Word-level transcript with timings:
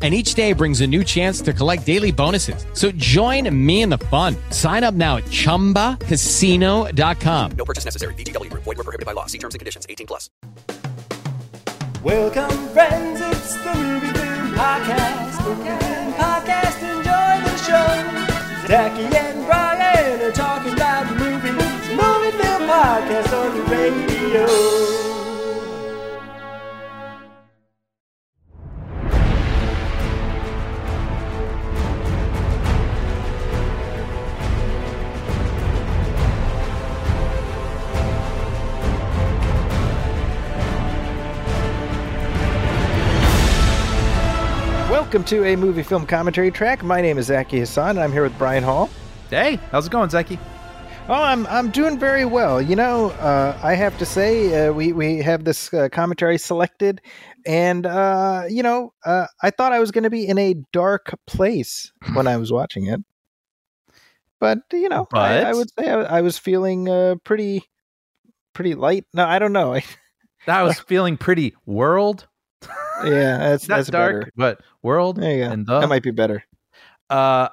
and 0.00 0.14
each 0.14 0.34
day 0.34 0.52
brings 0.52 0.80
a 0.80 0.86
new 0.86 1.02
chance 1.02 1.40
to 1.40 1.52
collect 1.52 1.84
daily 1.84 2.12
bonuses. 2.12 2.64
So 2.72 2.92
join 2.92 3.52
me 3.66 3.82
in 3.82 3.88
the 3.88 3.98
fun. 3.98 4.36
Sign 4.50 4.84
up 4.84 4.94
now 4.94 5.16
at 5.16 5.24
ChumbaCasino.com. 5.24 7.50
No 7.56 7.64
purchase 7.64 7.84
necessary. 7.84 8.14
VGW. 8.14 8.50
Void 8.52 8.64
were 8.66 8.74
prohibited 8.76 9.06
by 9.06 9.10
law. 9.12 9.26
See 9.26 9.38
terms 9.38 9.56
and 9.56 9.58
conditions. 9.58 9.86
18 9.90 10.06
plus. 10.06 10.30
Welcome, 12.04 12.68
friends. 12.68 13.20
It's 13.20 13.56
the 13.56 13.74
Movie 13.74 14.12
Film 14.12 14.54
Podcast. 14.54 15.42
The 15.42 15.50
Movie 15.50 15.84
Film 15.84 16.12
Podcast. 16.14 16.80
Enjoy 16.82 17.42
the 17.44 17.56
show. 17.66 17.88
Zaki 18.68 19.04
and 19.16 19.44
Brian 19.46 20.20
are 20.22 20.30
talking 20.30 20.74
about 20.74 21.08
the 21.08 21.14
movies. 21.16 21.52
Movie 21.90 22.30
Film 22.38 22.62
Podcast 22.68 23.32
on 23.32 23.50
the 23.56 23.62
radio. 23.74 24.46
Welcome 44.98 45.22
to 45.26 45.44
a 45.44 45.54
movie 45.54 45.84
film 45.84 46.06
commentary 46.06 46.50
track. 46.50 46.82
My 46.82 47.00
name 47.00 47.18
is 47.18 47.26
Zaki 47.26 47.60
Hassan, 47.60 47.90
and 47.90 48.00
I'm 48.00 48.10
here 48.10 48.24
with 48.24 48.36
Brian 48.36 48.64
Hall. 48.64 48.90
Hey, 49.30 49.60
how's 49.70 49.86
it 49.86 49.92
going, 49.92 50.10
Zaki? 50.10 50.40
Oh, 51.08 51.14
I'm 51.14 51.46
I'm 51.46 51.70
doing 51.70 52.00
very 52.00 52.24
well. 52.24 52.60
You 52.60 52.74
know, 52.74 53.10
uh, 53.10 53.56
I 53.62 53.74
have 53.74 53.96
to 53.98 54.04
say, 54.04 54.66
uh, 54.66 54.72
we 54.72 54.92
we 54.92 55.18
have 55.18 55.44
this 55.44 55.72
uh, 55.72 55.88
commentary 55.90 56.36
selected, 56.36 57.00
and 57.46 57.86
uh, 57.86 58.42
you 58.50 58.60
know, 58.60 58.92
uh, 59.06 59.28
I 59.40 59.50
thought 59.50 59.72
I 59.72 59.78
was 59.78 59.92
going 59.92 60.02
to 60.02 60.10
be 60.10 60.26
in 60.26 60.36
a 60.36 60.56
dark 60.72 61.16
place 61.28 61.92
when 62.14 62.26
I 62.26 62.36
was 62.36 62.50
watching 62.50 62.86
it, 62.86 63.00
but 64.40 64.58
you 64.72 64.88
know, 64.88 65.06
I, 65.12 65.44
I 65.44 65.52
would 65.52 65.70
say 65.78 65.88
I, 65.88 66.18
I 66.18 66.20
was 66.22 66.38
feeling 66.38 66.88
uh, 66.88 67.14
pretty 67.22 67.62
pretty 68.52 68.74
light. 68.74 69.06
No, 69.14 69.24
I 69.24 69.38
don't 69.38 69.52
know. 69.52 69.78
I 70.48 70.62
was 70.64 70.78
feeling 70.88 71.16
pretty 71.16 71.54
world, 71.66 72.26
yeah, 73.04 73.38
that's 73.38 73.68
not 73.68 73.76
that's 73.76 73.90
dark, 73.90 74.20
better. 74.20 74.32
but 74.36 74.60
world 74.82 75.16
There 75.20 75.32
you 75.38 75.44
go. 75.44 75.50
and 75.50 75.66
the. 75.66 75.80
That 75.80 75.88
might 75.88 76.02
be 76.02 76.10
better. 76.10 76.44
uh, 77.10 77.48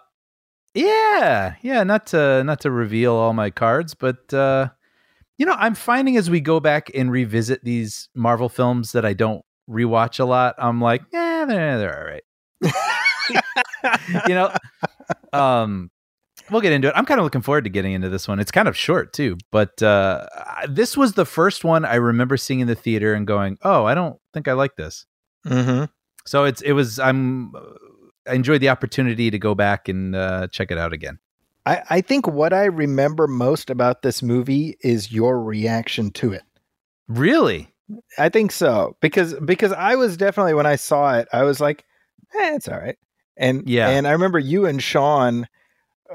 yeah, 0.74 1.56
yeah. 1.62 1.84
Not 1.84 2.08
to 2.08 2.44
not 2.44 2.60
to 2.62 2.72
reveal 2.72 3.14
all 3.14 3.34
my 3.34 3.50
cards, 3.50 3.94
but 3.94 4.34
uh, 4.34 4.70
you 5.38 5.46
know, 5.46 5.56
I'm 5.58 5.76
finding 5.76 6.18
as 6.18 6.30
we 6.30 6.42
go 6.42 6.60
back 6.60 6.90
and 6.94 7.12
revisit 7.12 7.64
these 7.64 8.10
Marvel 8.16 8.50
films 8.50 8.92
that 8.94 9.06
I 9.06 9.14
don't 9.14 9.44
rewatch 9.70 10.20
a 10.20 10.26
lot, 10.26 10.56
I'm 10.58 10.82
like, 10.82 11.04
yeah, 11.14 11.46
they're 11.48 11.78
they're 11.78 11.98
all 11.98 12.06
right. 12.12 12.24
you 14.28 14.36
know, 14.36 14.52
um, 15.34 15.90
we'll 16.52 16.62
get 16.62 16.74
into 16.74 16.88
it. 16.90 16.94
I'm 16.96 17.06
kind 17.06 17.20
of 17.20 17.24
looking 17.24 17.42
forward 17.42 17.64
to 17.66 17.70
getting 17.70 17.94
into 17.94 18.10
this 18.10 18.28
one. 18.28 18.40
It's 18.40 18.52
kind 18.52 18.68
of 18.68 18.76
short 18.78 19.14
too, 19.14 19.38
but 19.52 19.82
uh, 19.82 20.26
this 20.68 20.98
was 20.98 21.14
the 21.14 21.26
first 21.26 21.64
one 21.64 21.86
I 21.86 21.96
remember 21.96 22.38
seeing 22.38 22.60
in 22.60 22.68
the 22.68 22.76
theater 22.76 23.14
and 23.14 23.26
going, 23.26 23.58
"Oh, 23.64 23.86
I 23.86 23.94
don't 23.96 24.20
think 24.36 24.48
I 24.48 24.54
like 24.54 24.76
this." 24.76 25.06
Mm-hmm. 25.48 25.86
So 26.26 26.44
it's 26.44 26.62
it 26.62 26.74
was 26.74 27.00
I'm 27.00 27.52
I 28.28 28.34
enjoyed 28.34 28.62
the 28.62 28.70
opportunity 28.70 29.32
to 29.32 29.40
go 29.40 29.56
back 29.56 29.88
and 29.88 30.16
uh, 30.16 30.48
check 30.48 30.72
it 30.72 30.78
out 30.78 30.94
again. 30.94 31.20
I, 31.66 31.82
I 31.90 32.02
think 32.02 32.28
what 32.28 32.54
I 32.54 32.66
remember 32.66 33.28
most 33.28 33.70
about 33.72 34.02
this 34.04 34.22
movie 34.22 34.78
is 34.82 35.12
your 35.12 35.42
reaction 35.42 36.12
to 36.12 36.34
it. 36.34 36.44
Really? 37.08 37.74
I 38.18 38.30
think 38.30 38.52
so 38.52 38.98
because 39.02 39.34
because 39.46 39.72
I 39.72 39.96
was 39.96 40.18
definitely 40.18 40.54
when 40.56 40.66
I 40.66 40.76
saw 40.76 41.18
it, 41.18 41.28
I 41.32 41.44
was 41.44 41.60
like, 41.60 41.86
eh, 42.40 42.56
it's 42.56 42.68
all 42.68 42.80
right. 42.80 42.98
And 43.38 43.68
Yeah. 43.70 43.90
and 43.90 44.08
I 44.08 44.12
remember 44.12 44.40
you 44.40 44.66
and 44.66 44.82
Sean. 44.82 45.48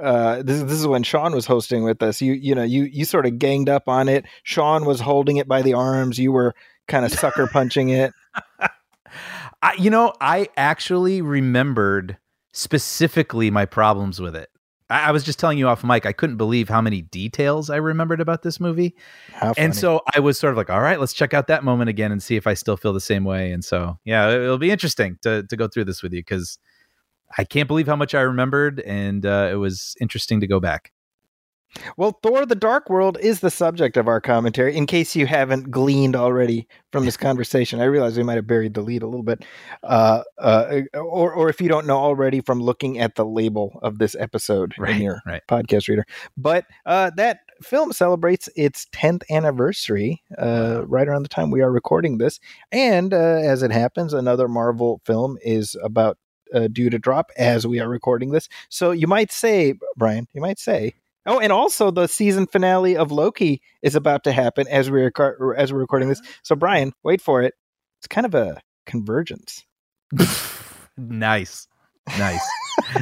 Uh, 0.01 0.41
this 0.43 0.63
this 0.63 0.79
is 0.79 0.87
when 0.87 1.03
Sean 1.03 1.33
was 1.35 1.47
hosting 1.47 1.83
with 1.83 2.01
us. 2.03 2.23
You 2.23 2.33
you 2.33 2.55
know 2.55 2.63
you 2.63 2.85
you 2.85 3.05
sort 3.05 3.27
of 3.27 3.39
ganged 3.39 3.69
up 3.69 3.89
on 3.89 4.09
it. 4.09 4.25
Sean 4.45 4.85
was 4.85 5.01
holding 5.01 5.37
it 5.37 5.49
by 5.49 5.63
the 5.63 5.75
arms. 5.75 6.19
You 6.19 6.31
were 6.33 6.55
kind 6.91 7.05
of 7.07 7.13
sucker 7.13 7.47
punching 7.47 7.89
it. 7.91 8.13
I, 9.63 9.75
you 9.79 9.91
know, 9.91 10.13
I 10.21 10.49
actually 10.57 11.23
remembered 11.23 12.17
specifically 12.53 13.51
my 13.51 13.67
problems 13.67 14.21
with 14.21 14.35
it. 14.37 14.49
I, 14.89 15.09
I 15.09 15.11
was 15.13 15.23
just 15.25 15.39
telling 15.39 15.59
you 15.59 15.69
off 15.69 15.85
mic. 15.85 16.07
I 16.07 16.13
couldn't 16.13 16.37
believe 16.37 16.69
how 16.69 16.81
many 16.81 17.03
details 17.03 17.71
I 17.71 17.77
remembered 17.77 18.21
about 18.21 18.43
this 18.43 18.59
movie, 18.61 18.95
and 19.59 19.75
so 19.77 20.01
I 20.15 20.21
was 20.21 20.39
sort 20.39 20.53
of 20.53 20.57
like, 20.57 20.71
"All 20.71 20.81
right, 20.81 20.99
let's 21.01 21.13
check 21.13 21.35
out 21.35 21.47
that 21.49 21.65
moment 21.65 21.91
again 21.91 22.13
and 22.13 22.23
see 22.23 22.37
if 22.37 22.47
I 22.47 22.55
still 22.55 22.77
feel 22.77 22.93
the 22.93 23.01
same 23.01 23.25
way." 23.25 23.53
And 23.53 23.65
so, 23.65 23.99
yeah, 24.05 24.29
it- 24.31 24.43
it'll 24.43 24.59
be 24.59 24.71
interesting 24.71 25.19
to 25.23 25.43
to 25.45 25.57
go 25.57 25.69
through 25.69 25.85
this 25.85 26.03
with 26.03 26.13
you 26.13 26.21
because 26.21 26.59
I 27.39 27.45
can't 27.45 27.69
believe 27.69 27.87
how 27.87 27.97
much 27.97 28.15
I 28.15 28.23
remembered, 28.23 28.81
and 28.81 29.25
uh, 29.27 29.49
it 29.53 29.57
was 29.57 29.95
interesting 30.01 30.41
to 30.41 30.47
go 30.47 30.59
back. 30.61 30.93
Well, 31.97 32.19
Thor: 32.23 32.47
The 32.47 32.55
Dark 32.55 32.91
World 32.91 33.17
is 33.21 33.41
the 33.41 33.51
subject 33.51 33.97
of 33.97 34.09
our 34.09 34.21
commentary. 34.21 34.77
In 34.77 34.87
case 34.87 35.15
you 35.15 35.27
haven't 35.27 35.71
gleaned 35.71 36.17
already 36.17 36.67
from 36.93 37.05
this 37.05 37.17
conversation, 37.17 37.81
I 37.81 37.85
realize 37.85 38.17
we 38.17 38.25
might 38.25 38.37
have 38.37 38.47
buried 38.47 38.75
the 38.75 38.81
lead 38.81 39.03
a 39.03 39.07
little 39.07 39.23
bit, 39.23 39.45
uh, 39.85 40.23
uh, 40.39 40.81
or 40.95 41.33
or 41.33 41.49
if 41.49 41.61
you 41.61 41.69
don't 41.69 41.87
know 41.87 41.99
already 41.99 42.41
from 42.41 42.61
looking 42.61 42.99
at 42.99 43.15
the 43.15 43.25
label 43.25 43.79
of 43.83 43.99
this 43.99 44.17
episode 44.19 44.75
Right, 44.79 44.97
in 44.97 45.03
your 45.03 45.21
right. 45.27 45.43
podcast 45.49 45.89
reader. 45.89 46.05
But 46.37 46.67
uh, 46.87 47.11
that 47.17 47.41
film 47.63 47.93
celebrates 47.93 48.49
its 48.57 48.87
10th 48.93 49.23
anniversary 49.31 50.23
uh, 50.39 50.83
right 50.87 51.07
around 51.07 51.23
the 51.23 51.29
time 51.29 51.51
we 51.51 51.61
are 51.63 51.71
recording 51.71 52.19
this, 52.19 52.41
and 52.73 53.15
uh, 53.15 53.17
as 53.17 53.63
it 53.63 53.71
happens, 53.71 54.13
another 54.13 54.49
Marvel 54.49 55.01
film 55.05 55.39
is 55.43 55.77
about 55.83 56.19
uh, 56.55 56.69
due 56.69 56.91
to 56.91 56.99
drop 56.99 57.31
as 57.37 57.67
we 57.67 57.79
are 57.81 57.89
recording 57.89 58.31
this. 58.31 58.49
So 58.69 58.91
you 58.91 59.07
might 59.07 59.31
say, 59.31 59.75
Brian, 59.97 60.27
you 60.33 60.41
might 60.41 60.59
say. 60.59 60.95
Oh, 61.27 61.39
and 61.39 61.53
also 61.53 61.91
the 61.91 62.07
season 62.07 62.47
finale 62.47 62.97
of 62.97 63.13
Loki 63.13 63.61
is 63.83 63.95
about 63.95 64.25
to 64.25 64.33
happen 64.33 64.67
as 64.69 64.91
we 64.91 65.03
record 65.03 65.57
as 65.59 65.73
we're 65.73 65.81
recording 65.81 66.09
this. 66.09 66.23
So 66.43 66.57
Brian, 66.57 66.93
wait 67.03 67.21
for 67.21 67.43
it. 67.43 67.55
It's 67.99 68.07
kind 68.07 68.25
of 68.25 68.35
a 68.35 68.61
convergence. 68.87 69.65
nice, 70.97 71.69
nice. 72.19 72.41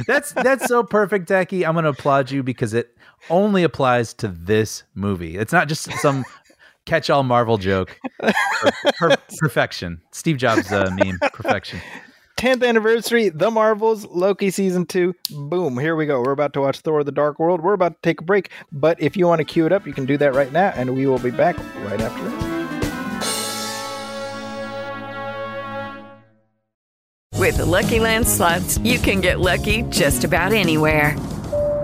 that's 0.05 0.33
that's 0.33 0.65
so 0.67 0.83
perfect, 0.83 1.29
Zaki. 1.29 1.65
I'm 1.65 1.73
going 1.73 1.83
to 1.83 1.91
applaud 1.91 2.29
you 2.29 2.43
because 2.43 2.73
it 2.73 2.97
only 3.29 3.63
applies 3.63 4.13
to 4.15 4.27
this 4.27 4.83
movie. 4.95 5.37
It's 5.37 5.53
not 5.53 5.69
just 5.69 5.91
some 5.93 6.25
catch-all 6.85 7.23
Marvel 7.23 7.57
joke. 7.57 7.97
Per- 8.19 8.31
per- 8.97 9.17
perfection. 9.37 10.01
Steve 10.11 10.37
Jobs 10.37 10.71
uh, 10.71 10.91
meme. 10.97 11.19
Perfection. 11.31 11.79
10th 12.39 12.65
anniversary, 12.65 13.27
The 13.27 13.51
Marvels, 13.51 14.05
Loki 14.05 14.49
Season 14.49 14.85
2. 14.85 15.13
Boom, 15.49 15.77
here 15.77 15.97
we 15.97 16.05
go. 16.05 16.21
We're 16.21 16.31
about 16.31 16.53
to 16.53 16.61
watch 16.61 16.79
Thor 16.79 17.03
The 17.03 17.11
Dark 17.11 17.37
World. 17.37 17.59
We're 17.59 17.73
about 17.73 17.95
to 17.95 18.01
take 18.01 18.21
a 18.21 18.23
break, 18.23 18.49
but 18.71 18.97
if 19.01 19.17
you 19.17 19.27
want 19.27 19.39
to 19.39 19.43
queue 19.43 19.65
it 19.65 19.73
up, 19.73 19.85
you 19.85 19.91
can 19.91 20.05
do 20.05 20.17
that 20.19 20.33
right 20.33 20.49
now, 20.53 20.71
and 20.73 20.95
we 20.95 21.05
will 21.05 21.19
be 21.19 21.31
back 21.31 21.57
right 21.83 21.99
after 21.99 22.23
this. 22.23 22.43
With 27.37 27.57
the 27.57 27.65
Lucky 27.65 27.99
Land 27.99 28.25
slots, 28.25 28.77
you 28.77 28.99
can 28.99 29.19
get 29.19 29.41
lucky 29.41 29.81
just 29.89 30.23
about 30.23 30.53
anywhere. 30.53 31.17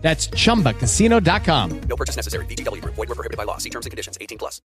That's 0.00 0.28
chumbacasino.com. 0.28 1.80
No 1.80 1.96
purchase 1.96 2.16
necessary. 2.16 2.46
VGW 2.46 2.82
Group. 2.82 2.94
Void 2.94 3.08
were 3.08 3.14
prohibited 3.14 3.36
by 3.36 3.44
law. 3.44 3.58
See 3.58 3.70
terms 3.70 3.84
and 3.84 3.90
conditions. 3.90 4.16
18 4.20 4.38
plus. 4.38 4.62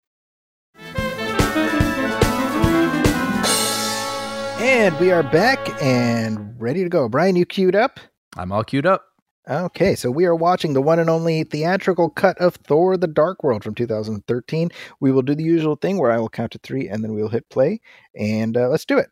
And 4.61 4.99
we 5.01 5.11
are 5.11 5.23
back 5.23 5.83
and 5.83 6.61
ready 6.61 6.83
to 6.83 6.89
go. 6.89 7.09
Brian, 7.09 7.35
you 7.35 7.47
queued 7.47 7.75
up? 7.75 7.99
I'm 8.37 8.53
all 8.53 8.63
queued 8.63 8.87
up. 8.87 9.07
Okay, 9.49 9.95
so 9.95 10.11
we 10.11 10.27
are 10.27 10.35
watching 10.35 10.75
the 10.75 10.83
one 10.83 10.99
and 10.99 11.09
only 11.09 11.45
theatrical 11.45 12.11
cut 12.11 12.37
of 12.39 12.57
Thor 12.57 12.97
the 12.97 13.07
Dark 13.07 13.43
World 13.43 13.65
from 13.65 13.75
2013. 13.75 14.71
We 15.01 15.13
will 15.13 15.23
do 15.23 15.35
the 15.35 15.43
usual 15.43 15.77
thing 15.77 15.99
where 15.99 16.13
I 16.13 16.19
will 16.19 16.29
count 16.29 16.53
to 16.53 16.59
three 16.59 16.89
and 16.89 17.03
then 17.03 17.15
we'll 17.15 17.29
hit 17.31 17.49
play. 17.49 17.81
And 18.15 18.57
uh, 18.57 18.69
let's 18.69 18.85
do 18.85 18.99
it. 18.99 19.09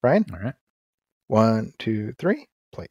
Brian? 0.00 0.24
All 0.32 0.40
right. 0.40 0.54
One, 1.28 1.72
two, 1.78 2.14
three, 2.18 2.48
play. 2.72 2.86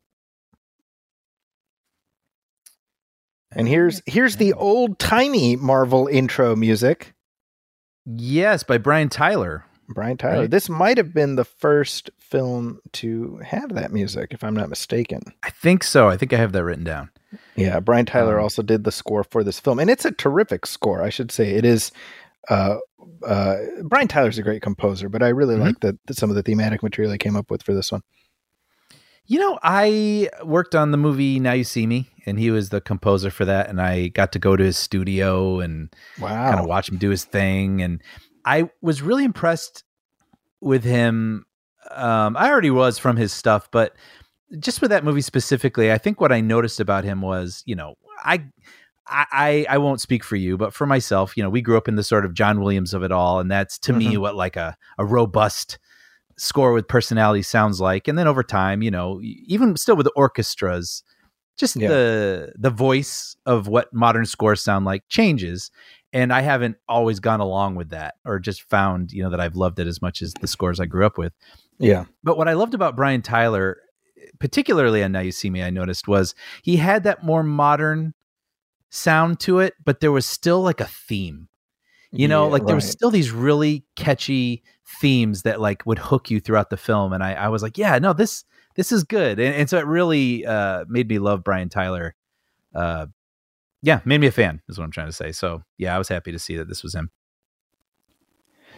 And 3.56 3.68
here's 3.68 4.02
here's 4.06 4.36
the 4.36 4.54
old 4.54 5.00
timey 5.00 5.56
Marvel 5.56 6.08
intro 6.08 6.56
music. 6.56 7.14
Yes, 8.06 8.64
by 8.64 8.78
Brian 8.78 9.10
Tyler. 9.10 9.66
Brian 9.90 10.18
Tyler. 10.18 10.42
Right. 10.42 10.52
This 10.52 10.68
might 10.70 10.98
have 10.98 11.14
been 11.14 11.36
the 11.36 11.46
first 11.46 12.10
film 12.20 12.80
to 12.94 13.38
have 13.46 13.74
that 13.76 13.92
music, 13.92 14.30
if 14.34 14.44
I'm 14.44 14.56
not 14.56 14.70
mistaken. 14.70 15.22
I 15.44 15.52
think 15.52 15.84
so. 15.84 16.10
I 16.10 16.18
think 16.18 16.34
I 16.34 16.38
have 16.38 16.52
that 16.54 16.64
written 16.64 16.84
down. 16.84 17.10
Yeah, 17.56 17.80
Brian 17.80 18.06
Tyler 18.06 18.38
Um, 18.40 18.44
also 18.44 18.62
did 18.64 18.84
the 18.84 18.92
score 18.92 19.24
for 19.24 19.44
this 19.44 19.60
film, 19.60 19.80
and 19.80 19.90
it's 19.90 20.06
a 20.06 20.12
terrific 20.12 20.66
score. 20.66 21.04
I 21.04 21.10
should 21.10 21.32
say 21.32 21.52
it 21.52 21.66
is. 21.66 21.92
Uh, 22.50 22.78
uh, 23.26 23.58
Brian 23.84 24.08
Tyler's 24.08 24.38
a 24.38 24.44
great 24.44 24.62
composer, 24.62 25.08
but 25.10 25.22
I 25.24 25.30
really 25.30 25.56
Mhm. 25.56 25.60
like 25.62 25.80
that 25.82 25.96
the 26.08 26.14
some 26.14 26.30
of 26.30 26.36
the 26.36 26.44
thematic 26.44 26.82
material 26.84 27.12
he 27.12 27.18
came 27.18 27.36
up 27.36 27.50
with 27.52 27.62
for 27.64 27.74
this 27.74 27.92
one. 27.92 28.02
You 29.28 29.40
know, 29.40 29.58
I 29.64 30.30
worked 30.44 30.76
on 30.76 30.92
the 30.92 30.98
movie 30.98 31.40
Now 31.40 31.54
You 31.54 31.64
See 31.64 31.88
Me, 31.88 32.10
and 32.26 32.38
he 32.38 32.52
was 32.52 32.70
the 32.70 32.82
composer 32.82 33.32
for 33.32 33.46
that. 33.46 33.70
And 33.70 33.82
I 33.82 34.10
got 34.10 34.32
to 34.34 34.40
go 34.40 34.56
to 34.56 34.64
his 34.64 34.78
studio 34.78 35.60
and 35.60 35.90
Wow, 36.20 36.50
kind 36.52 36.60
of 36.60 36.68
watch 36.68 36.90
him 36.90 36.98
do 36.98 37.10
his 37.10 37.26
thing. 37.26 37.82
And 37.82 38.02
I 38.46 38.70
was 38.82 39.02
really 39.02 39.24
impressed 39.24 39.84
with 40.62 40.84
him. 40.84 41.46
Um, 41.92 42.38
I 42.38 42.50
already 42.50 42.72
was 42.72 43.00
from 43.00 43.18
his 43.18 43.34
stuff, 43.34 43.68
but 43.72 43.96
just 44.60 44.82
with 44.82 44.92
that 44.92 45.04
movie 45.04 45.22
specifically, 45.22 45.92
I 45.92 45.98
think 45.98 46.22
what 46.22 46.32
I 46.32 46.42
noticed 46.42 46.80
about 46.80 47.04
him 47.04 47.22
was, 47.22 47.64
you 47.66 47.76
know, 47.76 47.96
I. 48.24 48.46
I, 49.08 49.26
I 49.32 49.66
I 49.70 49.78
won't 49.78 50.02
speak 50.02 50.24
for 50.24 50.36
you, 50.36 50.58
but 50.58 50.74
for 50.74 50.88
myself, 50.88 51.38
you 51.38 51.44
know, 51.44 51.50
we 51.52 51.62
grew 51.62 51.78
up 51.78 51.88
in 51.88 51.96
the 51.96 52.04
sort 52.04 52.26
of 52.26 52.34
John 52.34 52.60
Williams 52.60 52.92
of 52.92 53.04
it 53.04 53.12
all, 53.12 53.40
and 53.40 53.52
that's 53.52 53.78
to 53.78 53.94
me 53.94 54.18
what 54.18 54.34
like 54.34 54.56
a, 54.56 54.76
a 54.98 55.06
robust 55.06 55.78
score 56.38 56.74
with 56.74 56.88
personality 56.88 57.42
sounds 57.42 57.80
like. 57.80 58.08
And 58.08 58.18
then 58.18 58.28
over 58.28 58.44
time, 58.44 58.82
you 58.82 58.92
know, 58.92 59.20
even 59.24 59.76
still 59.78 59.96
with 59.96 60.08
orchestras, 60.16 61.04
just 61.58 61.76
Yeah. 61.76 61.88
the 61.88 62.52
the 62.58 62.70
voice 62.70 63.36
of 63.46 63.68
what 63.68 63.94
modern 63.94 64.26
scores 64.26 64.62
sound 64.62 64.86
like 64.86 65.04
changes. 65.10 65.72
And 66.14 66.32
I 66.32 66.42
haven't 66.42 66.78
always 66.88 67.20
gone 67.20 67.40
along 67.42 67.76
with 67.76 67.90
that 67.90 68.16
or 68.26 68.40
just 68.40 68.64
found, 68.70 69.12
you 69.12 69.22
know, 69.24 69.30
that 69.30 69.40
I've 69.40 69.56
loved 69.56 69.80
it 69.80 69.88
as 69.88 70.02
much 70.02 70.22
as 70.22 70.34
the 70.34 70.48
scores 70.48 70.80
I 70.80 70.86
grew 70.86 71.06
up 71.06 71.18
with. 71.18 71.34
yeah, 71.78 72.06
But 72.24 72.38
what 72.38 72.48
I 72.48 72.54
loved 72.54 72.74
about 72.74 72.96
Brian 72.96 73.22
Tyler, 73.22 73.78
particularly 74.40 75.04
on 75.04 75.12
Now 75.12 75.20
You 75.20 75.32
See 75.34 75.50
Me, 75.50 75.62
I 75.62 75.70
noticed 75.72 76.08
was 76.08 76.34
he 76.64 76.78
had 76.78 77.04
that 77.04 77.24
more 77.24 77.44
modern 77.44 78.14
sound 78.90 79.40
to 79.42 79.60
it, 79.60 79.74
but 79.84 80.00
there 80.00 80.12
was 80.12 80.26
still 80.26 80.62
like 80.62 80.80
a 80.80 80.86
theme. 80.86 81.50
You 82.12 82.30
know, 82.30 82.46
Yeah, 82.46 82.52
like 82.52 82.66
there 82.66 82.76
was 82.76 82.90
still 82.90 83.12
these 83.12 83.32
really 83.32 83.84
catchy 83.98 84.64
themes 85.02 85.42
that 85.44 85.60
like 85.60 85.86
would 85.86 86.00
hook 86.00 86.30
you 86.30 86.40
throughout 86.40 86.70
the 86.70 86.78
film. 86.78 87.14
And 87.14 87.24
I, 87.24 87.34
I 87.34 87.48
was 87.50 87.64
like, 87.64 87.78
yeah, 87.78 87.98
no, 88.00 88.14
this 88.14 88.44
this 88.76 88.92
is 88.92 89.04
good. 89.04 89.40
And, 89.40 89.56
and 89.56 89.70
so 89.70 89.78
it 89.78 89.86
really 89.86 90.46
uh, 90.46 90.86
made 90.88 91.08
me 91.10 91.20
love 91.20 91.44
Brian 91.44 91.70
Tyler. 91.70 92.16
Uh, 92.74 93.08
yeah, 93.82 94.02
made 94.06 94.20
me 94.20 94.28
a 94.28 94.32
fan, 94.32 94.62
is 94.68 94.78
what 94.78 94.84
I'm 94.84 94.92
trying 94.92 95.08
to 95.08 95.14
say. 95.14 95.32
So 95.32 95.64
yeah, 95.78 95.96
I 95.96 95.98
was 95.98 96.10
happy 96.10 96.32
to 96.32 96.40
see 96.40 96.58
that 96.58 96.68
this 96.68 96.84
was 96.84 96.94
him. 96.96 97.10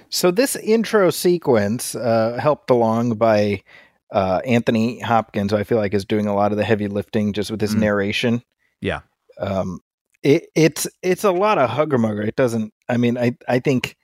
So 0.09 0.31
this 0.31 0.55
intro 0.55 1.09
sequence, 1.09 1.93
uh, 1.95 2.37
helped 2.41 2.69
along 2.69 3.15
by 3.15 3.63
uh, 4.11 4.39
Anthony 4.45 4.99
Hopkins, 4.99 5.51
who 5.51 5.57
I 5.57 5.63
feel 5.63 5.77
like 5.77 5.93
is 5.93 6.05
doing 6.05 6.27
a 6.27 6.35
lot 6.35 6.51
of 6.51 6.57
the 6.57 6.63
heavy 6.63 6.87
lifting 6.87 7.33
just 7.33 7.51
with 7.51 7.59
his 7.59 7.75
Mm. 7.75 7.79
narration. 7.79 8.41
Yeah. 8.79 9.01
Um, 9.39 9.79
it, 10.23 10.47
it's 10.55 10.87
it's 11.03 11.23
a 11.23 11.31
lot 11.31 11.57
of 11.57 11.69
hugger 11.69 11.97
mugger. 11.97 12.21
It 12.21 12.35
doesn't. 12.35 12.73
I 12.87 12.97
mean, 12.97 13.17
I 13.17 13.37
I 13.47 13.59
think 13.59 13.97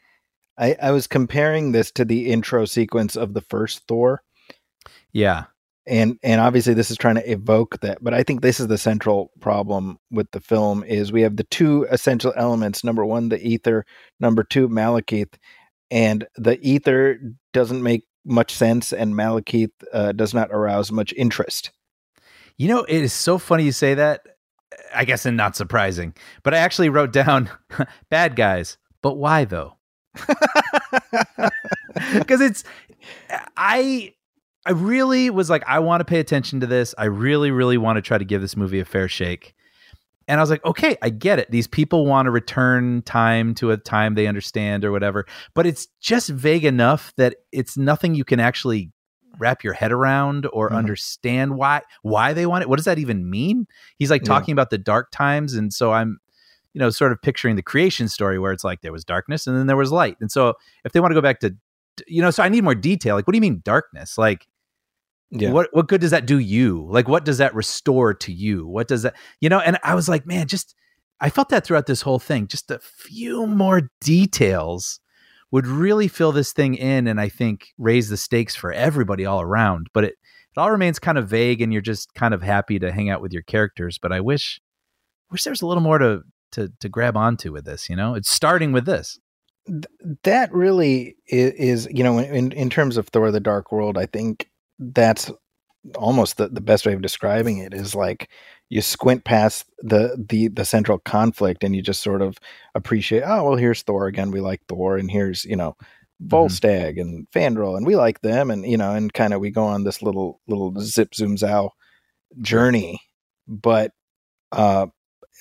I 0.58 0.76
I 0.82 0.92
was 0.92 1.08
comparing 1.08 1.72
this 1.72 1.92
to 1.92 2.06
the 2.06 2.32
intro 2.32 2.66
sequence 2.66 3.16
of 3.16 3.34
the 3.34 3.42
first 3.42 3.82
Thor, 3.88 4.22
Yeah. 5.12 5.46
and 5.88 6.18
and 6.24 6.40
obviously 6.42 6.74
this 6.74 6.92
is 6.92 6.98
trying 6.98 7.16
to 7.16 7.32
evoke 7.32 7.80
that. 7.82 7.98
But 8.04 8.14
I 8.14 8.24
think 8.24 8.42
this 8.42 8.60
is 8.60 8.68
the 8.68 8.78
central 8.78 9.32
problem 9.42 9.98
with 10.12 10.30
the 10.32 10.40
film 10.42 10.84
is 10.84 11.12
we 11.12 11.22
have 11.24 11.36
the 11.38 11.44
two 11.46 11.88
essential 11.90 12.34
elements. 12.36 12.84
Number 12.84 13.06
one, 13.06 13.30
the 13.30 13.46
ether. 13.46 13.86
Number 14.20 14.44
two, 14.44 14.70
Malekith 14.70 15.34
and 15.92 16.26
the 16.38 16.60
ether 16.62 17.20
doesn't 17.52 17.84
make 17.84 18.04
much 18.26 18.54
sense, 18.54 18.94
and 18.94 19.14
Malekith 19.16 19.72
uh, 19.92 20.12
does 20.14 20.34
not 20.34 20.50
arouse 20.52 20.92
much 20.92 21.14
interest. 21.14 21.72
You 22.58 22.68
know, 22.70 22.84
it 22.84 23.02
is 23.04 23.12
so 23.14 23.38
funny 23.38 23.64
you 23.64 23.72
say 23.72 23.94
that. 23.96 24.22
I 24.96 25.06
guess 25.06 25.26
and 25.26 25.36
not 25.38 25.56
surprising, 25.56 26.14
but 26.44 26.54
I 26.54 26.58
actually 26.58 26.90
wrote 26.90 27.12
down 27.12 27.50
bad 28.10 28.36
guys. 28.36 28.78
But 29.02 29.18
why 29.18 29.46
though? 29.46 29.78
Because 32.14 32.42
it's 32.42 32.64
I 33.56 34.14
I 34.66 34.72
really 34.72 35.30
was 35.30 35.50
like 35.50 35.64
I 35.68 35.80
want 35.80 36.02
to 36.02 36.06
pay 36.06 36.20
attention 36.20 36.60
to 36.62 36.68
this. 36.68 36.96
I 36.98 37.06
really 37.06 37.52
really 37.52 37.78
want 37.78 37.98
to 37.98 38.02
try 38.02 38.18
to 38.18 38.26
give 38.26 38.42
this 38.42 38.58
movie 38.58 38.80
a 38.80 38.86
fair 38.86 39.08
shake. 39.08 39.54
And 40.28 40.40
I 40.40 40.44
was 40.44 40.50
like, 40.50 40.64
okay, 40.66 40.96
I 41.02 41.10
get 41.10 41.38
it. 41.38 41.52
These 41.52 41.68
people 41.68 42.06
want 42.06 42.28
to 42.28 42.32
return 42.32 43.02
time 43.02 43.54
to 43.56 43.72
a 43.72 43.78
time 43.78 44.16
they 44.16 44.26
understand 44.28 44.86
or 44.86 44.92
whatever, 44.92 45.26
but 45.54 45.66
it's 45.66 45.88
just 46.00 46.30
vague 46.30 46.64
enough 46.64 47.14
that 47.18 47.36
it's 47.52 47.78
nothing 47.78 48.16
you 48.16 48.24
can 48.24 48.40
actually 48.40 48.90
wrap 49.38 49.64
your 49.64 49.74
head 49.74 49.92
around 49.92 50.48
or 50.54 50.70
Mhm. 50.70 50.78
understand 50.78 51.56
why 51.58 51.82
why 52.04 52.34
they 52.34 52.46
want 52.46 52.62
it. 52.62 52.70
What 52.70 52.78
does 52.78 52.86
that 52.86 53.00
even 53.00 53.30
mean? 53.30 53.68
He's 53.98 54.10
like 54.10 54.24
Yeah. 54.24 54.28
talking 54.30 54.54
about 54.54 54.70
the 54.70 54.78
dark 54.78 55.12
times 55.12 55.54
and 55.56 55.74
so 55.74 55.92
I'm 55.92 56.20
you 56.74 56.80
know 56.80 56.90
sort 56.90 57.12
of 57.12 57.22
picturing 57.22 57.56
the 57.56 57.64
creation 57.64 58.08
story 58.08 58.40
where 58.40 58.52
it's 58.52 58.64
like 58.64 58.82
there 58.82 58.92
was 58.92 59.06
darkness 59.06 59.48
and 59.48 59.56
then 59.58 59.68
there 59.68 59.78
was 59.78 59.92
light. 59.92 60.18
And 60.20 60.32
so 60.32 60.54
if 60.86 60.92
they 60.92 61.00
want 61.00 61.12
to 61.12 61.16
go 61.16 61.22
back 61.22 61.40
to 61.42 61.56
you 62.08 62.22
know 62.22 62.32
so 62.32 62.44
I 62.44 62.50
need 62.50 62.64
more 62.64 62.76
detail. 62.76 63.16
Like 63.16 63.28
what 63.28 63.34
do 63.34 63.38
you 63.38 63.42
mean 63.42 63.62
darkness? 63.64 64.18
Like 64.18 64.48
Yeah. 65.32 65.52
what 65.52 65.70
what 65.72 65.88
good 65.88 66.02
does 66.02 66.12
that 66.12 66.26
do 66.26 66.40
you? 66.40 66.88
Like 66.90 67.08
what 67.08 67.26
does 67.26 67.38
that 67.40 67.54
restore 67.56 68.14
to 68.16 68.32
you? 68.32 68.68
What 68.68 68.88
does 68.88 69.04
that 69.04 69.16
you 69.42 69.50
know? 69.50 69.60
And 69.60 69.78
I 69.84 69.96
was 69.96 70.10
like, 70.10 70.26
man, 70.26 70.48
just 70.48 70.76
I 71.22 71.30
felt 71.30 71.50
that 71.50 71.66
throughout 71.66 71.86
this 71.86 72.02
whole 72.02 72.20
thing. 72.20 72.48
Just 72.48 72.70
a 72.72 72.80
few 72.80 73.46
more 73.48 73.90
details 74.02 75.00
would 75.52 75.68
really 75.68 76.08
fill 76.08 76.32
this 76.32 76.52
thing 76.52 76.74
in 76.76 77.08
and 77.08 77.22
I 77.22 77.30
think 77.30 77.68
raise 77.78 78.10
the 78.10 78.18
stakes 78.18 78.56
for 78.56 78.74
everybody 78.74 79.26
all 79.26 79.42
around. 79.42 79.88
But 79.94 80.04
it 80.06 80.16
it 80.56 80.60
all 80.60 80.72
remains 80.72 81.00
kind 81.00 81.18
of 81.18 81.28
vague 81.30 81.62
and 81.62 81.72
you're 81.74 81.82
just 81.82 82.14
kind 82.16 82.34
of 82.34 82.42
happy 82.44 82.78
to 82.80 82.92
hang 82.92 83.10
out 83.10 83.22
with 83.22 83.34
your 83.34 83.44
characters. 83.44 83.98
But 84.02 84.12
I 84.12 84.20
wish 84.20 84.60
wish 85.32 85.44
there 85.44 85.52
was 85.52 85.62
a 85.62 85.68
little 85.68 85.82
more 85.84 85.98
to 86.00 86.22
to 86.54 86.72
to 86.80 86.90
grab 86.90 87.18
onto 87.18 87.52
with 87.52 87.66
this, 87.66 87.90
you 87.90 87.96
know? 87.96 88.16
It's 88.16 88.32
starting 88.32 88.72
with 88.72 88.86
this. 88.86 89.20
that 90.24 90.52
really 90.54 91.16
is, 91.28 91.52
is 91.54 91.88
you 91.92 92.04
know 92.04 92.18
in 92.20 92.52
in 92.52 92.70
terms 92.70 92.98
of 92.98 93.08
Thor: 93.10 93.32
The 93.32 93.40
Dark 93.40 93.72
World, 93.72 93.98
I 93.98 94.06
think 94.06 94.50
that's 94.80 95.32
almost 95.96 96.38
the, 96.38 96.48
the 96.48 96.62
best 96.62 96.86
way 96.86 96.94
of 96.94 97.02
describing 97.02 97.58
it 97.58 97.74
is 97.74 97.94
like 97.94 98.30
you 98.70 98.82
squint 98.82 99.24
past 99.26 99.66
the 99.80 100.18
the 100.30 100.48
the 100.48 100.66
central 100.66 100.98
conflict 101.00 101.64
and 101.64 101.76
you 101.76 101.82
just 101.82 102.02
sort 102.02 102.22
of 102.22 102.38
appreciate. 102.76 103.24
Oh 103.24 103.44
well, 103.44 103.56
here's 103.56 103.82
Thor 103.84 104.08
again. 104.08 104.32
We 104.32 104.42
like 104.42 104.62
Thor, 104.68 104.98
and 104.98 105.12
here's 105.12 105.46
you 105.46 105.56
know 105.56 105.76
Volstagg 106.26 107.00
and 107.00 107.28
Fandral, 107.32 107.78
and 107.78 107.86
we 107.86 107.96
like 107.96 108.22
them, 108.22 108.50
and 108.50 108.66
you 108.66 108.78
know, 108.78 108.94
and 108.94 109.14
kind 109.14 109.34
of 109.34 109.42
we 109.42 109.52
go 109.52 109.64
on 109.64 109.84
this 109.84 110.02
little 110.02 110.40
little 110.48 110.74
zip 110.80 111.14
zoom 111.16 111.38
zow 111.38 111.72
journey. 112.42 113.00
But 113.48 113.92
uh, 114.52 114.88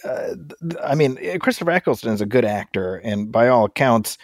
uh, 0.05 0.35
I 0.83 0.95
mean, 0.95 1.19
eh, 1.21 1.39
Christopher 1.39 1.71
Eccleston 1.71 2.13
is 2.13 2.21
a 2.21 2.27
good 2.27 2.45
actor, 2.45 2.97
and 2.97 3.31
by 3.33 3.49
all 3.49 3.65
accounts, 3.67 4.19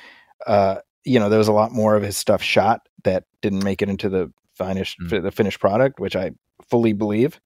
uh, 0.47 0.77
you 1.05 1.19
know, 1.19 1.29
there 1.29 1.39
was 1.39 1.49
a 1.49 1.53
lot 1.53 1.73
more 1.73 1.95
of 1.97 2.03
his 2.03 2.17
stuff 2.17 2.43
shot 2.43 2.83
that 3.05 3.25
didn't 3.43 3.65
make 3.65 3.83
it 3.83 3.89
into 3.89 4.09
the 4.09 4.33
finished 4.55 4.99
Mm. 5.01 5.23
the 5.23 5.31
finished 5.31 5.61
product, 5.61 6.01
which 6.01 6.17
I 6.17 6.33
fully 6.69 6.93
believe. 6.93 7.41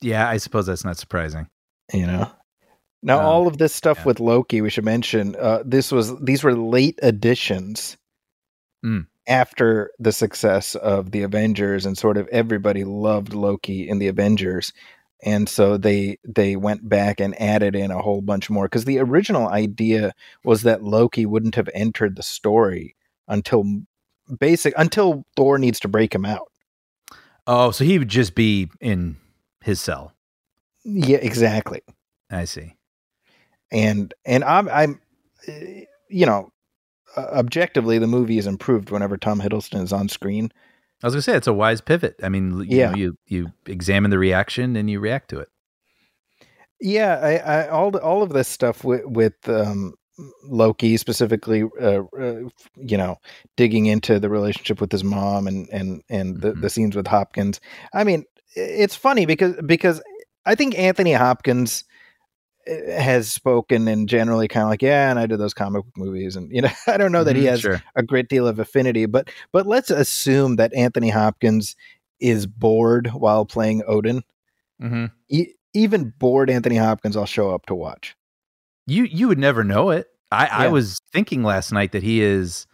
Yeah, 0.00 0.28
I 0.28 0.36
suppose 0.36 0.66
that's 0.66 0.84
not 0.84 0.96
surprising. 0.98 1.48
You 1.92 2.06
know. 2.06 2.30
Now, 3.02 3.18
Um, 3.18 3.26
all 3.26 3.46
of 3.48 3.58
this 3.58 3.74
stuff 3.74 3.98
yeah. 3.98 4.04
with 4.04 4.20
Loki, 4.20 4.60
we 4.60 4.70
should 4.70 4.84
mention. 4.84 5.34
Uh, 5.36 5.62
this 5.64 5.90
was 5.90 6.16
these 6.20 6.44
were 6.44 6.54
late 6.54 6.98
additions 7.02 7.96
Mm. 8.84 9.06
after 9.28 9.90
the 9.98 10.12
success 10.12 10.74
of 10.76 11.10
the 11.10 11.22
Avengers, 11.22 11.84
and 11.84 11.98
sort 11.98 12.16
of 12.16 12.28
everybody 12.28 12.84
loved 12.84 13.34
Loki 13.34 13.88
in 13.88 13.98
the 13.98 14.06
Avengers, 14.08 14.72
and 15.22 15.48
so 15.48 15.76
they 15.76 16.18
they 16.24 16.56
went 16.56 16.88
back 16.88 17.20
and 17.20 17.40
added 17.40 17.76
in 17.76 17.90
a 17.90 18.02
whole 18.02 18.20
bunch 18.22 18.50
more 18.50 18.64
because 18.66 18.84
the 18.84 18.98
original 18.98 19.48
idea 19.48 20.12
was 20.44 20.62
that 20.62 20.82
Loki 20.82 21.26
wouldn't 21.26 21.54
have 21.54 21.68
entered 21.74 22.16
the 22.16 22.22
story 22.22 22.96
until 23.28 23.64
basic 24.38 24.74
until 24.76 25.24
Thor 25.36 25.58
needs 25.58 25.80
to 25.80 25.88
break 25.88 26.14
him 26.14 26.24
out. 26.24 26.50
Oh, 27.46 27.70
so 27.70 27.84
he 27.84 27.98
would 27.98 28.08
just 28.08 28.34
be 28.34 28.70
in 28.80 29.16
his 29.62 29.80
cell. 29.80 30.12
Yeah, 30.84 31.18
exactly. 31.18 31.82
I 32.30 32.44
see. 32.46 32.74
and 33.70 34.12
and 34.24 34.44
I'm 34.44 34.68
I'm 34.68 35.00
uh, 35.48 35.52
you 36.08 36.26
know 36.26 36.52
objectively 37.16 37.98
the 37.98 38.06
movie 38.06 38.38
is 38.38 38.46
improved 38.46 38.90
whenever 38.90 39.16
Tom 39.16 39.40
Hiddleston 39.40 39.82
is 39.82 39.92
on 39.92 40.08
screen. 40.08 40.52
I 41.02 41.06
was 41.06 41.14
gonna 41.14 41.22
say 41.22 41.36
it's 41.36 41.46
a 41.46 41.52
wise 41.52 41.80
pivot. 41.80 42.16
I 42.22 42.28
mean, 42.28 42.58
you 42.60 42.66
Yeah. 42.76 42.90
know, 42.90 42.96
you 42.96 43.16
you 43.26 43.52
examine 43.66 44.10
the 44.10 44.18
reaction 44.18 44.76
and 44.76 44.88
you 44.90 45.00
react 45.00 45.30
to 45.30 45.40
it. 45.40 45.48
Yeah, 46.80 47.18
I, 47.22 47.36
I 47.36 47.68
all 47.68 47.96
all 47.98 48.22
of 48.22 48.30
this 48.32 48.48
stuff 48.48 48.82
with 48.84 49.04
with 49.04 49.34
um, 49.48 49.94
Loki 50.44 50.96
specifically, 50.96 51.64
uh, 51.80 52.02
uh, 52.18 52.40
you 52.76 52.96
know, 52.96 53.16
digging 53.56 53.86
into 53.86 54.18
the 54.18 54.28
relationship 54.28 54.80
with 54.80 54.90
his 54.90 55.04
mom 55.04 55.46
and 55.46 55.68
and 55.72 56.02
and 56.08 56.40
the, 56.40 56.52
Mhm. 56.52 56.60
the 56.62 56.70
scenes 56.70 56.96
with 56.96 57.06
Hopkins. 57.06 57.60
I 57.94 58.04
mean, 58.04 58.24
it's 58.56 58.96
funny 58.96 59.26
because 59.26 59.54
because 59.64 60.02
I 60.44 60.54
think 60.56 60.76
Anthony 60.78 61.12
Hopkins 61.12 61.84
has 62.66 63.30
spoken 63.30 63.88
and 63.88 64.08
generally 64.08 64.46
kind 64.46 64.64
of 64.64 64.70
like 64.70 64.82
yeah 64.82 65.10
and 65.10 65.18
i 65.18 65.26
did 65.26 65.38
those 65.38 65.54
comic 65.54 65.84
book 65.84 65.96
movies 65.96 66.36
and 66.36 66.50
you 66.54 66.62
know 66.62 66.70
i 66.86 66.96
don't 66.96 67.12
know 67.12 67.24
that 67.24 67.34
he 67.36 67.44
Mhm, 67.44 67.48
has 67.48 67.60
sure. 67.60 67.82
a 67.96 68.02
great 68.02 68.28
deal 68.28 68.46
of 68.46 68.58
affinity 68.58 69.06
but 69.06 69.30
but 69.52 69.66
let's 69.66 69.90
assume 69.90 70.56
that 70.56 70.72
anthony 70.74 71.10
hopkins 71.10 71.74
is 72.20 72.46
bored 72.46 73.08
while 73.08 73.44
playing 73.44 73.82
odin 73.86 74.22
hmm 74.80 75.06
e- 75.28 75.52
even 75.74 76.12
bored 76.18 76.48
anthony 76.50 76.76
hopkins 76.76 77.16
i'll 77.16 77.26
show 77.26 77.52
up 77.52 77.66
to 77.66 77.74
watch 77.74 78.14
You 78.86 79.04
you 79.04 79.28
would 79.28 79.38
never 79.38 79.64
know 79.64 79.90
it. 79.90 80.06
I, 80.30 80.46
I 80.46 80.68
was 80.68 80.98
thinking 81.12 81.42
last 81.42 81.72
night 81.72 81.92
that 81.92 82.02
he 82.02 82.22
is 82.22 82.66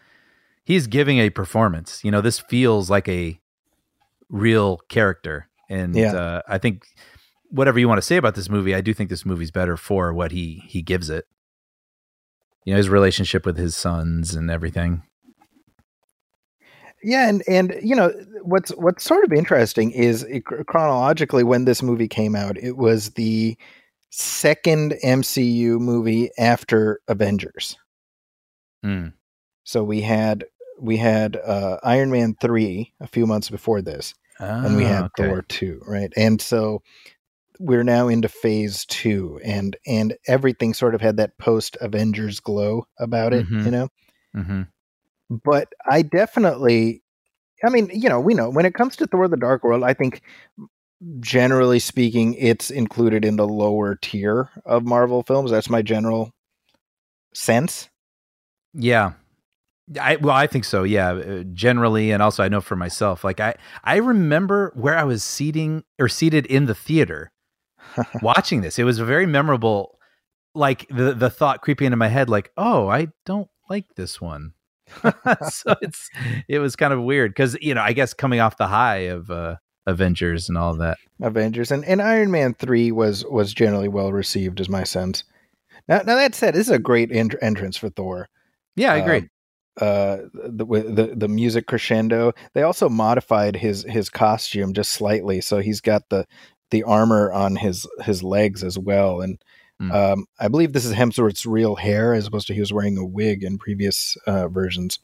he's 0.64 0.86
giving 0.86 1.18
a 1.18 1.30
performance. 1.30 2.04
You 2.04 2.10
know, 2.10 2.20
this 2.20 2.38
feels 2.38 2.88
like 2.88 3.08
a 3.08 3.40
real 4.28 4.78
character, 4.88 5.48
and 5.68 5.96
Yeah. 5.96 6.14
uh, 6.14 6.42
I 6.46 6.58
think 6.58 6.86
whatever 7.50 7.78
you 7.78 7.88
want 7.88 7.98
to 7.98 8.06
say 8.06 8.16
about 8.16 8.34
this 8.34 8.48
movie, 8.48 8.74
I 8.74 8.80
do 8.80 8.92
think 8.94 9.10
this 9.10 9.24
movie's 9.26 9.50
better 9.50 9.76
for 9.76 10.12
what 10.12 10.32
he 10.32 10.62
he 10.66 10.82
gives 10.82 11.10
it. 11.10 11.26
You 12.64 12.74
know, 12.74 12.78
his 12.78 12.88
relationship 12.88 13.46
with 13.46 13.56
his 13.56 13.74
sons 13.76 14.34
and 14.34 14.50
everything. 14.50 15.02
yeah 17.02 17.28
and 17.28 17.42
and 17.48 17.76
you 17.82 17.94
know 17.94 18.12
what's 18.42 18.70
what's 18.72 19.04
sort 19.04 19.24
of 19.24 19.32
interesting 19.32 19.90
is 19.92 20.24
it, 20.24 20.44
chronologically 20.44 21.44
when 21.44 21.64
this 21.64 21.80
movie 21.82 22.08
came 22.08 22.34
out 22.34 22.56
it 22.58 22.76
was 22.76 23.10
the 23.10 23.56
second 24.10 24.94
mcu 25.04 25.78
movie 25.78 26.30
after 26.38 27.00
avengers 27.08 27.76
Mm. 28.84 29.12
so 29.64 29.82
we 29.84 30.00
had 30.00 30.44
we 30.80 30.96
had 30.96 31.36
uh 31.36 31.78
iron 31.84 32.10
man 32.12 32.36
3 32.40 32.92
a 33.00 33.06
few 33.08 33.26
months 33.26 33.50
before 33.50 33.80
this 33.82 34.14
and 34.38 34.76
we 34.76 34.84
Ah, 34.84 34.88
had 34.88 35.04
okay. 35.06 35.28
Thor 35.28 35.42
two, 35.42 35.82
right? 35.86 36.12
And 36.16 36.40
so 36.40 36.80
we're 37.58 37.84
now 37.84 38.08
into 38.08 38.28
phase 38.28 38.84
two, 38.86 39.40
and 39.44 39.76
and 39.86 40.16
everything 40.26 40.74
sort 40.74 40.94
of 40.94 41.00
had 41.00 41.16
that 41.16 41.38
post 41.38 41.76
Avengers 41.80 42.40
glow 42.40 42.86
about 42.98 43.32
it, 43.32 43.46
Mhm. 43.48 43.64
you 43.64 43.70
know. 43.70 43.88
Mhm. 44.36 44.68
But 45.30 45.68
I 45.88 46.02
definitely, 46.02 47.02
I 47.64 47.70
mean, 47.70 47.90
you 47.92 48.08
know, 48.08 48.20
we 48.20 48.34
know 48.34 48.48
when 48.50 48.66
it 48.66 48.74
comes 48.74 48.96
to 48.96 49.06
Thor: 49.06 49.28
The 49.28 49.36
Dark 49.36 49.64
World, 49.64 49.82
I 49.84 49.94
think 49.94 50.22
generally 51.20 51.78
speaking, 51.78 52.34
it's 52.34 52.70
included 52.70 53.24
in 53.24 53.36
the 53.36 53.46
lower 53.46 53.96
tier 53.96 54.50
of 54.64 54.84
Marvel 54.84 55.22
films. 55.22 55.50
That's 55.50 55.70
my 55.70 55.82
general 55.82 56.32
sense. 57.34 57.88
Yeah. 58.74 59.12
I 60.00 60.16
well, 60.16 60.34
I 60.34 60.46
think 60.46 60.64
so. 60.64 60.82
Yeah, 60.82 61.12
uh, 61.12 61.42
generally, 61.54 62.10
and 62.10 62.22
also 62.22 62.42
I 62.42 62.48
know 62.48 62.60
for 62.60 62.76
myself. 62.76 63.24
Like 63.24 63.40
I, 63.40 63.54
I 63.84 63.96
remember 63.96 64.70
where 64.74 64.98
I 64.98 65.04
was 65.04 65.24
seating 65.24 65.82
or 65.98 66.08
seated 66.08 66.44
in 66.46 66.66
the 66.66 66.74
theater, 66.74 67.30
watching 68.22 68.60
this. 68.60 68.78
It 68.78 68.84
was 68.84 68.98
a 68.98 69.04
very 69.04 69.26
memorable. 69.26 69.98
Like 70.54 70.88
the 70.88 71.14
the 71.14 71.30
thought 71.30 71.60
creeping 71.60 71.86
into 71.86 71.96
my 71.96 72.08
head, 72.08 72.28
like, 72.28 72.50
oh, 72.56 72.88
I 72.88 73.08
don't 73.26 73.48
like 73.68 73.94
this 73.96 74.20
one. 74.20 74.54
so 75.50 75.74
it's 75.82 76.08
it 76.48 76.58
was 76.58 76.74
kind 76.74 76.92
of 76.92 77.02
weird 77.02 77.30
because 77.30 77.56
you 77.60 77.74
know 77.74 77.82
I 77.82 77.92
guess 77.92 78.14
coming 78.14 78.40
off 78.40 78.56
the 78.56 78.66
high 78.66 79.08
of 79.08 79.30
uh, 79.30 79.56
Avengers 79.86 80.48
and 80.48 80.56
all 80.58 80.74
that. 80.74 80.98
Avengers 81.20 81.70
and, 81.70 81.84
and 81.84 82.00
Iron 82.00 82.30
Man 82.30 82.54
three 82.54 82.90
was 82.92 83.24
was 83.26 83.52
generally 83.52 83.88
well 83.88 84.12
received, 84.12 84.60
is 84.60 84.68
my 84.68 84.84
sense. 84.84 85.24
Now, 85.88 85.98
now 85.98 86.16
that 86.16 86.34
said, 86.34 86.54
this 86.54 86.66
is 86.66 86.72
a 86.72 86.78
great 86.78 87.10
ent- 87.10 87.36
entrance 87.40 87.76
for 87.76 87.88
Thor. 87.88 88.28
Yeah, 88.76 88.92
I 88.92 88.96
agree. 88.96 89.18
Um, 89.18 89.30
uh, 89.80 90.16
the, 90.32 90.64
the 90.64 91.14
the 91.16 91.28
music 91.28 91.66
crescendo. 91.66 92.32
They 92.54 92.62
also 92.62 92.88
modified 92.88 93.56
his 93.56 93.84
his 93.84 94.10
costume 94.10 94.72
just 94.72 94.92
slightly, 94.92 95.40
so 95.40 95.58
he's 95.58 95.80
got 95.80 96.08
the 96.08 96.26
the 96.70 96.82
armor 96.84 97.32
on 97.32 97.56
his 97.56 97.86
his 98.02 98.22
legs 98.22 98.62
as 98.64 98.78
well. 98.78 99.20
And 99.20 99.38
Hmm. 99.80 99.92
um, 99.92 100.26
I 100.40 100.48
believe 100.48 100.72
this 100.72 100.84
is 100.84 100.92
Hemsworth's 100.92 101.46
real 101.46 101.76
hair, 101.76 102.12
as 102.12 102.26
opposed 102.26 102.48
to 102.48 102.54
he 102.54 102.58
was 102.58 102.72
wearing 102.72 102.98
a 102.98 103.04
wig 103.04 103.44
in 103.44 103.58
previous 103.58 104.16
uh, 104.26 104.48
versions. 104.48 104.98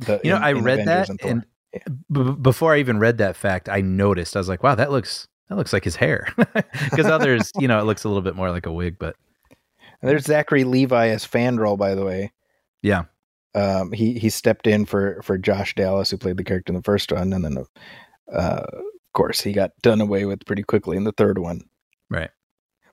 The- 0.00 0.20
you 0.24 0.30
know, 0.30 0.36
in- 0.38 0.42
I 0.42 0.50
in 0.52 0.64
read 0.64 0.78
Avengers 0.80 1.08
that, 1.08 1.20
Thor. 1.20 1.30
and 1.30 1.46
b- 2.10 2.40
before 2.40 2.72
I 2.74 2.78
even 2.78 2.98
read 2.98 3.18
that 3.18 3.36
fact, 3.36 3.68
I 3.68 3.82
noticed. 3.82 4.34
I 4.34 4.40
was 4.40 4.48
like, 4.48 4.62
wow, 4.62 4.74
that 4.74 4.90
looks 4.90 5.28
that 5.50 5.56
looks 5.56 5.72
like 5.74 5.84
his 5.84 5.96
hair. 5.96 6.28
Because 6.90 7.06
others, 7.06 7.52
you 7.58 7.68
know, 7.68 7.78
it 7.78 7.82
looks 7.84 8.04
a 8.04 8.08
little 8.08 8.22
bit 8.22 8.34
more 8.36 8.50
like 8.50 8.64
a 8.64 8.72
wig, 8.72 8.96
but 8.98 9.16
And 10.00 10.10
there's 10.10 10.24
Zachary 10.24 10.64
Levi 10.64 11.08
as 11.08 11.26
Fandral, 11.26 11.76
by 11.76 11.94
the 11.94 12.04
way. 12.06 12.32
yeah. 12.82 13.04
Um, 13.54 13.92
he 13.92 14.18
he 14.18 14.30
stepped 14.30 14.66
in 14.66 14.86
for 14.86 15.20
for 15.22 15.36
Josh 15.38 15.74
Dallas, 15.74 16.10
who 16.10 16.16
played 16.16 16.38
the 16.38 16.44
character 16.44 16.70
in 16.72 16.76
the 16.76 16.82
first 16.82 17.12
one, 17.12 17.32
and 17.34 17.44
then 17.44 17.64
uh, 18.32 18.64
course 19.16 19.40
he 19.40 19.52
got 19.52 19.72
done 19.82 20.00
away 20.00 20.24
with 20.26 20.46
pretty 20.46 20.62
quickly 20.62 20.96
in 20.96 21.02
the 21.04 21.12
third 21.12 21.38
one. 21.38 21.62
Right. 22.08 22.30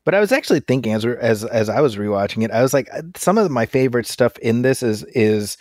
But 0.05 0.15
I 0.15 0.19
was 0.19 0.31
actually 0.31 0.61
thinking 0.61 0.93
as 0.93 1.05
as 1.05 1.45
as 1.45 1.69
I 1.69 1.79
was 1.81 1.95
rewatching 1.95 2.43
it, 2.43 2.51
I 2.51 2.61
was 2.61 2.73
like, 2.73 2.89
uh, 2.91 3.03
some 3.15 3.37
of 3.37 3.49
my 3.51 3.65
favorite 3.65 4.07
stuff 4.07 4.37
in 4.39 4.61
this 4.63 4.81
is 4.83 5.03
is 5.13 5.57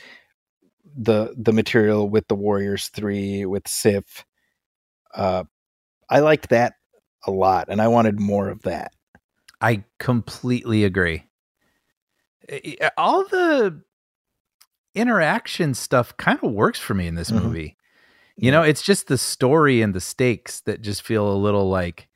the 0.96 1.34
the 1.36 1.52
material 1.52 2.08
with 2.08 2.26
the 2.28 2.34
Warriors 2.34 2.88
three 2.88 3.44
with 3.46 3.68
Sif. 3.68 4.24
Uh, 5.14 5.44
I 6.10 6.20
liked 6.20 6.48
that 6.48 6.74
a 7.26 7.30
lot, 7.30 7.66
and 7.68 7.80
I 7.80 7.88
wanted 7.88 8.18
more 8.18 8.48
of 8.48 8.62
that. 8.62 8.92
I 9.60 9.84
completely 10.00 10.84
agree. 10.84 11.24
All 12.96 13.24
the 13.24 13.80
interaction 14.94 15.74
stuff 15.74 16.16
kind 16.16 16.38
of 16.42 16.50
works 16.52 16.78
for 16.80 16.94
me 16.94 17.06
in 17.06 17.14
this 17.14 17.30
Mhm. 17.30 17.42
movie. 17.44 17.76
You 18.42 18.50
know, 18.50 18.62
it's 18.62 18.82
just 18.82 19.06
the 19.06 19.16
story 19.16 19.82
and 19.82 19.94
the 19.94 20.00
stakes 20.00 20.60
that 20.62 20.82
just 20.82 21.02
feel 21.02 21.30
a 21.32 21.38
little 21.38 21.70
like, 21.70 22.08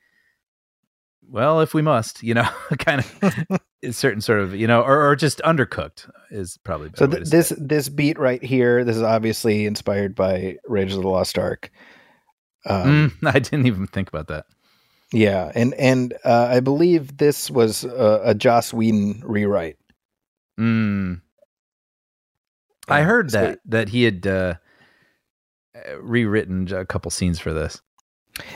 well, 1.29 1.61
if 1.61 1.73
we 1.73 1.81
must, 1.81 2.21
you 2.21 2.33
know, 2.33 2.47
kind 2.79 2.99
of 3.01 3.61
certain 3.95 4.19
sort 4.21 4.41
of, 4.41 4.53
you 4.53 4.67
know, 4.67 4.81
or, 4.81 5.07
or 5.09 5.15
just 5.15 5.39
undercooked 5.45 6.09
is 6.29 6.57
probably 6.65 6.87
a 6.87 6.89
better 6.91 7.05
So 7.05 7.07
th- 7.17 7.29
this 7.29 7.53
this 7.57 7.87
beat 7.89 8.19
right 8.19 8.43
here, 8.43 8.83
this 8.83 8.97
is 8.97 9.03
obviously 9.03 9.65
inspired 9.65 10.15
by 10.15 10.57
Raiders 10.67 10.95
of 10.97 11.03
the 11.03 11.07
Lost 11.09 11.37
Ark. 11.39 11.71
Um, 12.65 13.13
Mm, 13.21 13.27
I 13.33 13.39
didn't 13.39 13.65
even 13.67 13.87
think 13.87 14.09
about 14.09 14.27
that. 14.27 14.45
Yeah, 15.13 15.49
and 15.55 15.73
and 15.75 16.13
uh, 16.25 16.47
I 16.51 16.59
believe 16.59 17.15
this 17.15 17.49
was 17.49 17.85
uh, 17.85 18.19
a 18.25 18.35
Joss 18.35 18.73
Whedon 18.73 19.21
rewrite. 19.23 19.77
Mm. 20.59 21.21
I 22.89 23.01
Uh, 23.01 23.05
heard 23.05 23.31
so- 23.31 23.39
that 23.39 23.59
that 23.65 23.89
he 23.89 24.03
had 24.03 24.27
uh, 24.27 24.55
rewritten 25.99 26.73
a 26.73 26.85
couple 26.85 27.11
scenes 27.11 27.39
for 27.39 27.53
this. 27.53 27.81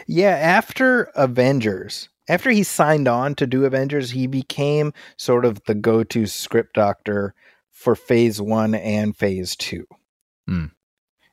Yeah, 0.07 0.35
after 0.35 1.03
Avengers, 1.15 2.09
after 2.29 2.51
he 2.51 2.63
signed 2.63 3.07
on 3.07 3.35
to 3.35 3.47
do 3.47 3.65
Avengers, 3.65 4.11
he 4.11 4.27
became 4.27 4.93
sort 5.17 5.45
of 5.45 5.63
the 5.65 5.75
go-to 5.75 6.27
script 6.27 6.75
doctor 6.75 7.33
for 7.71 7.95
Phase 7.95 8.39
One 8.39 8.75
and 8.75 9.15
Phase 9.15 9.55
Two. 9.55 9.85
Hmm. 10.47 10.65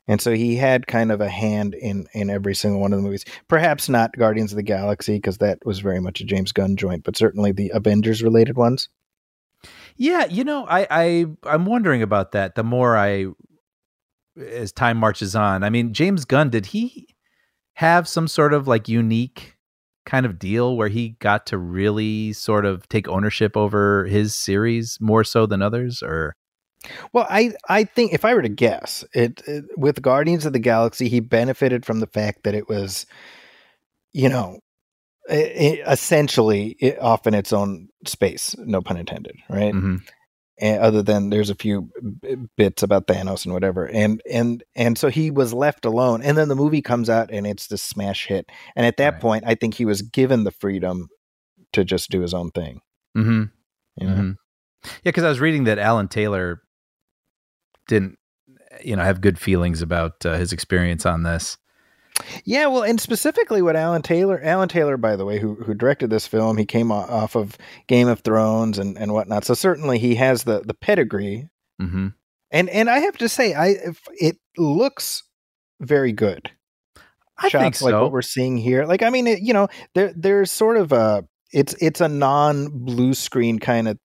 And 0.07 0.19
so 0.19 0.33
he 0.33 0.55
had 0.55 0.87
kind 0.87 1.11
of 1.11 1.21
a 1.21 1.29
hand 1.29 1.75
in 1.75 2.07
in 2.13 2.31
every 2.31 2.55
single 2.55 2.81
one 2.81 2.93
of 2.93 2.97
the 2.97 3.03
movies. 3.03 3.25
Perhaps 3.47 3.89
not 3.89 4.17
Guardians 4.17 4.51
of 4.51 4.55
the 4.55 4.63
Galaxy 4.63 5.17
because 5.17 5.37
that 5.37 5.59
was 5.63 5.79
very 5.79 5.99
much 5.99 6.19
a 6.19 6.25
James 6.25 6.51
Gunn 6.51 6.75
joint, 6.75 7.03
but 7.03 7.15
certainly 7.15 7.51
the 7.51 7.69
Avengers 7.75 8.23
related 8.23 8.57
ones. 8.57 8.89
Yeah, 9.97 10.25
you 10.25 10.43
know, 10.43 10.65
I, 10.65 10.87
I 10.89 11.25
I'm 11.43 11.65
wondering 11.65 12.01
about 12.01 12.31
that. 12.31 12.55
The 12.55 12.63
more 12.63 12.97
I, 12.97 13.27
as 14.39 14.71
time 14.71 14.97
marches 14.97 15.35
on, 15.35 15.63
I 15.63 15.69
mean, 15.69 15.93
James 15.93 16.25
Gunn 16.25 16.49
did 16.49 16.67
he 16.67 17.07
have 17.75 18.07
some 18.07 18.27
sort 18.27 18.53
of 18.53 18.67
like 18.67 18.87
unique 18.89 19.55
kind 20.05 20.25
of 20.25 20.39
deal 20.39 20.75
where 20.75 20.87
he 20.89 21.09
got 21.19 21.45
to 21.47 21.57
really 21.57 22.33
sort 22.33 22.65
of 22.65 22.87
take 22.89 23.07
ownership 23.07 23.55
over 23.55 24.05
his 24.05 24.35
series 24.35 24.97
more 24.99 25.23
so 25.23 25.45
than 25.45 25.61
others, 25.61 26.01
or 26.01 26.35
Well, 27.13 27.27
I 27.29 27.53
I 27.69 27.83
think 27.83 28.13
if 28.13 28.25
I 28.25 28.33
were 28.33 28.41
to 28.41 28.49
guess, 28.49 29.03
it, 29.13 29.41
it 29.47 29.65
with 29.77 30.01
Guardians 30.01 30.45
of 30.45 30.53
the 30.53 30.59
Galaxy, 30.59 31.09
he 31.09 31.19
benefited 31.19 31.85
from 31.85 31.99
the 31.99 32.07
fact 32.07 32.43
that 32.43 32.55
it 32.55 32.67
was, 32.69 33.05
you 34.13 34.29
know, 34.29 34.59
i 35.29 35.81
i 35.87 35.91
essentially 35.91 36.77
off 37.01 37.27
in 37.27 37.33
its 37.35 37.53
own 37.53 37.89
space. 38.05 38.55
No 38.59 38.81
pun 38.81 38.97
intended, 38.97 39.35
right? 39.49 39.73
Mhm. 39.73 40.01
And 40.61 40.81
other 40.81 41.01
than 41.01 41.29
there's 41.29 41.49
a 41.49 41.55
few 41.55 41.89
b- 42.21 42.35
bits 42.57 42.83
about 42.83 43.07
Thanos 43.07 43.45
and 43.45 43.53
whatever, 43.53 43.85
and 43.85 44.21
and 44.29 44.63
and 44.75 44.97
so 44.97 45.07
he 45.09 45.31
was 45.31 45.53
left 45.53 45.85
alone. 45.85 46.21
And 46.21 46.37
then 46.37 46.49
the 46.49 46.55
movie 46.55 46.81
comes 46.81 47.09
out 47.09 47.31
and 47.31 47.47
it's 47.47 47.67
this 47.67 47.81
smash 47.81 48.27
hit. 48.27 48.49
And 48.75 48.85
at 48.85 48.97
that 48.97 49.13
Right. 49.13 49.21
point, 49.21 49.43
I 49.47 49.55
think 49.55 49.75
he 49.75 49.85
was 49.85 50.01
given 50.01 50.43
the 50.43 50.51
freedom 50.51 51.07
to 51.73 51.85
just 51.85 52.09
do 52.09 52.21
his 52.21 52.33
own 52.33 52.51
thing. 52.51 52.81
mm-hmm. 53.17 53.43
You 53.95 54.07
know? 54.07 54.13
Mhm. 54.15 54.35
Yeah, 54.83 54.89
because 55.05 55.23
I 55.23 55.29
was 55.29 55.39
reading 55.39 55.63
that 55.65 55.79
Alan 55.79 56.07
Taylor 56.07 56.61
didn't, 57.87 58.17
you 58.83 58.95
know, 58.95 59.03
have 59.03 59.21
good 59.21 59.39
feelings 59.39 59.81
about 59.81 60.25
uh, 60.25 60.37
his 60.37 60.53
experience 60.53 61.05
on 61.05 61.23
this. 61.23 61.57
Yeah, 62.43 62.67
well, 62.67 62.83
and 62.83 62.99
specifically 62.99 63.61
what 63.61 63.75
Alan 63.75 64.01
Taylor, 64.01 64.39
Alan 64.43 64.69
Taylor, 64.69 64.97
by 64.97 65.15
the 65.15 65.25
way, 65.25 65.39
who 65.39 65.55
who 65.55 65.73
directed 65.73 66.09
this 66.09 66.27
film, 66.27 66.57
he 66.57 66.65
came 66.65 66.91
off 66.91 67.35
of 67.35 67.57
Game 67.87 68.07
of 68.07 68.21
Thrones 68.21 68.77
and 68.77 68.97
and 68.97 69.13
whatnot. 69.13 69.45
So 69.45 69.53
certainly 69.53 69.99
he 69.99 70.15
has 70.15 70.43
the 70.43 70.61
the 70.61 70.73
pedigree. 70.73 71.49
Mm-hmm. 71.81 72.07
And 72.51 72.69
and 72.69 72.89
I 72.89 72.99
have 72.99 73.17
to 73.17 73.29
say, 73.29 73.53
I 73.53 73.67
if 73.69 74.01
it 74.19 74.37
looks 74.57 75.23
very 75.79 76.11
good. 76.11 76.51
I 77.37 77.47
Shots 77.47 77.61
think 77.61 77.81
like 77.81 77.91
so. 77.91 78.03
what 78.03 78.11
we're 78.11 78.21
seeing 78.21 78.57
here. 78.57 78.85
Like 78.85 79.01
I 79.01 79.09
mean, 79.09 79.27
it, 79.27 79.39
you 79.39 79.53
know, 79.53 79.69
there 79.95 80.11
there's 80.15 80.51
sort 80.51 80.77
of 80.77 80.91
a 80.91 81.25
it's 81.53 81.73
it's 81.79 82.01
a 82.01 82.07
non 82.07 82.69
blue 82.69 83.13
screen 83.13 83.59
kind 83.59 83.87
of 83.87 83.97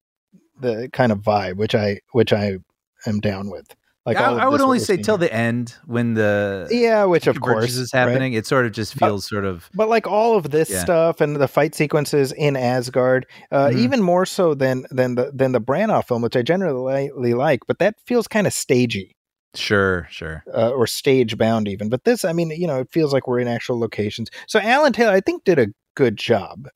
the 0.61 0.89
kind 0.93 1.11
of 1.11 1.19
vibe, 1.19 1.57
which 1.57 1.75
I 1.75 2.01
which 2.13 2.33
I 2.33 2.59
am 3.07 3.21
down 3.21 3.51
with. 3.51 3.75
Like 4.07 4.19
I, 4.19 4.25
all 4.27 4.39
I 4.39 4.47
would 4.49 4.61
only 4.61 4.81
say 4.81 4.99
till 4.99 5.17
here. 5.17 5.29
the 5.29 5.35
end 5.35 5.75
when 5.87 6.13
the 6.13 6.69
yeah, 6.71 7.05
which 7.05 7.27
of 7.27 7.41
course 7.41 7.75
is 7.75 7.91
right? 7.95 8.01
happening. 8.01 8.35
It 8.35 8.47
sort 8.47 8.67
of 8.67 8.73
just 8.73 8.99
But- 8.99 9.07
feels 9.07 9.27
sort 9.27 9.47
of 9.47 9.71
But 9.75 9.89
like 9.89 10.07
all 10.07 10.37
of 10.37 10.51
this 10.51 10.69
Yeah. 10.69 10.81
stuff 10.85 11.23
and 11.23 11.37
the 11.37 11.49
fight 11.49 11.75
sequences 11.75 12.31
in 12.33 12.55
Asgard, 12.55 13.25
uh, 13.51 13.69
Mhm. 13.69 13.77
even 13.79 14.03
more 14.03 14.27
so 14.27 14.53
than 14.55 14.85
than 14.91 15.15
the 15.15 15.31
than 15.35 15.53
the 15.53 15.61
Branagh 15.61 16.07
film, 16.07 16.21
which 16.21 16.37
I 16.37 16.43
generally 16.43 17.11
like, 17.33 17.61
but 17.67 17.79
that 17.79 17.95
feels 18.07 18.29
kind 18.29 18.47
of 18.47 18.53
stagey 18.53 19.17
sure, 19.55 20.07
sure. 20.11 20.45
uh, 20.55 20.69
or 20.71 20.87
stage 20.87 21.39
bound 21.39 21.67
even. 21.67 21.89
But 21.89 22.05
this, 22.05 22.27
I 22.27 22.35
mean, 22.35 22.51
you 22.51 22.67
know, 22.67 22.81
it 22.81 22.89
feels 22.93 23.15
like 23.15 23.27
we're 23.27 23.41
in 23.41 23.49
actual 23.49 23.81
locations. 23.81 24.29
So 24.47 24.59
Alan 24.61 24.93
Taylor, 24.93 25.13
I 25.13 25.21
think, 25.21 25.45
did 25.45 25.59
a 25.59 25.69
good 25.97 26.17
job 26.19 26.69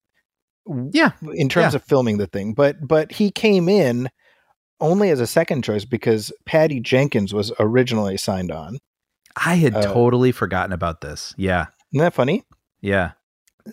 Yeah, 0.92 1.12
in 1.34 1.48
terms 1.48 1.72
Yeah. 1.74 1.76
of 1.76 1.84
filming 1.84 2.16
the 2.18 2.26
thing. 2.26 2.54
But 2.54 2.76
but 2.86 3.12
he 3.12 3.30
came 3.30 3.68
in 3.68 4.08
only 4.80 5.10
as 5.10 5.20
a 5.20 5.26
second 5.26 5.62
choice 5.62 5.84
because 5.84 6.32
Patty 6.46 6.80
Jenkins 6.80 7.32
was 7.34 7.52
originally 7.58 8.16
signed 8.16 8.50
on. 8.50 8.78
I 9.36 9.54
had 9.56 9.74
Uh, 9.76 9.82
totally 9.92 10.32
forgotten 10.32 10.72
about 10.72 11.00
this. 11.00 11.34
Yeah, 11.36 11.66
Isn't 11.92 12.02
that 12.04 12.14
funny? 12.14 12.44
yeah. 12.80 13.12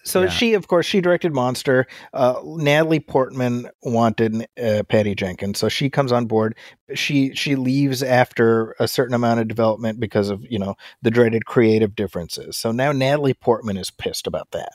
So 0.03 0.23
Yeah. 0.23 0.29
she, 0.29 0.53
of 0.55 0.67
course, 0.67 0.85
she 0.85 0.99
directed 0.99 1.33
Monster. 1.33 1.87
Uh, 2.13 2.35
Natalie 2.43 2.99
Portman 2.99 3.69
wanted 3.81 4.45
uh, 4.61 4.83
Patty 4.89 5.15
Jenkins, 5.15 5.57
so 5.57 5.69
she 5.69 5.89
comes 5.89 6.11
on 6.11 6.25
board. 6.25 6.53
She 6.95 7.33
she 7.33 7.55
leaves 7.55 8.03
after 8.03 8.75
a 8.77 8.89
certain 8.89 9.15
amount 9.15 9.39
of 9.39 9.47
development 9.47 10.01
because 10.01 10.29
of 10.29 10.43
you 10.49 10.59
know 10.59 10.75
the 11.01 11.11
dreaded 11.11 11.45
creative 11.45 11.95
differences. 11.95 12.57
So 12.57 12.73
now 12.73 12.91
Natalie 12.91 13.33
Portman 13.33 13.77
is 13.77 13.89
pissed 13.89 14.27
about 14.27 14.51
that. 14.51 14.73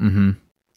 Mm-hmm. 0.00 0.30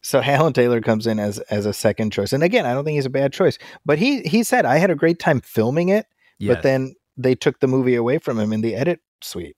So 0.06 0.22
Alan 0.24 0.54
Taylor 0.54 0.82
comes 0.82 1.08
in 1.08 1.18
as 1.20 1.40
as 1.50 1.66
a 1.66 1.74
second 1.74 2.12
choice, 2.12 2.32
and 2.32 2.44
again, 2.44 2.66
I 2.66 2.74
don't 2.76 2.86
think 2.86 2.96
he's 2.96 3.08
a 3.08 3.10
bad 3.10 3.34
choice. 3.34 3.58
But 3.86 3.98
he 3.98 4.22
he 4.22 4.44
said 4.44 4.64
I 4.66 4.78
had 4.78 4.92
a 4.92 4.96
great 4.96 5.18
time 5.20 5.42
filming 5.42 5.90
it, 5.90 6.06
Yes. 6.38 6.56
but 6.56 6.64
then 6.64 6.94
they 7.18 7.34
took 7.34 7.60
the 7.60 7.68
movie 7.68 7.96
away 7.96 8.20
from 8.20 8.38
him 8.40 8.54
in 8.54 8.62
the 8.62 8.76
edit 8.76 9.00
suite. 9.22 9.58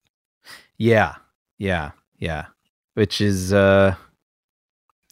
yeah, 0.78 1.16
yeah, 1.58 1.92
yeah. 2.18 2.46
Which 2.94 3.20
is, 3.20 3.52
uh 3.52 3.96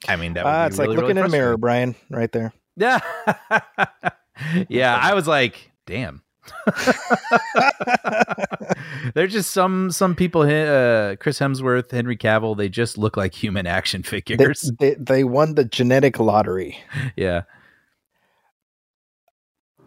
I 0.08 0.16
mean, 0.16 0.34
that 0.34 0.46
would 0.46 0.52
be 0.52 0.68
it's 0.68 0.78
really, 0.80 0.88
like 0.90 0.98
looking 0.98 1.18
really 1.18 1.20
in 1.22 1.26
a 1.26 1.30
mirror. 1.30 1.58
Brian, 1.58 1.96
right 2.10 2.32
there. 2.32 2.54
Yeah, 2.78 3.00
yeah. 4.70 5.00
I 5.02 5.14
was 5.16 5.28
like, 5.28 5.72
damn. 5.86 6.22
They're 9.14 9.28
just 9.28 9.52
some 9.52 9.92
some 9.92 10.16
people. 10.16 10.42
Uh, 10.42 11.16
Chris 11.18 11.40
Hemsworth, 11.40 11.92
Henry 11.92 12.18
Cavill. 12.18 12.58
They 12.58 12.70
just 12.70 12.98
look 12.98 13.18
like 13.18 13.34
human 13.34 13.68
action 13.68 14.04
figures. 14.04 14.72
they, 14.80 14.96
they 14.96 15.24
won 15.24 15.56
the 15.56 15.66
genetic 15.66 16.20
lottery. 16.20 16.78
yeah. 17.16 17.44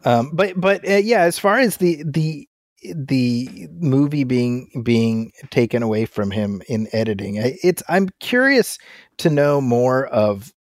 Um, 0.04 0.30
but 0.32 0.60
but 0.60 0.88
uh, 0.88 0.96
yeah, 0.96 1.22
as 1.22 1.38
far 1.38 1.58
as 1.58 1.78
the 1.78 2.04
the 2.06 2.48
the 2.94 3.68
movie 3.72 4.24
being 4.24 4.70
being 4.84 5.32
taken 5.50 5.82
away 5.82 6.04
from 6.04 6.30
him 6.30 6.62
in 6.68 6.88
editing, 6.92 7.34
it's 7.36 7.82
I'm 7.88 8.08
curious 8.20 8.78
to 9.18 9.30
know 9.30 9.60
more 9.60 10.06
of 10.06 10.52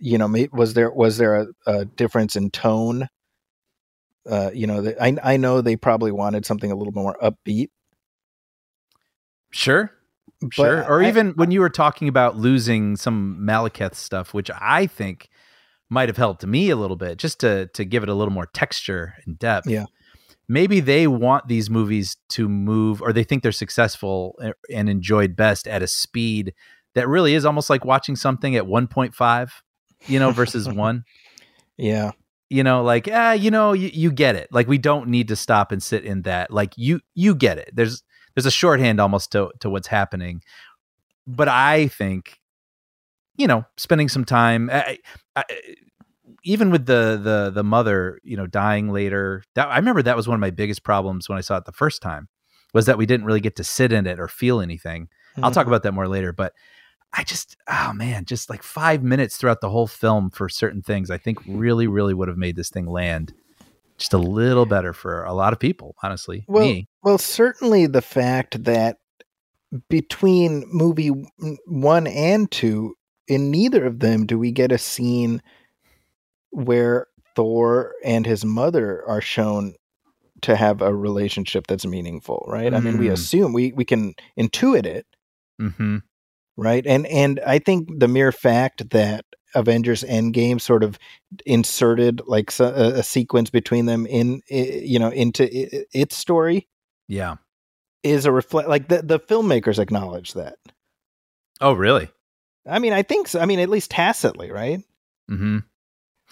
you 0.00 0.18
know 0.18 0.34
was 0.52 0.74
there 0.74 0.90
was 0.90 1.18
there 1.18 1.36
a, 1.36 1.46
a 1.66 1.84
difference 1.84 2.34
in 2.34 2.50
tone? 2.50 3.08
Uh, 4.28 4.50
you 4.52 4.66
know, 4.66 4.82
the, 4.82 5.02
I 5.02 5.16
I 5.22 5.36
know 5.38 5.60
they 5.60 5.76
probably 5.76 6.12
wanted 6.12 6.44
something 6.44 6.70
a 6.70 6.74
little 6.76 6.92
more 6.92 7.16
upbeat, 7.22 7.68
Sure. 9.50 9.90
but 10.40 10.52
Sure. 10.54 10.84
Or 10.88 11.02
I- 11.02 11.08
even 11.08 11.30
when 11.32 11.50
you 11.50 11.60
were 11.60 11.70
talking 11.70 12.08
about 12.08 12.36
losing 12.36 12.96
some 12.96 13.38
Malekith 13.40 13.94
stuff, 13.94 14.34
which 14.34 14.50
I 14.60 14.86
think 14.86 15.28
might 15.90 16.08
have 16.08 16.18
helped 16.18 16.44
me 16.46 16.70
a 16.70 16.76
little 16.76 16.96
bit, 16.96 17.18
just 17.18 17.40
to 17.40 17.66
to 17.68 17.84
give 17.84 18.02
it 18.02 18.08
a 18.08 18.14
little 18.14 18.32
more 18.32 18.46
texture 18.46 19.14
and 19.24 19.38
depth. 19.38 19.68
Yeah. 19.68 19.86
Maybe 20.50 20.80
they 20.80 21.06
want 21.06 21.48
these 21.48 21.68
movies 21.68 22.16
to 22.30 22.48
move, 22.48 23.02
or 23.02 23.12
they 23.12 23.24
think 23.24 23.42
they're 23.42 23.52
successful 23.52 24.38
and 24.72 24.88
enjoyed 24.88 25.36
best 25.36 25.68
at 25.68 25.82
a 25.82 25.86
speed 25.86 26.54
that 26.94 27.06
really 27.06 27.34
is 27.34 27.44
almost 27.44 27.68
like 27.68 27.84
watching 27.84 28.16
something 28.16 28.56
at 28.56 28.64
1.5, 28.66 29.50
you 30.06 30.18
know, 30.18 30.30
versus 30.30 30.66
one. 30.72 31.04
yeah, 31.76 32.12
You 32.50 32.62
know, 32.62 32.82
like 32.82 33.08
ah, 33.12 33.32
you 33.32 33.50
know, 33.50 33.72
you, 33.72 33.90
you 33.92 34.10
get 34.10 34.34
it. 34.34 34.48
Like 34.50 34.68
we 34.68 34.78
don't 34.78 35.08
need 35.08 35.28
to 35.28 35.36
stop 35.36 35.70
and 35.70 35.82
sit 35.82 36.04
in 36.04 36.22
that. 36.22 36.50
Like 36.50 36.72
you 36.76 37.00
you 37.14 37.34
get 37.34 37.58
it. 37.58 37.70
There's 37.74 38.02
there's 38.34 38.46
a 38.46 38.50
shorthand 38.50 39.00
almost 39.00 39.32
to 39.32 39.50
to 39.60 39.68
what's 39.68 39.88
happening. 39.88 40.42
But 41.26 41.48
I 41.48 41.88
think, 41.88 42.40
you 43.36 43.46
know, 43.46 43.66
spending 43.76 44.08
some 44.08 44.24
time, 44.24 44.70
I, 44.72 44.98
I, 45.36 45.44
even 46.42 46.70
with 46.70 46.86
the 46.86 47.20
the 47.22 47.50
the 47.50 47.64
mother, 47.64 48.18
you 48.24 48.36
know, 48.36 48.46
dying 48.46 48.90
later. 48.90 49.42
That 49.54 49.68
I 49.68 49.76
remember 49.76 50.02
that 50.02 50.16
was 50.16 50.26
one 50.26 50.34
of 50.34 50.40
my 50.40 50.50
biggest 50.50 50.82
problems 50.84 51.28
when 51.28 51.36
I 51.36 51.42
saw 51.42 51.58
it 51.58 51.66
the 51.66 51.72
first 51.72 52.00
time, 52.00 52.28
was 52.72 52.86
that 52.86 52.96
we 52.96 53.04
didn't 53.04 53.26
really 53.26 53.40
get 53.40 53.56
to 53.56 53.64
sit 53.64 53.92
in 53.92 54.06
it 54.06 54.18
or 54.18 54.28
feel 54.28 54.60
anything. 54.60 55.08
I'll 55.42 55.50
talk 55.50 55.66
about 55.66 55.82
that 55.84 55.92
more 55.92 56.08
later, 56.08 56.32
but 56.32 56.54
I 57.12 57.24
just, 57.24 57.56
oh 57.68 57.92
man, 57.94 58.24
just 58.26 58.50
like 58.50 58.62
five 58.62 59.02
minutes 59.02 59.36
throughout 59.36 59.60
the 59.60 59.70
whole 59.70 59.86
film 59.86 60.30
for 60.30 60.48
certain 60.48 60.82
things, 60.82 61.10
I 61.10 61.18
think 61.18 61.38
really, 61.46 61.86
really 61.86 62.14
would 62.14 62.28
have 62.28 62.36
made 62.36 62.56
this 62.56 62.70
thing 62.70 62.86
land 62.86 63.34
just 63.98 64.12
a 64.12 64.18
little 64.18 64.66
better 64.66 64.92
for 64.92 65.24
a 65.24 65.32
lot 65.32 65.52
of 65.52 65.58
people, 65.58 65.96
honestly. 66.02 66.44
Well, 66.46 66.64
Me. 66.66 66.88
well, 67.02 67.18
certainly 67.18 67.86
the 67.86 68.02
fact 68.02 68.64
that 68.64 68.98
between 69.90 70.64
movie 70.68 71.10
one 71.66 72.06
and 72.06 72.50
two, 72.50 72.94
in 73.26 73.50
neither 73.50 73.84
of 73.84 74.00
them 74.00 74.24
do 74.26 74.38
we 74.38 74.52
get 74.52 74.70
a 74.72 74.78
scene 74.78 75.42
where 76.50 77.06
Thor 77.36 77.94
and 78.04 78.24
his 78.26 78.44
mother 78.44 79.04
are 79.06 79.20
shown 79.20 79.74
to 80.42 80.56
have 80.56 80.80
a 80.82 80.94
relationship 80.94 81.66
that's 81.66 81.84
meaningful, 81.84 82.44
right? 82.48 82.72
I 82.72 82.80
mean, 82.80 82.98
we 82.98 83.08
Mm. 83.08 83.12
assume 83.12 83.52
we 83.52 83.72
we 83.72 83.84
can 83.84 84.14
intuit 84.38 84.86
it, 84.86 85.06
hmm 85.58 85.98
right? 86.58 86.86
And 86.86 87.06
and 87.06 87.40
I 87.46 87.58
think 87.58 87.88
the 87.98 88.08
mere 88.08 88.32
fact 88.32 88.90
that 88.90 89.24
Avengers 89.54 90.02
Endgame 90.04 90.60
sort 90.60 90.82
of 90.82 90.98
inserted 91.46 92.20
like 92.26 92.52
a, 92.60 92.96
a 92.96 93.02
sequence 93.02 93.48
between 93.48 93.86
them 93.86 94.04
in 94.06 94.42
you 94.50 94.98
know 94.98 95.08
into 95.10 95.48
its 95.98 96.16
story 96.16 96.68
Yeah. 97.08 97.36
is 98.02 98.26
a 98.26 98.32
reflect 98.32 98.68
like 98.68 98.88
the 98.88 99.00
the 99.02 99.18
filmmakers 99.18 99.78
acknowledge 99.78 100.34
that. 100.34 100.56
Oh, 101.60 101.72
really? 101.72 102.08
I 102.68 102.78
mean, 102.78 102.92
I 102.92 103.02
think 103.02 103.28
so. 103.28 103.40
I 103.40 103.46
mean, 103.46 103.58
at 103.60 103.70
least 103.70 103.90
tacitly, 103.90 104.50
right? 104.52 104.80
Mm-hmm. 105.30 105.58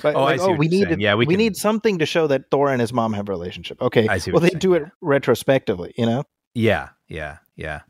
But 0.03 0.15
Oh, 0.15 0.21
I 0.21 0.33
like, 0.33 0.41
see 0.41 0.47
what 0.49 0.59
we 0.59 0.69
need 0.69 0.89
saying. 0.89 1.01
Yeah, 1.01 1.15
we 1.15 1.25
we, 1.25 1.35
can- 1.35 1.39
need 1.39 1.57
something 1.57 1.99
to 2.01 2.07
show 2.07 2.27
that 2.27 2.51
Thor 2.51 2.71
and 2.71 2.81
his 2.83 2.93
mom 2.93 3.15
have 3.15 3.29
a 3.31 3.33
relationship. 3.33 3.81
Okay, 3.81 4.07
I 4.07 4.19
see 4.19 4.31
well 4.31 4.41
they 4.41 4.51
you're 4.53 4.59
do 4.61 4.75
it 4.75 4.85
retrospectively, 5.01 5.95
you 5.97 6.05
know. 6.05 6.25
Yeah, 6.55 6.91
yeah, 7.09 7.39
yeah. 7.57 7.81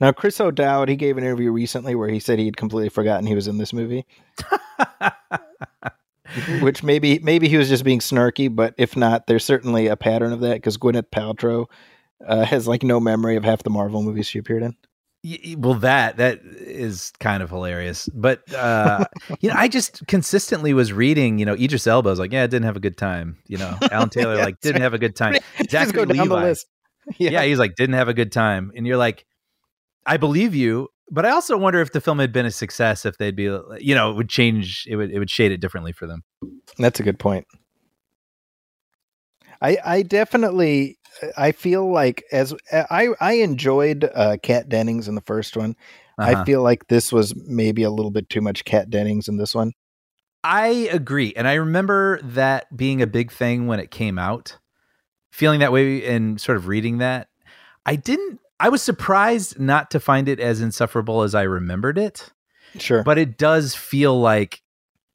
Now 0.00 0.12
Chris 0.12 0.40
O'Dowd, 0.40 0.88
he 0.88 0.96
gave 0.96 1.16
an 1.16 1.24
interview 1.24 1.50
recently 1.50 1.94
where 1.94 2.08
he 2.08 2.20
said 2.20 2.38
he'd 2.38 2.56
completely 2.56 2.90
forgotten 2.90 3.26
he 3.26 3.34
was 3.34 3.48
in 3.48 3.58
this 3.58 3.72
movie, 3.72 4.04
which 6.60 6.82
maybe 6.82 7.18
maybe 7.20 7.48
he 7.48 7.56
was 7.56 7.68
just 7.68 7.84
being 7.84 8.00
snarky, 8.00 8.54
but 8.54 8.74
if 8.76 8.96
not, 8.96 9.26
there's 9.26 9.44
certainly 9.44 9.86
a 9.86 9.96
pattern 9.96 10.32
of 10.32 10.40
that 10.40 10.54
because 10.54 10.76
Gwyneth 10.76 11.10
Paltrow 11.10 11.66
uh, 12.26 12.44
has 12.44 12.68
like 12.68 12.82
no 12.82 13.00
memory 13.00 13.36
of 13.36 13.44
half 13.44 13.62
the 13.62 13.70
Marvel 13.70 14.02
movies 14.02 14.26
she 14.26 14.38
appeared 14.38 14.62
in. 14.62 14.76
Well 15.58 15.74
that 15.74 16.18
that 16.18 16.40
is 16.44 17.12
kind 17.18 17.42
of 17.42 17.50
hilarious 17.50 18.08
but 18.14 18.52
uh 18.54 19.06
you 19.40 19.48
know 19.48 19.56
i 19.58 19.66
just 19.66 20.06
consistently 20.06 20.72
was 20.72 20.92
reading 20.92 21.40
you 21.40 21.44
know 21.46 21.54
idris 21.54 21.88
elba 21.88 22.10
was 22.10 22.20
like 22.20 22.30
yeah 22.30 22.44
I 22.44 22.46
didn't 22.46 22.66
have 22.66 22.76
a 22.76 22.80
good 22.80 22.96
time 22.96 23.36
you 23.48 23.58
know 23.58 23.76
alan 23.90 24.10
taylor 24.10 24.34
Yeah, 24.36 24.44
like 24.44 24.60
didn't 24.60 24.74
right. 24.74 24.82
have 24.82 24.94
a 24.94 24.98
good 24.98 25.16
time 25.16 25.34
Zachary 25.68 26.06
Levi. 26.06 26.22
list. 26.42 26.68
yeah. 27.18 27.42
he's 27.42 27.58
like 27.58 27.74
didn't 27.74 27.94
have 27.96 28.06
a 28.06 28.14
good 28.14 28.30
time 28.30 28.70
and 28.76 28.86
you're 28.86 28.98
like 28.98 29.26
i 30.06 30.16
believe 30.16 30.54
you 30.54 30.88
but 31.10 31.26
i 31.26 31.30
also 31.30 31.56
wonder 31.56 31.80
if 31.80 31.92
the 31.92 32.00
film 32.00 32.18
had 32.18 32.32
been 32.32 32.46
a 32.46 32.50
success 32.50 33.04
if 33.04 33.18
they'd 33.18 33.36
be 33.36 33.44
you 33.78 33.94
know 33.94 34.10
it 34.10 34.16
would 34.16 34.28
change 34.28 34.86
it 34.88 34.96
would 34.96 35.10
it 35.10 35.18
would 35.18 35.30
shade 35.30 35.52
it 35.52 35.60
differently 35.60 35.92
for 35.92 36.06
them 36.06 36.22
That's 36.78 37.00
a 37.00 37.02
good 37.02 37.18
point. 37.18 37.46
I 39.62 39.78
I 39.84 40.02
definitely 40.02 40.98
I 41.36 41.52
feel 41.52 41.90
like 41.90 42.24
as 42.32 42.54
I 42.72 43.08
I 43.20 43.34
enjoyed 43.34 44.10
uh, 44.14 44.36
Kat 44.42 44.68
Dennings 44.68 45.08
in 45.08 45.14
the 45.14 45.22
first 45.22 45.56
one. 45.56 45.74
Uh-huh. 46.18 46.40
I 46.40 46.44
feel 46.44 46.62
like 46.62 46.88
this 46.88 47.12
was 47.12 47.34
maybe 47.46 47.82
a 47.82 47.90
little 47.90 48.10
bit 48.10 48.28
too 48.30 48.40
much 48.40 48.64
Kat 48.64 48.90
Dennings 48.90 49.28
in 49.28 49.36
this 49.36 49.54
one. 49.54 49.72
I 50.42 50.88
agree. 50.92 51.34
And 51.36 51.48
I 51.48 51.54
remember 51.54 52.20
that 52.22 52.74
being 52.74 53.02
a 53.02 53.06
big 53.06 53.32
thing 53.32 53.66
when 53.66 53.80
it 53.80 53.90
came 53.90 54.18
out, 54.18 54.58
feeling 55.30 55.60
that 55.60 55.72
way 55.72 56.06
and 56.06 56.40
sort 56.40 56.56
of 56.56 56.68
reading 56.68 56.98
that. 56.98 57.28
I 57.84 57.96
didn't, 57.96 58.40
I 58.60 58.68
was 58.68 58.82
surprised 58.82 59.58
not 59.58 59.90
to 59.92 60.00
find 60.00 60.28
it 60.28 60.40
as 60.40 60.60
insufferable 60.60 61.22
as 61.22 61.34
I 61.34 61.42
remembered 61.42 61.98
it, 61.98 62.30
Sure. 62.78 63.02
but 63.02 63.18
it 63.18 63.36
does 63.38 63.74
feel 63.74 64.18
like, 64.18 64.62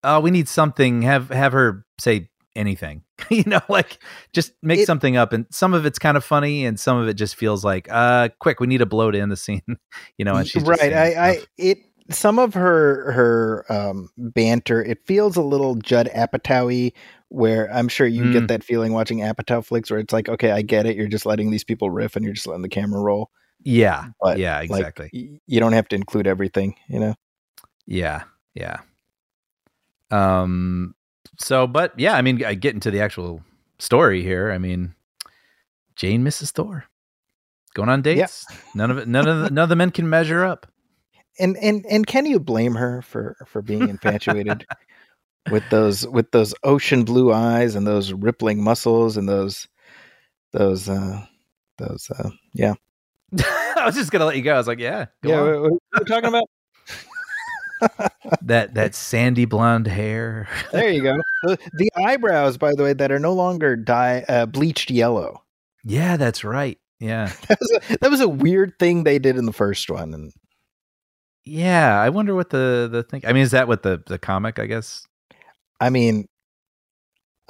oh, 0.04 0.20
we 0.20 0.32
need 0.32 0.48
something, 0.48 1.02
have, 1.04 1.30
have 1.30 1.54
her 1.54 1.86
say 2.00 2.30
anything, 2.56 3.04
you 3.30 3.44
know, 3.46 3.62
like 3.70 3.98
just 4.34 4.52
make 4.62 4.80
It- 4.80 4.86
something 4.86 5.18
up. 5.18 5.34
And 5.34 5.46
some 5.52 5.74
of 5.74 5.86
it's 5.86 6.00
kind 6.00 6.18
of 6.18 6.24
funny 6.24 6.66
and 6.66 6.80
some 6.80 6.98
of 6.98 7.08
it 7.08 7.16
just 7.16 7.36
feels 7.36 7.64
like, 7.66 7.88
uh, 7.92 8.30
quick, 8.40 8.60
we 8.60 8.68
need 8.68 8.82
a 8.82 8.86
blow 8.86 9.10
to 9.12 9.20
end 9.20 9.32
the 9.32 9.38
scene, 9.38 9.64
you 10.18 10.26
know, 10.26 10.36
and 10.36 10.48
she's 10.48 10.64
right. 10.64 10.94
I, 10.94 11.30
I 11.30 11.40
it 11.58 11.80
some 12.10 12.40
of 12.40 12.54
her 12.56 13.12
her 13.14 13.66
um, 13.70 14.10
banter 14.18 14.84
it 14.84 15.00
feels 15.06 15.38
a 15.38 15.42
little 15.42 15.76
Judd 15.76 16.10
Apatow 16.14 16.92
where 17.32 17.74
I'm 17.74 17.88
sure 17.88 18.06
you 18.06 18.24
Mm. 18.24 18.34
get 18.34 18.48
that 18.50 18.64
feeling 18.64 18.92
watching 18.94 19.20
Apatow 19.20 19.64
flicks 19.66 19.90
where 19.90 20.00
it's 20.00 20.12
like 20.14 20.28
okay 20.30 20.52
I 20.52 20.62
get 20.62 20.86
it 20.86 20.96
you're 20.98 21.08
just 21.08 21.26
letting 21.26 21.50
these 21.50 21.64
people 21.64 21.90
riff 21.90 22.16
and 22.16 22.26
you're 22.26 22.34
just 22.34 22.46
letting 22.48 22.62
the 22.62 22.70
camera 22.70 23.00
roll 23.02 23.32
yeah, 23.64 24.06
but 24.20 24.38
yeah, 24.40 24.58
like, 24.58 24.70
exactly. 24.72 25.10
y- 25.14 25.40
you 25.48 25.60
don't 25.60 25.74
have 25.74 25.88
to 25.90 25.96
include 25.96 26.28
everything 26.28 26.76
you 26.90 27.00
know 27.00 27.16
Yeah, 27.86 28.24
yeah. 28.54 28.80
Um. 30.10 30.96
So, 31.40 31.68
but 31.68 31.94
yeah, 31.98 32.16
I 32.16 32.22
mean, 32.22 32.44
I 32.44 32.54
get 32.54 32.74
into 32.74 32.92
the 32.92 33.00
actual 33.02 33.42
story 33.80 34.22
here. 34.22 34.52
I 34.52 34.58
mean, 34.58 34.94
Jane 35.96 36.24
misses 36.24 36.52
Thor, 36.52 36.86
going 37.74 37.90
on 37.90 38.02
dates. 38.02 38.46
None 38.76 38.92
of 38.92 38.98
it. 38.98 39.08
None 39.08 39.28
of 39.28 39.42
the, 39.44 39.50
none 39.50 39.64
of 39.64 39.70
the 39.70 39.76
men 39.76 39.92
can 39.92 40.10
measure 40.10 40.44
up. 40.44 40.68
and 41.40 41.56
and 41.58 41.86
and 41.90 42.06
can 42.06 42.26
you 42.26 42.40
blame 42.40 42.76
her 42.76 43.02
for 43.02 43.38
for 43.48 43.62
being 43.62 43.88
infatuated 43.88 44.66
with 45.50 45.64
those 45.70 46.08
with 46.08 46.32
those 46.32 46.54
ocean 46.64 47.04
blue 47.04 47.34
eyes 47.34 47.76
and 47.76 47.88
those 47.88 48.14
rippling 48.14 48.64
muscles 48.64 49.18
and 49.18 49.28
those 49.28 49.68
those 50.54 50.88
uh 50.88 51.26
those 51.78 52.10
uh 52.12 52.30
yeah 52.54 52.74
I 53.78 53.86
was 53.86 53.96
just 53.96 54.12
gonna 54.12 54.26
let 54.26 54.36
you 54.36 54.44
go. 54.44 54.54
I 54.54 54.58
was 54.58 54.68
like, 54.68 54.80
yeah, 54.80 55.06
go 55.24 55.30
yeah 55.30 55.40
on. 55.40 55.62
what, 55.62 55.72
what 55.72 55.82
are 55.94 56.00
we 56.00 56.06
talking 56.06 56.30
about 56.30 56.44
that 58.44 58.76
that 58.76 58.94
sandy 58.94 59.46
blonde 59.46 59.88
hair. 59.88 60.48
there 60.72 60.92
you 60.92 61.02
go 61.02 61.18
the, 61.44 61.58
the 61.74 61.90
eyebrows 61.96 62.58
by 62.58 62.74
the 62.76 62.84
way 62.84 62.94
that 62.94 63.12
are 63.12 63.18
no 63.18 63.34
longer 63.34 63.76
dye 63.76 64.24
uh, 64.28 64.46
bleached 64.46 64.92
yellow 64.92 65.42
yeah, 65.84 66.18
that's 66.18 66.44
right. 66.44 66.78
Yeah, 67.00 67.32
that 67.48 67.60
was, 67.60 67.72
a, 67.72 67.98
that 67.98 68.12
was 68.12 68.22
a 68.22 68.30
weird 68.30 68.78
thing 68.78 69.04
they 69.04 69.20
did 69.20 69.38
in 69.38 69.46
the 69.46 69.54
first 69.54 69.90
one 69.90 70.14
and 70.14 70.34
yeah. 71.44 72.00
I 72.00 72.10
wonder 72.10 72.36
what 72.36 72.52
the 72.52 72.88
the 72.92 73.02
thing. 73.02 73.24
I 73.26 73.34
mean, 73.34 73.42
is 73.42 73.52
that 73.52 73.68
what 73.68 73.82
the 73.82 74.04
the 74.06 74.20
comic? 74.20 74.60
I 74.60 74.68
guess. 74.68 75.08
I 75.82 75.90
mean 75.90 76.26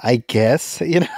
i 0.00 0.16
guess 0.16 0.80
you 0.84 1.00
know 1.00 1.06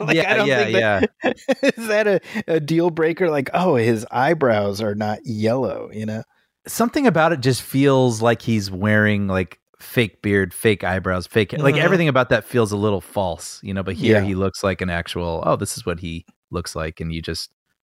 Like, 0.00 0.16
yeah, 0.16 0.30
I 0.32 0.36
don't 0.36 0.48
yeah, 0.48 0.64
think 0.64 0.72
that- 0.74 1.10
yeah. 1.24 1.32
is 1.76 1.86
that 1.88 2.06
a, 2.06 2.20
a 2.46 2.60
deal 2.60 2.90
breaker 2.90 3.30
like 3.30 3.48
oh 3.54 3.76
his 3.76 4.06
eyebrows 4.10 4.82
are 4.82 4.94
not 4.94 5.20
yellow 5.24 5.88
you 5.92 6.04
know 6.04 6.22
something 6.66 7.06
about 7.06 7.32
it 7.32 7.40
just 7.40 7.62
feels 7.62 8.20
like 8.20 8.42
he's 8.42 8.70
wearing 8.70 9.28
like 9.28 9.58
fake 9.80 10.22
beard, 10.22 10.54
fake 10.54 10.84
eyebrows, 10.84 11.26
fake 11.26 11.52
like 11.58 11.74
Mhm. 11.74 11.80
everything 11.82 12.06
about 12.06 12.28
that 12.28 12.44
feels 12.44 12.70
a 12.70 12.76
little 12.76 13.00
false, 13.00 13.58
you 13.64 13.74
know. 13.74 13.82
But 13.82 13.94
here 13.96 14.18
Yeah. 14.20 14.24
he 14.24 14.36
looks 14.36 14.62
like 14.62 14.80
an 14.80 14.88
actual. 14.88 15.42
Oh, 15.44 15.56
this 15.56 15.76
is 15.76 15.84
what 15.84 15.98
he 15.98 16.24
looks 16.52 16.76
like, 16.76 17.00
and 17.00 17.12
you 17.12 17.20
just, 17.20 17.50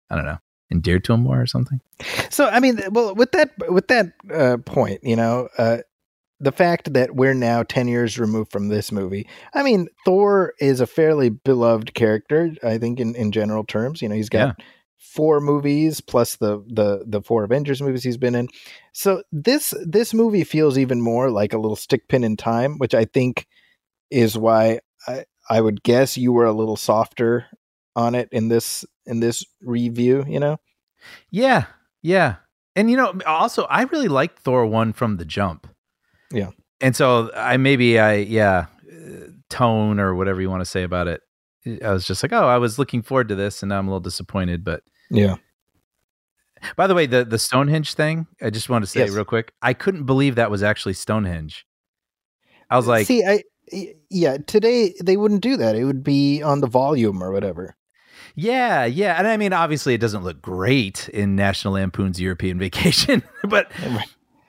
I 0.10 0.16
don't 0.16 0.24
know, 0.24 0.38
endeared 0.72 1.04
to 1.06 1.14
him 1.14 1.20
more 1.24 1.42
or 1.42 1.46
something. 1.48 1.82
So 2.30 2.48
I 2.48 2.62
mean, 2.62 2.80
well, 2.92 3.14
with 3.14 3.34
that 3.34 3.52
with 3.70 3.90
that 3.90 4.14
uh, 4.34 4.56
point, 4.66 5.02
you 5.04 5.18
know, 5.18 5.50
uh, 5.58 5.80
the 6.42 6.52
fact 6.52 6.94
that 6.94 7.16
we're 7.16 7.34
now 7.34 7.64
ten 7.64 7.88
years 7.88 8.20
removed 8.20 8.52
from 8.52 8.68
this 8.68 8.92
movie, 8.92 9.28
I 9.54 9.64
mean, 9.64 9.88
Thor 10.06 10.54
is 10.60 10.82
a 10.82 10.88
fairly 10.88 11.30
beloved 11.30 11.94
character. 11.94 12.52
I 12.64 12.78
think 12.78 13.00
in 13.00 13.16
in 13.16 13.32
general 13.32 13.64
terms, 13.64 14.02
you 14.02 14.10
know, 14.10 14.16
he's 14.16 14.30
got 14.30 14.62
four 14.98 15.42
movies 15.42 16.00
plus 16.00 16.38
the 16.38 16.64
the 16.68 17.04
the 17.06 17.22
four 17.22 17.44
Avengers 17.44 17.82
movies 17.82 18.04
he's 18.04 18.18
been 18.18 18.36
in. 18.36 18.48
So 18.94 19.24
this 19.32 19.74
this 19.86 20.14
movie 20.14 20.44
feels 20.44 20.78
even 20.78 21.02
more 21.02 21.30
like 21.30 21.54
a 21.54 21.58
little 21.58 21.76
stick 21.76 22.08
pin 22.08 22.24
in 22.24 22.38
time, 22.38 22.78
which 22.78 22.94
I 22.94 23.06
think 23.06 23.48
is 24.10 24.38
why 24.38 24.80
I 25.08 25.26
I 25.50 25.62
would 25.62 25.84
guess 25.84 26.18
you 26.18 26.32
were 26.32 26.46
a 26.46 26.54
little 26.54 26.78
softer 26.78 27.46
on 27.96 28.16
it 28.16 28.30
in 28.32 28.48
this 28.48 28.86
in 29.06 29.20
this 29.20 29.46
review. 29.62 30.26
You 30.28 30.40
know. 30.40 30.58
Yeah, 31.32 31.66
yeah, 32.04 32.36
and 32.76 32.90
you 32.90 32.98
know, 32.98 33.14
also 33.26 33.64
I 33.64 33.84
really 33.84 34.08
liked 34.08 34.40
Thor 34.40 34.66
one 34.66 34.94
from 34.94 35.18
the 35.18 35.26
jump. 35.26 35.68
Yeah. 36.32 36.50
and 36.80 36.96
so 36.96 37.32
I 37.36 37.58
maybe 37.58 38.00
I 38.00 38.16
yeah 38.16 38.66
tone 39.50 40.00
or 40.00 40.16
whatever 40.16 40.42
you 40.42 40.50
want 40.50 40.62
to 40.62 40.66
say 40.66 40.84
about 40.84 41.08
it. 41.08 41.22
I 41.84 41.92
was 41.92 42.06
just 42.08 42.24
like, 42.24 42.34
oh, 42.34 42.48
I 42.48 42.58
was 42.58 42.80
looking 42.80 43.02
forward 43.04 43.28
to 43.30 43.36
this, 43.36 43.62
and 43.62 43.70
now 43.70 43.78
I'm 43.80 43.88
a 43.88 43.92
little 43.92 44.00
disappointed. 44.00 44.64
But 44.64 44.84
Yeah. 45.10 45.36
By 46.76 46.88
the 46.88 46.94
way, 46.96 47.06
the 47.08 47.26
the 47.26 47.40
Stonehenge 47.40 47.94
thing, 47.96 48.28
I 48.42 48.50
just 48.50 48.70
want 48.70 48.84
to 48.84 48.88
say 48.90 49.02
Yes. 49.02 49.12
real 49.12 49.26
quick. 49.26 49.52
I 49.62 49.74
couldn't 49.74 50.06
believe 50.06 50.36
that 50.36 50.52
was 50.52 50.64
actually 50.64 50.94
Stonehenge. 50.94 51.66
I 52.70 52.78
was 52.78 52.88
like, 52.88 53.08
see, 53.08 53.24
I 53.26 53.44
yeah, 54.10 54.38
today 54.48 54.94
they 55.04 55.18
wouldn't 55.18 55.42
do 55.42 55.58
that. 55.58 55.76
It 55.76 55.86
would 55.86 56.04
be 56.04 56.42
on 56.42 56.62
the 56.62 56.68
volume 56.68 57.22
or 57.24 57.32
whatever. 57.32 57.76
yeah, 58.36 58.86
yeah. 58.86 59.16
And 59.18 59.28
I 59.28 59.38
mean, 59.38 59.54
obviously, 59.54 59.94
it 59.94 60.02
doesn't 60.02 60.24
look 60.24 60.42
great 60.42 61.10
in 61.10 61.36
National 61.36 61.74
Lampoon's 61.74 62.20
European 62.22 62.58
Vacation, 62.66 63.24
but. 63.44 63.72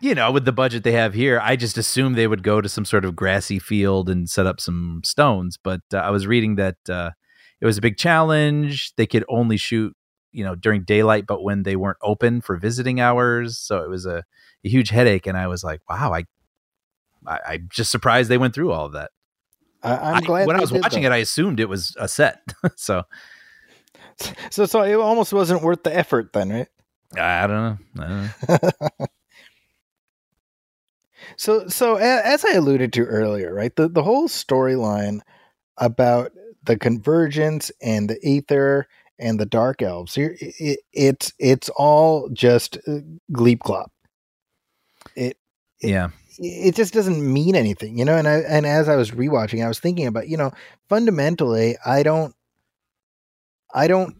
you 0.02 0.14
know, 0.14 0.30
with 0.32 0.44
the 0.44 0.52
budget 0.52 0.82
they 0.84 0.92
have 0.92 1.14
here, 1.14 1.40
I 1.42 1.54
just 1.56 1.78
assumed 1.78 2.16
they 2.16 2.26
would 2.26 2.42
go 2.42 2.60
to 2.60 2.68
some 2.68 2.84
sort 2.84 3.04
of 3.04 3.14
grassy 3.16 3.58
field 3.58 4.10
and 4.10 4.28
set 4.28 4.46
up 4.46 4.60
some 4.60 5.00
stones. 5.04 5.56
But 5.62 5.80
uh, 5.94 5.98
I 5.98 6.10
was 6.10 6.26
reading 6.26 6.56
that 6.56 6.76
uh, 6.88 7.12
it 7.60 7.66
was 7.66 7.78
a 7.78 7.80
big 7.80 7.96
challenge. 7.96 8.92
They 8.96 9.06
could 9.06 9.24
only 9.28 9.56
shoot, 9.56 9.94
you 10.32 10.44
know, 10.44 10.54
during 10.56 10.82
daylight, 10.82 11.26
but 11.26 11.42
when 11.42 11.62
they 11.62 11.76
weren't 11.76 11.98
open 12.02 12.40
for 12.40 12.56
visiting 12.56 13.00
hours, 13.00 13.56
so 13.58 13.82
it 13.82 13.88
was 13.88 14.04
a, 14.04 14.24
a 14.64 14.68
huge 14.68 14.90
headache. 14.90 15.26
And 15.26 15.38
I 15.38 15.46
was 15.46 15.62
like, 15.62 15.80
wow, 15.88 16.12
I, 16.12 16.24
I, 17.26 17.38
I'm 17.46 17.68
just 17.70 17.90
surprised 17.92 18.28
they 18.28 18.38
went 18.38 18.54
through 18.54 18.72
all 18.72 18.86
of 18.86 18.92
that. 18.94 19.12
I, 19.84 19.96
I'm 19.96 20.14
I- 20.16 20.20
glad 20.20 20.46
when 20.48 20.56
I 20.56 20.60
was 20.60 20.72
watching 20.72 21.04
that. 21.04 21.12
it, 21.12 21.14
I 21.14 21.18
assumed 21.18 21.60
it 21.60 21.68
was 21.68 21.94
a 21.98 22.08
set. 22.08 22.40
so 22.76 23.04
So, 24.50 24.66
so 24.66 24.82
it 24.82 24.94
almost 24.94 25.32
wasn't 25.32 25.62
worth 25.62 25.84
the 25.84 25.96
effort 25.96 26.32
then, 26.32 26.50
right? 26.50 26.68
I 27.16 27.46
don't 27.46 27.78
know. 27.96 28.02
I 28.04 28.08
don't 28.08 28.22
know. 28.48 29.06
So, 31.42 31.66
so 31.66 31.96
as 31.96 32.44
I 32.44 32.52
alluded 32.52 32.92
to 32.92 33.04
earlier, 33.04 33.52
right, 33.52 33.74
the 33.74 33.88
the 33.88 34.04
whole 34.04 34.28
storyline 34.28 35.22
about 35.76 36.30
the 36.62 36.78
convergence 36.78 37.72
and 37.82 38.08
the 38.08 38.16
ether 38.22 38.86
and 39.18 39.40
the 39.40 39.44
dark 39.44 39.82
elves, 39.82 40.14
here, 40.14 40.36
it, 40.40 40.78
it's 40.92 41.32
it's 41.40 41.68
all 41.70 42.28
just 42.32 42.76
uh, 42.86 43.00
gleep 43.32 43.58
glop. 43.58 43.88
It 45.16 45.36
Yeah. 45.82 46.10
it 46.38 46.76
just 46.76 46.94
doesn't 46.94 47.20
mean 47.20 47.56
anything, 47.56 47.98
you 47.98 48.04
know. 48.04 48.16
And 48.16 48.28
I 48.28 48.34
and 48.42 48.64
as 48.64 48.88
I 48.88 48.94
was 48.94 49.10
rewatching, 49.10 49.64
I 49.64 49.68
was 49.68 49.80
thinking 49.80 50.06
about, 50.06 50.28
you 50.28 50.36
know, 50.36 50.52
fundamentally, 50.88 51.76
I 51.84 52.04
don't, 52.04 52.36
I 53.74 53.88
don't, 53.88 54.14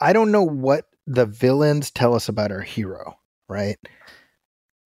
I 0.00 0.12
don't 0.12 0.30
know 0.30 0.44
what 0.44 0.84
the 1.08 1.26
villains 1.26 1.90
tell 1.90 2.14
us 2.14 2.28
about 2.28 2.52
our 2.52 2.60
hero, 2.62 3.18
right? 3.48 3.76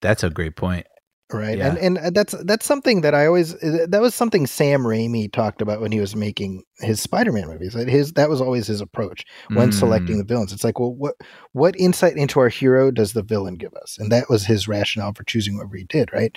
That's 0.01 0.23
a 0.23 0.29
great 0.29 0.55
point. 0.55 0.85
right 1.31 1.57
Yeah. 1.59 1.75
and 1.75 1.97
and 1.97 2.15
that's 2.15 2.33
that's 2.45 2.65
something 2.65 3.01
that 3.01 3.13
i 3.13 3.27
always 3.27 3.53
that 3.59 3.99
was 4.01 4.15
something 4.15 4.47
sam 4.47 4.81
raimi 4.81 5.31
talked 5.31 5.61
about 5.61 5.79
when 5.79 5.91
he 5.91 5.99
was 5.99 6.15
making 6.15 6.63
his 6.79 6.99
spider-man 7.01 7.47
movies 7.47 7.73
that 7.73 7.87
his 7.87 8.13
that 8.13 8.29
was 8.29 8.41
always 8.41 8.65
his 8.65 8.81
approach 8.81 9.25
when 9.53 9.71
selecting 9.71 10.15
Mm. 10.15 10.19
the 10.19 10.23
villains 10.33 10.51
it's 10.51 10.63
like 10.63 10.79
well 10.79 10.91
what 10.93 11.13
what 11.51 11.75
insight 11.79 12.17
into 12.17 12.39
our 12.39 12.49
hero 12.49 12.89
does 12.89 13.13
the 13.13 13.21
villain 13.21 13.55
give 13.55 13.75
us 13.75 13.97
and 13.99 14.11
that 14.11 14.27
was 14.27 14.45
his 14.47 14.67
rationale 14.67 15.13
for 15.13 15.23
choosing 15.23 15.55
whatever 15.55 15.77
he 15.77 15.83
did 15.83 16.11
right 16.11 16.35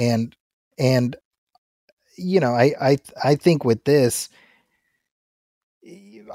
and 0.00 0.34
and 0.80 1.14
you 2.16 2.40
know 2.40 2.54
i 2.56 2.74
i 2.80 2.98
i 3.22 3.36
think 3.36 3.64
with 3.64 3.84
this 3.84 4.28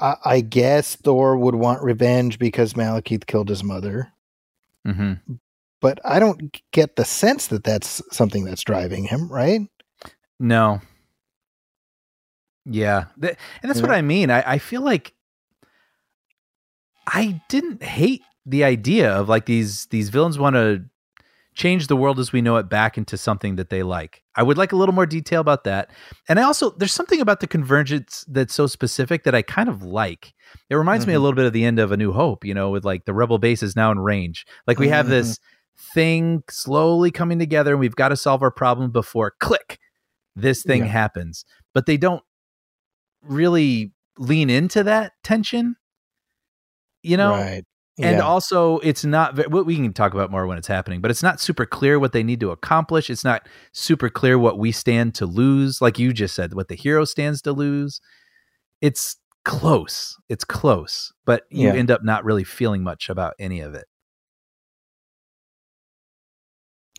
I, 0.00 0.16
I 0.24 0.40
guess 0.40 0.96
Thor 0.96 1.36
would 1.36 1.54
want 1.54 1.82
revenge 1.82 2.38
because 2.38 2.72
Malekith 2.74 3.26
killed 3.26 3.48
his 3.50 3.62
mother 3.62 4.10
Mhm. 4.86 5.20
But 5.84 6.00
I 6.02 6.18
don't 6.18 6.60
get 6.72 6.96
the 6.96 7.04
sense 7.04 7.48
that 7.48 7.62
that's 7.62 8.00
something 8.10 8.44
that's 8.44 8.62
driving 8.62 9.04
him, 9.04 9.30
right? 9.30 9.60
No. 10.40 10.80
Yeah. 12.64 13.04
And 13.20 13.36
that's 13.62 13.82
what 13.82 13.90
I 13.90 14.00
mean. 14.00 14.30
I, 14.30 14.54
I 14.54 14.58
feel 14.58 14.80
like 14.80 15.12
I 17.06 17.42
didn't 17.50 17.82
hate 17.82 18.22
the 18.46 18.64
idea 18.64 19.12
of 19.12 19.28
like 19.28 19.44
these 19.46 19.84
these 19.90 20.08
villains 20.08 20.38
want 20.38 20.56
to 20.56 20.84
change 21.54 21.86
the 21.86 21.96
world 21.96 22.18
as 22.18 22.32
we 22.32 22.40
know 22.42 22.56
it 22.56 22.68
back 22.68 22.96
into 22.98 23.16
something 23.18 23.56
that 23.56 23.68
they 23.70 23.82
like. 23.82 24.22
I 24.36 24.42
would 24.42 24.56
like 24.58 24.72
a 24.72 24.76
little 24.76 24.94
more 24.94 25.06
detail 25.06 25.40
about 25.42 25.64
that. 25.64 25.90
And 26.28 26.40
I 26.40 26.44
also 26.44 26.70
there's 26.70 26.92
something 26.92 27.20
about 27.20 27.40
the 27.40 27.46
convergence 27.46 28.24
that's 28.26 28.54
so 28.54 28.66
specific 28.66 29.24
that 29.24 29.34
I 29.34 29.42
kind 29.42 29.68
of 29.68 29.82
like. 29.82 30.32
It 30.70 30.76
reminds 30.76 31.06
me 31.06 31.12
a 31.12 31.18
Mhm. 31.18 31.22
little 31.22 31.36
bit 31.36 31.44
of 31.46 31.52
the 31.52 31.64
end 31.64 31.78
of 31.78 31.92
A 31.92 31.96
New 31.96 32.12
Hope, 32.12 32.44
you 32.44 32.54
know, 32.54 32.70
with 32.70 32.84
like 32.86 33.04
the 33.04 33.12
rebel 33.14 33.38
base 33.38 33.62
is 33.62 33.76
now 33.76 33.90
in 33.92 33.98
range. 33.98 34.46
Like 34.66 34.78
we 34.78 34.88
have 34.88 35.06
Mhm. 35.06 35.10
this 35.10 35.38
thing 35.76 36.42
slowly 36.50 37.10
coming 37.10 37.38
together 37.38 37.72
and 37.72 37.80
we've 37.80 37.96
got 37.96 38.08
to 38.10 38.16
solve 38.16 38.42
our 38.42 38.50
problem 38.50 38.90
before 38.90 39.34
click 39.40 39.78
this 40.36 40.62
thing 40.62 40.82
Yeah. 40.82 40.88
happens. 40.88 41.44
But 41.72 41.86
they 41.86 41.96
don't 41.96 42.22
really 43.22 43.92
lean 44.18 44.50
into 44.50 44.82
that 44.84 45.12
tension. 45.22 45.76
You 47.02 47.16
know, 47.16 47.32
right. 47.32 47.64
and 47.98 48.16
Yeah. 48.16 48.22
also, 48.22 48.78
it's 48.78 49.04
not. 49.04 49.34
ve- 49.34 49.46
We 49.46 49.76
can 49.76 49.92
talk 49.92 50.14
about 50.14 50.30
more 50.30 50.46
when 50.46 50.56
it's 50.58 50.66
happening, 50.68 51.00
but 51.00 51.10
it's 51.10 51.22
not 51.22 51.40
super 51.40 51.66
clear 51.66 51.98
what 51.98 52.12
they 52.12 52.22
need 52.22 52.40
to 52.40 52.50
accomplish. 52.50 53.10
It's 53.10 53.24
not 53.24 53.46
super 53.72 54.08
clear 54.08 54.38
what 54.38 54.58
we 54.58 54.72
stand 54.72 55.14
to 55.16 55.26
lose, 55.26 55.80
like 55.82 55.98
you 55.98 56.12
just 56.12 56.34
said, 56.34 56.54
what 56.54 56.68
the 56.68 56.74
hero 56.76 57.04
stands 57.04 57.42
to 57.42 57.52
lose. 57.52 58.00
It's 58.80 59.16
close. 59.44 60.16
It's 60.30 60.44
close, 60.44 61.12
but 61.26 61.44
you 61.50 61.68
Yeah. 61.68 61.74
end 61.74 61.90
up 61.90 62.02
not 62.02 62.24
really 62.24 62.44
feeling 62.44 62.82
much 62.82 63.10
about 63.10 63.34
any 63.38 63.60
of 63.60 63.74
it. 63.74 63.84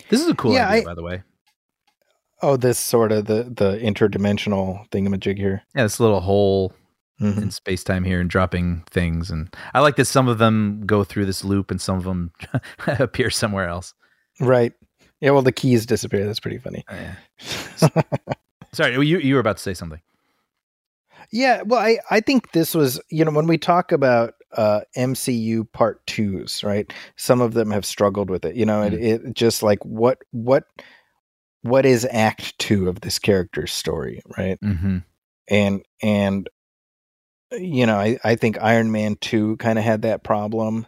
This 0.10 0.22
is 0.22 0.28
a 0.28 0.36
cool 0.36 0.54
Yeah, 0.54 0.68
idea, 0.70 0.82
I- 0.82 0.86
by 0.86 0.94
the 0.94 1.04
way. 1.04 1.24
oh, 2.41 2.58
this 2.58 2.78
sort 2.80 3.12
of 3.12 3.26
the 3.26 3.44
the 3.44 3.78
interdimensional 3.82 4.89
thingamajig 4.91 5.38
here. 5.38 5.63
Yeah, 5.76 5.84
this 5.84 6.00
little 6.00 6.22
hole 6.22 6.74
Mhm. 7.22 7.38
in 7.44 7.52
space 7.52 7.84
time 7.84 8.04
here 8.04 8.20
and 8.20 8.30
dropping 8.30 8.84
things, 8.91 9.32
and 9.32 9.54
I 9.74 9.80
like 9.80 9.96
that 9.96 10.06
some 10.06 10.28
of 10.28 10.38
them 10.38 10.84
go 10.86 11.04
through 11.04 11.26
this 11.26 11.44
loop 11.46 11.72
and 11.72 11.80
some 11.82 11.98
of 11.98 12.04
them 12.04 12.32
appear 12.88 13.30
somewhere 13.30 13.68
else. 13.70 13.94
Right. 14.39 14.74
Yeah. 15.22 15.32
Well, 15.32 15.41
the 15.41 15.52
keys 15.54 15.86
disappear. 15.86 16.26
That's 16.26 16.41
pretty 16.41 16.58
funny. 16.58 16.84
Sorry, 18.74 18.94
you 19.08 19.18
you 19.20 19.34
were 19.36 19.39
about 19.39 19.58
to 19.58 19.63
say 19.63 19.74
something. 19.74 20.02
Yeah, 21.32 21.63
well, 21.63 21.80
I, 21.80 21.98
I 22.12 22.20
think 22.20 22.52
this 22.52 22.76
was, 22.76 23.02
you 23.10 23.26
know, 23.26 23.32
when 23.32 23.48
we 23.48 23.58
talk 23.58 23.91
about 23.91 24.35
uh, 24.56 24.82
MCU 24.98 25.72
part 25.72 26.06
twos, 26.08 26.63
right? 26.63 26.91
Some 27.15 27.41
of 27.41 27.54
them 27.54 27.72
have 27.72 27.86
struggled 27.86 28.30
with 28.30 28.46
it, 28.46 28.56
you 28.56 28.65
know, 28.65 28.82
it, 28.82 28.94
it 28.94 29.34
just 29.34 29.62
like 29.63 29.84
what 29.86 30.20
what 30.32 30.65
what 31.62 31.86
is 31.86 32.08
Act 32.12 32.58
Two 32.60 32.88
of 32.88 33.02
this 33.02 33.20
character's 33.20 33.74
story, 33.74 34.22
right? 34.38 34.60
Mm-hmm. 34.62 35.00
And 35.50 35.84
and 36.02 36.50
you 37.52 37.86
know, 37.86 37.98
I 37.98 38.18
I 38.24 38.36
think 38.36 38.62
Iron 38.62 38.91
Man 38.91 39.18
two 39.20 39.58
kind 39.58 39.78
of 39.78 39.86
had 39.86 40.04
that 40.04 40.24
problem. 40.24 40.88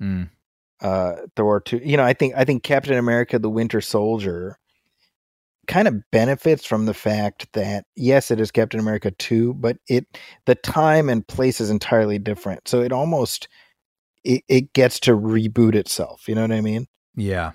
Mm. 0.00 0.30
Uh, 0.80 1.16
Thor 1.36 1.60
two, 1.60 1.80
you 1.82 1.96
know, 1.96 2.04
I 2.04 2.12
think 2.12 2.34
I 2.36 2.44
think 2.44 2.62
Captain 2.62 2.96
America: 2.96 3.38
The 3.38 3.50
Winter 3.50 3.80
Soldier 3.80 4.58
kind 5.66 5.86
of 5.86 5.94
benefits 6.10 6.64
from 6.66 6.86
the 6.86 6.94
fact 6.94 7.46
that 7.52 7.84
yes 7.94 8.30
it 8.30 8.40
is 8.40 8.50
captain 8.50 8.80
america 8.80 9.10
2 9.12 9.54
but 9.54 9.76
it 9.88 10.06
the 10.46 10.54
time 10.54 11.08
and 11.08 11.26
place 11.28 11.60
is 11.60 11.70
entirely 11.70 12.18
different 12.18 12.66
so 12.66 12.80
it 12.80 12.92
almost 12.92 13.46
it, 14.24 14.42
it 14.48 14.72
gets 14.72 14.98
to 15.00 15.12
reboot 15.12 15.74
itself 15.74 16.28
you 16.28 16.34
know 16.34 16.42
what 16.42 16.52
i 16.52 16.60
mean 16.60 16.86
Yeah. 17.14 17.52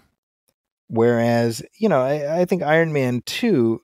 whereas 0.87 1.61
you 1.79 1.89
know 1.89 2.01
i, 2.01 2.41
I 2.41 2.45
think 2.45 2.63
iron 2.63 2.93
man 2.93 3.21
2 3.25 3.81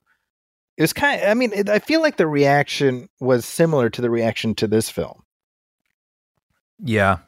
it 0.78 0.82
was 0.82 0.92
kind 0.92 1.20
of 1.20 1.28
i 1.28 1.34
mean 1.34 1.52
it, 1.52 1.68
i 1.68 1.78
feel 1.78 2.00
like 2.00 2.16
the 2.16 2.26
reaction 2.26 3.08
was 3.20 3.44
similar 3.44 3.90
to 3.90 4.00
the 4.00 4.10
reaction 4.10 4.54
to 4.56 4.66
this 4.66 4.88
film 4.88 5.22
Yeah. 6.84 7.18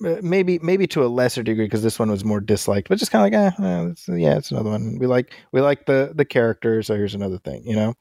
Maybe 0.00 0.58
maybe 0.60 0.86
to 0.88 1.04
a 1.04 1.06
lesser 1.08 1.42
degree 1.42 1.64
because 1.64 1.82
this 1.82 1.98
one 1.98 2.10
was 2.10 2.24
more 2.24 2.40
disliked 2.40 2.88
but 2.88 2.98
just 2.98 3.10
kind 3.10 3.26
of 3.26 3.32
like 3.40 3.58
eh, 3.58 3.64
eh, 3.64 3.86
it's, 3.90 4.06
yeah 4.08 4.36
it's 4.36 4.50
another 4.52 4.70
one 4.70 4.98
we 5.00 5.06
like 5.06 5.32
we 5.52 5.60
like 5.60 5.86
the 5.86 6.12
the 6.14 6.24
characters 6.24 6.86
so 6.86 6.94
here's 6.94 7.14
another 7.14 7.38
thing 7.38 7.62
you 7.64 7.74
know 7.74 7.94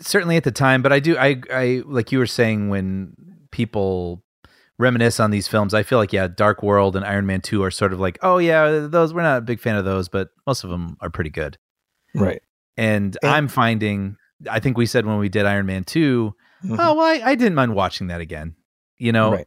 Certainly 0.00 0.36
at 0.36 0.44
the 0.44 0.52
time, 0.52 0.82
but 0.82 0.92
I 0.92 1.00
do 1.00 1.16
I 1.16 1.40
I 1.50 1.82
like 1.86 2.12
you 2.12 2.18
were 2.18 2.26
saying 2.26 2.68
when 2.68 3.14
people 3.52 4.22
reminisce 4.76 5.18
on 5.18 5.30
these 5.30 5.48
films, 5.48 5.72
I 5.72 5.82
feel 5.82 5.98
like 5.98 6.12
yeah, 6.12 6.26
Dark 6.28 6.62
World 6.62 6.94
and 6.94 7.04
Iron 7.06 7.24
Man 7.26 7.40
2 7.40 7.62
are 7.62 7.70
sort 7.70 7.92
of 7.92 8.00
like, 8.00 8.18
oh 8.20 8.36
yeah, 8.38 8.86
those 8.90 9.14
we're 9.14 9.22
not 9.22 9.38
a 9.38 9.40
big 9.40 9.60
fan 9.60 9.76
of 9.76 9.84
those, 9.86 10.08
but 10.10 10.28
most 10.46 10.62
of 10.62 10.68
them 10.70 10.96
are 11.00 11.08
pretty 11.10 11.30
good. 11.30 11.56
right 12.14 12.42
And, 12.76 13.16
And- 13.22 13.32
I'm 13.32 13.48
finding 13.48 14.16
I 14.50 14.60
think 14.60 14.76
we 14.76 14.84
said 14.84 15.06
when 15.06 15.18
we 15.18 15.28
did 15.30 15.46
Iron 15.46 15.64
Man 15.64 15.84
2, 15.84 16.34
Mhm. 16.64 16.76
oh 16.78 16.94
well, 16.94 17.06
I, 17.06 17.30
I 17.30 17.34
didn't 17.34 17.54
mind 17.54 17.74
watching 17.74 18.08
that 18.08 18.20
again. 18.20 18.56
You 18.98 19.12
know, 19.12 19.32
right 19.32 19.46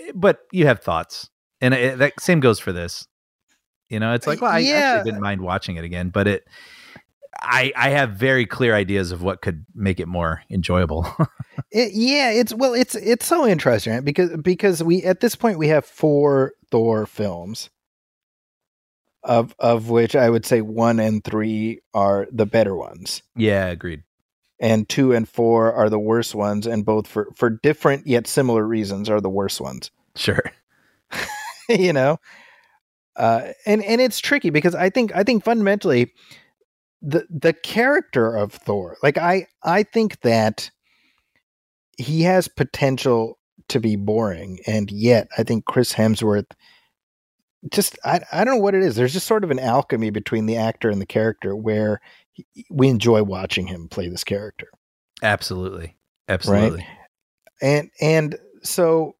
Eh, 0.00 0.12
but 0.14 0.40
you 0.52 0.66
have 0.66 0.80
thoughts. 0.80 1.30
And 1.60 1.74
it, 1.74 1.98
that 1.98 2.14
same 2.20 2.40
goes 2.40 2.58
for 2.58 2.72
this. 2.72 3.06
You 3.88 4.00
know, 4.00 4.14
it's 4.14 4.26
uh, 4.26 4.30
like, 4.30 4.40
well, 4.40 4.50
I 4.52 4.60
Yeah. 4.60 4.78
actually 4.78 5.10
didn't 5.10 5.22
mind 5.22 5.42
watching 5.42 5.76
it 5.76 5.84
again, 5.84 6.08
but 6.08 6.26
it 6.26 6.44
I 7.40 7.72
I 7.76 7.90
have 7.90 8.12
very 8.12 8.46
clear 8.46 8.74
ideas 8.74 9.12
of 9.12 9.22
what 9.22 9.42
could 9.42 9.64
make 9.74 10.00
it 10.00 10.06
more 10.08 10.42
enjoyable. 10.50 11.06
It, 11.70 11.92
yeah, 11.92 12.30
it's 12.30 12.54
well, 12.54 12.72
it's 12.74 12.94
it's 12.94 13.26
so 13.26 13.46
interesting 13.46 13.92
right? 13.94 14.04
because 14.04 14.30
because 14.38 14.82
we 14.82 15.02
at 15.04 15.20
this 15.20 15.34
point 15.36 15.58
we 15.58 15.68
have 15.68 15.84
four 15.84 16.52
Thor 16.70 17.06
films, 17.06 17.68
of 19.22 19.54
of 19.58 19.88
which 19.90 20.16
I 20.16 20.30
would 20.30 20.44
say 20.46 20.60
one 20.62 20.98
and 21.00 21.22
three 21.22 21.80
are 21.94 22.26
the 22.32 22.46
better 22.46 22.74
ones, 22.74 23.22
yeah, 23.36 23.66
agreed. 23.66 24.02
And 24.62 24.88
two 24.88 25.12
and 25.12 25.28
four 25.28 25.72
are 25.72 25.90
the 25.90 25.98
worst 25.98 26.34
ones, 26.34 26.66
and 26.66 26.86
both 26.86 27.06
for 27.06 27.28
for 27.34 27.50
different 27.50 28.06
yet 28.06 28.26
similar 28.26 28.66
reasons 28.66 29.10
are 29.10 29.20
the 29.20 29.28
worst 29.28 29.60
ones. 29.60 29.90
Sure. 30.14 30.44
you 31.68 31.92
know, 31.92 32.18
uh, 33.16 33.48
and 33.66 33.84
and 33.84 34.00
it's 34.00 34.20
tricky 34.20 34.50
because 34.50 34.74
I 34.74 34.88
think 34.88 35.14
I 35.14 35.24
think 35.24 35.44
fundamentally 35.44 36.12
the 37.02 37.26
the 37.28 37.52
character 37.52 38.34
of 38.36 38.52
Thor, 38.52 38.96
like 39.02 39.18
I 39.18 39.48
I 39.64 39.82
think 39.82 40.20
that 40.20 40.70
he 41.98 42.22
has 42.22 42.46
potential 42.46 43.38
to 43.68 43.80
be 43.80 43.96
boring, 43.96 44.60
and 44.66 44.90
yet 44.92 45.26
I 45.36 45.42
think 45.42 45.64
Chris 45.64 45.92
Hemsworth 45.92 46.52
just 47.70 47.98
I 48.04 48.20
I 48.32 48.44
don't 48.44 48.56
know 48.56 48.62
what 48.62 48.74
it 48.74 48.82
is. 48.82 48.94
There's 48.94 49.12
just 49.12 49.26
sort 49.26 49.44
of 49.44 49.50
an 49.50 49.58
alchemy 49.58 50.10
between 50.10 50.46
the 50.46 50.56
actor 50.56 50.88
and 50.88 51.00
the 51.00 51.06
character 51.06 51.54
where 51.56 52.00
he- 52.00 52.21
we 52.70 52.88
enjoy 52.88 53.22
watching 53.22 53.66
him 53.66 53.88
play 53.88 54.08
this 54.08 54.24
character 54.24 54.68
Absolutely. 55.22 55.96
Absolutely. 56.28 56.86
and 57.60 57.90
and 58.00 58.36
so 58.62 59.14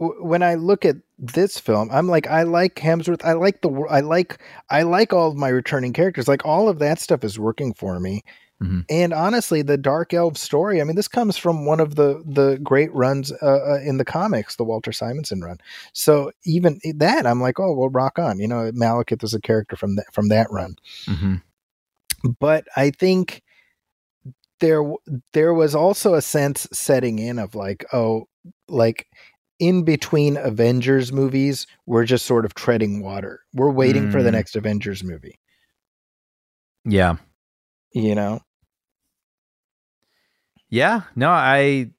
w- 0.00 0.24
when 0.24 0.42
I 0.42 0.54
look 0.54 0.84
at 0.84 0.96
this 1.18 1.58
film, 1.58 1.88
I'm 1.92 2.08
like, 2.08 2.26
I 2.26 2.42
like 2.42 2.74
Hemsworth. 2.76 3.24
I 3.24 3.32
like 3.32 3.62
the, 3.62 3.70
I 3.88 4.00
like, 4.00 4.38
I 4.70 4.82
like 4.82 5.12
all 5.12 5.30
of 5.30 5.36
my 5.36 5.48
returning 5.48 5.92
characters. 5.92 6.28
Like 6.28 6.44
all 6.44 6.68
of 6.68 6.78
that 6.80 6.98
stuff 7.00 7.24
is 7.24 7.38
working 7.38 7.72
for 7.74 7.98
me. 8.00 8.22
Mhm. 8.62 8.84
And 8.90 9.12
honestly, 9.12 9.62
the 9.62 9.76
Dark 9.76 10.12
Elf 10.14 10.36
story. 10.36 10.80
I 10.80 10.84
mean, 10.84 10.96
this 10.96 11.08
comes 11.08 11.36
from 11.36 11.64
one 11.66 11.78
of 11.80 11.94
the 11.94 12.22
the 12.26 12.58
great 12.62 12.92
runs 12.94 13.30
uh, 13.42 13.46
uh, 13.46 13.80
in 13.84 13.98
the 13.98 14.04
comics, 14.04 14.56
the 14.56 14.64
Walter 14.64 14.92
Simonson 14.92 15.42
run. 15.42 15.58
So 15.92 16.32
even 16.44 16.80
that, 16.96 17.26
I'm 17.26 17.40
like, 17.40 17.60
oh 17.60 17.72
well, 17.74 17.88
rock 17.90 18.18
on. 18.18 18.38
You 18.38 18.48
know, 18.48 18.70
Malekith 18.72 19.22
is 19.22 19.34
a 19.34 19.40
character 19.40 19.76
from 19.76 19.96
that 19.96 20.06
from 20.12 20.28
that 20.28 20.50
run 20.50 20.76
Mhm. 21.06 21.42
But 22.26 22.64
I 22.76 22.90
think 22.90 23.42
there 24.60 24.82
there 25.32 25.52
was 25.54 25.74
also 25.74 26.14
a 26.14 26.22
sense 26.22 26.66
setting 26.72 27.18
in 27.18 27.38
of 27.38 27.54
like 27.54 27.84
oh 27.92 28.24
like 28.68 29.06
in 29.58 29.84
between 29.84 30.36
Avengers 30.36 31.12
movies 31.12 31.66
we're 31.86 32.04
just 32.04 32.26
sort 32.26 32.44
of 32.44 32.54
treading 32.54 33.02
water. 33.02 33.40
We're 33.54 33.70
waiting 33.70 34.10
for 34.10 34.22
the 34.22 34.30
Mm. 34.30 34.34
next 34.34 34.56
Avengers 34.56 35.02
movie, 35.04 35.38
Yeah. 36.84 37.16
you 37.92 38.14
know. 38.14 38.40
Yeah. 40.68 41.02
No, 41.14 41.30
I 41.30 41.90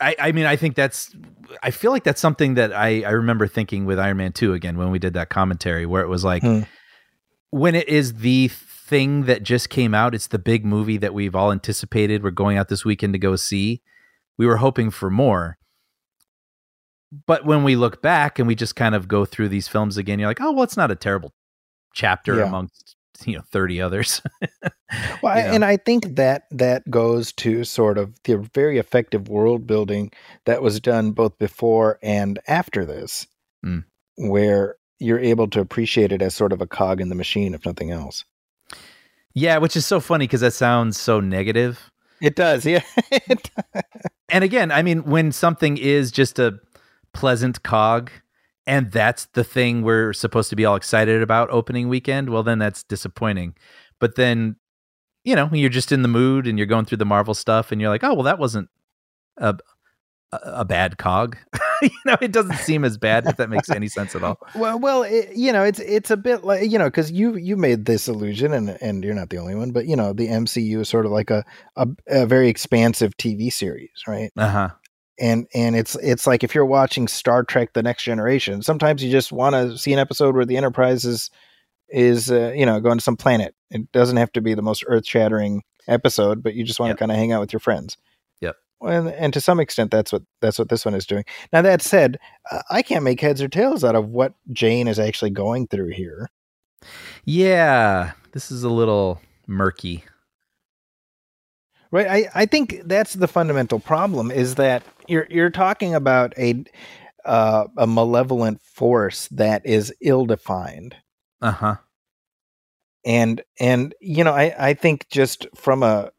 I, 0.00 0.14
I 0.18 0.32
mean, 0.32 0.44
I 0.44 0.56
think 0.56 0.74
that's. 0.74 1.14
I 1.62 1.70
feel 1.70 1.90
like 1.90 2.04
that's 2.04 2.20
something 2.20 2.54
that 2.54 2.72
I, 2.74 3.02
I 3.02 3.10
remember 3.10 3.46
thinking 3.46 3.86
with 3.86 3.98
Iron 3.98 4.18
Man 4.18 4.32
Two 4.32 4.52
again 4.52 4.76
when 4.76 4.90
we 4.90 4.98
did 4.98 5.14
that 5.14 5.30
commentary, 5.30 5.86
where 5.86 6.02
it 6.02 6.08
was 6.08 6.22
like, 6.22 6.42
Hmm. 6.42 6.62
When 7.50 7.74
it 7.74 7.88
is 7.88 8.14
the 8.14 8.48
thing 8.48 9.24
that 9.24 9.42
just 9.42 9.68
came 9.70 9.94
out, 9.94 10.14
it's 10.14 10.28
the 10.28 10.38
big 10.38 10.64
movie 10.64 10.96
that 10.98 11.14
we've 11.14 11.34
all 11.34 11.52
anticipated. 11.52 12.22
We're 12.22 12.30
going 12.30 12.56
out 12.58 12.68
this 12.68 12.84
weekend 12.84 13.12
to 13.14 13.18
go 13.18 13.36
see. 13.36 13.82
We 14.38 14.46
were 14.46 14.58
hoping 14.58 14.90
for 14.90 15.10
more, 15.10 15.58
but 17.26 17.44
when 17.46 17.64
we 17.64 17.76
look 17.76 18.02
back 18.02 18.38
and 18.38 18.46
we 18.46 18.54
just 18.54 18.76
kind 18.76 18.94
of 18.94 19.08
go 19.08 19.24
through 19.24 19.48
these 19.48 19.68
films 19.68 19.96
again, 19.96 20.18
you're 20.18 20.28
like, 20.28 20.40
oh 20.40 20.52
well, 20.52 20.64
it's 20.64 20.76
not 20.76 20.90
a 20.90 20.96
terrible 20.96 21.32
chapter 21.94 22.36
Yeah. 22.36 22.46
amongst 22.46 22.96
you 23.24 23.36
know 23.36 23.42
thirty 23.50 23.80
others. 23.80 24.20
Well, 25.20 25.32
I, 25.32 25.38
you 25.40 25.46
know? 25.48 25.52
and 25.54 25.64
I 25.64 25.78
think 25.78 26.14
that 26.14 26.44
that 26.52 26.88
goes 26.88 27.32
to 27.32 27.64
sort 27.64 27.98
of 27.98 28.14
the 28.22 28.36
very 28.54 28.78
effective 28.78 29.28
world 29.28 29.66
building 29.66 30.12
that 30.44 30.62
was 30.62 30.78
done 30.78 31.10
both 31.10 31.36
before 31.38 31.98
and 32.04 32.38
after 32.46 32.84
this, 32.84 33.26
Mm. 33.64 33.82
where 34.16 34.76
you're 34.98 35.18
able 35.18 35.48
to 35.48 35.60
appreciate 35.60 36.12
it 36.12 36.22
as 36.22 36.34
sort 36.34 36.52
of 36.52 36.60
a 36.60 36.66
cog 36.66 37.00
in 37.00 37.08
the 37.08 37.14
machine, 37.14 37.54
if 37.54 37.66
nothing 37.66 37.90
else. 37.90 38.24
yeah, 39.34 39.58
which 39.58 39.76
is 39.76 39.84
so 39.86 40.00
funny 40.00 40.24
because 40.26 40.40
that 40.40 40.52
sounds 40.54 40.98
so 40.98 41.20
negative. 41.20 41.90
It 42.20 42.36
does, 42.36 42.64
yeah. 42.64 42.82
It 43.12 43.50
and 44.30 44.42
again, 44.42 44.72
I 44.72 44.82
mean, 44.82 45.04
when 45.04 45.32
something 45.32 45.76
is 45.76 46.10
just 46.10 46.38
a 46.38 46.58
pleasant 47.12 47.62
cog, 47.62 48.10
and 48.66 48.90
that's 48.90 49.26
the 49.26 49.44
thing 49.44 49.82
we're 49.82 50.12
supposed 50.12 50.50
to 50.50 50.56
be 50.56 50.64
all 50.64 50.76
excited 50.76 51.22
about 51.22 51.50
opening 51.50 51.88
weekend, 51.88 52.30
well, 52.30 52.42
then 52.42 52.58
that's 52.58 52.82
disappointing. 52.82 53.54
But 54.00 54.16
then, 54.16 54.56
you 55.24 55.36
know, 55.36 55.46
when 55.46 55.60
you're 55.60 55.70
just 55.70 55.92
in 55.92 56.02
the 56.02 56.08
mood 56.08 56.46
and 56.46 56.58
you're 56.58 56.66
going 56.66 56.84
through 56.86 56.98
the 56.98 57.04
Marvel 57.04 57.34
stuff, 57.34 57.70
and 57.70 57.80
you're 57.80 57.90
like, 57.90 58.02
oh, 58.02 58.14
well, 58.14 58.24
that 58.24 58.38
wasn't 58.38 58.68
a 59.36 59.56
a, 60.32 60.38
a 60.60 60.64
bad 60.64 60.98
cog. 60.98 61.36
you 61.82 61.90
know, 62.04 62.16
it 62.20 62.32
doesn't 62.32 62.56
seem 62.58 62.84
as 62.84 62.96
bad 62.98 63.26
if 63.26 63.36
that 63.36 63.48
makes 63.50 63.68
any 63.70 63.88
sense 63.88 64.14
at 64.14 64.22
all. 64.22 64.38
Well, 64.54 64.78
well, 64.78 65.02
it, 65.02 65.30
you 65.36 65.52
know, 65.52 65.62
it's 65.64 65.78
it's 65.80 66.10
a 66.10 66.16
bit 66.16 66.44
like 66.44 66.70
you 66.70 66.78
know, 66.78 66.86
because 66.86 67.10
you 67.12 67.36
you 67.36 67.56
made 67.56 67.84
this 67.84 68.08
illusion, 68.08 68.52
and 68.52 68.70
and 68.80 69.04
you're 69.04 69.14
not 69.14 69.30
the 69.30 69.38
only 69.38 69.54
one, 69.54 69.70
but 69.72 69.86
you 69.86 69.96
know, 69.96 70.12
the 70.12 70.28
MCU 70.28 70.80
is 70.80 70.88
sort 70.88 71.04
of 71.06 71.12
like 71.12 71.30
a 71.30 71.44
a, 71.76 71.86
a 72.08 72.26
very 72.26 72.48
expansive 72.48 73.16
TV 73.16 73.52
series, 73.52 73.90
right? 74.08 74.30
Uh 74.36 74.48
huh. 74.48 74.68
And 75.18 75.46
and 75.54 75.76
it's 75.76 75.94
it's 75.96 76.26
like 76.26 76.42
if 76.44 76.54
you're 76.54 76.66
watching 76.66 77.08
Star 77.08 77.42
Trek: 77.44 77.72
The 77.74 77.82
Next 77.82 78.02
Generation, 78.02 78.62
sometimes 78.62 79.02
you 79.04 79.10
just 79.10 79.32
want 79.32 79.54
to 79.54 79.76
see 79.78 79.92
an 79.92 79.98
episode 79.98 80.34
where 80.34 80.44
the 80.46 80.56
Enterprise 80.56 81.04
is 81.04 81.30
is 81.88 82.30
uh, 82.30 82.52
you 82.54 82.66
know 82.66 82.80
going 82.80 82.98
to 82.98 83.04
some 83.04 83.16
planet. 83.16 83.54
It 83.70 83.90
doesn't 83.92 84.16
have 84.16 84.32
to 84.32 84.40
be 84.40 84.54
the 84.54 84.62
most 84.62 84.84
earth 84.86 85.06
shattering 85.06 85.62
episode, 85.88 86.42
but 86.42 86.54
you 86.54 86.64
just 86.64 86.80
want 86.80 86.90
Yep. 86.90 86.96
to 86.96 87.00
kind 87.00 87.12
of 87.12 87.18
hang 87.18 87.32
out 87.32 87.40
with 87.40 87.52
your 87.52 87.60
friends. 87.60 87.96
And, 88.80 89.08
and 89.08 89.32
to 89.32 89.40
some 89.40 89.58
extent, 89.58 89.90
that's 89.90 90.12
what 90.12 90.22
that's 90.40 90.58
what 90.58 90.68
this 90.68 90.84
one 90.84 90.94
is 90.94 91.06
doing. 91.06 91.24
Now 91.52 91.62
that 91.62 91.82
said, 91.82 92.18
uh, 92.50 92.62
I 92.70 92.82
can't 92.82 93.04
make 93.04 93.20
heads 93.20 93.40
or 93.40 93.48
tails 93.48 93.84
out 93.84 93.96
of 93.96 94.10
what 94.10 94.34
Jane 94.52 94.86
is 94.88 94.98
actually 94.98 95.30
going 95.30 95.66
through 95.66 95.90
here. 95.90 96.28
Yeah, 97.24 98.12
this 98.32 98.50
is 98.50 98.62
a 98.62 98.70
little 98.70 99.20
murky. 99.46 100.04
Right. 101.90 102.06
I, 102.06 102.42
I 102.42 102.46
think 102.46 102.82
that's 102.84 103.14
the 103.14 103.28
fundamental 103.28 103.78
problem 103.78 104.30
is 104.30 104.56
that 104.56 104.82
you're 105.08 105.26
you're 105.30 105.50
talking 105.50 105.94
about 105.94 106.36
a 106.36 106.64
uh, 107.24 107.66
a 107.76 107.86
malevolent 107.86 108.60
force 108.60 109.28
that 109.28 109.64
is 109.64 109.94
ill 110.00 110.26
defined. 110.26 110.96
Uh 111.40 111.50
huh. 111.52 111.76
And 113.04 113.42
and 113.60 113.94
you 114.00 114.24
know, 114.24 114.32
I, 114.32 114.54
I 114.58 114.74
think 114.74 115.08
just 115.08 115.46
from 115.54 115.82
a 115.82 116.10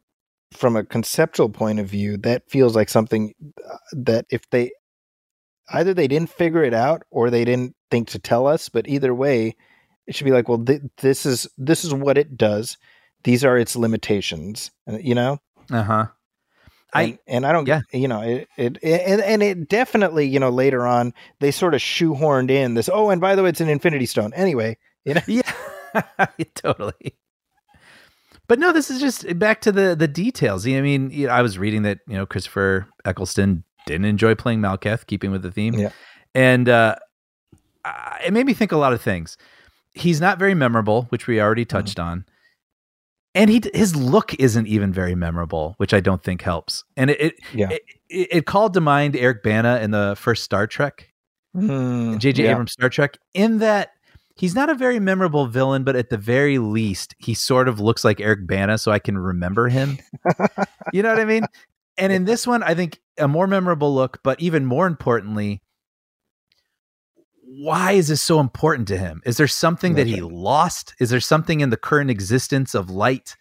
from 0.52 0.76
a 0.76 0.84
conceptual 0.84 1.50
point 1.50 1.80
of 1.80 1.88
view, 1.88 2.18
that 2.18 2.50
feels 2.50 2.76
like 2.76 2.90
something 2.90 3.34
uh, 3.70 3.78
that 3.94 4.26
if 4.30 4.50
they 4.50 4.72
either 5.70 5.94
they 5.94 6.08
didn't 6.08 6.30
figure 6.30 6.64
it 6.64 6.74
out 6.74 7.04
or 7.12 7.30
they 7.30 7.46
didn't 7.46 7.76
think 7.92 8.10
to 8.10 8.20
tell 8.20 8.48
us, 8.48 8.70
but 8.70 8.88
either 8.88 9.14
way, 9.14 9.56
it 10.06 10.16
should 10.16 10.26
be 10.26 10.32
like, 10.32 10.48
well, 10.48 10.64
th- 10.64 10.82
this 10.98 11.26
is 11.26 11.48
this 11.58 11.84
is 11.84 11.94
what 11.94 12.18
it 12.18 12.38
does. 12.38 12.78
These 13.24 13.44
are 13.44 13.58
its 13.58 13.76
limitations. 13.76 14.72
uh, 14.90 14.98
You 14.98 15.16
know. 15.16 15.40
Uh 15.70 15.84
huh. 15.84 16.06
and, 16.94 17.14
I 17.14 17.20
and 17.28 17.46
I 17.46 17.52
don't 17.52 17.68
yeah. 17.68 17.82
you 17.92 18.08
know 18.08 18.22
it, 18.22 18.48
it 18.56 18.78
and, 18.82 19.22
and 19.22 19.44
it 19.44 19.68
definitely 19.68 20.28
you 20.28 20.40
know 20.40 20.50
later 20.50 20.88
on 20.88 21.14
they 21.42 21.52
sort 21.52 21.74
of 21.74 21.82
shoehorned 21.82 22.50
in 22.50 22.74
this 22.74 22.90
oh 22.92 23.10
and 23.10 23.20
by 23.20 23.36
the 23.36 23.44
way 23.44 23.50
it's 23.50 23.60
an 23.60 23.68
infinity 23.68 24.06
stone 24.06 24.32
anyway 24.34 24.78
you 25.04 25.16
know 25.16 25.22
Yeah, 25.28 25.44
totally. 26.56 27.18
But 28.48 28.60
no, 28.60 28.72
this 28.72 28.90
is 28.90 29.00
just 29.02 29.38
back 29.40 29.62
to 29.62 29.72
the 29.72 29.96
the 29.96 30.08
details. 30.08 30.66
I 30.66 30.82
mean, 30.82 31.10
you 31.12 31.28
know, 31.28 31.34
I 31.34 31.42
was 31.42 31.58
reading 31.58 31.84
that 31.84 32.00
you 32.08 32.16
know 32.16 32.26
Christopher 32.26 32.88
Eccleston 33.06 33.64
didn't 33.86 34.06
enjoy 34.06 34.36
playing 34.36 34.60
Malekith, 34.60 35.06
keeping 35.08 35.32
with 35.32 35.42
the 35.42 35.52
theme, 35.52 35.74
Yeah. 35.74 35.90
and 36.36 36.68
uh, 36.70 36.96
it 38.26 38.34
made 38.34 38.46
me 38.46 38.54
think 38.54 38.72
a 38.72 38.78
lot 38.78 38.94
of 38.94 39.02
things. 39.02 39.38
He's 39.94 40.22
not 40.22 40.38
very 40.40 40.54
memorable, 40.54 41.04
which 41.10 41.28
we 41.28 41.42
already 41.42 41.66
Mm-hmm. 41.66 41.78
touched 41.78 42.00
on, 42.00 42.26
and 43.36 43.50
he 43.50 43.62
his 43.74 43.96
look 43.96 44.34
isn't 44.36 44.68
even 44.68 44.94
very 44.94 45.16
memorable, 45.16 45.74
which 45.78 45.94
I 45.94 46.00
don't 46.00 46.24
think 46.24 46.42
helps. 46.42 46.84
And 46.96 47.10
it 47.10 47.22
it, 47.22 47.34
Yeah. 47.54 47.70
it, 47.72 47.82
it, 48.10 48.46
called 48.46 48.74
to 48.76 48.82
mind 48.82 49.16
Eric 49.16 49.44
Bana 49.44 49.80
in 49.82 49.92
the 49.92 50.16
first 50.18 50.44
Star 50.44 50.68
Trek, 50.68 51.10
Mm, 51.56 52.20
J.J. 52.20 52.44
yeah. 52.44 52.52
Abrams 52.52 52.74
Star 52.74 52.90
Trek, 52.90 53.18
in 53.34 53.60
that 53.60 53.92
he's 54.38 54.56
not 54.56 54.69
a 54.69 54.76
very 54.76 55.00
memorable 55.00 55.47
villain, 55.47 55.84
but 55.84 55.95
at 55.95 56.10
the 56.10 56.17
very 56.17 56.58
least, 56.60 57.15
he 57.17 57.34
sort 57.34 57.67
of 57.67 57.80
looks 57.80 58.06
like 58.06 58.21
Eric 58.21 58.47
Bana, 58.47 58.78
so 58.78 58.91
I 58.91 59.00
can 59.00 59.17
remember 59.17 59.67
him. 59.67 59.97
you 60.93 61.02
know 61.02 61.10
what 61.10 61.19
I 61.19 61.26
mean? 61.26 61.43
And 61.97 62.13
in 62.13 62.26
this 62.26 62.45
one, 62.45 62.62
I 62.63 62.76
think 62.76 63.00
a 63.17 63.28
more 63.28 63.47
memorable 63.47 63.93
look, 63.93 64.19
but 64.23 64.39
even 64.39 64.65
more 64.65 64.86
importantly, 64.86 65.62
why 67.41 67.93
is 67.93 68.10
this 68.10 68.21
so 68.21 68.39
important 68.39 68.88
to 68.89 68.97
him? 68.97 69.21
Is 69.26 69.38
there 69.38 69.47
something 69.47 69.95
that 69.95 70.06
he 70.06 70.21
lost? 70.21 70.93
Is 71.00 71.10
there 71.10 71.19
something 71.19 71.62
in 71.62 71.69
the 71.69 71.78
current 71.78 72.12
existence 72.12 72.76
of 72.76 72.89
light 72.89 73.36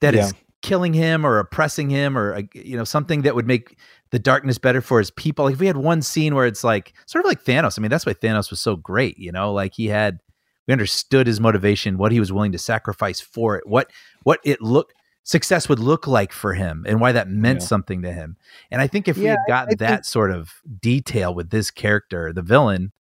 that 0.00 0.14
is 0.14 0.32
Yeah. 0.32 0.38
killing 0.62 0.94
him 0.94 1.24
or 1.24 1.38
oppressing 1.38 1.90
him 1.90 2.18
or 2.18 2.34
uh, 2.34 2.42
you 2.54 2.76
know 2.76 2.84
something 2.84 3.22
that 3.22 3.34
would 3.34 3.46
make 3.46 3.78
the 4.10 4.18
darkness 4.18 4.58
better 4.58 4.80
for 4.80 4.98
his 4.98 5.10
people 5.10 5.44
like 5.44 5.54
if 5.54 5.60
we 5.60 5.66
had 5.66 5.76
one 5.76 6.02
scene 6.02 6.34
where 6.34 6.46
it's 6.46 6.64
like 6.64 6.92
sort 7.06 7.24
of 7.24 7.28
like 7.28 7.44
thanos 7.44 7.78
i 7.78 7.82
mean 7.82 7.90
that's 7.90 8.04
why 8.06 8.12
thanos 8.14 8.50
was 8.50 8.60
so 8.60 8.76
great 8.76 9.16
you 9.18 9.30
know 9.32 9.52
like 9.52 9.74
he 9.74 9.86
had 9.86 10.18
we 10.66 10.72
understood 10.72 11.26
his 11.26 11.40
motivation 11.40 11.96
what 11.98 12.12
he 12.12 12.20
was 12.20 12.32
willing 12.32 12.52
to 12.52 12.58
sacrifice 12.58 13.20
for 13.20 13.56
it 13.56 13.66
what 13.66 13.90
what 14.24 14.40
it 14.44 14.60
looked 14.60 14.92
success 15.22 15.68
would 15.68 15.78
look 15.78 16.06
like 16.06 16.32
for 16.32 16.54
him 16.54 16.84
and 16.88 17.00
why 17.00 17.12
that 17.12 17.28
meant 17.28 17.60
Yeah. 17.60 17.66
something 17.66 18.02
to 18.02 18.12
him 18.12 18.36
and 18.70 18.80
i 18.80 18.86
think 18.86 19.06
if 19.06 19.16
we 19.16 19.24
had 19.24 19.38
gotten 19.46 19.74
I 19.74 19.76
that 19.76 19.88
think- 19.90 20.04
sort 20.04 20.30
of 20.32 20.50
detail 20.80 21.32
with 21.34 21.50
this 21.50 21.70
character 21.70 22.32
the 22.32 22.42
villain 22.42 22.92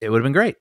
it 0.00 0.10
would 0.10 0.18
have 0.18 0.24
been 0.24 0.32
great 0.32 0.56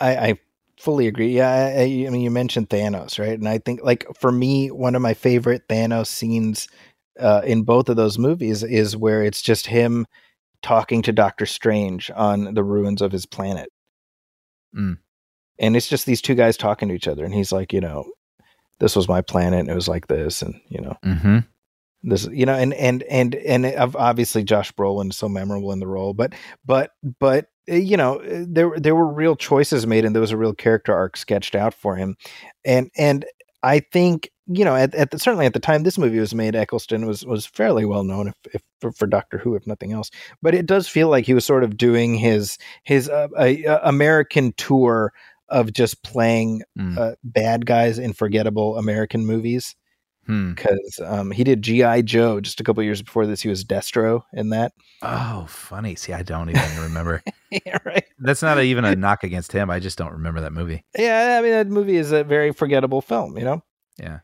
I, 0.00 0.16
I 0.28 0.34
fully 0.78 1.06
agree. 1.08 1.36
Yeah, 1.36 1.50
I, 1.50 1.80
I 1.80 1.82
I 2.06 2.10
mean, 2.10 2.22
you 2.22 2.30
mentioned 2.30 2.70
Thanos, 2.70 3.18
right? 3.18 3.38
And 3.38 3.46
I 3.46 3.58
think, 3.58 3.80
like, 3.82 4.06
for 4.18 4.32
me, 4.32 4.70
one 4.70 4.94
of 4.94 5.02
my 5.02 5.12
favorite 5.12 5.68
Thanos 5.68 6.06
scenes 6.06 6.68
uh, 7.20 7.42
in 7.44 7.62
both 7.62 7.88
of 7.88 7.96
those 7.96 8.18
movies 8.18 8.62
is 8.62 8.96
where 8.96 9.22
it's 9.22 9.42
just 9.42 9.66
him 9.66 10.06
talking 10.62 11.02
to 11.02 11.12
Doctor 11.12 11.46
Strange 11.46 12.10
on 12.14 12.54
the 12.54 12.64
ruins 12.64 13.02
of 13.02 13.12
his 13.12 13.26
planet. 13.26 13.70
Mm. 14.76 14.98
And 15.58 15.76
it's 15.76 15.88
just 15.88 16.06
these 16.06 16.22
two 16.22 16.34
guys 16.34 16.56
talking 16.56 16.88
to 16.88 16.94
each 16.94 17.08
other. 17.08 17.24
And 17.24 17.34
he's 17.34 17.52
like, 17.52 17.72
you 17.72 17.80
know, 17.80 18.10
this 18.78 18.96
was 18.96 19.08
my 19.08 19.20
planet 19.20 19.60
and 19.60 19.70
it 19.70 19.74
was 19.74 19.88
like 19.88 20.06
this. 20.06 20.42
And, 20.42 20.60
you 20.68 20.80
know, 20.80 20.96
mm-hmm. 21.04 21.38
this 22.02 22.26
you 22.32 22.46
know 22.46 22.54
and 22.54 22.72
and 22.74 23.02
and 23.04 23.34
and 23.34 23.66
obviously 23.94 24.42
Josh 24.42 24.72
Brolin 24.72 25.10
is 25.10 25.18
so 25.18 25.28
memorable 25.28 25.72
in 25.72 25.80
the 25.80 25.86
role 25.86 26.14
but 26.14 26.32
but 26.64 26.92
but 27.18 27.48
uh, 27.70 27.74
you 27.74 27.96
know 27.96 28.20
uh, 28.20 28.44
there 28.48 28.72
there 28.76 28.94
were 28.94 29.12
real 29.12 29.36
choices 29.36 29.86
made 29.86 30.04
and 30.04 30.14
there 30.14 30.20
was 30.20 30.30
a 30.30 30.36
real 30.36 30.54
character 30.54 30.94
arc 30.94 31.16
sketched 31.16 31.54
out 31.54 31.74
for 31.74 31.96
him 31.96 32.16
and 32.64 32.90
and 32.96 33.26
I 33.62 33.80
think 33.80 34.30
you 34.46 34.64
know 34.64 34.74
at, 34.74 34.94
at 34.94 35.10
the, 35.10 35.18
certainly 35.18 35.46
at 35.46 35.52
the 35.52 35.60
time 35.60 35.82
this 35.82 35.98
movie 35.98 36.18
was 36.18 36.34
made 36.34 36.56
Eccleston 36.56 37.06
was 37.06 37.24
was 37.24 37.46
fairly 37.46 37.84
well 37.84 38.04
known 38.04 38.28
if, 38.28 38.34
if 38.54 38.62
for, 38.80 38.90
for 38.92 39.06
Doctor 39.06 39.38
Who 39.38 39.54
if 39.54 39.66
nothing 39.66 39.92
else 39.92 40.10
but 40.42 40.54
it 40.54 40.66
does 40.66 40.88
feel 40.88 41.08
like 41.08 41.24
he 41.26 41.34
was 41.34 41.44
sort 41.44 41.62
of 41.62 41.76
doing 41.76 42.14
his 42.14 42.58
his 42.82 43.08
uh, 43.08 43.28
American 43.84 44.52
tour 44.56 45.12
of 45.48 45.72
just 45.72 46.02
playing 46.02 46.62
Mm. 46.78 46.96
uh, 46.98 47.14
bad 47.24 47.66
guys 47.66 47.98
in 47.98 48.12
forgettable 48.12 48.76
American 48.78 49.26
movies 49.26 49.76
Hmm. 50.30 50.52
because 50.52 51.00
um, 51.04 51.30
he 51.32 51.42
did 51.44 51.62
GI 51.62 52.02
Joe 52.04 52.40
just 52.40 52.60
a 52.60 52.64
couple 52.64 52.82
years 52.82 53.02
before 53.02 53.26
this. 53.26 53.40
He 53.42 53.48
was 53.48 53.64
Destro 53.64 54.22
in 54.32 54.50
that. 54.50 54.72
oh 55.02 55.46
funny 55.48 55.94
see 55.96 56.12
i 56.12 56.22
don't 56.22 56.50
even 56.50 56.82
remember 56.82 57.22
yeah, 57.50 57.78
right. 57.86 58.04
that's 58.18 58.42
not 58.42 58.58
a, 58.58 58.62
even 58.62 58.84
a 58.84 58.94
knock 58.94 59.24
against 59.24 59.50
him 59.50 59.70
i 59.70 59.80
just 59.80 59.96
don't 59.96 60.12
remember 60.12 60.42
that 60.42 60.52
movie 60.52 60.84
Yeah, 60.96 61.38
I 61.38 61.42
mean 61.42 61.52
that 61.52 61.66
movie 61.68 61.96
is 61.96 62.12
a 62.12 62.22
very 62.22 62.52
forgettable 62.52 63.00
film. 63.00 63.36
You 63.38 63.44
know. 63.44 63.64
Yeah. 63.98 64.18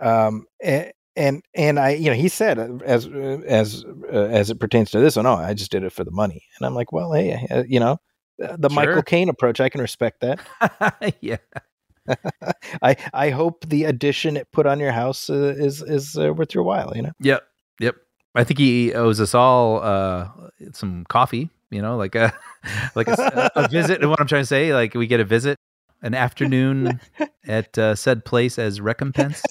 Um. 0.00 0.46
a- 0.64 0.92
And 1.16 1.42
and 1.54 1.78
I, 1.78 1.90
you 1.90 2.10
know, 2.10 2.16
he 2.16 2.28
said 2.28 2.58
uh, 2.58 2.78
as 2.84 3.06
uh, 3.06 3.38
as 3.46 3.84
uh, 4.12 4.16
as 4.40 4.50
it 4.50 4.58
pertains 4.58 4.90
to 4.90 4.98
this 5.00 5.14
one, 5.14 5.26
oh, 5.26 5.34
I 5.36 5.54
just 5.54 5.70
did 5.70 5.84
it 5.84 5.92
for 5.92 6.02
the 6.04 6.10
money. 6.10 6.42
And 6.58 6.66
I'm 6.66 6.74
like, 6.74 6.90
well, 6.90 7.12
hey, 7.12 7.46
uh, 7.52 7.62
you 7.68 7.78
know, 7.78 7.98
uh, 8.42 8.56
the 8.58 8.68
Sure. 8.68 8.74
Michael 8.74 9.02
Caine 9.02 9.28
approach, 9.28 9.60
I 9.60 9.68
can 9.68 9.80
respect 9.80 10.22
that. 10.22 10.40
yeah 11.20 11.36
I 12.82 12.96
I 13.12 13.30
hope 13.30 13.66
the 13.68 13.84
addition 13.84 14.36
it 14.36 14.50
put 14.52 14.66
on 14.66 14.80
your 14.80 14.92
house 14.92 15.30
uh, 15.30 15.54
is 15.56 15.82
is 15.82 16.16
uh, 16.16 16.32
worth 16.32 16.54
your 16.54 16.64
while. 16.64 16.92
You 16.94 17.02
know. 17.02 17.12
Yep. 17.20 17.42
Yep. 17.80 17.96
I 18.34 18.44
think 18.44 18.58
he 18.58 18.92
owes 18.94 19.20
us 19.20 19.34
all 19.34 19.82
uh, 19.82 20.28
some 20.72 21.04
coffee. 21.08 21.50
You 21.70 21.82
know, 21.82 21.96
like 21.96 22.14
a 22.14 22.32
like 22.94 23.08
a, 23.08 23.50
a 23.56 23.68
visit. 23.68 24.00
And 24.00 24.10
what 24.10 24.20
I'm 24.20 24.26
trying 24.26 24.42
to 24.42 24.46
say, 24.46 24.74
like 24.74 24.94
we 24.94 25.06
get 25.06 25.20
a 25.20 25.24
visit, 25.24 25.58
an 26.02 26.14
afternoon 26.14 27.00
at 27.46 27.76
uh, 27.78 27.94
said 27.94 28.24
place 28.24 28.58
as 28.58 28.80
recompense. 28.80 29.42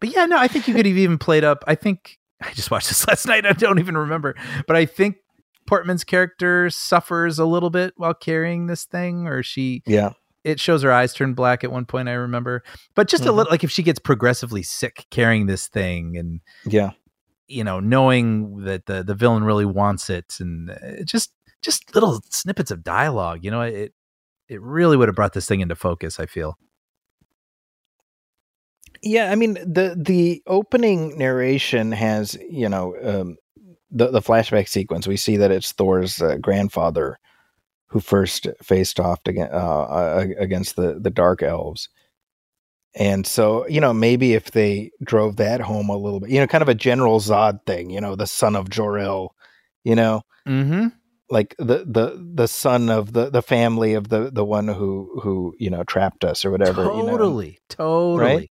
But 0.00 0.14
yeah, 0.14 0.24
no, 0.24 0.38
I 0.38 0.48
think 0.48 0.66
you 0.66 0.74
could 0.74 0.86
have 0.86 0.96
even 0.96 1.18
played 1.18 1.44
up. 1.44 1.62
I 1.66 1.74
think 1.74 2.18
I 2.40 2.52
just 2.52 2.70
watched 2.70 2.88
this 2.88 3.06
last 3.06 3.26
night. 3.26 3.44
I 3.46 3.52
don't 3.52 3.78
even 3.78 3.96
remember, 3.96 4.34
but 4.66 4.74
I 4.74 4.86
think 4.86 5.16
Portman's 5.70 6.02
character 6.04 6.68
suffers 6.68 7.38
a 7.38 7.44
little 7.46 7.70
bit 7.70 7.94
while 7.96 8.12
carrying 8.12 8.66
this 8.66 8.84
thing, 8.84 9.28
or 9.28 9.40
she 9.42 9.82
yeah. 9.86 10.10
it 10.42 10.58
shows 10.58 10.82
her 10.82 10.90
eyes 10.92 11.14
turn 11.14 11.32
black 11.34 11.62
at 11.62 11.70
one 11.70 11.86
point. 11.86 12.08
I 12.08 12.12
remember, 12.14 12.64
but 12.96 13.06
just 13.08 13.24
a 13.24 13.28
Mhm. 13.28 13.36
little 13.36 13.50
like 13.52 13.62
if 13.62 13.70
she 13.70 13.84
gets 13.84 14.00
progressively 14.00 14.64
sick 14.64 15.06
carrying 15.10 15.46
this 15.46 15.68
thing, 15.68 16.16
and 16.16 16.40
Yeah. 16.66 16.90
you 17.46 17.62
know, 17.62 17.78
knowing 17.78 18.64
that 18.64 18.86
the 18.86 19.04
the 19.04 19.14
villain 19.14 19.44
really 19.44 19.64
wants 19.64 20.10
it, 20.10 20.34
and 20.40 20.70
uh, 20.70 21.04
just 21.04 21.32
just 21.62 21.94
little 21.94 22.20
snippets 22.30 22.72
of 22.72 22.82
dialogue. 22.82 23.44
You 23.44 23.52
know, 23.52 23.60
it 23.62 23.94
it 24.48 24.60
really 24.60 24.96
would 24.96 25.08
have 25.08 25.14
brought 25.14 25.34
this 25.34 25.46
thing 25.46 25.60
into 25.60 25.76
focus. 25.76 26.18
I 26.18 26.26
feel. 26.26 26.58
Yeah, 29.02 29.30
I 29.30 29.34
mean 29.36 29.54
the 29.54 29.96
the 29.98 30.42
opening 30.46 31.16
narration 31.16 31.92
has 31.92 32.36
you 32.50 32.68
know 32.68 32.94
um, 33.02 33.36
the 33.90 34.10
the 34.10 34.20
flashback 34.20 34.68
sequence. 34.68 35.06
We 35.06 35.16
see 35.16 35.36
that 35.36 35.50
it's 35.50 35.72
Thor's 35.72 36.20
uh, 36.22 36.36
grandfather 36.36 37.18
who 37.88 38.00
first 38.00 38.46
faced 38.62 39.00
off 39.00 39.20
against 39.26 39.52
uh, 39.52 39.82
uh, 39.82 40.26
against 40.38 40.76
the 40.76 40.98
the 41.00 41.10
dark 41.10 41.42
elves, 41.42 41.88
and 42.94 43.26
so 43.26 43.66
you 43.68 43.80
know 43.80 43.92
maybe 43.92 44.34
if 44.34 44.52
they 44.52 44.90
drove 45.02 45.36
that 45.36 45.60
home 45.60 45.88
a 45.88 45.96
little 45.96 46.20
bit, 46.20 46.30
you 46.30 46.40
know, 46.40 46.46
kind 46.46 46.62
of 46.62 46.68
a 46.68 46.74
General 46.74 47.20
Zod 47.20 47.66
thing, 47.66 47.90
you 47.90 48.00
know, 48.00 48.14
the 48.14 48.26
son 48.26 48.54
of 48.56 48.70
Jor-El, 48.70 49.34
you 49.84 49.94
know, 49.94 50.22
Mm-hmm. 50.48 50.88
like 51.30 51.54
the 51.58 51.84
the 51.86 52.30
the 52.34 52.48
son 52.48 52.88
of 52.90 53.12
the 53.12 53.28
the 53.30 53.42
family 53.42 53.94
of 53.94 54.08
the 54.08 54.30
the 54.32 54.44
one 54.44 54.68
who 54.68 55.20
who 55.22 55.54
you 55.58 55.68
know 55.70 55.84
trapped 55.84 56.24
us 56.24 56.44
or 56.44 56.50
whatever. 56.50 56.84
you 56.84 57.02
know? 57.02 57.10
Totally, 57.10 57.58
totally. 57.68 58.50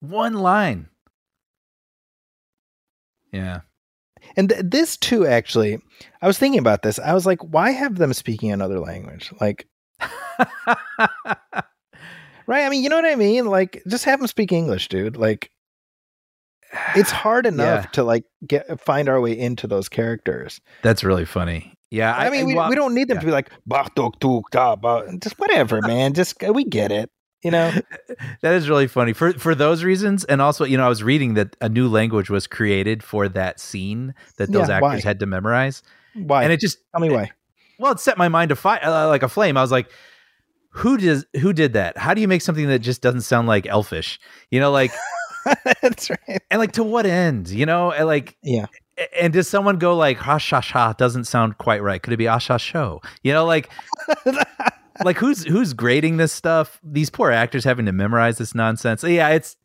One 0.00 0.34
line. 0.34 0.88
Yeah. 3.32 3.60
And 4.38 4.48
th- 4.48 4.62
this 4.64 4.96
too, 4.96 5.26
actually, 5.26 5.80
I 6.22 6.26
was 6.28 6.38
thinking 6.38 6.60
about 6.60 6.82
this. 6.82 6.98
I 7.00 7.12
was 7.12 7.26
like, 7.26 7.40
why 7.42 7.72
have 7.72 7.96
them 7.96 8.12
speaking 8.14 8.52
another 8.52 8.78
language? 8.78 9.32
Like, 9.40 9.66
right? 12.46 12.64
I 12.64 12.68
mean, 12.68 12.82
you 12.82 12.88
know 12.88 12.96
what 12.96 13.04
I 13.04 13.16
mean? 13.16 13.46
Like, 13.46 13.82
just 13.88 14.04
have 14.04 14.20
them 14.20 14.28
speak 14.28 14.52
English, 14.52 14.88
dude. 14.88 15.16
Like, 15.16 15.50
it's 16.94 17.10
hard 17.10 17.46
enough 17.52 17.84
Yeah. 17.86 17.90
to 17.94 18.04
like 18.04 18.24
get 18.46 18.80
find 18.80 19.08
our 19.08 19.20
way 19.20 19.36
into 19.36 19.66
those 19.66 19.88
characters. 19.88 20.60
That's 20.82 21.02
really 21.02 21.24
funny. 21.24 21.74
Yeah, 21.90 22.14
I, 22.14 22.28
mean, 22.28 22.46
we, 22.46 22.54
wa- 22.54 22.68
we 22.68 22.74
don't 22.74 22.94
need 22.94 23.08
them 23.08 23.16
yeah. 23.16 23.20
to 23.22 23.26
be 23.26 23.32
like 23.32 23.50
"Bah, 23.66 23.88
tuk, 23.96 24.20
tuk, 24.20 24.50
da, 24.50 24.76
ba." 24.76 25.04
just 25.22 25.38
whatever, 25.38 25.80
man. 25.80 26.12
Just 26.12 26.42
uh, 26.44 26.52
we 26.52 26.64
get 26.64 26.92
it, 26.92 27.10
you 27.42 27.50
know. 27.50 27.70
that 28.42 28.54
is 28.54 28.68
really 28.68 28.86
funny 28.86 29.12
for 29.12 29.32
for 29.34 29.54
those 29.54 29.84
reasons, 29.84 30.24
and 30.24 30.40
also, 30.42 30.64
you 30.64 30.76
know, 30.76 30.84
I 30.84 30.88
was 30.88 31.02
reading 31.02 31.34
that 31.34 31.56
a 31.60 31.68
new 31.68 31.88
language 31.88 32.30
was 32.30 32.46
created 32.46 33.02
for 33.02 33.28
that 33.28 33.60
scene 33.60 34.14
that 34.36 34.52
those 34.52 34.68
Yeah, 34.68 34.76
actors 34.76 35.02
why? 35.02 35.08
had 35.08 35.20
to 35.20 35.26
memorize, 35.26 35.82
Why? 36.14 36.42
and 36.44 36.52
it 36.52 36.60
just 36.60 36.78
Tell 36.92 37.00
me 37.00 37.10
why. 37.10 37.30
well, 37.78 37.92
it 37.92 38.00
set 38.00 38.18
my 38.18 38.28
mind 38.28 38.48
to 38.50 38.56
fire 38.56 38.80
uh, 38.82 39.06
like 39.08 39.22
a 39.22 39.28
flame. 39.28 39.56
I 39.56 39.62
was 39.62 39.70
like, 39.72 39.90
who 40.70 40.96
does 40.98 41.24
who 41.40 41.52
did 41.52 41.72
that? 41.74 41.96
How 41.96 42.14
do 42.14 42.20
you 42.20 42.28
make 42.28 42.42
something 42.42 42.68
that 42.68 42.80
just 42.80 43.02
doesn't 43.02 43.22
sound 43.22 43.48
like 43.48 43.66
elfish? 43.66 44.18
You 44.50 44.60
know, 44.60 44.70
like 44.72 44.92
That's 45.82 46.10
right. 46.10 46.40
and 46.50 46.58
like 46.60 46.72
to 46.72 46.82
what 46.82 47.06
end? 47.06 47.48
You 47.48 47.66
know, 47.66 47.90
and 47.92 48.06
like 48.06 48.36
Yeah. 48.42 48.66
and 49.18 49.32
does 49.32 49.48
someone 49.48 49.78
go 49.78 49.96
like 49.96 50.18
ha 50.18 50.38
sha 50.38 50.60
sha 50.60 50.92
doesn't 50.92 51.24
sound 51.24 51.58
quite 51.58 51.82
right? 51.82 52.02
Could 52.02 52.12
it 52.12 52.16
be 52.18 52.28
ah 52.28 52.38
sha 52.38 52.56
show? 52.58 53.00
You 53.22 53.32
know, 53.32 53.44
like 53.46 53.70
like 55.04 55.16
who's 55.16 55.44
who's 55.44 55.72
grading 55.72 56.16
this 56.16 56.32
stuff? 56.32 56.80
These 56.82 57.10
poor 57.10 57.30
actors 57.30 57.64
having 57.64 57.86
to 57.86 57.92
memorize 57.92 58.38
this 58.38 58.54
nonsense. 58.54 59.02
Yeah, 59.04 59.28
it's 59.30 59.56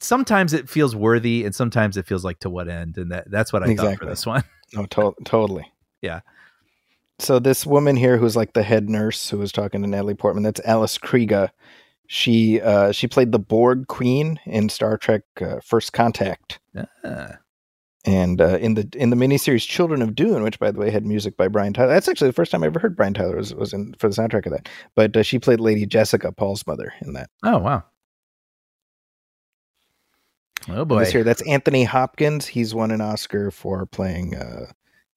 sometimes 0.00 0.52
it 0.52 0.68
feels 0.68 0.96
worthy 0.96 1.44
and 1.44 1.54
sometimes 1.54 1.96
it 1.96 2.06
feels 2.06 2.24
like 2.24 2.38
to 2.40 2.50
what 2.50 2.68
end, 2.68 2.96
and 2.98 3.12
that 3.12 3.30
that's 3.30 3.52
what 3.52 3.62
I 3.62 3.66
thought 3.76 3.98
for 3.98 4.06
this 4.06 4.26
one. 4.26 4.44
No, 4.72 4.86
to- 4.86 5.16
totally. 5.24 5.66
Yeah. 6.00 6.20
So 7.18 7.40
this 7.40 7.66
woman 7.66 7.96
here, 7.96 8.16
who's 8.18 8.36
like 8.36 8.52
the 8.52 8.62
head 8.62 8.88
nurse, 8.88 9.28
who 9.28 9.36
was 9.38 9.50
talking 9.50 9.82
to 9.82 9.88
Natalie 9.88 10.14
Portman, 10.14 10.44
that's 10.44 10.60
Alice 10.64 10.96
Krige. 10.96 11.50
She 12.06 12.60
uh, 12.60 12.92
she 12.92 13.08
played 13.08 13.32
the 13.32 13.40
Borg 13.40 13.88
Queen 13.88 14.38
in 14.46 14.68
Star 14.68 14.96
Trek 14.96 15.22
uh, 15.40 15.56
First 15.64 15.92
Contact, 15.92 16.60
Ah, 17.04 17.38
and 18.04 18.40
uh, 18.40 18.56
in 18.58 18.74
the 18.74 18.88
in 18.96 19.10
the 19.10 19.16
miniseries 19.16 19.66
Children 19.66 20.00
of 20.02 20.14
Dune, 20.14 20.42
which 20.42 20.58
by 20.58 20.70
the 20.70 20.78
way 20.80 20.90
had 20.90 21.04
music 21.04 21.36
by 21.36 21.48
Brian 21.48 21.72
Tyler. 21.72 21.88
That's 21.92 22.08
actually 22.08 22.28
the 22.30 22.34
first 22.34 22.50
time 22.50 22.62
I 22.62 22.66
ever 22.66 22.78
heard 22.80 22.96
Brian 22.96 23.14
Tyler 23.14 23.36
was, 23.36 23.54
was 23.54 23.72
in 23.72 23.94
for 23.98 24.08
the 24.08 24.14
soundtrack 24.14 24.46
of 24.46 24.52
that. 24.52 24.68
But 24.94 25.16
uh, 25.16 25.22
she 25.22 25.38
played 25.38 25.60
Lady 25.60 25.84
Jessica, 25.86 26.32
Paul's 26.32 26.66
mother, 26.66 26.92
in 27.02 27.12
that. 27.14 27.30
oh 27.44 27.58
wow. 27.58 27.84
Oh 30.68 30.84
boy. 30.84 31.00
This 31.00 31.10
here, 31.12 31.24
that's 31.24 31.42
Anthony 31.42 31.84
Hopkins. 31.84 32.46
He's 32.46 32.74
won 32.74 32.90
an 32.90 33.00
Oscar 33.00 33.50
for 33.50 33.86
playing 33.86 34.36
uh, 34.36 34.66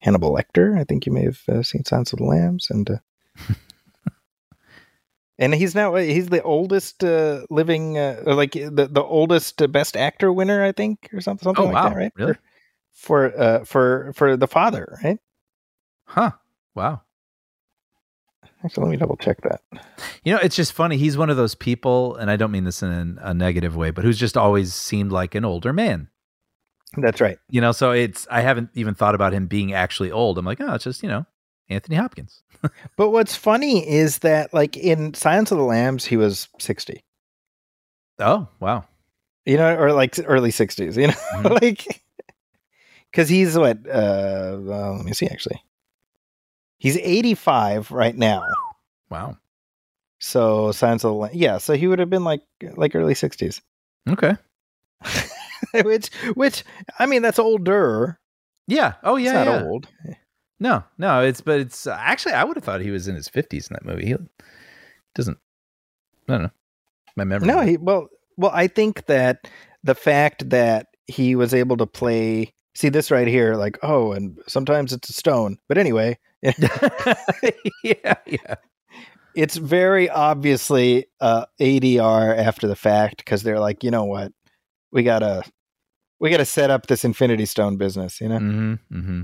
Hannibal 0.00 0.34
Lecter. 0.34 0.78
I 0.78 0.84
think 0.84 1.04
you 1.06 1.12
may 1.12 1.24
have 1.24 1.40
uh, 1.48 1.62
seen 1.62 1.84
Silence 1.84 2.12
of 2.12 2.18
the 2.18 2.24
Lambs, 2.24 2.68
and 2.70 2.90
uh, 2.90 3.54
and 5.38 5.54
he's 5.54 5.74
now 5.74 5.94
he's 5.96 6.28
the 6.28 6.42
oldest 6.42 7.04
uh, 7.04 7.42
living, 7.50 7.98
uh, 7.98 8.22
like 8.26 8.52
the 8.52 8.88
the 8.90 9.02
oldest 9.02 9.60
uh, 9.60 9.66
Best 9.66 9.96
Actor 9.96 10.32
winner, 10.32 10.64
I 10.64 10.72
think, 10.72 11.10
or 11.12 11.20
something 11.20 11.44
something 11.44 11.64
Oh, 11.64 11.66
like 11.68 11.74
wow. 11.74 11.88
that, 11.90 11.96
right? 11.96 12.12
Really? 12.16 12.34
For 12.94 13.38
uh, 13.38 13.64
for 13.64 14.12
for 14.14 14.36
the 14.36 14.46
father, 14.48 14.98
right? 15.04 15.18
Huh. 16.06 16.30
Wow. 16.74 17.02
Actually, 18.64 18.84
let 18.84 18.90
me 18.92 18.96
double 18.96 19.16
check 19.16 19.40
that. 19.42 19.60
You 20.22 20.32
know, 20.34 20.40
it's 20.42 20.56
just 20.56 20.72
funny. 20.72 20.96
He's 20.96 21.18
one 21.18 21.28
of 21.28 21.36
those 21.36 21.54
people, 21.54 22.16
and 22.16 22.30
I 22.30 22.36
don't 22.36 22.50
mean 22.50 22.64
this 22.64 22.82
in 22.82 23.18
a 23.20 23.34
negative 23.34 23.76
way, 23.76 23.90
but 23.90 24.04
who's 24.04 24.18
just 24.18 24.36
always 24.38 24.72
seemed 24.72 25.12
like 25.12 25.34
an 25.34 25.44
older 25.44 25.72
man. 25.72 26.08
That's 26.96 27.20
right. 27.20 27.38
You 27.50 27.60
know, 27.60 27.72
so 27.72 27.90
it's 27.90 28.26
I 28.30 28.40
haven't 28.40 28.70
even 28.74 28.94
thought 28.94 29.14
about 29.14 29.34
him 29.34 29.48
being 29.48 29.74
actually 29.74 30.10
old. 30.12 30.38
I'm 30.38 30.46
like, 30.46 30.60
oh, 30.60 30.72
it's 30.74 30.84
just 30.84 31.02
you 31.02 31.08
know, 31.08 31.26
Anthony 31.68 31.96
Hopkins. 31.96 32.42
But 32.96 33.10
what's 33.10 33.36
funny 33.36 33.86
is 33.86 34.20
that, 34.20 34.54
like 34.54 34.76
in 34.78 35.12
Silence 35.12 35.50
of 35.52 35.58
the 35.58 35.64
Lambs, 35.64 36.06
he 36.06 36.16
was 36.16 36.48
sixty. 36.58 37.04
Oh, 38.18 38.48
wow. 38.60 38.84
you 39.44 39.56
know, 39.58 39.76
or 39.76 39.92
like 39.92 40.14
early 40.24 40.50
sixties, 40.52 40.96
you 40.96 41.08
know, 41.08 41.14
Mhm. 41.34 41.60
like 41.62 42.03
because 43.14 43.28
he's 43.28 43.56
what? 43.56 43.78
Uh, 43.88 44.58
well, 44.60 44.96
let 44.96 45.04
me 45.04 45.12
see. 45.12 45.28
Actually, 45.28 45.62
he's 46.78 46.96
eighty-five 46.98 47.92
right 47.92 48.16
now. 48.16 48.42
Wow. 49.08 49.36
So 50.18 50.72
Silence 50.72 51.04
of 51.04 51.10
the 51.10 51.14
Lam- 51.14 51.30
yeah. 51.32 51.58
So 51.58 51.74
he 51.74 51.86
would 51.86 52.00
have 52.00 52.10
been 52.10 52.24
like 52.24 52.40
like 52.76 52.96
early 52.96 53.14
sixties, 53.14 53.62
Okay. 54.08 54.34
which 55.84 56.08
which 56.34 56.64
I 56.98 57.06
mean 57.06 57.22
that's 57.22 57.38
older. 57.38 58.18
Yeah. 58.66 58.94
Oh, 59.04 59.16
It's 59.16 59.26
yeah. 59.26 59.44
not 59.44 59.46
yeah. 59.46 59.64
old. 59.64 59.88
No, 60.58 60.82
no. 60.98 61.20
It's 61.22 61.40
but 61.40 61.60
it's 61.60 61.86
uh, 61.86 61.96
actually 62.00 62.32
I 62.32 62.42
would 62.42 62.56
have 62.56 62.64
thought 62.64 62.80
he 62.80 62.90
was 62.90 63.06
in 63.06 63.14
his 63.14 63.28
50s 63.28 63.70
in 63.70 63.74
that 63.74 63.84
movie. 63.84 64.06
He 64.06 64.16
doesn't. 65.14 65.36
I 66.28 66.32
don't 66.32 66.42
know. 66.44 66.50
My 67.16 67.24
memory. 67.24 67.46
No, 67.46 67.60
he 67.60 67.76
well 67.76 68.08
well. 68.36 68.50
I 68.54 68.66
think 68.66 69.06
that 69.06 69.46
the 69.84 69.94
fact 69.94 70.48
that 70.50 70.86
he 71.06 71.36
was 71.36 71.54
able 71.54 71.76
to 71.76 71.86
play. 71.86 72.52
See 72.74 72.88
this 72.88 73.10
right 73.10 73.28
here, 73.28 73.54
like 73.54 73.78
oh, 73.82 74.12
and 74.12 74.38
sometimes 74.48 74.92
it's 74.92 75.08
a 75.08 75.12
stone. 75.12 75.58
But 75.68 75.78
anyway, 75.78 76.18
yeah, 76.42 78.14
yeah. 78.26 78.54
it's 79.34 79.56
very 79.56 80.10
obviously 80.10 81.06
uh, 81.20 81.46
ADR 81.60 82.36
after 82.36 82.66
the 82.66 82.76
fact 82.76 83.18
because 83.18 83.42
they're 83.42 83.60
like, 83.60 83.84
you 83.84 83.90
know 83.90 84.04
what, 84.04 84.32
we 84.90 85.02
gotta 85.02 85.42
we 86.20 86.30
gotta 86.30 86.44
set 86.44 86.70
up 86.70 86.86
this 86.86 87.04
Infinity 87.04 87.46
Stone 87.46 87.76
business, 87.76 88.20
you 88.20 88.28
know. 88.28 88.38
Mm-hmm, 88.38 88.74
mm-hmm. 88.96 89.22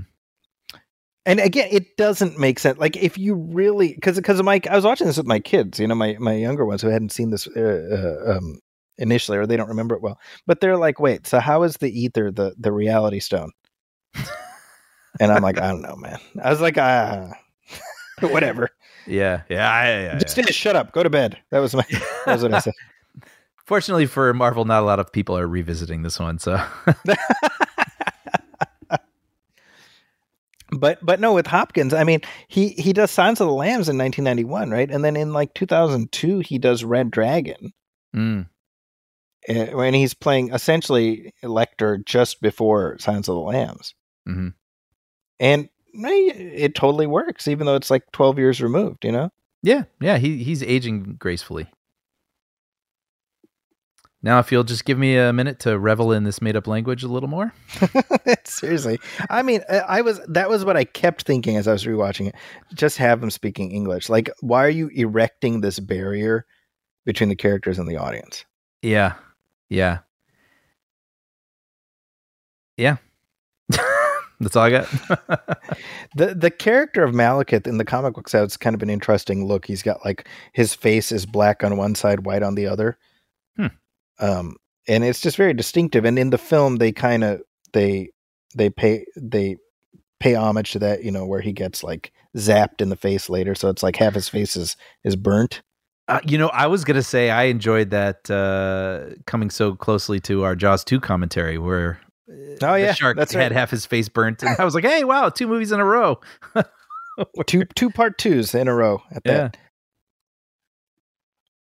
And 1.25 1.39
again, 1.39 1.67
it 1.71 1.97
doesn't 1.97 2.39
make 2.39 2.57
sense. 2.57 2.79
Like 2.79 2.97
if 2.97 3.17
you 3.17 3.35
really 3.35 3.93
because 3.93 4.15
because 4.15 4.41
my 4.41 4.59
I 4.69 4.75
was 4.75 4.85
watching 4.85 5.07
this 5.07 5.17
with 5.17 5.27
my 5.27 5.39
kids, 5.39 5.79
you 5.79 5.87
know, 5.87 5.95
my 5.95 6.15
my 6.19 6.33
younger 6.33 6.65
ones 6.65 6.81
who 6.81 6.87
hadn't 6.87 7.11
seen 7.11 7.29
this 7.29 7.47
uh, 7.47 7.59
uh, 8.27 8.37
um, 8.37 8.59
initially 9.01 9.37
or 9.37 9.45
they 9.45 9.57
don't 9.57 9.69
remember 9.69 9.95
it 9.95 10.01
well, 10.01 10.19
but 10.47 10.61
they're 10.61 10.77
like, 10.77 10.99
wait, 10.99 11.27
so 11.27 11.39
how 11.39 11.63
is 11.63 11.77
the 11.77 11.91
ether 11.91 12.31
the 12.31 12.53
the 12.57 12.71
reality 12.71 13.19
stone? 13.19 13.51
and 15.19 15.31
I'm 15.31 15.41
like, 15.41 15.59
I 15.59 15.67
don't 15.67 15.81
know, 15.81 15.95
man. 15.95 16.19
I 16.41 16.49
was 16.49 16.61
like, 16.61 16.77
ah, 16.77 17.31
whatever. 18.21 18.69
Yeah, 19.07 19.41
yeah, 19.49 19.83
yeah, 19.83 20.01
yeah, 20.03 20.17
Just 20.19 20.37
yeah. 20.37 20.45
just 20.45 20.59
shut 20.59 20.75
up, 20.75 20.91
go 20.93 21.03
to 21.03 21.09
bed. 21.09 21.37
That 21.49 21.59
was 21.59 21.73
my 21.75 21.85
that 22.25 22.33
was 22.33 22.43
what 22.43 22.53
I 22.53 22.59
said. 22.59 22.73
Fortunately 23.65 24.05
for 24.05 24.33
Marvel, 24.33 24.65
not 24.65 24.83
a 24.83 24.85
lot 24.85 24.99
of 24.99 25.11
people 25.11 25.37
are 25.37 25.47
revisiting 25.47 26.03
this 26.03 26.19
one. 26.19 26.39
So 26.39 26.61
But 30.71 31.05
but 31.05 31.19
no, 31.19 31.33
with 31.33 31.47
Hopkins, 31.47 31.93
I 31.93 32.05
mean, 32.05 32.21
he 32.47 32.69
he 32.69 32.93
does 32.93 33.11
Silence 33.11 33.41
of 33.41 33.47
the 33.47 33.53
Lambs 33.53 33.89
in 33.89 33.97
1991, 33.97 34.69
right? 34.71 34.89
And 34.89 35.03
then 35.03 35.17
in 35.17 35.33
like 35.33 35.53
2002, 35.53 36.39
he 36.39 36.57
does 36.57 36.85
Red 36.85 37.11
Dragon. 37.11 37.73
Mm. 38.15 38.47
Uh, 39.49 39.65
when 39.75 39.93
he's 39.93 40.13
playing 40.13 40.53
essentially 40.53 41.33
Lecter 41.43 42.03
just 42.05 42.41
before 42.41 42.97
Silence 42.99 43.27
of 43.27 43.35
the 43.35 43.41
Lambs, 43.41 43.93
hmm 44.25 44.49
and 45.39 45.69
it 45.93 46.75
totally 46.75 47.07
works, 47.07 47.47
even 47.47 47.65
though 47.65 47.75
it's 47.75 47.91
like 47.91 48.03
twelve 48.11 48.37
years 48.37 48.61
removed. 48.61 49.03
You 49.03 49.11
know. 49.11 49.29
Yeah, 49.63 49.83
yeah, 49.99 50.17
he 50.17 50.43
he's 50.43 50.63
aging 50.63 51.15
gracefully. 51.19 51.67
Now, 54.23 54.37
if 54.37 54.51
you'll 54.51 54.63
just 54.63 54.85
give 54.85 54.99
me 54.99 55.17
a 55.17 55.33
minute 55.33 55.59
to 55.61 55.79
revel 55.79 56.11
in 56.11 56.23
this 56.23 56.43
made 56.43 56.55
up 56.55 56.67
language 56.67 57.03
a 57.03 57.07
little 57.07 57.29
more. 57.29 57.53
Seriously, 58.43 58.99
I 59.31 59.41
mean, 59.41 59.61
I 59.67 59.79
I 59.79 60.01
was 60.01 60.19
that 60.27 60.49
was 60.49 60.63
what 60.63 60.77
I 60.77 60.83
kept 60.83 61.23
thinking 61.23 61.57
as 61.57 61.67
I 61.67 61.73
was 61.73 61.85
rewatching 61.85 62.27
it. 62.27 62.35
Just 62.73 62.97
have 62.97 63.21
him 63.21 63.31
speaking 63.31 63.71
English. 63.71 64.09
Like, 64.09 64.29
why 64.41 64.63
are 64.63 64.69
you 64.69 64.89
erecting 64.89 65.61
this 65.61 65.79
barrier 65.79 66.45
between 67.05 67.29
the 67.29 67.35
characters 67.35 67.79
and 67.79 67.87
the 67.87 67.97
audience? 67.97 68.45
Yeah, 68.83 69.15
yeah, 69.71 69.99
yeah. 72.75 72.97
That's 74.41 74.55
all 74.55 74.63
I 74.63 74.69
got. 74.71 74.89
the 76.15 76.35
The 76.35 76.51
character 76.51 77.03
of 77.03 77.13
Malekith 77.13 77.67
in 77.67 77.77
the 77.77 77.85
comic 77.85 78.15
books 78.15 78.33
has 78.33 78.57
kind 78.57 78.75
of 78.75 78.83
an 78.83 78.89
interesting 78.89 79.45
look. 79.47 79.65
He's 79.65 79.81
got 79.81 80.03
like 80.03 80.27
his 80.51 80.73
face 80.73 81.11
is 81.13 81.25
black 81.25 81.63
on 81.63 81.77
one 81.77 81.95
side, 81.95 82.25
white 82.25 82.43
on 82.43 82.55
the 82.55 82.67
other. 82.67 82.97
Hmm. 83.55 83.67
Um, 84.19 84.57
and 84.89 85.05
it's 85.05 85.21
just 85.21 85.37
very 85.37 85.53
distinctive. 85.53 86.03
And 86.03 86.19
in 86.19 86.31
the 86.31 86.37
film, 86.37 86.77
they 86.77 86.91
kind 86.91 87.23
of 87.23 87.41
they 87.71 88.09
they 88.53 88.69
pay 88.69 89.05
they 89.15 89.55
pay 90.19 90.35
homage 90.35 90.71
to 90.71 90.79
that. 90.79 91.03
You 91.03 91.11
know, 91.11 91.25
where 91.25 91.41
he 91.41 91.53
gets 91.53 91.81
like 91.81 92.11
zapped 92.35 92.81
in 92.81 92.89
the 92.89 92.97
face 92.97 93.29
later, 93.29 93.55
so 93.55 93.69
it's 93.69 93.83
like 93.83 93.95
half 93.95 94.15
his 94.15 94.27
face 94.27 94.57
is 94.57 94.75
is 95.05 95.15
burnt. 95.15 95.61
Uh, 96.11 96.19
you 96.25 96.37
know, 96.37 96.49
I 96.49 96.67
was 96.67 96.83
gonna 96.83 97.03
say 97.03 97.29
I 97.29 97.43
enjoyed 97.43 97.91
that 97.91 98.29
uh, 98.29 99.15
coming 99.25 99.49
so 99.49 99.75
closely 99.75 100.19
to 100.21 100.43
our 100.43 100.55
Jaws 100.55 100.83
two 100.83 100.99
commentary, 100.99 101.57
where 101.57 102.01
Oh 102.63 102.73
the 102.73 102.79
yeah, 102.79 102.93
shark 102.93 103.17
that's 103.17 103.33
had 103.33 103.39
right. 103.39 103.51
half 103.51 103.71
his 103.71 103.85
face 103.85 104.09
burnt, 104.09 104.43
and 104.43 104.55
I 104.59 104.65
was 104.65 104.75
like, 104.75 104.83
"Hey, 104.83 105.03
wow, 105.03 105.29
two 105.29 105.47
movies 105.47 105.71
in 105.71 105.79
a 105.79 105.85
row." 105.85 106.19
two 107.47 107.65
two 107.75 107.89
part 107.89 108.17
twos 108.17 108.53
in 108.53 108.67
a 108.67 108.73
row 108.73 109.01
at 109.11 109.23
that. 109.25 109.57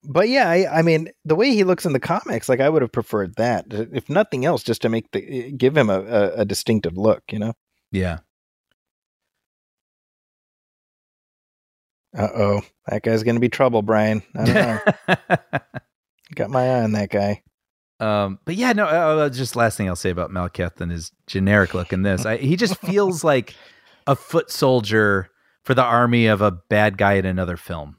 But 0.04 0.30
yeah, 0.30 0.50
I, 0.50 0.80
I 0.80 0.82
mean, 0.82 1.10
the 1.26 1.36
way 1.36 1.52
he 1.52 1.64
looks 1.66 1.86
in 1.86 1.94
the 1.94 2.00
comics, 2.00 2.48
like 2.48 2.62
I 2.62 2.70
would 2.70 2.82
have 2.82 2.92
preferred 2.92 3.36
that, 3.36 3.66
if 3.70 4.10
nothing 4.10 4.46
else, 4.46 4.64
just 4.64 4.82
to 4.84 4.90
make 4.90 5.12
the 5.12 5.52
give 5.52 5.76
him 5.76 5.90
a, 5.90 6.00
a, 6.00 6.32
a 6.42 6.46
distinctive 6.46 6.98
look. 6.98 7.24
You 7.32 7.40
know. 7.40 7.54
Yeah. 7.92 8.20
Uh 12.18 12.28
oh, 12.36 12.62
that 12.88 13.04
guy's 13.04 13.24
gonna 13.24 13.40
be 13.40 13.50
trouble, 13.50 13.82
Brian. 13.82 14.24
I 14.36 14.46
don't 14.46 14.56
know. 14.56 15.18
Got 16.36 16.50
my 16.50 16.66
eye 16.68 16.84
on 16.84 16.92
that 16.94 17.10
guy. 17.10 17.44
um, 18.00 18.40
but 18.46 18.56
yeah, 18.56 18.74
no. 18.74 18.86
Uh, 18.86 19.16
uh, 19.26 19.30
just 19.30 19.56
last 19.56 19.78
thing 19.78 19.88
I'll 19.88 19.96
say 19.96 20.10
about 20.10 20.32
Malekith 20.32 20.80
and 20.82 20.92
his 20.92 21.12
generic 21.28 21.74
look 21.74 21.92
in 21.94 22.02
this, 22.04 22.26
I, 22.26 22.38
he 22.38 22.56
just 22.56 22.78
feels 22.82 23.24
like 23.24 23.56
a 24.08 24.16
foot 24.16 24.50
soldier 24.52 25.30
for 25.64 25.74
the 25.74 25.84
army 25.84 26.28
of 26.28 26.42
a 26.42 26.52
bad 26.52 26.98
guy 26.98 27.14
in 27.14 27.26
another 27.26 27.58
film, 27.58 27.98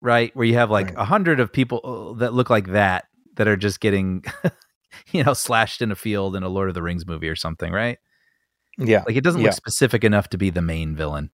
right? 0.00 0.34
Where 0.36 0.46
you 0.46 0.54
have 0.54 0.70
like 0.70 0.90
a 0.92 0.96
Right. 0.96 1.06
hundred 1.06 1.40
of 1.40 1.52
people 1.52 1.80
uh, 2.14 2.18
that 2.18 2.34
look 2.34 2.50
like 2.50 2.68
that 2.68 3.04
that 3.36 3.48
are 3.48 3.56
just 3.56 3.80
getting, 3.80 4.24
you 5.12 5.22
know, 5.24 5.32
slashed 5.34 5.80
in 5.80 5.90
a 5.92 5.96
field 5.96 6.36
in 6.36 6.42
a 6.42 6.48
Lord 6.48 6.68
of 6.68 6.74
the 6.74 6.82
Rings 6.82 7.06
movie 7.06 7.28
or 7.28 7.36
something, 7.36 7.72
right? 7.72 7.98
Yeah, 8.78 9.04
Like 9.06 9.16
it 9.16 9.24
doesn't 9.24 9.40
Yeah. 9.40 9.46
look 9.48 9.54
specific 9.56 10.04
enough 10.04 10.28
to 10.30 10.38
be 10.38 10.50
the 10.50 10.62
main 10.62 10.94
villain. 10.96 11.30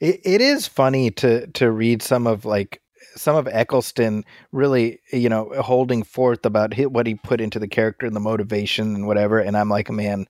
It, 0.00 0.20
it 0.24 0.40
is 0.40 0.66
funny 0.66 1.10
to 1.12 1.46
to 1.48 1.70
read 1.70 2.02
some 2.02 2.26
of 2.26 2.44
like 2.44 2.82
some 3.16 3.36
of 3.36 3.48
Eccleston 3.48 4.24
really, 4.52 5.00
you 5.12 5.28
know, 5.28 5.50
holding 5.60 6.02
forth 6.02 6.44
about 6.46 6.74
what 6.78 7.06
he 7.06 7.14
put 7.16 7.40
into 7.40 7.58
the 7.58 7.68
character 7.68 8.06
and 8.06 8.14
the 8.14 8.20
motivation 8.20 8.94
and 8.94 9.06
whatever. 9.06 9.40
And 9.40 9.56
I'm 9.56 9.68
like, 9.68 9.90
man, 9.90 10.26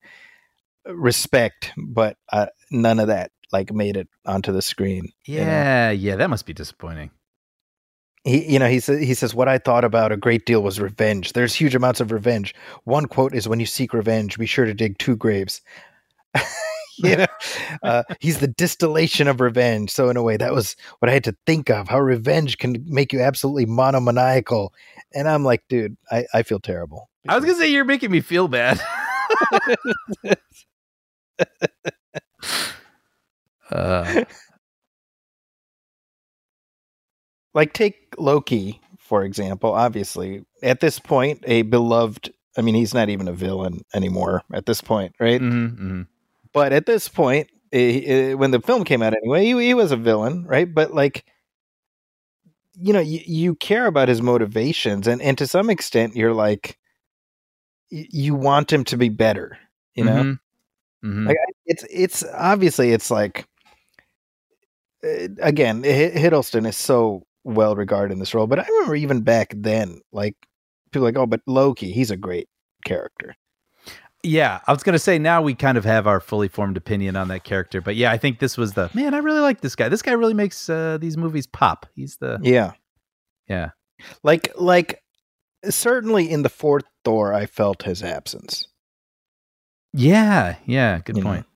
respect, 0.86 1.72
but 1.76 2.16
uh, 2.32 2.46
none 2.70 2.98
of 2.98 3.08
that 3.08 3.32
like 3.52 3.72
made 3.72 3.96
it 3.96 4.08
onto 4.24 4.52
the 4.52 4.62
screen. 4.62 5.12
you 5.26 5.40
know? 5.40 5.44
Yeah, 5.46 5.90
yeah, 5.90 6.16
that 6.16 6.30
must 6.30 6.46
be 6.46 6.52
disappointing. 6.54 7.10
he 8.24 8.52
you 8.52 8.58
know 8.58 8.68
he 8.68 8.80
says 8.80 9.00
he 9.00 9.14
says 9.14 9.34
what 9.34 9.48
i 9.48 9.58
thought 9.58 9.84
about 9.84 10.12
a 10.12 10.16
great 10.16 10.44
deal 10.46 10.62
was 10.62 10.78
revenge 10.78 11.32
there's 11.32 11.54
huge 11.54 11.74
amounts 11.74 12.00
of 12.00 12.12
revenge 12.12 12.54
one 12.84 13.06
quote 13.06 13.34
is 13.34 13.48
when 13.48 13.60
you 13.60 13.66
seek 13.66 13.92
revenge 13.94 14.38
be 14.38 14.46
sure 14.46 14.66
to 14.66 14.74
dig 14.74 14.98
two 14.98 15.16
graves 15.16 15.62
you 17.08 17.16
know? 17.16 17.26
Uh, 17.82 18.02
he's 18.20 18.38
the 18.38 18.48
distillation 18.48 19.28
of 19.28 19.40
revenge. 19.40 19.90
So 19.90 20.08
in 20.10 20.16
a 20.16 20.22
way 20.22 20.36
that 20.36 20.52
was 20.52 20.76
what 20.98 21.08
i 21.08 21.12
had 21.12 21.24
to 21.24 21.36
think 21.46 21.70
of 21.70 21.88
how 21.88 21.98
revenge 22.00 22.58
can 22.58 22.84
make 22.86 23.12
you 23.12 23.20
absolutely 23.20 23.66
monomaniacal. 23.66 24.72
And 25.14 25.28
i'm 25.28 25.44
like 25.44 25.62
dude 25.68 25.96
i, 26.10 26.24
I 26.34 26.42
feel 26.42 26.60
terrible. 26.60 27.08
I 27.28 27.36
was 27.36 27.44
gonna 27.44 27.56
say 27.58 27.68
you're 27.70 27.84
making 27.84 28.10
me 28.10 28.20
feel 28.20 28.48
bad. 28.48 28.80
uh, 33.72 34.24
like 37.54 37.72
take 37.72 38.14
loki 38.18 38.80
for 38.98 39.24
example. 39.24 39.72
Obviously 39.74 40.44
at 40.62 40.80
this 40.80 40.98
point 40.98 41.40
a 41.46 41.62
beloved 41.62 42.32
i 42.56 42.62
mean 42.62 42.74
he's 42.74 42.94
not 42.94 43.08
even 43.08 43.28
a 43.28 43.32
villain 43.32 43.84
anymore 43.94 44.42
at 44.52 44.66
this 44.66 44.80
point 44.80 45.14
right? 45.20 45.40
Mhm, 45.40 45.78
mhm. 45.78 46.06
But 46.52 46.72
at 46.72 46.86
this 46.86 47.08
point 47.08 47.48
eh, 47.72 48.00
eh, 48.04 48.34
when 48.34 48.50
the 48.50 48.60
film 48.60 48.84
came 48.84 49.02
out 49.02 49.14
anyway 49.14 49.44
he, 49.44 49.66
he 49.68 49.74
was 49.74 49.92
a 49.92 49.96
villain 49.96 50.44
right? 50.46 50.72
But 50.72 50.92
like 50.94 51.24
you 52.74 52.92
know 52.92 53.00
you, 53.00 53.20
you 53.26 53.54
care 53.56 53.86
about 53.86 54.08
his 54.08 54.22
motivations 54.22 55.06
and 55.06 55.20
and 55.22 55.36
to 55.38 55.46
some 55.46 55.70
extent 55.70 56.16
you're 56.16 56.34
like 56.34 56.78
y- 57.90 58.06
you 58.10 58.34
want 58.34 58.72
him 58.72 58.84
to 58.84 58.96
be 58.96 59.08
better 59.08 59.58
you 59.94 60.04
know? 60.04 60.22
Mhm, 60.22 60.38
mhm. 61.04 61.26
like 61.28 61.36
it's 61.66 61.84
it's 61.90 62.24
obviously 62.34 62.92
it's 62.92 63.10
like 63.10 63.46
uh, 65.04 65.28
again 65.40 65.84
H- 65.84 66.12
hiddleston 66.14 66.66
is 66.66 66.76
so 66.76 67.22
well 67.44 67.74
regarded 67.76 68.12
in 68.12 68.18
this 68.18 68.34
role 68.34 68.46
but 68.46 68.58
i 68.58 68.66
remember 68.68 68.96
even 68.96 69.22
back 69.22 69.52
then 69.56 70.00
like 70.12 70.34
people 70.92 71.04
like 71.06 71.16
oh 71.16 71.26
but 71.26 71.40
loki 71.46 71.90
he's 71.92 72.10
a 72.10 72.16
great 72.16 72.48
character 72.84 73.34
Yeah, 74.22 74.60
I 74.66 74.72
was 74.72 74.82
gonna 74.82 74.98
say 74.98 75.18
now 75.18 75.40
we 75.40 75.54
kind 75.54 75.78
of 75.78 75.84
have 75.84 76.06
our 76.06 76.20
fully 76.20 76.48
formed 76.48 76.76
opinion 76.76 77.16
on 77.16 77.28
that 77.28 77.42
character, 77.44 77.80
but 77.80 77.96
yeah, 77.96 78.10
I 78.12 78.18
think 78.18 78.38
this 78.38 78.58
was 78.58 78.74
the 78.74 78.90
man. 78.94 79.14
I 79.14 79.18
really 79.18 79.40
like 79.40 79.60
this 79.62 79.74
guy. 79.74 79.88
This 79.88 80.02
guy 80.02 80.12
really 80.12 80.34
makes 80.34 80.68
uh, 80.68 80.98
these 81.00 81.16
movies 81.16 81.46
pop. 81.46 81.86
He's 81.94 82.16
the 82.16 82.38
yeah 82.42 82.72
yeah. 83.48 83.70
like 84.22 84.52
like 84.56 85.02
certainly 85.68 86.30
in 86.30 86.42
the 86.42 86.48
fourth 86.48 86.84
thor 87.04 87.34
i 87.34 87.44
felt 87.46 87.82
his 87.82 88.02
absence 88.02 88.66
Yeah, 89.92 90.56
yeah, 90.66 91.00
good 91.04 91.16
You 91.16 91.22
know. 91.22 91.28
point. 91.30 91.46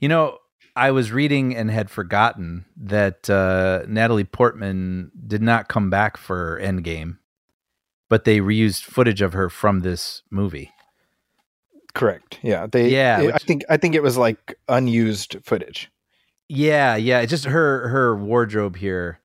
You 0.00 0.08
know, 0.08 0.38
I 0.76 0.90
was 0.90 1.10
reading 1.12 1.56
and 1.56 1.70
had 1.70 1.90
forgotten 1.90 2.64
that 2.76 3.28
uh, 3.30 3.82
Natalie 3.88 4.24
Portman 4.24 5.10
did 5.26 5.42
not 5.42 5.68
come 5.68 5.90
back 5.90 6.16
for 6.16 6.60
Endgame, 6.62 7.17
but 8.08 8.24
they 8.24 8.38
reused 8.40 8.82
footage 8.82 9.20
of 9.22 9.32
her 9.34 9.48
from 9.50 9.80
this 9.80 10.22
movie. 10.30 10.70
correct 11.94 12.38
yeah 12.42 12.66
they 12.66 12.88
Yeah, 12.90 13.18
i 13.20 13.26
which- 13.26 13.42
think 13.42 13.64
i 13.68 13.76
think 13.76 13.94
it 13.94 14.02
was 14.02 14.16
like 14.16 14.54
unused 14.68 15.36
footage 15.42 15.90
Yeah, 16.48 16.96
yeah. 16.96 17.20
It's 17.20 17.30
just 17.30 17.44
her 17.44 17.88
her 17.88 18.16
wardrobe 18.16 18.76
here 18.76 19.20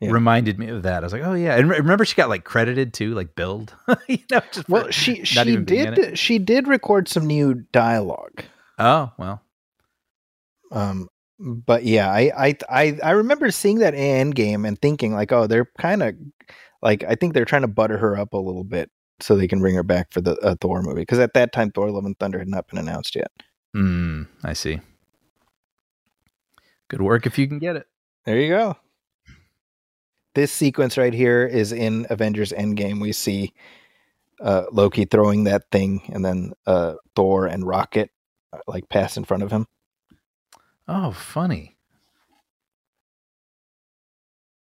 Yeah. 0.00 0.10
reminded 0.10 0.58
me 0.58 0.68
of 0.70 0.82
that. 0.82 1.02
I 1.02 1.06
was 1.06 1.12
like, 1.12 1.22
oh 1.22 1.34
yeah. 1.34 1.54
And 1.56 1.70
re- 1.70 1.78
remember, 1.78 2.04
she 2.04 2.16
got 2.16 2.28
like 2.28 2.42
credited 2.42 2.92
too, 2.92 3.14
like 3.14 3.36
billed. 3.36 3.72
you 4.08 4.18
know, 4.30 4.40
just 4.50 4.68
well 4.68 4.90
she 4.90 5.24
she 5.24 5.38
in 5.54 5.62
it. 5.62 5.66
did 5.94 6.18
she 6.18 6.38
did 6.40 6.66
record 6.66 7.06
some 7.08 7.26
new 7.28 7.54
dialogue 7.72 8.42
Oh 8.78 9.12
well. 9.18 9.40
Um, 10.72 11.08
but 11.38 11.84
yeah, 11.84 12.10
I 12.10 12.32
I 12.36 12.56
I, 12.68 12.98
I 13.04 13.10
remember 13.12 13.50
seeing 13.52 13.78
that 13.78 13.94
end 13.94 14.34
game 14.34 14.64
and 14.64 14.80
thinking 14.80 15.12
like, 15.14 15.30
oh, 15.30 15.46
they're 15.46 15.70
kind 15.78 16.02
of 16.02 16.14
like 16.84 17.02
I 17.02 17.14
think 17.16 17.32
they're 17.32 17.46
trying 17.46 17.62
to 17.62 17.68
butter 17.68 17.98
her 17.98 18.16
up 18.16 18.34
a 18.34 18.38
little 18.38 18.62
bit 18.62 18.90
so 19.20 19.34
they 19.34 19.48
can 19.48 19.58
bring 19.58 19.74
her 19.74 19.82
back 19.82 20.12
for 20.12 20.20
the 20.20 20.36
uh, 20.40 20.54
Thor 20.60 20.82
movie 20.82 21.00
because 21.00 21.18
at 21.18 21.34
that 21.34 21.52
time 21.52 21.70
Thor: 21.70 21.90
Love 21.90 22.04
and 22.04 22.16
Thunder 22.18 22.38
had 22.38 22.48
not 22.48 22.68
been 22.68 22.78
announced 22.78 23.16
yet. 23.16 23.32
Mm, 23.74 24.28
I 24.44 24.52
see. 24.52 24.80
Good 26.88 27.02
work 27.02 27.26
if 27.26 27.38
you 27.38 27.48
can 27.48 27.58
get 27.58 27.76
it. 27.76 27.86
There 28.26 28.38
you 28.38 28.50
go. 28.50 28.76
This 30.34 30.52
sequence 30.52 30.98
right 30.98 31.14
here 31.14 31.46
is 31.46 31.72
in 31.72 32.06
Avengers 32.10 32.52
Endgame. 32.52 33.00
We 33.00 33.12
see 33.12 33.54
uh, 34.40 34.64
Loki 34.70 35.04
throwing 35.06 35.44
that 35.44 35.70
thing, 35.72 36.02
and 36.12 36.24
then 36.24 36.52
uh, 36.66 36.94
Thor 37.16 37.46
and 37.46 37.66
Rocket 37.66 38.10
uh, 38.52 38.58
like 38.66 38.88
pass 38.88 39.16
in 39.16 39.24
front 39.24 39.42
of 39.42 39.50
him. 39.50 39.66
Oh, 40.86 41.12
funny. 41.12 41.76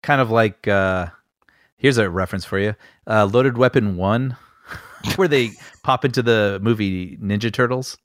Kind 0.02 0.20
of 0.20 0.30
like 0.30 0.66
uh 0.66 1.10
here's 1.80 1.98
a 1.98 2.08
reference 2.08 2.44
for 2.44 2.58
you. 2.58 2.74
Uh 3.06 3.24
Loaded 3.24 3.58
Weapon 3.58 3.96
1 3.96 4.36
where 5.16 5.28
they 5.28 5.50
pop 5.82 6.04
into 6.04 6.22
the 6.22 6.60
movie 6.62 7.16
Ninja 7.16 7.52
Turtles. 7.52 7.98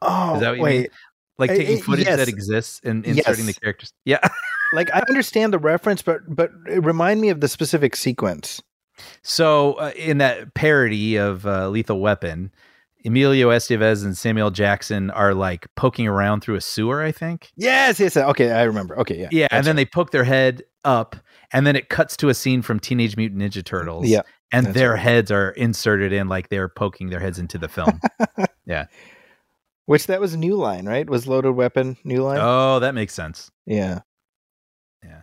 Oh, 0.00 0.34
Is 0.34 0.40
that 0.40 0.48
what 0.50 0.56
you 0.58 0.62
wait. 0.62 0.80
mean? 0.80 0.88
like 1.38 1.50
taking 1.50 1.82
footage 1.82 2.06
yes. 2.06 2.18
that 2.18 2.28
exists 2.28 2.80
and 2.84 3.04
inserting 3.04 3.46
Yes. 3.46 3.54
the 3.54 3.60
characters. 3.60 3.92
Yeah. 4.04 4.18
like 4.72 4.90
I 4.94 5.02
understand 5.08 5.52
the 5.52 5.58
reference, 5.58 6.02
but 6.02 6.20
but 6.28 6.50
remind 6.66 7.20
me 7.20 7.30
of 7.30 7.40
the 7.40 7.48
specific 7.48 7.96
sequence. 7.96 8.62
So 9.22 9.74
uh, 9.74 9.92
in 9.96 10.18
that 10.18 10.54
parody 10.54 11.16
of 11.16 11.46
uh, 11.46 11.68
Lethal 11.68 12.00
Weapon, 12.00 12.52
Emilio 13.04 13.48
Estevez 13.50 14.04
and 14.04 14.16
Samuel 14.16 14.50
Jackson 14.50 15.10
are 15.10 15.34
like 15.34 15.66
poking 15.74 16.06
around 16.06 16.42
through 16.42 16.56
a 16.56 16.60
sewer, 16.60 17.02
I 17.02 17.10
think. 17.10 17.50
Yes, 17.56 17.98
yes. 17.98 18.16
Okay, 18.16 18.52
I 18.52 18.62
remember. 18.64 18.98
Okay, 19.00 19.18
yeah, 19.20 19.28
Yeah, 19.32 19.48
and 19.50 19.66
then 19.66 19.76
they 19.76 19.86
poke 19.86 20.10
their 20.10 20.24
head 20.24 20.62
up, 20.84 21.16
and 21.52 21.66
then 21.66 21.76
it 21.76 21.88
cuts 21.88 22.16
to 22.18 22.28
a 22.28 22.34
scene 22.34 22.62
from 22.62 22.80
Teenage 22.80 23.16
Mutant 23.16 23.40
Ninja 23.42 23.64
Turtles. 23.64 24.08
Yeah, 24.08 24.22
and 24.52 24.66
their 24.68 24.92
right. 24.92 25.00
heads 25.00 25.30
are 25.30 25.50
inserted 25.50 26.12
in 26.12 26.28
like 26.28 26.48
they're 26.48 26.68
poking 26.68 27.10
their 27.10 27.20
heads 27.20 27.38
into 27.38 27.58
the 27.58 27.68
film. 27.68 28.00
Yeah. 28.64 28.86
Which 29.86 30.06
that 30.06 30.20
was 30.20 30.36
New 30.36 30.54
Line, 30.54 30.86
right? 30.86 31.10
Was 31.10 31.26
Loaded 31.26 31.56
Weapon 31.56 31.96
New 32.04 32.22
Line? 32.22 32.38
oh, 32.40 32.78
that 32.78 32.94
makes 32.94 33.12
sense. 33.12 33.50
Yeah. 33.66 34.00
Yeah. 35.02 35.22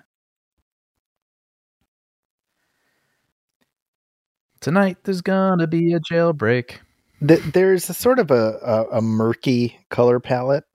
Tonight 4.60 4.97
there's 5.03 5.22
gonna 5.22 5.68
be 5.68 5.93
a 5.93 5.99
jailbreak. 6.01 6.80
Th- 7.26 7.41
there's 7.53 7.89
a 7.89 7.93
sort 7.93 8.20
of 8.20 8.30
a, 8.30 8.60
a 8.62 8.97
a 8.97 9.01
murky 9.01 9.78
color 9.89 10.20
palette 10.20 10.66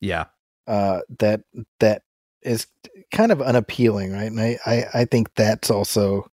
Yeah, 0.00 0.24
uh, 0.66 1.00
that 1.18 1.42
that 1.80 2.02
is 2.44 2.66
kind 3.12 3.32
of 3.32 3.40
unappealing, 3.42 4.12
right? 4.12 4.30
And 4.30 4.40
I, 4.40 4.58
I 4.66 4.84
I 4.94 5.04
think 5.06 5.34
that's 5.34 5.70
also 5.70 6.30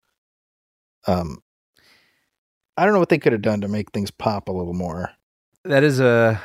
um 1.06 1.42
I 2.76 2.84
don't 2.84 2.94
know 2.94 3.00
what 3.00 3.08
they 3.08 3.18
could 3.18 3.32
have 3.32 3.42
done 3.42 3.60
to 3.62 3.68
make 3.68 3.90
things 3.92 4.10
pop 4.10 4.48
a 4.48 4.52
little 4.52 4.74
more. 4.74 5.10
that 5.64 5.82
is 5.82 6.00
a 6.00 6.40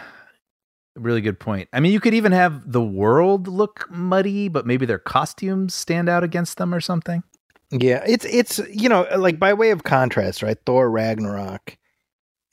really 0.95 1.21
good 1.21 1.39
point. 1.39 1.69
I 1.73 1.79
mean, 1.79 1.91
you 1.91 1.99
could 1.99 2.13
even 2.13 2.31
have 2.31 2.71
the 2.71 2.81
world 2.81 3.47
look 3.47 3.87
muddy, 3.89 4.47
but 4.47 4.65
maybe 4.65 4.85
their 4.85 4.99
costumes 4.99 5.73
stand 5.73 6.09
out 6.09 6.23
against 6.23 6.57
them 6.57 6.73
or 6.73 6.81
something. 6.81 7.23
Yeah, 7.71 8.03
it's 8.05 8.25
it's 8.25 8.59
you 8.69 8.89
know 8.89 9.07
like 9.17 9.39
by 9.39 9.53
way 9.53 9.71
of 9.71 9.83
contrast, 9.83 10.43
right? 10.43 10.57
Thor 10.65 10.89
Ragnarok 10.89 11.77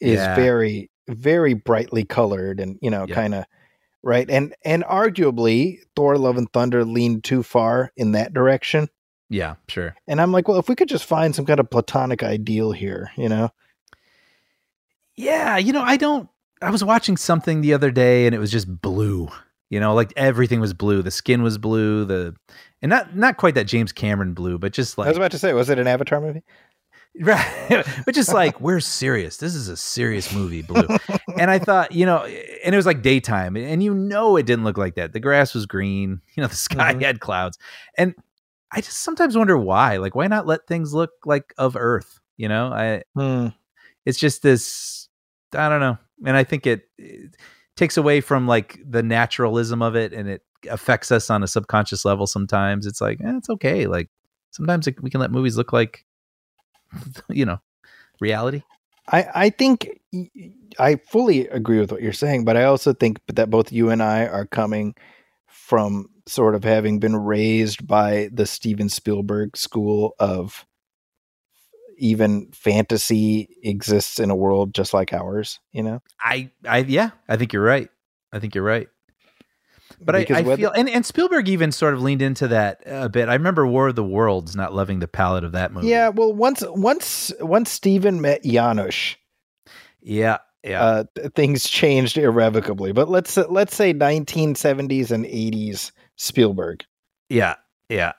is 0.01 0.21
Yeah. 0.21 0.35
very 0.35 0.91
very 1.09 1.55
brightly 1.55 2.05
colored 2.05 2.61
and 2.61 2.79
you 2.81 2.91
know 2.91 3.07
Yeah. 3.07 3.15
kind 3.15 3.35
of 3.35 3.45
right 4.03 4.29
and 4.31 4.55
and 4.65 4.85
arguably 4.85 5.79
Thor 5.95 6.17
Love 6.17 6.37
and 6.37 6.53
Thunder 6.53 6.85
leaned 6.85 7.25
too 7.25 7.43
far 7.43 7.93
in 7.97 8.13
that 8.13 8.33
direction. 8.33 8.89
Yeah, 9.29 9.55
sure. 9.69 9.95
And 10.09 10.21
I'm 10.21 10.33
like, 10.33 10.49
well, 10.49 10.59
if 10.59 10.69
we 10.69 10.75
could 10.75 10.89
just 10.89 11.05
find 11.05 11.35
some 11.35 11.47
kind 11.47 11.61
of 11.61 11.71
platonic 11.71 12.23
ideal 12.23 12.73
here, 12.73 13.13
you 13.17 13.29
know. 13.29 13.51
Yeah, 15.17 15.57
you 15.57 15.73
know, 15.73 15.83
I 15.83 15.97
don't. 15.97 16.29
I 16.61 16.71
was 16.71 16.85
watching 16.85 17.17
something 17.17 17.61
the 17.61 17.73
other 17.73 17.91
day, 17.91 18.27
and 18.27 18.35
it 18.35 18.39
was 18.39 18.51
just 18.51 18.81
blue. 18.83 19.29
You 19.71 19.79
know, 19.79 19.95
like 19.95 20.13
everything 20.17 20.61
was 20.61 20.75
blue. 20.75 21.01
The 21.01 21.13
skin 21.13 21.43
was 21.45 21.59
blue. 21.59 22.05
The 22.05 22.35
and 22.83 22.91
not 22.91 23.15
not 23.15 23.37
quite 23.37 23.55
that 23.55 23.69
James 23.69 23.93
Cameron 23.93 24.35
blue, 24.35 24.59
but 24.59 24.73
just 24.73 24.99
like 24.99 25.07
I 25.07 25.11
was 25.11 25.17
about 25.17 25.31
to 25.31 25.39
say, 25.39 25.53
was 25.53 25.71
it 25.71 25.79
an 25.79 25.87
Avatar 25.87 26.21
movie? 26.21 26.43
right, 27.21 27.85
but 28.07 28.15
just 28.15 28.33
like 28.33 28.61
we're 28.61 28.81
serious. 28.81 29.37
This 29.39 29.55
is 29.55 29.69
a 29.69 29.77
serious 29.77 30.33
movie, 30.33 30.63
blue. 30.63 30.87
and 31.39 31.51
I 31.51 31.59
thought, 31.59 31.93
you 31.93 32.07
know, 32.07 32.25
and 32.25 32.75
it 32.75 32.77
was 32.77 32.87
like 32.87 33.03
daytime, 33.03 33.57
and 33.57 33.83
you 33.83 33.93
know, 33.95 34.37
it 34.37 34.47
didn't 34.47 34.65
look 34.65 34.79
like 34.79 34.95
that. 34.95 35.13
The 35.13 35.21
grass 35.21 35.55
was 35.55 35.67
green. 35.67 36.21
You 36.37 36.43
know, 36.43 36.47
the 36.49 36.57
sky 36.57 36.95
Mhm. 36.95 37.03
had 37.03 37.21
clouds, 37.21 37.59
and 37.99 38.15
I 38.73 38.81
just 38.81 38.99
sometimes 38.99 39.37
wonder 39.37 39.59
why. 39.59 39.97
Like, 39.97 40.15
why 40.15 40.29
not 40.29 40.47
let 40.47 40.67
things 40.67 40.95
look 40.95 41.11
like 41.27 41.53
of 41.59 41.77
Earth? 41.77 42.21
You 42.37 42.49
know, 42.49 42.73
I 42.73 43.03
Hmm. 43.15 43.49
it's 44.07 44.19
just 44.19 44.43
this 44.43 45.09
i 45.53 45.69
don't 45.69 45.81
know 45.81 45.99
and 46.25 46.37
i 46.37 46.45
think 46.45 46.65
it, 46.65 46.83
it 46.97 47.35
takes 47.77 47.97
away 47.97 48.21
from 48.21 48.47
like 48.47 48.79
the 48.89 49.03
naturalism 49.03 49.83
of 49.83 49.97
it 49.97 50.13
and 50.13 50.29
it 50.29 50.43
affects 50.71 51.11
us 51.11 51.29
on 51.29 51.43
a 51.43 51.47
subconscious 51.49 52.05
level 52.05 52.25
sometimes 52.27 52.87
it's 52.87 53.01
like 53.01 53.21
eh, 53.21 53.37
it's 53.37 53.51
okay 53.51 53.89
like 53.89 54.09
sometimes 54.53 54.87
it, 54.87 55.03
we 55.03 55.11
can 55.11 55.21
let 55.21 55.33
movies 55.33 55.57
look 55.57 55.73
like 55.73 56.07
you 57.29 57.45
know 57.45 57.59
reality? 58.21 58.63
I 59.09 59.27
I 59.35 59.51
think 59.51 60.01
I 60.79 60.97
fully 60.97 61.49
agree 61.49 61.81
with 61.81 61.93
what 61.93 62.03
you're 62.03 62.13
saying, 62.13 62.45
but 62.45 62.57
I 62.57 62.65
also 62.65 62.93
think 62.93 63.21
that 63.35 63.51
both 63.51 63.73
you 63.73 63.91
and 63.91 64.03
I 64.03 64.27
are 64.27 64.47
coming 64.47 64.95
from 65.47 66.07
sort 66.27 66.55
of 66.55 66.65
having 66.65 67.01
been 67.01 67.17
raised 67.17 67.87
by 67.87 68.29
the 68.33 68.47
Steven 68.47 68.89
Spielberg 68.89 69.57
school 69.57 70.15
of 70.19 70.65
even 71.99 72.51
fantasy 72.53 73.49
exists 73.63 74.19
in 74.19 74.31
a 74.31 74.37
world 74.37 74.75
just 74.75 74.95
like 74.95 75.13
ours, 75.13 75.61
you 75.73 75.83
know? 75.83 76.01
i 76.23 76.51
i 76.67 76.79
yeah 76.79 77.11
i 77.29 77.37
think 77.37 77.53
you're 77.53 77.63
right. 77.63 77.89
I 78.33 78.39
think 78.39 78.55
you're 78.55 78.65
right 78.65 78.89
but 80.01 80.17
I, 80.17 80.27
I 80.31 80.57
feel 80.57 80.71
and, 80.71 80.89
and 80.89 81.05
Spielberg 81.05 81.49
even 81.49 81.73
sort 81.73 81.95
of 81.95 82.03
leaned 82.03 82.23
into 82.23 82.49
that 82.49 82.83
a 82.87 83.09
bit. 83.09 83.29
I 83.29 83.35
remember 83.35 83.67
War 83.67 83.89
of 83.89 83.97
the 83.97 84.05
Worlds 84.05 84.57
not 84.57 84.75
loving 84.75 84.99
the 85.01 85.09
palette 85.09 85.45
of 85.45 85.53
that 85.53 85.73
movie. 85.73 85.89
Yeah, 85.89 86.09
well 86.09 86.33
once 86.33 86.63
once 86.69 87.33
once 87.41 87.71
Steven 87.71 88.21
met 88.21 88.43
Janusz, 88.45 89.17
Yeah. 90.01 90.39
Yeah. 90.63 90.85
uh, 90.85 91.05
things 91.35 91.67
changed 91.69 92.19
irrevocably. 92.19 92.93
But 92.93 93.09
let's 93.09 93.37
let's 93.37 93.75
say 93.75 93.95
1970s 93.95 95.11
and 95.11 95.25
80s 95.25 95.91
Spielberg. 96.17 96.85
Yeah, 97.31 97.55
yeah. 97.89 98.13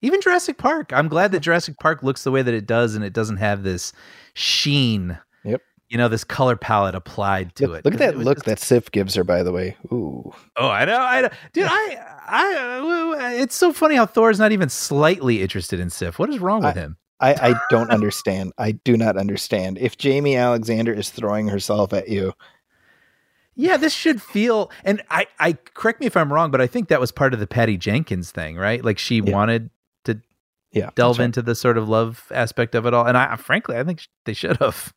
Even 0.00 0.20
Jurassic 0.20 0.56
Park. 0.58 0.92
I'm 0.94 1.08
glad 1.08 1.32
that 1.32 1.40
Jurassic 1.42 1.76
Park 1.78 2.02
looks 2.02 2.24
the 2.24 2.30
way 2.30 2.40
that 2.42 2.54
it 2.54 2.66
does, 2.66 2.94
and 2.94 3.04
it 3.04 3.12
doesn't 3.12 3.36
have 3.36 3.64
this 3.64 3.92
sheen. 4.34 5.18
You 5.88 5.96
know, 5.96 6.08
this 6.08 6.22
color 6.24 6.54
palette 6.54 6.94
applied 6.94 7.54
to 7.56 7.66
Look, 7.68 7.78
it. 7.78 7.84
look 7.86 7.94
at 7.94 8.00
that 8.00 8.18
look 8.18 8.36
just- 8.38 8.46
that 8.46 8.58
Sif 8.58 8.90
gives 8.90 9.14
her, 9.14 9.24
by 9.24 9.42
the 9.42 9.52
way. 9.52 9.76
Ooh. 9.92 10.32
Oh, 10.56 10.68
I 10.68 10.84
know. 10.84 10.98
I 10.98 11.20
know. 11.22 11.28
dude. 11.52 11.64
I, 11.70 11.98
I. 12.28 13.34
It's 13.40 13.54
so 13.54 13.72
funny 13.72 13.94
how 13.96 14.04
Thor's 14.06 14.38
not 14.38 14.52
even 14.52 14.68
slightly 14.68 15.40
interested 15.42 15.80
in 15.80 15.88
Sif. 15.90 16.18
What 16.18 16.28
is 16.30 16.38
wrong 16.40 16.62
with 16.62 16.74
him? 16.74 16.96
I, 17.20 17.34
I 17.50 17.54
don't 17.70 17.90
understand. 17.90 18.52
I 18.58 18.72
do 18.72 18.96
not 18.96 19.16
understand. 19.16 19.78
If 19.78 19.96
Jaimie 19.96 20.38
Alexander 20.38 20.92
is 20.92 21.08
throwing 21.10 21.48
herself 21.48 21.92
at 21.94 22.08
you, 22.08 22.34
Yeah, 23.54 23.76
this 23.76 23.92
should 23.94 24.20
feel. 24.22 24.70
And 24.84 25.02
I, 25.10 25.26
I 25.40 25.54
correct 25.74 26.00
me 26.00 26.06
if 26.06 26.16
I'm 26.16 26.32
wrong, 26.32 26.50
but 26.50 26.60
I 26.60 26.66
think 26.66 26.88
that 26.88 27.00
was 27.00 27.10
part 27.10 27.32
of 27.34 27.40
the 27.40 27.46
Patty 27.46 27.76
Jenkins 27.76 28.30
thing, 28.30 28.56
right? 28.56 28.84
Like 28.84 28.98
she 28.98 29.16
Yeah. 29.16 29.32
wanted 29.32 29.70
to 30.04 30.20
yeah, 30.70 30.90
delve 30.94 31.18
right. 31.18 31.24
into 31.24 31.40
the 31.42 31.54
sort 31.54 31.78
of 31.78 31.88
love 31.88 32.30
aspect 32.32 32.74
of 32.74 32.84
it 32.86 32.92
all. 32.94 33.06
And 33.06 33.16
I, 33.16 33.34
frankly, 33.36 33.76
I 33.78 33.84
think 33.84 34.06
they 34.26 34.34
should 34.34 34.58
have. 34.58 34.92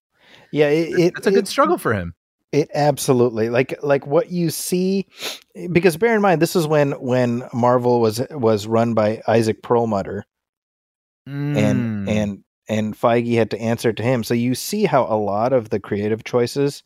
Yeah, 0.52 0.68
it, 0.70 1.00
it, 1.00 1.14
It's 1.18 1.28
a 1.28 1.32
good 1.32 1.46
it- 1.46 1.48
struggle 1.48 1.78
for 1.78 1.94
him. 1.94 2.14
It 2.52 2.70
absolutely 2.74 3.50
like 3.50 3.82
like 3.82 4.06
what 4.06 4.30
you 4.30 4.50
see, 4.50 5.08
because 5.72 5.96
bear 5.96 6.14
in 6.14 6.22
mind 6.22 6.42
this 6.42 6.54
is 6.54 6.68
when 6.68 6.92
when 7.02 7.48
Marvel 7.54 8.02
was 8.02 8.22
was 8.30 8.68
run 8.68 8.94
by 8.94 9.22
Isaac 9.26 9.64
Perlmutter 9.64 10.26
and 11.26 12.08
Mm. 12.08 12.10
and 12.10 12.44
and 12.68 12.94
Feige 12.94 13.36
had 13.38 13.52
to 13.52 13.62
answer 13.62 13.94
to 13.94 14.04
him. 14.04 14.24
So 14.26 14.34
you 14.34 14.54
see 14.56 14.84
how 14.84 15.04
a 15.04 15.16
lot 15.16 15.54
of 15.54 15.70
the 15.70 15.80
creative 15.80 16.26
choices 16.26 16.84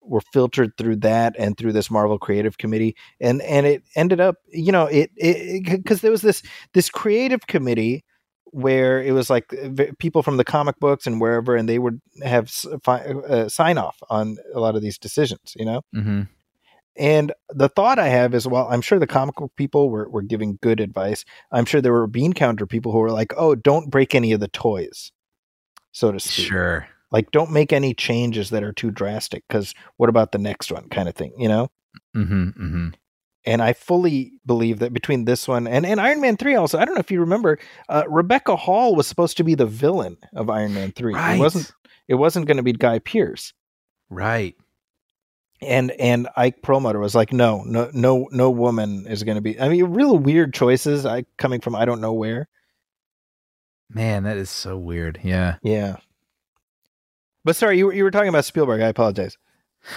were 0.00 0.22
filtered 0.32 0.72
through 0.76 0.96
that 0.96 1.36
and 1.38 1.56
through 1.56 1.74
this 1.74 1.90
Marvel 1.92 2.18
Creative 2.18 2.58
Committee, 2.58 2.96
and 3.20 3.40
and 3.42 3.66
it 3.66 3.82
ended 3.94 4.20
up, 4.20 4.36
you 4.48 4.72
know, 4.72 4.86
it 4.86 5.10
it 5.16 5.64
because 5.64 6.00
there 6.00 6.10
was 6.10 6.22
this 6.22 6.42
this 6.74 6.90
creative 6.90 7.46
committee 7.46 8.04
where 8.52 9.02
it 9.02 9.12
was 9.12 9.30
like 9.30 9.52
people 9.98 10.22
from 10.22 10.36
the 10.36 10.44
comic 10.44 10.78
books 10.80 11.06
and 11.06 11.20
wherever, 11.20 11.56
and 11.56 11.68
they 11.68 11.78
would 11.78 12.00
have 12.22 12.52
uh, 12.86 13.48
sign 13.48 13.78
off 13.78 13.96
on 14.10 14.36
a 14.54 14.60
lot 14.60 14.76
of 14.76 14.82
these 14.82 14.98
decisions, 14.98 15.54
you 15.56 15.64
know. 15.64 15.82
hmm 15.92 16.22
And 16.96 17.32
the 17.50 17.68
thought 17.68 17.98
I 17.98 18.08
have 18.08 18.34
is, 18.34 18.46
well, 18.46 18.66
I'm 18.70 18.80
sure 18.80 18.98
the 18.98 19.06
comic 19.06 19.36
book 19.36 19.52
people 19.56 19.88
were, 19.90 20.08
were 20.08 20.22
giving 20.22 20.58
good 20.60 20.80
advice. 20.80 21.24
I'm 21.52 21.64
sure 21.64 21.80
there 21.80 21.92
were 21.92 22.06
bean 22.06 22.32
counter 22.32 22.66
people 22.66 22.92
who 22.92 22.98
were 22.98 23.12
like, 23.12 23.32
oh, 23.36 23.54
don't 23.54 23.90
break 23.90 24.14
any 24.14 24.32
of 24.32 24.40
the 24.40 24.48
toys, 24.48 25.12
so 25.92 26.10
to 26.10 26.18
speak. 26.18 26.46
Sure. 26.46 26.88
Like, 27.10 27.30
don't 27.30 27.52
make 27.52 27.72
any 27.72 27.94
changes 27.94 28.50
that 28.50 28.62
are 28.62 28.72
too 28.72 28.90
drastic 28.90 29.44
because 29.48 29.74
what 29.96 30.10
about 30.10 30.32
the 30.32 30.38
next 30.38 30.70
one 30.72 30.88
kind 30.88 31.08
of 31.08 31.14
thing, 31.14 31.32
you 31.38 31.48
know? 31.48 31.68
hmm 32.14 32.50
hmm 32.50 32.88
And 33.48 33.62
I 33.62 33.72
fully 33.72 34.32
believe 34.44 34.80
that 34.80 34.92
between 34.92 35.24
this 35.24 35.48
one 35.48 35.66
and, 35.66 35.86
and 35.86 35.98
Iron 35.98 36.20
Man 36.20 36.36
3 36.36 36.54
also, 36.56 36.78
I 36.78 36.84
don't 36.84 36.94
know 36.94 37.00
if 37.00 37.10
you 37.10 37.20
remember, 37.20 37.58
uh, 37.88 38.02
Rebecca 38.06 38.56
Hall 38.56 38.94
was 38.94 39.06
supposed 39.06 39.38
to 39.38 39.42
be 39.44 39.54
the 39.54 39.64
villain 39.64 40.18
of 40.34 40.50
Iron 40.50 40.74
Man 40.74 40.92
3. 40.92 41.14
Right. 41.14 41.36
It 41.36 41.38
wasn't 41.38 41.72
it 42.08 42.16
wasn't 42.16 42.46
going 42.46 42.58
to 42.58 42.62
be 42.62 42.74
Guy 42.74 42.98
Pearce. 42.98 43.54
Right. 44.10 44.54
and 45.62 45.90
and 45.92 46.28
Ike 46.36 46.60
Perlmutter 46.62 46.98
was 46.98 47.14
like, 47.14 47.32
no, 47.32 47.62
no, 47.64 47.90
no, 47.94 48.28
no 48.32 48.50
woman 48.50 49.06
is 49.06 49.22
going 49.24 49.36
to 49.36 49.42
be. 49.42 49.58
I 49.58 49.68
mean, 49.70 49.84
real 49.86 50.18
weird 50.18 50.52
choices. 50.52 51.06
I 51.06 51.24
coming 51.38 51.60
from 51.62 51.74
I 51.74 51.86
don't 51.86 52.00
know 52.02 52.12
where. 52.12 52.48
Man, 53.90 54.24
that 54.24 54.36
is 54.36 54.50
so 54.50 54.76
weird. 54.76 55.20
Yeah. 55.24 55.56
Yeah. 55.62 55.96
But 57.44 57.56
sorry, 57.56 57.78
you 57.78 57.90
you 57.92 58.04
were 58.04 58.10
talking 58.10 58.28
about 58.28 58.44
Spielberg. 58.44 58.82
I 58.82 58.88
apologize. 58.88 59.38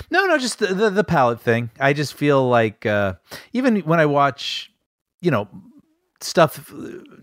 No, 0.10 0.26
no, 0.26 0.38
just 0.38 0.60
the, 0.60 0.68
the 0.74 0.90
the 0.90 1.04
palette 1.04 1.42
thing. 1.42 1.70
I 1.80 1.94
just 1.94 2.14
feel 2.14 2.48
like 2.48 2.86
uh 2.86 3.14
even 3.54 3.80
when 3.82 4.00
I 4.00 4.06
watch, 4.06 4.72
you 5.22 5.32
know, 5.32 5.48
stuff 6.22 6.72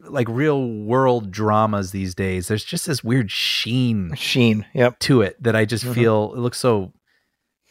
like 0.08 0.26
real 0.28 0.68
world 0.68 1.30
dramas 1.30 1.92
these 1.92 2.14
days, 2.14 2.48
there's 2.48 2.64
just 2.64 2.86
this 2.86 3.02
weird 3.04 3.30
sheen 3.30 4.14
Sheen. 4.14 4.66
Yep. 4.74 4.98
to 5.00 5.22
it 5.22 5.42
that 5.42 5.54
I 5.56 5.64
just 5.64 5.84
Mhm. 5.84 5.94
feel 5.94 6.32
it 6.34 6.38
looks 6.40 6.58
so 6.58 6.92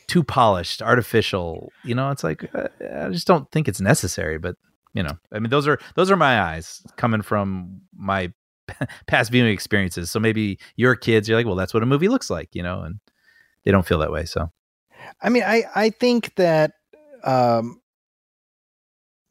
too 0.08 0.24
polished, 0.24 0.82
artificial. 0.82 1.72
You 1.84 1.94
know, 1.96 2.12
it's 2.12 2.24
like 2.24 2.50
uh, 2.56 2.70
I 2.98 3.10
just 3.10 3.28
don't 3.28 3.52
think 3.52 3.68
it's 3.68 3.82
necessary. 3.82 4.38
But 4.38 4.56
you 4.94 5.04
know, 5.04 5.18
I 5.32 5.40
mean, 5.40 5.50
those 5.50 5.68
are 5.68 5.80
those 5.96 6.10
are 6.10 6.16
my 6.16 6.42
eyes 6.42 6.82
coming 6.96 7.22
from 7.22 7.82
my 7.96 8.32
past 9.08 9.32
viewing 9.32 9.52
experiences. 9.52 10.10
So 10.10 10.20
maybe 10.20 10.60
your 10.76 10.96
kids, 10.96 11.28
you're 11.28 11.38
like, 11.38 11.46
well, 11.46 11.56
that's 11.56 11.74
what 11.74 11.84
a 11.84 11.86
movie 11.86 12.08
looks 12.08 12.30
like, 12.30 12.50
you 12.54 12.64
know, 12.64 12.82
and 12.82 13.00
they 13.66 13.72
don't 13.72 13.86
feel 13.86 14.00
that 14.00 14.12
way. 14.12 14.24
So 14.26 14.50
I 15.22 15.30
mean, 15.30 15.44
I 15.44 15.64
I 15.76 15.90
think 15.90 16.36
that 16.36 16.74
um 17.24 17.82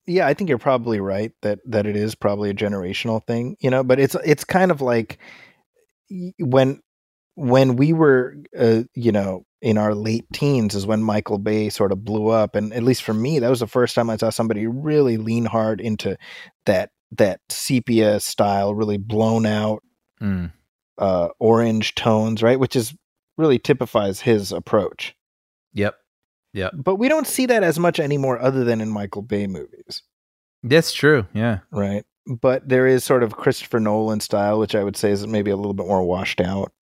yeah, 0.07 0.27
I 0.27 0.35
think 0.35 0.49
you're 0.49 0.59
probably 0.59 1.01
right 1.01 1.33
that 1.43 1.59
that 1.67 1.87
it 1.87 1.97
is 1.97 2.15
probably 2.15 2.51
a 2.51 2.55
generational 2.55 3.25
thing, 3.27 3.57
you 3.61 3.71
know, 3.71 3.83
but 3.83 3.99
it's 3.99 4.17
it's 4.25 4.45
kind 4.45 4.71
of 4.71 4.81
like 4.81 5.19
when 6.39 6.81
when 7.35 7.77
we 7.77 7.93
were 7.93 8.37
uh, 8.57 8.83
you 8.95 9.13
know, 9.13 9.45
in 9.61 9.79
our 9.79 9.95
late 9.95 10.27
teens 10.33 10.75
is 10.75 10.87
when 10.87 11.03
Michael 11.03 11.39
Bay 11.39 11.69
sort 11.71 11.91
of 11.93 12.05
blew 12.05 12.29
up 12.29 12.55
and 12.55 12.73
at 12.73 12.85
least 12.85 13.03
for 13.03 13.15
me 13.15 13.41
that 13.41 13.51
was 13.51 13.61
the 13.61 13.67
first 13.67 13.95
time 13.95 14.09
I 14.09 14.17
saw 14.17 14.31
somebody 14.31 14.67
really 14.67 15.17
lean 15.17 15.45
hard 15.45 15.81
into 15.81 16.17
that 16.67 16.91
that 17.13 17.41
sepia 17.49 18.21
style 18.21 18.75
really 18.75 18.99
blown 18.99 19.45
out 19.47 19.83
mm, 20.21 20.53
uh 20.99 21.29
orange 21.41 21.97
tones, 21.97 22.43
right? 22.45 22.61
Which 22.61 22.77
is 22.77 22.95
really 23.37 23.59
typifies 23.59 24.21
his 24.21 24.53
approach. 24.53 25.16
Yep, 26.57 26.73
But 26.75 26.97
we 26.97 27.09
don't 27.09 27.27
see 27.27 27.47
that 27.47 27.63
as 27.63 27.79
much 27.79 28.01
anymore 28.01 28.41
other 28.41 28.65
than 28.65 28.81
in 28.81 28.89
Michael 28.91 29.23
Bay 29.23 29.47
movies, 29.47 30.03
that's 30.65 30.93
true. 30.93 31.27
Yeah, 31.35 31.61
right? 31.71 32.05
But 32.27 32.69
there 32.69 32.89
is 32.89 33.05
sort 33.05 33.23
of 33.23 33.37
Christopher 33.37 33.79
Nolan 33.79 34.19
style, 34.21 34.59
which 34.59 34.75
I 34.75 34.83
would 34.83 34.97
say 34.97 35.13
is 35.13 35.25
maybe 35.27 35.53
a 35.53 35.57
little 35.57 35.75
bit 35.75 35.87
more 35.87 36.03
washed 36.03 36.41
out. 36.41 36.73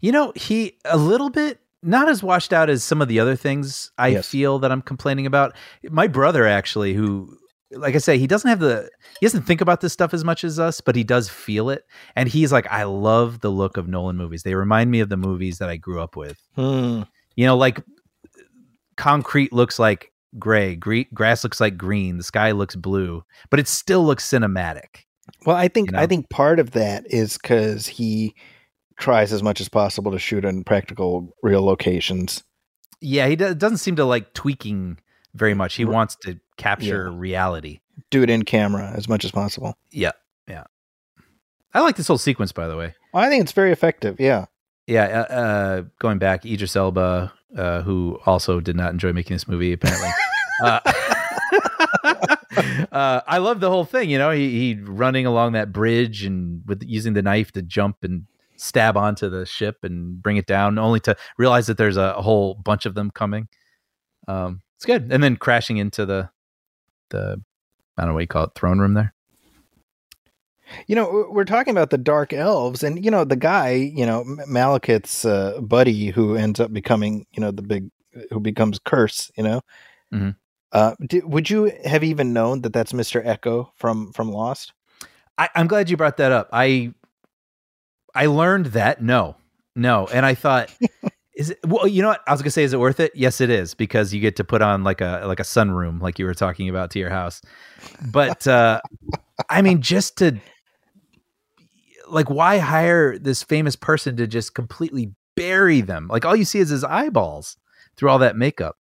you 0.00 0.12
know, 0.12 0.32
he 0.34 0.78
a 0.86 0.96
little 0.96 1.28
bit 1.30 1.60
not 1.82 2.08
as 2.08 2.22
washed 2.22 2.52
out 2.52 2.68
as 2.70 2.82
some 2.84 3.00
of 3.02 3.08
the 3.08 3.18
other 3.20 3.36
things 3.36 3.90
I 3.98 4.08
Yes. 4.08 4.28
feel 4.28 4.58
that 4.60 4.70
I'm 4.72 4.82
complaining 4.82 5.26
about. 5.26 5.54
My 5.90 6.06
brother 6.06 6.46
actually, 6.46 6.94
who 6.94 7.36
like 7.72 7.94
I 7.94 7.98
say, 7.98 8.18
he 8.18 8.26
doesn't 8.26 8.48
have 8.48 8.58
the 8.60 8.90
he 9.20 9.26
doesn't 9.26 9.42
think 9.42 9.60
about 9.60 9.80
this 9.80 9.92
stuff 9.92 10.12
as 10.12 10.24
much 10.24 10.42
as 10.44 10.58
us, 10.58 10.80
but 10.80 10.96
he 10.96 11.04
does 11.04 11.28
feel 11.28 11.70
it. 11.70 11.84
And 12.16 12.28
he's 12.28 12.50
like, 12.52 12.66
I 12.70 12.82
love 12.84 13.40
the 13.40 13.50
look 13.50 13.76
of 13.76 13.86
Nolan 13.88 14.16
movies. 14.16 14.42
They 14.42 14.54
remind 14.54 14.90
me 14.90 15.00
of 15.00 15.08
the 15.08 15.16
movies 15.16 15.58
that 15.58 15.68
I 15.68 15.76
grew 15.76 16.00
up 16.00 16.16
with. 16.16 16.38
Hmm. 16.56 17.02
You 17.36 17.46
know, 17.46 17.56
like 17.56 17.80
concrete 19.00 19.52
looks 19.52 19.78
like 19.78 20.12
gray, 20.38 20.76
gre- 20.76 21.08
grass 21.14 21.42
looks 21.42 21.60
like 21.60 21.76
green, 21.78 22.18
the 22.18 22.22
sky 22.22 22.50
looks 22.52 22.76
blue, 22.76 23.24
but 23.50 23.58
it 23.58 23.66
still 23.66 24.04
looks 24.04 24.28
cinematic. 24.28 25.04
Well, 25.46 25.56
I 25.56 25.68
think 25.68 25.92
You 25.92 25.98
I 25.98 26.06
think 26.06 26.28
part 26.28 26.58
of 26.60 26.72
that 26.72 27.04
is 27.10 27.38
because 27.38 27.86
he 27.86 28.34
tries 28.98 29.32
as 29.32 29.42
much 29.42 29.60
as 29.60 29.68
possible 29.70 30.12
to 30.12 30.18
shoot 30.18 30.44
in 30.44 30.64
practical, 30.64 31.34
real 31.42 31.64
locations. 31.64 32.44
Yeah, 33.00 33.26
he 33.28 33.36
do- 33.36 33.54
doesn't 33.54 33.78
seem 33.78 33.96
to 33.96 34.04
like 34.04 34.34
tweaking 34.34 34.98
very 35.34 35.54
much. 35.54 35.76
He 35.76 35.86
wants 35.86 36.16
to 36.22 36.38
capture 36.58 37.10
reality. 37.10 37.80
Do 38.10 38.22
it 38.22 38.28
in 38.30 38.44
camera 38.44 38.92
as 38.94 39.08
much 39.08 39.24
as 39.24 39.30
possible. 39.30 39.76
Yeah, 39.90 40.12
yeah. 40.46 40.64
I 41.72 41.80
like 41.80 41.96
this 41.96 42.08
whole 42.08 42.18
sequence, 42.18 42.52
by 42.52 42.66
the 42.68 42.76
way. 42.76 42.94
I 43.14 43.28
think 43.30 43.42
it's 43.42 43.52
very 43.52 43.72
effective. 43.72 44.16
Yeah. 44.20 44.46
Yeah, 44.86 45.04
uh, 45.04 45.32
uh, 45.32 45.82
going 46.00 46.18
back, 46.18 46.44
Idris 46.44 46.74
Elba, 46.74 47.32
uh, 47.56 47.82
who 47.82 48.18
also 48.26 48.60
did 48.60 48.76
not 48.76 48.92
enjoy 48.92 49.12
making 49.12 49.34
this 49.34 49.48
movie, 49.48 49.72
apparently. 49.72 50.10
uh, 50.64 50.80
uh, 52.92 53.20
I 53.26 53.38
love 53.38 53.60
the 53.60 53.70
whole 53.70 53.84
thing. 53.84 54.10
You 54.10 54.18
know, 54.18 54.30
he, 54.30 54.50
he 54.50 54.80
running 54.80 55.26
along 55.26 55.52
that 55.52 55.72
bridge 55.72 56.24
and 56.24 56.62
with 56.66 56.82
using 56.84 57.14
the 57.14 57.22
knife 57.22 57.52
to 57.52 57.62
jump 57.62 57.98
and 58.02 58.26
stab 58.56 58.96
onto 58.96 59.28
the 59.28 59.46
ship 59.46 59.78
and 59.82 60.22
bring 60.22 60.36
it 60.36 60.46
down, 60.46 60.78
only 60.78 61.00
to 61.00 61.16
realize 61.38 61.66
that 61.66 61.78
there's 61.78 61.96
a, 61.96 62.14
a 62.16 62.22
whole 62.22 62.54
bunch 62.54 62.86
of 62.86 62.94
them 62.94 63.10
coming. 63.10 63.48
Um, 64.28 64.62
it's 64.76 64.84
good, 64.84 65.08
and 65.10 65.22
then 65.22 65.36
crashing 65.36 65.78
into 65.78 66.06
the 66.06 66.30
the 67.10 67.42
I 67.96 68.02
don't 68.02 68.10
know 68.10 68.14
what 68.14 68.20
you 68.20 68.26
call 68.28 68.44
it, 68.44 68.54
throne 68.54 68.78
room 68.78 68.94
there. 68.94 69.14
You 70.86 70.96
know, 70.96 71.26
we're 71.30 71.44
talking 71.44 71.70
about 71.72 71.90
the 71.90 71.98
dark 71.98 72.32
elves, 72.32 72.82
and 72.82 73.04
you 73.04 73.10
know 73.10 73.24
the 73.24 73.36
guy, 73.36 73.70
you 73.72 74.06
know 74.06 74.24
Malekith's 74.48 75.24
uh, 75.24 75.60
buddy, 75.60 76.08
who 76.08 76.36
ends 76.36 76.60
up 76.60 76.72
becoming, 76.72 77.26
you 77.32 77.40
know, 77.40 77.50
the 77.50 77.62
big, 77.62 77.90
who 78.30 78.40
becomes 78.40 78.78
Kurse. 78.78 79.30
You 79.36 79.44
know, 79.44 79.60
Mhm. 80.12 80.36
uh, 80.72 80.94
di- 81.06 81.20
would 81.20 81.50
you 81.50 81.72
have 81.84 82.04
even 82.04 82.32
known 82.32 82.62
that 82.62 82.72
that's 82.72 82.92
Mister 82.94 83.20
Eko 83.22 83.68
from 83.76 84.12
from 84.12 84.30
Lost? 84.30 84.72
I, 85.38 85.48
I'm 85.54 85.66
glad 85.66 85.88
you 85.90 85.96
brought 85.96 86.18
that 86.18 86.32
up. 86.32 86.48
I 86.52 86.92
I 88.14 88.26
learned 88.26 88.66
that 88.66 89.02
no, 89.02 89.36
no, 89.76 90.06
and 90.12 90.26
I 90.26 90.34
thought, 90.34 90.70
is 91.34 91.50
it? 91.50 91.58
Well, 91.66 91.86
you 91.86 92.02
know 92.02 92.08
what? 92.08 92.20
I 92.26 92.32
was 92.32 92.42
gonna 92.42 92.50
say, 92.50 92.64
is 92.64 92.72
it 92.72 92.80
worth 92.80 93.00
it? 93.00 93.12
Yes, 93.14 93.40
it 93.40 93.50
is 93.50 93.74
because 93.74 94.12
you 94.12 94.20
get 94.20 94.36
to 94.36 94.44
put 94.44 94.62
on 94.62 94.84
like 94.84 95.00
a 95.00 95.22
like 95.26 95.40
a 95.40 95.44
sunroom, 95.44 96.00
like 96.00 96.18
you 96.18 96.26
were 96.26 96.34
talking 96.34 96.68
about 96.68 96.90
to 96.92 96.98
your 96.98 97.10
house. 97.10 97.40
But 98.12 98.46
uh 98.46 98.80
I 99.48 99.62
mean, 99.62 99.80
just 99.80 100.18
to 100.18 100.38
like, 102.10 102.30
why 102.30 102.58
hire 102.58 103.18
this 103.18 103.42
famous 103.42 103.76
person 103.76 104.16
to 104.16 104.26
just 104.26 104.54
completely 104.54 105.12
bury 105.36 105.80
them? 105.80 106.08
Like, 106.08 106.24
all 106.24 106.36
you 106.36 106.44
see 106.44 106.58
is 106.58 106.70
his 106.70 106.84
eyeballs 106.84 107.56
through 107.96 108.10
all 108.10 108.18
that 108.18 108.36
makeup. 108.36 108.76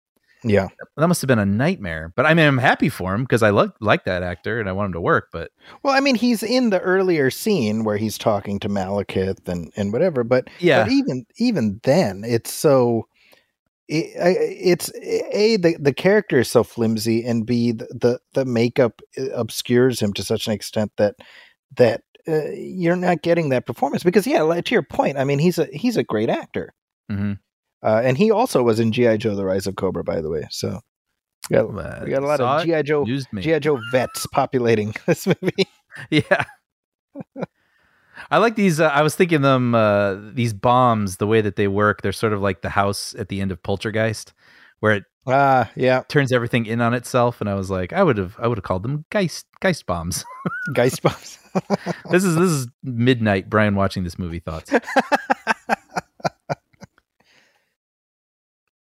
Yeah. 0.43 0.67
That 0.95 1.07
must 1.07 1.21
have 1.21 1.27
been 1.27 1.39
a 1.39 1.45
nightmare. 1.45 2.13
But 2.15 2.25
I 2.25 2.33
mean, 2.33 2.47
I'm 2.47 2.57
happy 2.57 2.89
for 2.89 3.13
him 3.13 3.23
because 3.23 3.43
I 3.43 3.49
like 3.49 3.71
like 3.79 4.05
that 4.05 4.23
actor 4.23 4.59
and 4.59 4.69
I 4.69 4.71
want 4.71 4.87
him 4.87 4.93
to 4.93 5.01
work. 5.01 5.29
But 5.31 5.51
Well, 5.83 5.95
I 5.95 5.99
mean, 5.99 6.15
he's 6.15 6.43
in 6.43 6.69
the 6.69 6.79
earlier 6.79 7.29
scene 7.31 7.83
where 7.83 7.97
he's 7.97 8.17
talking 8.17 8.59
to 8.59 8.69
Malekith 8.69 9.47
and 9.47 9.71
and 9.75 9.91
whatever, 9.91 10.23
but 10.23 10.47
yeah, 10.59 10.83
but 10.83 10.91
even 10.91 11.25
even 11.37 11.79
then, 11.83 12.23
it's 12.25 12.53
so. 12.53 13.07
It, 13.89 14.11
it's 14.17 14.91
a 15.01 15.55
the, 15.55 15.77
the 15.79 15.93
character 15.93 16.39
is 16.39 16.51
so 16.51 16.61
flimsy 16.61 17.23
and 17.23 17.45
b 17.45 17.71
the, 17.71 17.85
the 17.85 18.19
the 18.33 18.43
makeup 18.43 19.01
uh, 19.17 19.29
obscures 19.29 20.01
him 20.01 20.11
to 20.13 20.23
such 20.23 20.45
an 20.45 20.51
extent 20.51 20.91
that 20.97 21.15
that 21.77 22.01
uh, 22.27 22.49
you're 22.51 22.95
not 22.95 23.21
getting 23.21 23.49
that 23.49 23.65
performance 23.65 24.03
because 24.03 24.27
yeah 24.27 24.41
like, 24.41 24.65
to 24.65 24.75
your 24.75 24.83
point 24.83 25.17
i 25.17 25.23
mean 25.23 25.39
he's 25.39 25.57
a 25.57 25.65
he's 25.73 25.97
a 25.97 26.03
great 26.03 26.29
actor. 26.29 26.73
Hmm 27.09 27.33
uh, 27.83 28.01
and 28.03 28.17
he 28.17 28.31
also 28.31 28.63
was 28.63 28.79
in 28.79 28.91
gi 28.91 29.17
joe 29.17 29.35
the 29.35 29.45
rise 29.45 29.67
of 29.67 29.75
cobra 29.75 30.03
by 30.03 30.19
the 30.19 30.29
way 30.29 30.47
so 30.49 30.79
we 31.49 31.55
got, 31.55 32.03
we 32.03 32.09
got 32.09 32.23
a 32.23 32.27
lot 32.27 32.41
of 32.41 32.65
gi 32.65 32.83
joe 32.83 33.05
gi 33.05 33.59
joe 33.59 33.79
vets 33.91 34.25
populating 34.27 34.93
this 35.05 35.27
movie. 35.27 35.67
Yeah. 36.11 36.43
I 38.29 38.37
like 38.37 38.55
these. 38.55 38.79
Uh, 38.79 38.87
I 38.87 39.01
was 39.01 39.15
thinking 39.15 39.41
them 39.41 39.73
uh, 39.73 40.15
these 40.33 40.53
bombs. 40.53 41.17
The 41.17 41.27
way 41.27 41.41
that 41.41 41.55
they 41.55 41.67
work, 41.67 42.01
they're 42.01 42.11
sort 42.11 42.33
of 42.33 42.41
like 42.41 42.61
the 42.61 42.69
house 42.69 43.15
at 43.17 43.29
the 43.29 43.41
end 43.41 43.51
of 43.51 43.63
Poltergeist, 43.63 44.33
where 44.79 44.93
it 44.93 45.03
ah 45.25 45.69
yeah 45.75 46.03
turns 46.07 46.31
everything 46.31 46.65
in 46.65 46.81
on 46.81 46.93
itself. 46.93 47.41
And 47.41 47.49
I 47.49 47.55
was 47.55 47.69
like, 47.69 47.93
I 47.93 48.03
would 48.03 48.17
have, 48.17 48.35
I 48.39 48.47
would 48.47 48.57
have 48.57 48.63
called 48.63 48.83
them 48.83 49.05
Geist 49.11 49.45
Geist 49.59 49.85
bombs. 49.85 50.25
geist 50.73 51.01
bombs 51.01 51.39
this 52.11 52.23
is 52.23 52.35
this 52.35 52.49
is 52.49 52.67
midnight. 52.83 53.49
Brian 53.49 53.75
watching 53.75 54.03
this 54.03 54.19
movie 54.19 54.39
thoughts. 54.39 54.71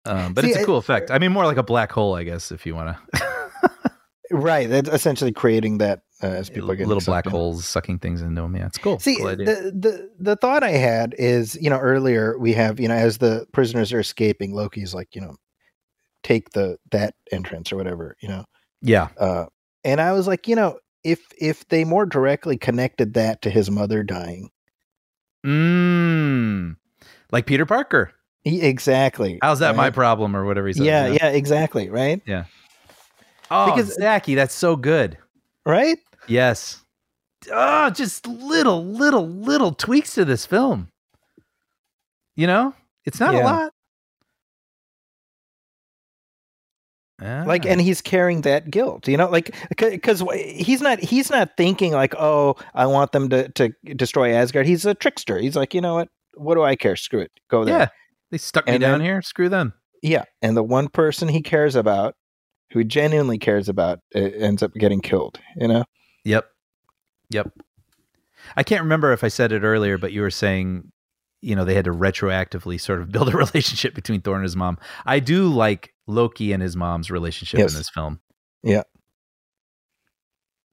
Um, 0.04 0.34
but 0.34 0.44
See, 0.44 0.50
it's 0.50 0.60
a 0.60 0.66
cool 0.66 0.78
effect. 0.78 1.12
I 1.12 1.20
mean, 1.20 1.32
more 1.32 1.46
like 1.46 1.58
a 1.58 1.64
black 1.64 1.92
hole, 1.92 2.16
I 2.16 2.24
guess, 2.24 2.52
if 2.52 2.66
you 2.66 2.74
want 2.74 2.98
to. 3.14 3.32
right 4.32 4.70
that's 4.70 4.90
essentially 4.90 5.32
creating 5.32 5.78
that 5.80 6.02
uh, 6.24 6.28
as 6.28 6.50
people 6.50 6.72
are 6.72 6.76
getting 6.76 6.88
little 6.88 7.04
black 7.06 7.26
in. 7.26 7.32
holes 7.32 7.66
sucking 7.66 8.00
things 8.00 8.22
into 8.22 8.42
them. 8.42 8.56
Yeah, 8.56 8.68
it's 8.68 8.78
cool. 8.78 8.98
See, 9.00 9.18
cool 9.18 9.28
the, 9.28 9.72
the 9.76 10.10
the 10.20 10.36
thought 10.38 10.64
I 10.64 10.72
had 10.72 11.14
is, 11.18 11.58
you 11.62 11.70
know, 11.70 11.78
earlier 11.78 12.38
we 12.38 12.54
have, 12.54 12.80
you 12.80 12.88
know, 12.88 12.96
as 12.96 13.20
the 13.20 13.46
prisoners 13.52 13.94
are 13.94 14.00
escaping, 14.00 14.54
Loki's 14.54 14.94
like, 14.94 15.16
you 15.16 15.22
know, 15.22 15.36
take 16.24 16.52
the 16.52 16.78
that 16.92 17.16
entrance 17.32 17.72
or 17.72 17.78
whatever, 17.78 18.16
you 18.22 18.28
know. 18.30 18.46
yeah. 18.82 19.08
Uh, 19.20 19.46
and 19.84 20.00
I 20.02 20.12
was 20.14 20.28
like, 20.28 20.48
you 20.48 20.56
know, 20.56 20.78
if 21.04 21.20
if 21.40 21.68
they 21.70 21.84
more 21.84 22.06
directly 22.06 22.58
connected 22.58 23.14
that 23.16 23.42
to 23.44 23.50
his 23.50 23.70
mother 23.72 24.04
dying, 24.04 24.50
Mm, 25.46 26.76
like 27.32 27.46
Peter 27.46 27.66
Parker. 27.66 28.12
E- 28.46 28.62
exactly. 28.62 29.40
How's 29.42 29.60
that 29.60 29.76
my 29.76 29.90
problem 29.90 30.36
or 30.36 30.46
whatever 30.46 30.68
he 30.68 30.74
said? 30.74 30.86
Yeah, 30.86 31.08
yeah, 31.08 31.28
exactly. 31.30 31.90
Right, 31.90 32.22
Oh, 33.50 33.66
Because- 33.66 33.90
because 33.90 33.96
Zaki, 33.96 34.36
that's 34.36 34.54
so 34.56 34.76
good. 34.76 35.18
right. 35.66 35.98
Yes. 36.28 36.84
Oh, 37.52 37.90
just 37.90 38.28
little, 38.28 38.86
little, 38.86 39.28
little 39.28 39.74
tweaks 39.74 40.14
to 40.14 40.24
this 40.26 40.46
film. 40.46 40.90
You 42.36 42.46
know, 42.48 42.76
it's 43.04 43.20
not 43.20 43.34
Yeah. 43.34 43.42
a 43.42 43.46
lot. 43.46 43.74
Ah. 47.24 47.44
like 47.46 47.66
and 47.66 47.80
he's 47.80 48.02
carrying 48.02 48.42
that 48.42 48.72
guilt 48.72 49.08
you 49.08 49.16
know 49.18 49.30
like 49.30 49.56
because 49.78 50.24
he's 50.34 50.82
not 50.82 51.00
he's 51.00 51.30
not 51.30 51.56
thinking 51.56 51.94
like 51.94 52.16
oh 52.18 52.56
i 52.74 52.86
want 52.88 53.12
them 53.12 53.30
to 53.30 53.48
to 53.50 53.70
destroy 53.96 54.34
asgard 54.34 54.66
he's 54.66 54.86
a 54.86 54.94
trickster 54.96 55.38
he's 55.38 55.56
like 55.56 55.74
you 55.76 55.82
know 55.82 55.94
what 55.96 56.08
what 56.36 56.56
do 56.56 56.64
i 56.64 56.76
care 56.76 56.96
screw 56.96 57.20
it 57.20 57.32
go 57.50 57.64
there 57.64 57.78
yeah, 57.80 57.88
they 58.32 58.38
stuck 58.38 58.66
me 58.66 58.74
And 58.74 58.82
down 58.82 59.00
then- 59.00 59.02
here. 59.02 59.22
Screw 59.22 59.50
them. 59.50 59.74
yeah 60.02 60.24
and 60.42 60.58
the 60.58 60.64
one 60.64 60.88
person 60.88 61.28
he 61.28 61.42
cares 61.42 61.76
about 61.76 62.16
who 62.72 62.80
he 62.80 62.86
genuinely 62.86 63.38
cares 63.38 63.70
about 63.70 64.00
ends 64.16 64.64
up 64.64 64.74
getting 64.74 65.02
killed 65.02 65.40
you 65.58 65.68
know 65.68 65.84
Yep. 66.24 66.46
Yep. 67.32 67.48
I 68.56 68.64
can't 68.64 68.82
remember 68.84 69.12
if 69.12 69.24
I 69.24 69.28
said 69.28 69.52
it 69.52 69.64
earlier, 69.64 69.98
but 69.98 70.12
you 70.12 70.22
were 70.22 70.32
saying 70.32 70.92
you 71.42 71.56
know 71.56 71.66
they 71.66 71.74
had 71.74 71.86
to 71.86 71.92
retroactively 71.92 72.80
sort 72.80 73.02
of 73.02 73.12
build 73.12 73.30
a 73.34 73.38
relationship 73.38 73.94
between 73.96 74.22
Thor 74.22 74.36
and 74.36 74.44
his 74.44 74.56
mom. 74.56 74.78
I 75.06 75.20
do 75.20 75.48
like 75.48 75.94
Loki 76.08 76.52
and 76.54 76.62
his 76.62 76.76
mom's 76.76 77.10
relationship 77.12 77.60
Yes. 77.60 77.74
in 77.74 77.78
this 77.80 77.90
film. 77.90 78.20
Yeah. 78.64 78.84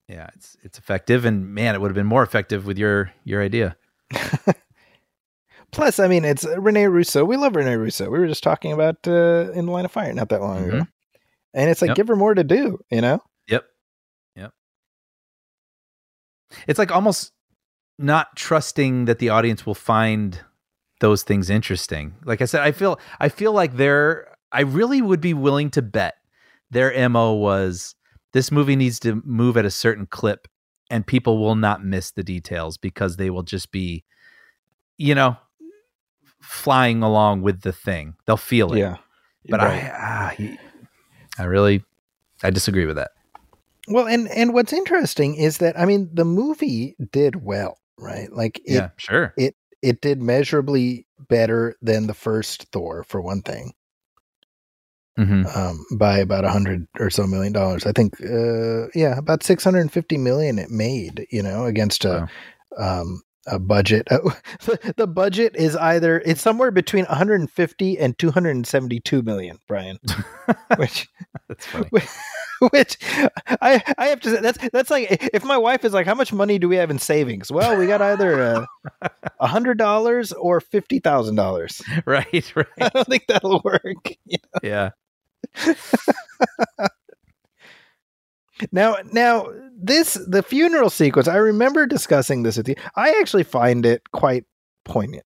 Yeah, 0.09 0.29
it's 0.35 0.57
it's 0.63 0.79
effective, 0.79 1.25
and 1.27 1.51
man, 1.55 1.75
it 1.75 1.81
would 1.83 1.89
have 1.91 1.95
been 1.95 2.07
more 2.07 2.23
effective 2.23 2.65
with 2.67 2.79
your 2.79 3.13
your 3.25 3.43
idea. 3.43 3.77
Plus, 5.71 5.99
I 5.99 6.09
mean, 6.09 6.25
it's 6.25 6.47
Rene 6.57 6.87
Russo. 6.87 7.25
We 7.27 7.37
love 7.37 7.55
Rene 7.55 7.75
Russo. 7.77 8.09
We 8.09 8.19
were 8.19 8.27
just 8.27 8.43
talking 8.43 8.73
about 8.73 9.07
uh, 9.07 9.51
in 9.53 9.67
the 9.67 9.73
Line 9.73 9.85
of 9.85 9.93
Fire 9.93 10.13
not 10.15 10.31
that 10.31 10.41
long 10.41 10.65
ago, 10.65 10.77
Mhm. 10.79 10.89
and 11.53 11.71
it's 11.71 11.83
like 11.83 11.89
Yep. 11.89 11.97
give 11.97 12.09
her 12.09 12.17
more 12.17 12.33
to 12.35 12.43
do. 12.43 12.79
You 12.91 13.03
know? 13.03 13.21
Yep. 13.49 13.67
Yep. 14.37 14.53
It's 16.67 16.79
like 16.79 16.91
almost 16.91 17.33
not 17.99 18.35
trusting 18.35 19.05
that 19.05 19.19
the 19.19 19.29
audience 19.29 19.67
will 19.67 19.75
find 19.75 20.41
those 21.01 21.23
things 21.23 21.51
interesting. 21.51 22.15
Like 22.25 22.41
I 22.41 22.47
said, 22.47 22.63
I 22.63 22.73
feel 22.73 22.99
I 23.21 23.29
feel 23.29 23.53
like 23.53 23.77
they're 23.77 24.28
I 24.53 24.63
really 24.63 25.03
would 25.03 25.21
be 25.21 25.35
willing 25.35 25.71
to 25.71 25.83
bet 25.83 26.15
their 26.71 27.09
MO 27.09 27.35
was 27.35 27.95
this 28.33 28.51
movie 28.51 28.77
needs 28.77 29.01
to 29.01 29.23
move 29.25 29.57
at 29.57 29.65
a 29.65 29.71
certain 29.71 30.07
clip 30.07 30.49
and 30.91 31.07
people 31.07 31.39
will 31.39 31.55
not 31.55 31.85
miss 31.85 32.11
the 32.13 32.23
details 32.23 32.77
because 32.77 33.17
they 33.17 33.31
will 33.31 33.43
just 33.43 33.73
be 33.73 34.05
you 34.97 35.15
know 35.15 35.37
flying 36.41 37.03
along 37.03 37.43
with 37.43 37.63
the 37.63 37.73
thing. 37.73 38.15
They'll 38.27 38.37
feel 38.37 38.73
it. 38.73 38.79
Yeah. 38.79 38.97
But 39.49 39.61
Right. 39.61 39.85
I 39.85 39.93
ah, 39.97 41.43
I 41.43 41.45
really 41.45 41.85
I 42.43 42.51
disagree 42.51 42.87
with 42.87 42.97
that. 42.97 43.13
Well, 43.89 44.07
and 44.07 44.29
and 44.29 44.53
what's 44.53 44.73
interesting 44.73 45.35
is 45.35 45.59
that 45.59 45.79
I 45.79 45.85
mean 45.85 46.11
the 46.13 46.25
movie 46.25 46.97
did 47.13 47.43
well, 47.43 47.79
right? 47.99 48.31
Like 48.33 48.59
it 48.65 48.75
yeah, 48.75 48.91
sure. 48.97 49.33
It 49.37 49.57
it 49.81 50.01
did 50.01 50.21
measurably 50.21 51.07
better 51.29 51.77
than 51.81 52.07
the 52.07 52.15
first 52.15 52.67
Thor 52.73 53.05
for 53.05 53.21
one 53.21 53.43
thing, 53.43 53.73
hmm 55.19 55.43
um, 55.55 55.85
by 55.97 56.19
about 56.19 56.45
a 56.45 56.51
hundred 56.51 56.87
or 57.01 57.11
so 57.11 57.27
million 57.27 57.53
dollars. 57.53 57.85
I 57.87 57.93
think, 57.93 58.15
uh, 58.21 58.87
yeah, 58.95 59.19
about 59.19 59.43
six 59.43 59.65
hundred 59.65 59.81
and 59.81 59.93
fifty 59.93 60.17
million 60.17 60.59
it 60.59 60.71
made. 60.71 61.27
You 61.31 61.43
know, 61.43 61.65
against 61.65 62.05
a 62.05 62.29
um, 62.79 63.23
a 63.49 63.59
budget. 63.59 64.07
the, 64.97 65.07
budget 65.07 65.57
is 65.57 65.75
either 65.77 66.23
it's 66.25 66.41
somewhere 66.41 66.71
between 66.71 67.05
one 67.07 67.17
hundred 67.17 67.41
and 67.41 67.51
fifty 67.51 67.99
and 67.99 68.17
two 68.19 68.31
hundred 68.31 68.57
and 68.57 68.67
seventy 68.67 69.01
two 69.01 69.23
million, 69.23 69.59
Brian. 69.67 69.99
which 70.77 71.09
That's 71.49 71.67
funny. 71.67 71.89
which 72.71 72.97
I 73.61 73.83
I 73.99 74.07
have 74.07 74.21
to 74.21 74.31
say 74.31 74.41
that's 74.41 74.59
that's 74.73 74.91
like 74.91 75.31
if 75.33 75.45
my 75.45 75.57
wife 75.57 75.85
is 75.85 75.93
like, 75.93 76.07
how 76.07 76.15
much 76.15 76.33
money 76.33 76.59
do 76.59 76.69
we 76.69 76.77
have 76.77 76.91
in 76.91 76.99
savings? 76.99 77.51
Well, 77.51 77.77
we 77.77 77.87
got 77.87 78.03
either 78.03 78.67
a 79.41 79.47
hundred 79.47 79.79
dollars 79.79 80.33
or 80.33 80.61
fifty 80.61 81.01
thousand 81.01 81.37
dollars. 81.37 81.83
right, 82.07 82.53
right. 82.55 82.67
I 82.81 82.89
don't 82.89 83.09
think 83.09 83.25
that'll 83.29 83.63
work. 83.65 84.17
Yeah. 84.63 84.91
Now, 88.73 88.97
now 89.13 89.47
this 89.77 90.15
the 90.27 90.43
funeral 90.43 90.91
sequence. 90.91 91.29
I 91.29 91.37
remember 91.37 91.87
discussing 91.87 92.43
this 92.43 92.57
with 92.57 92.69
you. 92.69 92.75
I 92.97 93.11
actually 93.21 93.45
find 93.45 93.87
it 93.87 94.11
quite 94.13 94.45
poignant. 94.85 95.25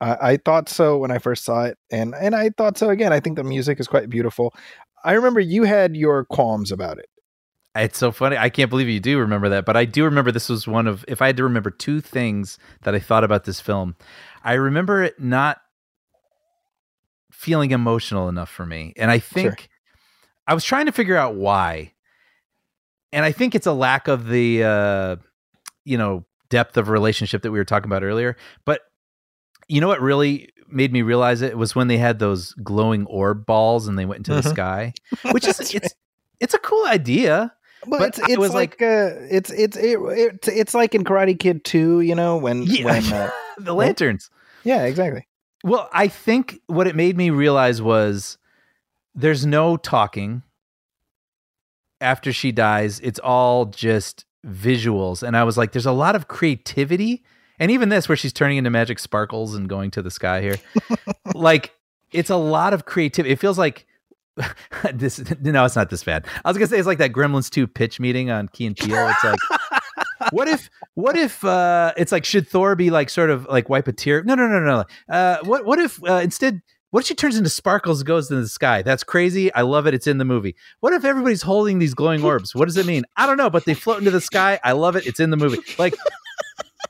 I, 0.00 0.32
I 0.32 0.36
thought 0.36 0.68
so 0.68 0.98
when 0.98 1.10
I 1.10 1.18
first 1.18 1.44
saw 1.44 1.64
it, 1.64 1.78
and 1.90 2.14
and 2.14 2.34
I 2.34 2.50
thought 2.50 2.76
so 2.78 2.90
again. 2.90 3.12
I 3.12 3.20
think 3.20 3.36
the 3.36 3.44
music 3.44 3.78
is 3.78 3.86
quite 3.86 4.10
beautiful. 4.10 4.54
I 5.04 5.12
remember 5.12 5.40
you 5.40 5.64
had 5.64 5.96
your 5.96 6.24
qualms 6.24 6.72
about 6.72 6.98
it. 6.98 7.06
It's 7.74 7.98
so 7.98 8.12
funny. 8.12 8.36
I 8.36 8.50
can't 8.50 8.68
believe 8.68 8.88
you 8.88 9.00
do 9.00 9.18
remember 9.18 9.48
that, 9.48 9.64
but 9.64 9.76
I 9.76 9.84
do 9.86 10.04
remember 10.04 10.30
this 10.30 10.48
was 10.48 10.66
one 10.66 10.86
of 10.86 11.04
if 11.08 11.22
I 11.22 11.26
had 11.26 11.36
to 11.38 11.44
remember 11.44 11.70
two 11.70 12.00
things 12.00 12.58
that 12.82 12.94
I 12.94 12.98
thought 12.98 13.24
about 13.24 13.44
this 13.44 13.60
film, 13.60 13.96
I 14.44 14.54
remember 14.54 15.02
it 15.02 15.20
not 15.20 15.58
feeling 17.30 17.70
emotional 17.70 18.28
enough 18.28 18.50
for 18.50 18.66
me. 18.66 18.92
And 18.96 19.10
I 19.10 19.18
think 19.18 19.60
Sure. 19.60 19.68
I 20.46 20.54
was 20.54 20.64
trying 20.64 20.86
to 20.86 20.92
figure 20.92 21.16
out 21.16 21.34
why. 21.34 21.92
And 23.12 23.24
I 23.24 23.32
think 23.32 23.54
it's 23.54 23.66
a 23.66 23.72
lack 23.72 24.08
of 24.08 24.28
the 24.28 24.64
uh 24.64 25.16
you 25.84 25.98
know, 25.98 26.24
depth 26.48 26.76
of 26.76 26.88
relationship 26.88 27.42
that 27.42 27.50
we 27.50 27.58
were 27.58 27.64
talking 27.64 27.88
about 27.88 28.04
earlier, 28.04 28.36
but 28.64 28.82
you 29.68 29.80
know 29.80 29.88
what 29.88 30.00
really 30.00 30.48
made 30.68 30.92
me 30.92 31.02
realize 31.02 31.42
it 31.42 31.58
was 31.58 31.74
when 31.74 31.88
they 31.88 31.98
had 31.98 32.18
those 32.18 32.52
glowing 32.54 33.04
orb 33.06 33.44
balls 33.46 33.88
and 33.88 33.98
they 33.98 34.04
went 34.06 34.18
into 34.18 34.34
the 34.34 34.48
Mhm. 34.48 34.52
sky, 34.52 34.94
which 35.32 35.46
is 35.46 35.74
it's 35.74 35.94
it's 36.40 36.54
a 36.54 36.58
cool 36.58 36.86
idea. 36.86 37.52
Well, 37.86 38.00
But 38.00 38.08
it's 38.10 38.28
it's 38.28 38.38
was 38.38 38.54
like, 38.54 38.80
uh, 38.80 39.10
it's 39.30 39.50
it's 39.50 39.76
it, 39.76 39.98
it's 40.00 40.48
it's 40.48 40.74
like 40.74 40.94
in 40.94 41.04
Karate 41.04 41.38
Kid 41.38 41.64
2, 41.64 42.00
you 42.00 42.14
know, 42.14 42.36
when 42.36 42.62
Yeah, 42.66 42.84
when 42.84 43.12
uh, 43.12 43.30
the 43.58 43.74
lanterns. 43.74 44.30
yeah, 44.64 44.84
exactly. 44.84 45.26
Well, 45.64 45.88
I 45.92 46.08
think 46.08 46.60
what 46.68 46.86
it 46.86 46.94
made 46.96 47.16
me 47.16 47.30
realize 47.30 47.82
was 47.82 48.38
there's 49.14 49.44
no 49.46 49.76
talking 49.76 50.42
after 52.00 52.32
she 52.32 52.52
dies. 52.52 53.00
It's 53.00 53.18
all 53.20 53.66
just 53.66 54.24
visuals. 54.46 55.22
And 55.22 55.36
I 55.36 55.44
was 55.44 55.56
like, 55.56 55.72
there's 55.72 55.86
a 55.86 55.92
lot 55.92 56.16
of 56.16 56.28
creativity. 56.28 57.22
And 57.58 57.70
even 57.70 57.88
this, 57.90 58.08
where 58.08 58.16
she's 58.16 58.32
turning 58.32 58.58
into 58.58 58.70
magic 58.70 58.98
sparkles 58.98 59.54
and 59.54 59.68
going 59.68 59.90
to 59.92 60.02
the 60.02 60.10
sky 60.10 60.40
here, 60.40 60.56
like 61.34 61.72
it's 62.10 62.30
a 62.30 62.36
lot 62.36 62.74
of 62.74 62.84
creativity. 62.84 63.32
It 63.32 63.38
feels 63.38 63.58
like 63.58 63.86
this. 64.92 65.22
No, 65.40 65.64
it's 65.64 65.76
not 65.76 65.90
this 65.90 66.02
bad. 66.02 66.26
I 66.44 66.48
was 66.50 66.56
gonna 66.56 66.66
say 66.66 66.78
it's 66.78 66.86
like 66.86 66.98
that 66.98 67.12
Gremlins 67.12 67.50
2 67.50 67.66
pitch 67.66 68.00
meeting 68.00 68.30
on 68.30 68.48
Key 68.48 68.66
and 68.66 68.76
Peele. 68.76 69.08
It's 69.08 69.24
like, 69.24 69.38
what 70.32 70.48
if 70.48 70.70
what 70.94 71.16
if 71.16 71.44
uh 71.44 71.92
it's 71.96 72.10
like 72.10 72.24
should 72.24 72.48
Thor 72.48 72.74
be 72.74 72.90
like 72.90 73.10
sort 73.10 73.30
of 73.30 73.46
like 73.46 73.68
wipe 73.68 73.86
a 73.86 73.92
tear? 73.92 74.24
No, 74.24 74.34
no, 74.34 74.48
no, 74.48 74.60
no. 74.60 74.84
Uh 75.08 75.38
what 75.44 75.64
what 75.64 75.78
if 75.78 76.02
uh, 76.04 76.20
instead 76.22 76.62
what 76.92 77.00
if 77.00 77.06
she 77.06 77.14
turns 77.16 77.36
into 77.36 77.50
sparkles 77.50 78.00
and 78.00 78.06
goes 78.06 78.30
into 78.30 78.42
the 78.42 78.48
sky? 78.48 78.82
That's 78.82 79.02
crazy. 79.02 79.52
I 79.54 79.62
love 79.62 79.86
it. 79.86 79.94
It's 79.94 80.06
in 80.06 80.18
the 80.18 80.24
movie. 80.24 80.54
What 80.80 80.92
if 80.92 81.04
everybody's 81.04 81.42
holding 81.42 81.78
these 81.80 81.94
glowing 81.94 82.22
orbs? 82.22 82.54
What 82.54 82.66
does 82.66 82.76
it 82.76 82.86
mean? 82.86 83.04
I 83.16 83.26
don't 83.26 83.36
know, 83.38 83.50
but 83.50 83.64
they 83.64 83.74
float 83.74 83.98
into 83.98 84.10
the 84.12 84.20
sky. 84.20 84.60
I 84.62 84.72
love 84.72 84.94
it. 84.94 85.06
It's 85.06 85.18
in 85.18 85.30
the 85.30 85.36
movie. 85.36 85.58
Like 85.78 85.94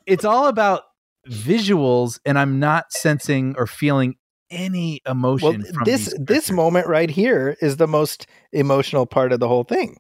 it's 0.06 0.24
all 0.24 0.48
about 0.48 0.82
visuals 1.28 2.20
and 2.26 2.38
I'm 2.38 2.58
not 2.58 2.92
sensing 2.92 3.54
or 3.56 3.66
feeling 3.66 4.16
any 4.50 5.00
Well, 5.06 5.12
emotion 5.14 5.64
from 5.72 5.84
this 5.84 6.14
this 6.18 6.50
moment 6.50 6.86
right 6.86 7.08
here 7.08 7.56
is 7.62 7.78
the 7.78 7.86
most 7.86 8.26
emotional 8.52 9.06
part 9.06 9.32
of 9.32 9.40
the 9.40 9.48
whole 9.48 9.64
thing. 9.64 9.96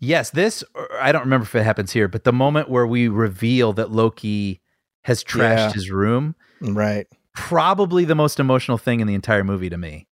Yes, 0.00 0.30
this 0.30 0.64
or 0.74 0.88
I 1.00 1.12
don't 1.12 1.22
remember 1.22 1.44
if 1.44 1.54
it 1.54 1.62
happens 1.64 1.92
here, 1.92 2.08
but 2.08 2.24
the 2.24 2.32
moment 2.32 2.68
where 2.70 2.86
we 2.86 3.08
reveal 3.08 3.72
that 3.74 3.90
Loki 3.92 4.60
has 5.04 5.22
trashed 5.22 5.56
Yeah. 5.68 5.72
his 5.72 5.90
room, 5.90 6.34
mm, 6.62 6.74
Right. 6.76 7.06
Probably 7.38 8.04
the 8.04 8.14
most 8.14 8.40
emotional 8.40 8.78
thing 8.78 9.00
in 9.00 9.06
the 9.06 9.14
entire 9.14 9.44
movie 9.44 9.70
to 9.70 9.78
me. 9.78 10.06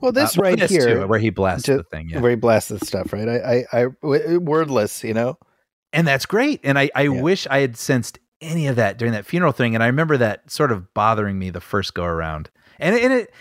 Well, 0.00 0.12
this 0.12 0.38
Uh, 0.38 0.42
right 0.42 0.58
this 0.58 0.70
here, 0.70 1.00
too, 1.02 1.06
where 1.06 1.18
he 1.18 1.30
blasts 1.30 1.66
ju- 1.66 1.76
the 1.78 1.82
thing, 1.84 2.08
yeah. 2.10 2.20
where 2.20 2.30
he 2.30 2.36
blasts 2.36 2.68
the 2.68 2.78
stuff, 2.84 3.12
right? 3.12 3.28
I, 3.28 3.36
I, 3.38 3.64
I 3.72 3.84
w- 4.02 4.38
wordless, 4.40 5.02
you 5.04 5.14
know. 5.14 5.38
and 5.92 6.06
that's 6.06 6.26
great. 6.26 6.60
And 6.64 6.78
I, 6.78 6.90
I 6.94 7.02
Yeah. 7.02 7.20
wish 7.20 7.46
I 7.48 7.58
had 7.60 7.76
sensed 7.76 8.18
any 8.40 8.66
of 8.68 8.76
that 8.76 8.96
during 8.98 9.12
that 9.12 9.26
funeral 9.26 9.52
thing. 9.52 9.74
And 9.74 9.82
I 9.82 9.86
remember 9.88 10.16
that 10.18 10.50
sort 10.50 10.70
of 10.72 10.92
bothering 10.94 11.38
me 11.38 11.50
the 11.50 11.60
first 11.60 11.94
go 11.94 12.04
around. 12.04 12.50
And, 12.78 12.94
and 12.96 13.12
it, 13.12 13.32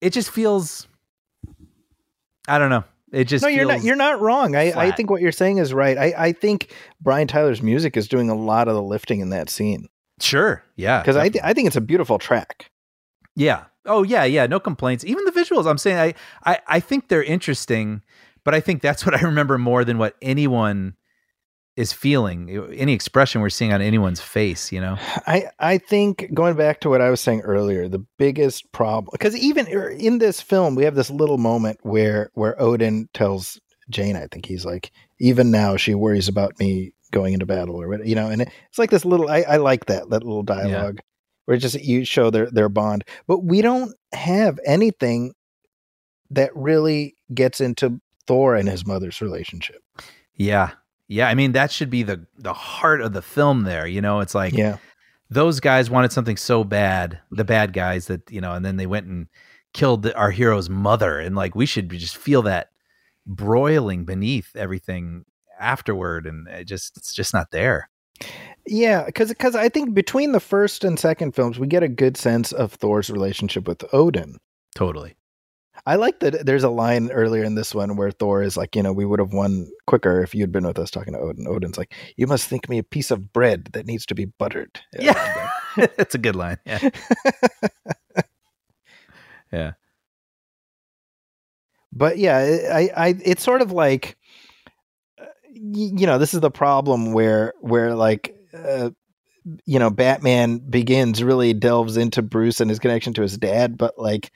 it 0.00 0.10
just 0.12 0.30
feels, 0.30 0.86
I 2.48 2.58
don't 2.58 2.70
know. 2.70 2.84
It 3.12 3.24
just 3.24 3.42
no, 3.42 3.48
you're 3.48 3.64
not. 3.66 3.84
You're 3.84 3.94
not 3.94 4.20
wrong. 4.20 4.56
I, 4.56 4.72
I 4.72 4.90
think 4.90 5.08
what 5.08 5.20
you're 5.22 5.30
saying 5.30 5.58
is 5.58 5.72
right. 5.72 5.96
I, 5.96 6.14
I 6.18 6.32
think 6.32 6.72
Brian 7.00 7.28
Tyler's 7.28 7.62
music 7.62 7.96
is 7.96 8.08
doing 8.08 8.28
a 8.28 8.34
lot 8.34 8.66
of 8.66 8.74
the 8.74 8.82
lifting 8.82 9.20
in 9.20 9.28
that 9.30 9.48
scene 9.48 9.86
sure, 10.20 10.62
yeah, 10.76 11.00
because 11.00 11.16
I, 11.16 11.28
th- 11.28 11.44
I 11.44 11.52
think 11.52 11.66
it's 11.66 11.76
a 11.76 11.80
beautiful 11.80 12.18
track. 12.18 12.70
Yeah. 13.36 13.64
Oh 13.86 14.02
yeah, 14.02 14.24
yeah. 14.24 14.46
No 14.46 14.60
complaints. 14.60 15.04
Even 15.04 15.24
the 15.24 15.32
visuals. 15.32 15.66
I'm 15.66 15.78
saying 15.78 15.98
I, 15.98 16.14
I 16.52 16.58
I 16.66 16.80
think 16.80 17.08
they're 17.08 17.22
interesting, 17.22 18.02
but 18.44 18.54
I 18.54 18.60
think 18.60 18.82
that's 18.82 19.04
what 19.06 19.14
I 19.14 19.24
remember 19.24 19.58
more 19.58 19.84
than 19.84 19.98
what 19.98 20.16
anyone 20.22 20.94
is 21.76 21.92
feeling. 21.92 22.72
Any 22.72 22.92
expression 22.92 23.40
we're 23.40 23.48
seeing 23.50 23.72
on 23.72 23.82
anyone's 23.82 24.20
face, 24.20 24.70
you 24.70 24.80
know. 24.80 24.96
I 25.26 25.46
I 25.58 25.78
think 25.78 26.32
going 26.32 26.56
back 26.56 26.80
to 26.80 26.88
what 26.88 27.00
I 27.00 27.10
was 27.10 27.20
saying 27.20 27.40
earlier, 27.40 27.88
the 27.88 28.04
biggest 28.18 28.70
problem 28.72 29.10
because 29.12 29.36
even 29.36 29.66
er, 29.72 29.88
in 29.88 30.18
this 30.18 30.40
film 30.40 30.74
we 30.74 30.84
have 30.84 30.94
this 30.94 31.10
little 31.10 31.38
moment 31.38 31.80
where 31.82 32.30
where 32.34 32.60
Odin 32.60 33.08
tells 33.12 33.60
Jane, 33.90 34.16
I 34.16 34.28
think 34.28 34.46
he's 34.46 34.64
like, 34.64 34.92
even 35.18 35.50
now 35.50 35.76
she 35.76 35.94
worries 35.94 36.28
about 36.28 36.58
me 36.58 36.94
going 37.14 37.32
into 37.32 37.46
battle 37.46 37.80
or 37.80 37.88
what, 37.88 38.06
you 38.06 38.14
know, 38.14 38.28
and 38.28 38.42
it- 38.42 38.48
it's 38.68 38.78
like 38.78 38.90
this 38.90 39.04
little. 39.06 39.30
I, 39.30 39.42
I 39.42 39.56
like 39.56 39.86
that 39.86 40.10
that 40.10 40.22
little 40.24 40.42
dialogue 40.42 40.98
where 41.46 41.56
it 41.56 41.60
just 41.60 41.80
you 41.82 42.04
show 42.04 42.28
their 42.30 42.50
their 42.50 42.68
bond, 42.68 43.04
but 43.26 43.44
we 43.44 43.62
don't 43.62 43.94
have 44.12 44.58
anything 44.66 45.32
that 46.30 46.50
really 46.54 47.14
gets 47.32 47.60
into 47.60 48.00
Thor 48.26 48.54
and 48.56 48.68
his 48.68 48.86
mother's 48.86 49.20
relationship. 49.20 49.82
Yeah. 50.34 50.70
Yeah. 51.08 51.28
I 51.28 51.34
mean, 51.34 51.52
that 51.52 51.70
should 51.70 51.90
be 51.90 52.02
the 52.02 52.26
the 52.38 52.54
heart 52.54 53.00
of 53.00 53.12
the 53.12 53.22
film. 53.22 53.62
There, 53.64 53.86
you 53.86 54.00
know, 54.00 54.20
it's 54.20 54.34
like 54.34 54.54
yeah, 54.54 54.78
those 55.30 55.60
guys 55.60 55.90
wanted 55.90 56.12
something 56.12 56.36
so 56.38 56.64
bad, 56.64 57.20
the 57.30 57.44
bad 57.44 57.72
guys 57.72 58.06
that 58.06 58.30
you 58.30 58.40
know, 58.40 58.52
and 58.52 58.64
then 58.64 58.76
they 58.76 58.86
went 58.86 59.06
and 59.06 59.28
killed 59.74 60.02
the, 60.02 60.16
our 60.16 60.30
hero's 60.30 60.70
mother, 60.70 61.18
and 61.20 61.36
like 61.36 61.54
we 61.54 61.66
should 61.66 61.90
just 61.90 62.16
feel 62.16 62.42
that 62.42 62.70
broiling 63.26 64.04
beneath 64.04 64.54
everything 64.56 65.24
afterward, 65.58 66.26
and 66.26 66.48
it 66.48 66.64
just 66.64 66.96
it's 66.96 67.14
just 67.14 67.34
not 67.34 67.50
there. 67.50 67.88
Yeah, 68.66 69.04
because 69.04 69.28
because 69.28 69.54
I 69.54 69.68
think 69.68 69.94
between 69.94 70.32
the 70.32 70.40
first 70.40 70.84
and 70.84 70.98
second 70.98 71.34
films, 71.34 71.58
we 71.58 71.66
get 71.66 71.82
a 71.82 71.88
good 71.88 72.16
sense 72.16 72.52
of 72.52 72.72
Thor's 72.72 73.10
relationship 73.10 73.68
with 73.68 73.84
Odin. 73.92 74.38
Totally. 74.74 75.16
I 75.86 75.96
like 75.96 76.20
that 76.20 76.46
there's 76.46 76.64
a 76.64 76.70
line 76.70 77.10
earlier 77.10 77.44
in 77.44 77.56
this 77.56 77.74
one 77.74 77.96
where 77.96 78.10
Thor 78.10 78.42
is 78.42 78.56
like, 78.56 78.74
you 78.74 78.82
know, 78.82 78.92
we 78.92 79.04
would 79.04 79.18
have 79.18 79.32
won 79.32 79.70
quicker 79.86 80.22
if 80.22 80.34
you'd 80.34 80.52
been 80.52 80.66
with 80.66 80.78
us 80.78 80.90
talking 80.90 81.12
to 81.12 81.18
Odin. 81.18 81.46
Odin's 81.46 81.76
like, 81.76 81.92
you 82.16 82.26
must 82.26 82.48
think 82.48 82.68
me 82.68 82.78
a 82.78 82.82
piece 82.82 83.10
of 83.10 83.32
bread 83.32 83.68
that 83.72 83.86
needs 83.86 84.06
to 84.06 84.14
be 84.14 84.26
buttered. 84.26 84.80
Yeah. 84.98 85.50
That's 85.96 86.14
a 86.14 86.18
good 86.18 86.36
line. 86.36 86.58
Yeah. 86.64 86.88
yeah. 89.52 89.72
but 91.92 92.16
yeah, 92.18 92.36
I, 92.72 92.90
I, 92.96 93.14
it's 93.24 93.42
sort 93.42 93.60
of 93.60 93.72
like, 93.72 94.16
you 95.54 96.06
know, 96.06 96.18
this 96.18 96.34
is 96.34 96.40
the 96.40 96.50
problem 96.50 97.12
where, 97.12 97.54
where 97.60 97.94
like, 97.94 98.34
uh, 98.52 98.90
you 99.66 99.78
know, 99.78 99.90
Batman 99.90 100.58
Begins 100.58 101.22
really 101.22 101.52
delves 101.52 101.96
into 101.96 102.22
Bruce 102.22 102.60
and 102.60 102.70
his 102.70 102.78
connection 102.78 103.12
to 103.14 103.22
his 103.22 103.36
dad, 103.36 103.76
but 103.76 103.98
like, 103.98 104.32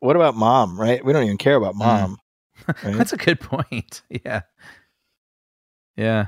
what 0.00 0.16
about 0.16 0.34
mom? 0.36 0.80
Right? 0.80 1.04
We 1.04 1.12
don't 1.12 1.24
even 1.24 1.38
care 1.38 1.56
about 1.56 1.74
mom. 1.74 2.18
right? 2.66 2.96
That's 2.96 3.12
a 3.12 3.16
good 3.16 3.40
point. 3.40 4.02
Yeah. 4.24 4.42
Yeah. 5.96 6.26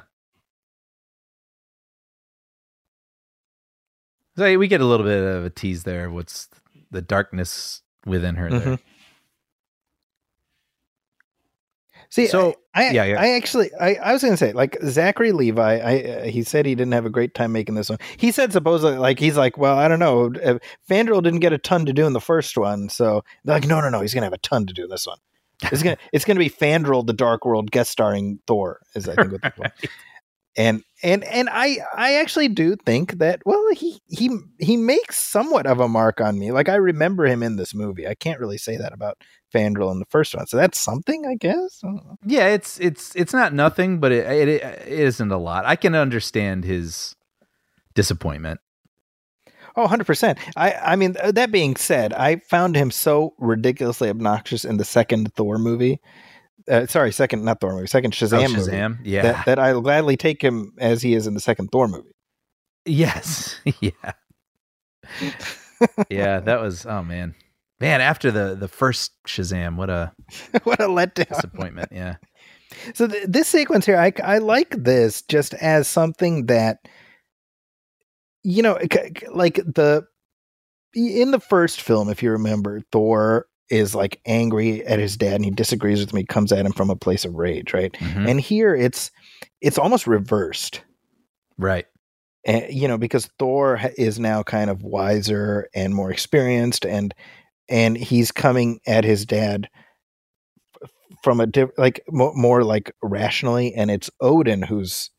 So 4.36 4.58
we 4.58 4.68
get 4.68 4.80
a 4.80 4.84
little 4.86 5.06
bit 5.06 5.22
of 5.22 5.44
a 5.44 5.50
tease 5.50 5.84
there. 5.84 6.06
of 6.06 6.12
What's 6.12 6.48
the 6.90 7.02
darkness 7.02 7.82
within 8.06 8.36
her 8.36 8.50
there? 8.50 8.78
See, 12.10 12.26
So- 12.26 12.54
I, 12.74 12.88
I, 12.88 12.90
yeah, 12.90 13.04
yeah. 13.04 13.20
I 13.20 13.30
actually, 13.30 13.70
I, 13.80 13.94
I 13.94 14.12
was 14.12 14.22
gonna 14.22 14.36
say, 14.36 14.52
like 14.52 14.76
Zachary 14.84 15.32
Levi, 15.32 15.78
I, 15.78 16.02
uh, 16.02 16.24
he 16.26 16.44
said 16.44 16.66
he 16.66 16.74
didn't 16.76 16.92
have 16.92 17.04
a 17.06 17.10
great 17.10 17.34
time 17.34 17.50
making 17.50 17.74
this 17.74 17.88
one. 17.88 17.98
He 18.16 18.30
said 18.30 18.52
supposedly, 18.52 18.96
like 18.96 19.18
he's 19.18 19.36
like, 19.36 19.58
well, 19.58 19.76
I 19.76 19.88
don't 19.88 19.98
know, 19.98 20.26
uh, 20.44 20.58
Fandral 20.88 21.20
didn't 21.22 21.40
get 21.40 21.52
a 21.52 21.58
ton 21.58 21.84
to 21.86 21.92
do 21.92 22.06
in 22.06 22.12
the 22.12 22.20
first 22.20 22.56
one, 22.56 22.88
so 22.88 23.24
they're 23.44 23.56
like, 23.56 23.66
no, 23.66 23.80
no, 23.80 23.88
no, 23.88 24.00
he's 24.00 24.14
gonna 24.14 24.26
have 24.26 24.32
a 24.32 24.38
ton 24.38 24.66
to 24.66 24.72
do 24.72 24.84
in 24.84 24.90
this 24.90 25.06
one. 25.06 25.18
It's 25.64 25.82
gonna, 25.82 25.96
it's 26.12 26.24
gonna 26.24 26.38
be 26.38 26.48
Fandral, 26.50 27.04
the 27.04 27.12
Dark 27.12 27.44
World 27.44 27.70
guest 27.72 27.90
starring 27.90 28.38
Thor, 28.46 28.80
is 28.94 29.08
I 29.08 29.14
think 29.16 29.32
what 29.32 29.72
it. 29.82 29.90
And 30.60 30.84
and 31.02 31.24
and 31.24 31.48
I 31.50 31.78
I 31.96 32.16
actually 32.16 32.48
do 32.48 32.76
think 32.76 33.12
that 33.12 33.40
well 33.46 33.64
he 33.72 33.98
he 34.08 34.28
he 34.58 34.76
makes 34.76 35.18
somewhat 35.18 35.66
of 35.66 35.80
a 35.80 35.88
mark 35.88 36.20
on 36.20 36.38
me. 36.38 36.52
Like 36.52 36.68
I 36.68 36.74
remember 36.74 37.24
him 37.24 37.42
in 37.42 37.56
this 37.56 37.74
movie. 37.74 38.06
I 38.06 38.14
can't 38.14 38.38
really 38.38 38.58
say 38.58 38.76
that 38.76 38.92
about 38.92 39.16
Fandral 39.54 39.90
in 39.90 40.00
the 40.00 40.04
first 40.10 40.34
one. 40.34 40.46
So 40.46 40.58
that's 40.58 40.78
something, 40.78 41.24
I 41.24 41.36
guess. 41.36 41.80
I. 41.82 41.92
Yeah, 42.26 42.48
it's 42.48 42.78
it's 42.78 43.16
it's 43.16 43.32
not 43.32 43.54
nothing, 43.54 44.00
but 44.00 44.12
it, 44.12 44.26
it 44.26 44.48
it 44.48 44.86
isn't 44.86 45.32
a 45.32 45.38
lot. 45.38 45.64
I 45.64 45.76
can 45.76 45.94
understand 45.94 46.66
his 46.66 47.16
disappointment. 47.94 48.60
Oh, 49.76 49.86
100%. 49.86 50.36
I 50.56 50.72
I 50.74 50.96
mean 50.96 51.16
uh, 51.22 51.32
that 51.32 51.50
being 51.52 51.74
said, 51.76 52.12
I 52.12 52.36
found 52.36 52.76
him 52.76 52.90
so 52.90 53.32
ridiculously 53.38 54.10
obnoxious 54.10 54.66
in 54.66 54.76
the 54.76 54.84
second 54.84 55.32
Thor 55.36 55.56
movie. 55.56 56.02
Uh, 56.70 56.86
sorry, 56.86 57.10
second 57.12 57.44
not 57.44 57.60
Thor 57.60 57.74
movie, 57.74 57.86
second 57.88 58.12
Shazam, 58.12 58.44
oh, 58.44 58.56
movie. 58.56 58.70
Shazam, 58.70 58.98
yeah, 59.02 59.22
That 59.22 59.46
that 59.46 59.58
I'll 59.58 59.80
gladly 59.80 60.16
take 60.16 60.40
him 60.42 60.72
as 60.78 61.02
he 61.02 61.14
is 61.14 61.26
in 61.26 61.34
the 61.34 61.40
second 61.40 61.68
Thor 61.72 61.88
movie. 61.88 62.12
yes, 62.86 63.60
yeah, 63.80 63.90
yeah. 66.08 66.40
That 66.40 66.60
was 66.60 66.86
oh 66.86 67.02
man, 67.02 67.34
man. 67.80 68.00
After 68.00 68.30
the 68.30 68.54
the 68.54 68.68
first 68.68 69.12
Shazam, 69.26 69.76
what 69.76 69.90
a 69.90 70.12
what 70.64 70.80
a 70.80 70.86
letdown. 70.86 71.28
disappointment. 71.28 71.88
Yeah, 71.92 72.16
So 72.94 73.06
th- 73.08 73.26
this 73.26 73.48
sequence 73.48 73.86
here, 73.86 73.98
I, 73.98 74.12
I 74.22 74.38
like 74.38 74.70
this 74.70 75.22
just 75.22 75.54
as 75.54 75.88
something 75.88 76.46
that, 76.46 76.78
you 78.44 78.62
know, 78.62 78.78
like 79.32 79.56
the 79.56 80.06
in 80.94 81.30
the 81.30 81.40
first 81.40 81.80
film, 81.80 82.08
if 82.08 82.22
you 82.22 82.30
remember, 82.32 82.80
Thor 82.92 83.46
is 83.70 83.94
like 83.94 84.20
angry 84.26 84.84
at 84.86 84.98
his 84.98 85.16
dad 85.16 85.34
and 85.34 85.44
he 85.44 85.50
disagrees 85.50 86.00
with 86.00 86.10
him. 86.12 86.18
He 86.18 86.24
comes 86.24 86.52
at 86.52 86.66
him 86.66 86.72
from 86.72 86.90
a 86.90 86.96
place 86.96 87.24
of 87.24 87.34
rage, 87.34 87.72
right? 87.72 87.92
Mhm. 87.92 88.28
And 88.28 88.40
here 88.40 88.74
it's 88.74 89.10
it's 89.60 89.78
almost 89.78 90.06
reversed. 90.06 90.82
right. 91.58 91.86
And, 92.46 92.72
you 92.72 92.88
know, 92.88 92.96
because 92.96 93.28
Thor 93.38 93.78
is 93.98 94.18
now 94.18 94.42
kind 94.42 94.70
of 94.70 94.82
wiser 94.82 95.68
and 95.74 95.94
more 95.94 96.10
experienced, 96.10 96.86
and 96.86 97.14
and 97.68 97.96
he's 97.98 98.32
coming 98.32 98.80
at 98.86 99.04
his 99.04 99.26
dad 99.26 99.68
from 101.22 101.38
a 101.40 101.46
diff- 101.46 101.76
like 101.76 102.00
mo- 102.10 102.32
more 102.34 102.64
like 102.64 102.92
rationally, 103.02 103.74
and 103.74 103.90
it's 103.90 104.08
Odin 104.22 104.62
who's 104.62 105.10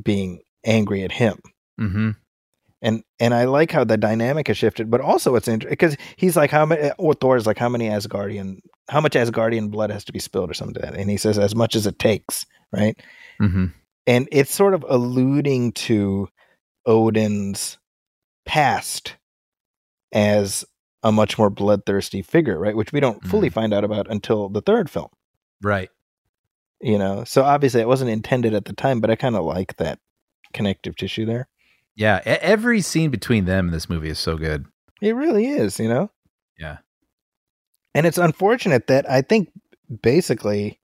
being 0.00 0.40
angry 0.64 1.02
at 1.02 1.10
him. 1.12 1.40
Mm-hmm. 1.80 2.10
And 2.80 3.02
and 3.18 3.34
I 3.34 3.44
like 3.44 3.72
how 3.72 3.82
the 3.84 3.96
dynamic 3.96 4.46
has 4.48 4.56
shifted, 4.56 4.90
but 4.90 5.00
also 5.00 5.34
it's 5.34 5.48
interesting 5.48 5.72
because 5.72 5.96
he's 6.16 6.36
like 6.36 6.50
how 6.50 6.64
many 6.64 6.90
or 6.98 7.36
is 7.36 7.46
like 7.46 7.58
how 7.58 7.68
many 7.68 7.88
Asgardian 7.88 8.60
how 8.88 9.00
much 9.00 9.14
Asgardian 9.14 9.70
blood 9.70 9.90
has 9.90 10.04
to 10.04 10.12
be 10.12 10.18
spilled 10.20 10.50
or 10.50 10.54
something 10.54 10.80
like 10.80 10.92
that, 10.92 11.00
and 11.00 11.10
he 11.10 11.16
says 11.16 11.38
as 11.38 11.54
much 11.56 11.74
as 11.74 11.86
it 11.86 11.98
takes, 11.98 12.46
right? 12.72 12.96
Mm-hmm. 13.40 13.66
and 14.06 14.28
it's 14.32 14.54
sort 14.54 14.74
of 14.74 14.84
alluding 14.88 15.72
to 15.72 16.28
Odin's 16.86 17.78
past 18.46 19.16
as 20.12 20.64
a 21.02 21.12
much 21.12 21.38
more 21.38 21.50
bloodthirsty 21.50 22.22
figure, 22.22 22.58
right? 22.58 22.76
Which 22.76 22.92
we 22.92 23.00
don't 23.00 23.22
fully 23.24 23.50
find 23.50 23.72
out 23.74 23.84
about 23.84 24.10
until 24.10 24.48
the 24.48 24.60
third 24.62 24.90
film, 24.90 25.08
Right. 25.62 25.90
you 26.80 26.98
know. 26.98 27.24
So 27.24 27.42
obviously, 27.44 27.80
it 27.80 27.86
wasn't 27.88 28.10
intended 28.10 28.54
at 28.54 28.64
the 28.64 28.72
time, 28.72 29.00
but 29.00 29.10
I 29.10 29.16
kind 29.16 29.36
of 29.36 29.44
like 29.44 29.76
that 29.76 29.98
connective 30.52 30.96
tissue 30.96 31.24
there. 31.26 31.48
Yeah. 31.98 32.20
Every 32.24 32.80
scene 32.80 33.10
between 33.10 33.44
them 33.44 33.66
in 33.66 33.72
this 33.72 33.90
movie 33.90 34.08
is 34.08 34.18
so 34.20 34.36
good. 34.36 34.66
It 35.02 35.14
really 35.16 35.46
is, 35.46 35.78
you 35.80 35.88
know. 35.88 36.10
Yeah. 36.58 36.78
And 37.94 38.06
it's 38.06 38.18
unfortunate 38.18 38.86
that 38.86 39.10
I 39.10 39.20
think 39.22 39.50
basically 40.02 40.78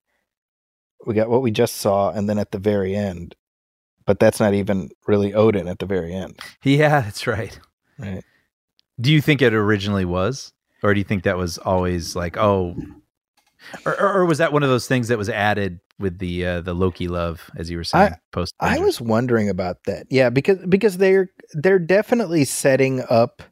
we 1.07 1.15
got 1.15 1.29
what 1.31 1.43
we 1.43 1.51
just 1.53 1.77
saw, 1.77 2.11
and 2.11 2.29
then 2.29 2.39
at 2.39 2.51
the 2.51 2.59
very 2.59 2.97
end, 2.97 3.37
but 4.07 4.19
that's 4.19 4.41
not 4.41 4.55
even 4.55 4.91
really 5.07 5.33
Odin 5.35 5.69
at 5.69 5.79
the 5.79 5.87
very 5.87 6.13
end, 6.15 6.39
Yeah, 6.65 7.01
that's 7.03 7.27
right. 7.27 7.59
right? 7.99 8.25
Do 9.01 9.13
you 9.13 9.21
think 9.21 9.41
it 9.43 9.53
originally 9.55 10.05
was, 10.05 10.53
or 10.83 10.95
do 10.95 10.99
you 10.99 11.05
think 11.05 11.23
that 11.25 11.37
was 11.37 11.59
always 11.59 12.17
like, 12.17 12.37
oh, 12.37 12.75
or, 13.85 14.01
or, 14.01 14.13
or 14.15 14.25
was 14.27 14.39
that 14.39 14.53
one 14.53 14.63
of 14.63 14.69
those 14.69 14.87
things 14.87 15.09
that 15.09 15.19
was 15.19 15.29
added 15.29 15.81
with 15.99 16.19
the 16.19 16.45
uh, 16.47 16.61
the 16.61 16.75
Loki 16.75 17.09
love, 17.09 17.51
as 17.57 17.71
you 17.71 17.77
were 17.77 17.85
saying, 17.85 18.15
post? 18.33 18.55
I 18.61 18.79
was 18.79 19.01
wondering 19.01 19.49
about 19.49 19.79
that. 19.87 20.07
Yeah, 20.11 20.31
because 20.31 20.59
because 20.69 20.99
they're 20.99 21.31
they're 21.55 21.79
definitely 21.79 22.45
setting 22.45 23.03
up 23.09 23.43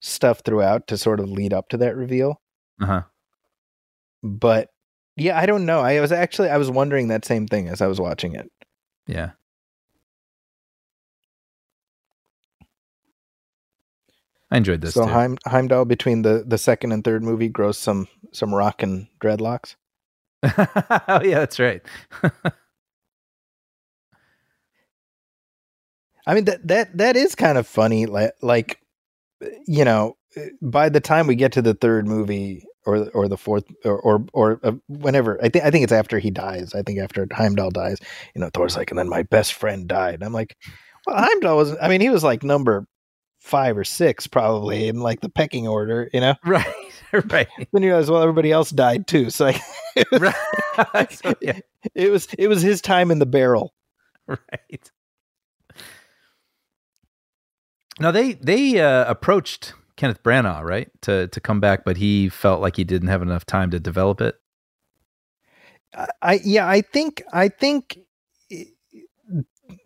stuff 0.00 0.42
throughout 0.44 0.86
to 0.88 0.96
sort 0.96 1.20
of 1.20 1.28
lead 1.30 1.52
up 1.52 1.68
to 1.70 1.76
that 1.78 1.96
reveal. 1.96 2.40
uh 2.80 2.86
huh. 2.86 3.02
But 4.22 4.68
yeah, 5.16 5.38
I 5.38 5.46
don't 5.46 5.66
know. 5.66 5.80
I 5.80 6.00
was 6.00 6.12
actually 6.12 6.50
I 6.50 6.56
was 6.56 6.70
wondering 6.70 7.08
that 7.08 7.24
same 7.24 7.46
thing 7.46 7.68
as 7.68 7.80
I 7.80 7.86
was 7.86 8.00
watching 8.00 8.34
it. 8.34 8.50
Yeah. 9.06 9.30
I 14.50 14.56
enjoyed 14.56 14.80
this 14.80 14.94
so. 14.94 15.06
Heim, 15.06 15.38
Heimdall 15.46 15.84
between 15.84 16.22
the 16.22 16.44
the 16.46 16.58
second 16.58 16.92
and 16.92 17.04
third 17.04 17.22
movie 17.22 17.48
grows 17.48 17.78
some 17.78 18.08
some 18.32 18.54
rockin' 18.54 19.08
dreadlocks. 19.20 19.76
oh 20.44 21.20
yeah, 21.22 21.38
that's 21.40 21.60
right. 21.60 21.82
I 26.26 26.34
mean 26.34 26.44
that 26.46 26.66
that 26.66 26.96
that 26.98 27.16
is 27.16 27.34
kind 27.34 27.58
of 27.58 27.66
funny. 27.66 28.06
Like 28.06 28.32
like 28.42 28.80
you 29.66 29.84
know, 29.84 30.16
by 30.60 30.88
the 30.88 31.00
time 31.00 31.26
we 31.26 31.34
get 31.36 31.52
to 31.52 31.62
the 31.62 31.74
third 31.74 32.06
movie 32.06 32.64
or 32.86 33.08
or 33.10 33.28
the 33.28 33.36
fourth 33.36 33.64
or 33.84 34.00
or, 34.00 34.24
or 34.32 34.60
uh, 34.62 34.72
whenever 34.88 35.38
I 35.42 35.48
think 35.48 35.64
I 35.64 35.70
think 35.70 35.84
it's 35.84 35.92
after 35.92 36.18
he 36.18 36.30
dies. 36.30 36.74
I 36.74 36.82
think 36.82 36.98
after 36.98 37.26
Heimdall 37.32 37.70
dies, 37.70 37.98
you 38.34 38.40
know, 38.40 38.50
Thor's 38.52 38.76
like, 38.76 38.90
and 38.90 38.98
then 38.98 39.08
my 39.08 39.22
best 39.22 39.54
friend 39.54 39.86
died. 39.86 40.14
And 40.14 40.24
I'm 40.24 40.32
like, 40.32 40.56
well, 41.06 41.16
Heimdall 41.16 41.56
was. 41.56 41.76
I 41.80 41.88
mean, 41.88 42.00
he 42.00 42.08
was 42.08 42.24
like 42.24 42.42
number 42.42 42.86
five 43.40 43.76
or 43.76 43.84
six 43.84 44.26
probably 44.26 44.86
in 44.86 45.00
like 45.00 45.20
the 45.20 45.28
pecking 45.28 45.66
order. 45.66 46.08
You 46.12 46.20
know, 46.20 46.34
right, 46.44 46.74
right, 47.30 47.48
then 47.72 47.82
you 47.82 47.88
realize 47.88 48.10
well 48.10 48.22
everybody 48.22 48.52
else 48.52 48.70
died 48.70 49.06
too. 49.06 49.30
So 49.30 49.46
like, 49.46 49.60
it 49.96 50.10
was, 50.10 50.20
right. 50.20 51.12
So, 51.12 51.34
yeah, 51.40 51.58
it 51.94 52.10
was 52.10 52.28
it 52.38 52.48
was 52.48 52.62
his 52.62 52.80
time 52.80 53.10
in 53.10 53.18
the 53.18 53.26
barrel. 53.26 53.74
right. 54.28 54.90
Now 57.98 58.10
they 58.10 58.34
they 58.34 58.80
uh, 58.80 59.10
approached 59.10 59.74
Kenneth 59.96 60.22
Branagh 60.22 60.62
right 60.62 60.90
to 61.02 61.28
to 61.28 61.40
come 61.40 61.60
back, 61.60 61.84
but 61.84 61.96
he 61.96 62.28
felt 62.28 62.60
like 62.60 62.76
he 62.76 62.84
didn't 62.84 63.08
have 63.08 63.22
enough 63.22 63.44
time 63.44 63.70
to 63.72 63.80
develop 63.80 64.20
it. 64.20 64.36
I, 65.94 66.06
I 66.22 66.40
yeah, 66.44 66.68
I 66.68 66.80
think 66.80 67.22
I 67.32 67.48
think 67.48 67.98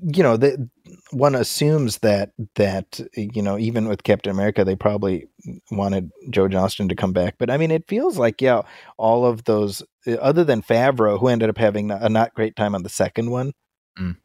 you 0.00 0.22
know 0.22 0.36
that 0.36 0.68
one 1.12 1.34
assumes 1.34 1.98
that 1.98 2.32
that 2.56 3.00
you 3.16 3.42
know 3.42 3.58
even 3.58 3.88
with 3.88 4.02
Captain 4.02 4.30
America 4.30 4.64
they 4.64 4.76
probably 4.76 5.28
wanted 5.70 6.10
Joe 6.30 6.48
Johnston 6.48 6.88
to 6.88 6.94
come 6.94 7.12
back, 7.12 7.36
but 7.38 7.50
I 7.50 7.56
mean 7.56 7.70
it 7.70 7.88
feels 7.88 8.18
like 8.18 8.40
yeah 8.42 8.62
all 8.98 9.24
of 9.26 9.44
those 9.44 9.82
other 10.20 10.44
than 10.44 10.62
Favreau 10.62 11.18
who 11.18 11.28
ended 11.28 11.48
up 11.48 11.58
having 11.58 11.90
a 11.90 12.08
not 12.08 12.34
great 12.34 12.56
time 12.56 12.74
on 12.74 12.82
the 12.82 12.88
second 12.88 13.30
one. 13.30 13.52
Mm. 13.98 14.16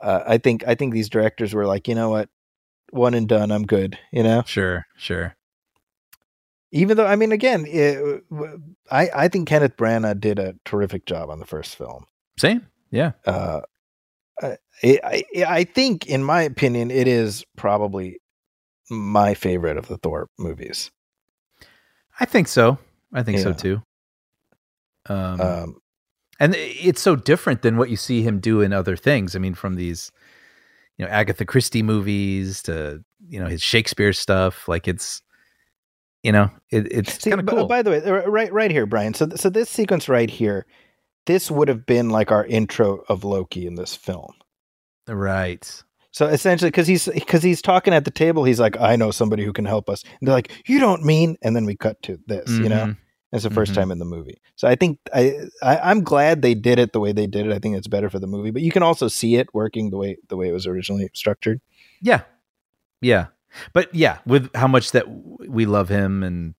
uh, 0.00 0.22
I 0.26 0.38
think 0.38 0.64
I 0.66 0.74
think 0.74 0.92
these 0.94 1.08
directors 1.10 1.52
were 1.54 1.66
like, 1.66 1.86
you 1.88 1.94
know 1.94 2.10
what, 2.10 2.28
one 2.90 3.14
and 3.14 3.28
done, 3.28 3.50
I'm 3.52 3.64
good. 3.66 3.98
You 4.12 4.22
know, 4.22 4.42
Sure, 4.46 4.86
sure. 4.96 5.36
even 6.72 6.96
though 6.96 7.06
I 7.06 7.16
mean, 7.16 7.32
again, 7.32 7.64
it, 7.68 8.22
w- 8.30 8.60
I 8.90 9.10
I 9.14 9.28
think 9.28 9.48
Kenneth 9.48 9.76
Branagh 9.76 10.20
did 10.20 10.38
a 10.38 10.54
terrific 10.64 11.04
job 11.06 11.30
on 11.30 11.38
the 11.38 11.46
first 11.46 11.76
film. 11.76 12.06
Same. 12.38 12.66
Yeah. 12.90 13.12
Uh, 13.26 13.60
I, 14.42 14.56
I 14.82 15.24
I 15.46 15.64
think, 15.64 16.06
in 16.06 16.24
my 16.24 16.42
opinion, 16.42 16.90
it 16.90 17.06
is 17.06 17.44
probably 17.56 18.18
my 18.90 19.34
favorite 19.34 19.76
of 19.76 19.88
the 19.88 19.98
Thor 19.98 20.28
movies. 20.38 20.90
I 22.18 22.24
think 22.24 22.48
so. 22.48 22.78
I 23.12 23.22
think 23.22 23.38
so 23.38 23.52
too. 23.52 23.82
Um, 25.08 25.40
Um, 25.40 25.76
and 26.38 26.54
it's 26.56 27.02
so 27.02 27.16
different 27.16 27.62
than 27.62 27.76
what 27.76 27.90
you 27.90 27.96
see 27.96 28.22
him 28.22 28.40
do 28.40 28.60
in 28.60 28.72
other 28.72 28.96
things. 28.96 29.36
I 29.36 29.38
mean, 29.38 29.54
from 29.54 29.76
these, 29.76 30.10
you 30.96 31.04
know, 31.04 31.10
Agatha 31.10 31.44
Christie 31.44 31.82
movies 31.82 32.62
to 32.62 33.02
you 33.28 33.40
know 33.40 33.46
his 33.46 33.62
Shakespeare 33.62 34.12
stuff. 34.12 34.66
Like 34.66 34.88
it's, 34.88 35.22
you 36.22 36.32
know, 36.32 36.50
it, 36.70 36.90
it's 36.90 37.18
kind 37.18 37.40
of 37.40 37.46
cool. 37.46 37.66
By 37.66 37.82
the 37.82 37.90
way, 37.90 38.02
uh, 38.02 38.26
right, 38.28 38.52
right 38.52 38.70
here, 38.70 38.86
Brian. 38.86 39.14
So, 39.14 39.28
so 39.36 39.50
this 39.50 39.68
sequence 39.70 40.08
right 40.08 40.30
here, 40.30 40.66
this 41.26 41.50
would 41.50 41.68
have 41.68 41.86
been 41.86 42.10
like 42.10 42.30
our 42.32 42.44
intro 42.46 43.02
of 43.08 43.24
Loki 43.24 43.66
in 43.66 43.74
this 43.74 43.94
film. 43.94 44.32
right. 45.08 45.82
So 46.12 46.26
essentially, 46.26 46.70
because 46.72 46.88
he's 46.88 47.06
because 47.06 47.42
he's 47.44 47.62
talking 47.62 47.94
at 47.94 48.04
the 48.04 48.10
table, 48.10 48.42
he's 48.42 48.58
like, 48.58 48.76
"I 48.80 48.96
know 48.96 49.12
somebody 49.12 49.44
who 49.44 49.52
can 49.52 49.64
help 49.64 49.88
us." 49.88 50.02
And 50.02 50.26
they're 50.26 50.34
like, 50.34 50.50
"You 50.66 50.80
don't 50.80 51.04
mean?" 51.04 51.36
And 51.40 51.54
then 51.54 51.64
we 51.66 51.76
cut 51.76 52.02
to 52.02 52.18
this. 52.26 52.50
You 52.50 52.68
know, 52.68 52.86
Mhm. 52.86 52.96
it's 53.32 53.44
the 53.44 53.50
1st 53.50 53.70
Mhm. 53.70 53.74
time 53.76 53.90
in 53.92 54.00
the 54.00 54.04
movie. 54.04 54.38
So 54.56 54.66
I 54.66 54.74
think 54.74 54.98
I, 55.14 55.36
I 55.62 55.78
I'm 55.78 56.02
glad 56.02 56.42
they 56.42 56.54
did 56.56 56.80
it 56.80 56.92
the 56.92 56.98
way 56.98 57.12
they 57.12 57.28
did 57.28 57.46
it. 57.46 57.52
I 57.52 57.60
think 57.60 57.76
it's 57.76 57.86
better 57.86 58.10
for 58.10 58.18
the 58.18 58.26
movie, 58.26 58.50
but 58.50 58.62
you 58.62 58.72
can 58.72 58.82
also 58.82 59.06
see 59.06 59.36
it 59.36 59.54
working 59.54 59.90
the 59.90 59.98
way 59.98 60.16
the 60.28 60.36
way 60.36 60.48
it 60.48 60.52
was 60.52 60.66
originally 60.66 61.08
structured. 61.14 61.60
Yeah. 62.02 62.22
Yeah. 63.00 63.26
But 63.72 63.94
yeah, 63.94 64.18
with 64.26 64.52
how 64.56 64.66
much 64.66 64.90
that 64.90 65.04
we 65.48 65.64
love 65.64 65.88
him 65.90 66.24
and 66.24 66.54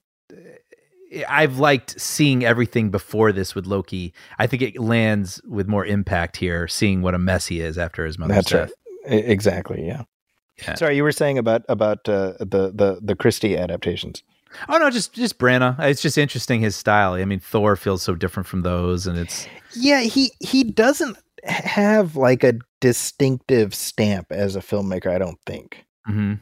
I've 1.27 1.57
liked 1.59 1.99
seeing 1.99 2.45
everything 2.45 2.89
before 2.89 3.31
this 3.31 3.53
with 3.55 3.65
Loki. 3.65 4.13
I 4.39 4.47
think 4.47 4.61
it 4.61 4.79
lands 4.79 5.41
with 5.47 5.67
more 5.67 5.85
impact 5.85 6.37
here, 6.37 6.67
seeing 6.67 7.01
what 7.01 7.13
a 7.13 7.19
mess 7.19 7.47
he 7.47 7.59
is 7.61 7.77
after 7.77 8.05
his 8.05 8.17
mother's 8.17 8.35
That's 8.37 8.49
death. 8.51 8.71
right. 9.07 9.25
Exactly. 9.25 9.85
Yeah. 9.85 10.03
Yeah. 10.61 10.75
Sorry, 10.75 10.95
you 10.95 11.03
were 11.03 11.11
saying 11.11 11.37
about 11.37 11.63
about 11.69 12.07
uh, 12.07 12.33
the 12.39 12.71
the 12.73 12.99
the 13.01 13.15
Christie 13.15 13.57
adaptations. 13.57 14.21
Oh 14.69 14.77
no, 14.77 14.89
just 14.91 15.13
just 15.13 15.39
Branagh. 15.39 15.79
It's 15.79 16.01
just 16.01 16.17
interesting 16.17 16.61
his 16.61 16.75
style. 16.75 17.13
I 17.13 17.25
mean, 17.25 17.39
Thor 17.39 17.75
feels 17.75 18.03
so 18.03 18.13
different 18.15 18.45
from 18.47 18.61
those, 18.61 19.07
and 19.07 19.17
it's 19.17 19.47
Yeah, 19.75 20.01
he 20.01 20.31
he 20.39 20.63
doesn't 20.63 21.17
have 21.45 22.15
like 22.15 22.43
a 22.43 22.53
distinctive 22.79 23.73
stamp 23.73 24.27
as 24.31 24.55
a 24.55 24.59
filmmaker. 24.59 25.07
I 25.09 25.17
don't 25.17 25.39
think. 25.47 25.83
mhm. 26.07 26.39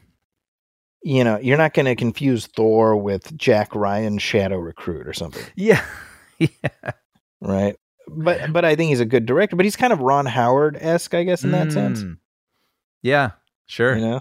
You 1.02 1.24
know, 1.24 1.38
you're 1.38 1.56
not 1.56 1.72
going 1.72 1.86
to 1.86 1.96
confuse 1.96 2.46
Thor 2.46 2.96
with 2.96 3.36
Jack 3.36 3.74
Ryan 3.74 4.18
Shadow 4.18 4.58
Recruit 4.58 5.06
or 5.06 5.12
something, 5.14 5.42
yeah, 5.56 5.84
yeah. 6.38 6.48
right? 7.40 7.76
But 8.06 8.52
but 8.52 8.64
I 8.64 8.76
think 8.76 8.90
he's 8.90 9.00
a 9.00 9.06
good 9.06 9.24
director. 9.24 9.56
But 9.56 9.64
he's 9.64 9.76
kind 9.76 9.92
of 9.92 10.00
Ron 10.00 10.26
Howard 10.26 10.76
esque, 10.78 11.14
I 11.14 11.24
guess, 11.24 11.42
in 11.42 11.52
that 11.52 11.72
sense. 11.72 12.02
Mm. 12.02 12.18
Yeah, 13.02 13.30
sure. 13.66 13.96
You 13.96 14.02
know, 14.02 14.20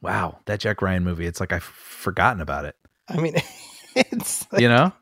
Wow, 0.00 0.40
that 0.46 0.58
Jack 0.58 0.82
Ryan 0.82 1.04
movie. 1.04 1.26
It's 1.26 1.38
like 1.38 1.52
I've 1.52 1.62
forgotten 1.62 2.40
about 2.40 2.64
it. 2.64 2.74
I 3.08 3.18
mean, 3.18 3.36
it's 3.94 4.50
like, 4.52 4.60
you 4.60 4.68
know 4.68 4.92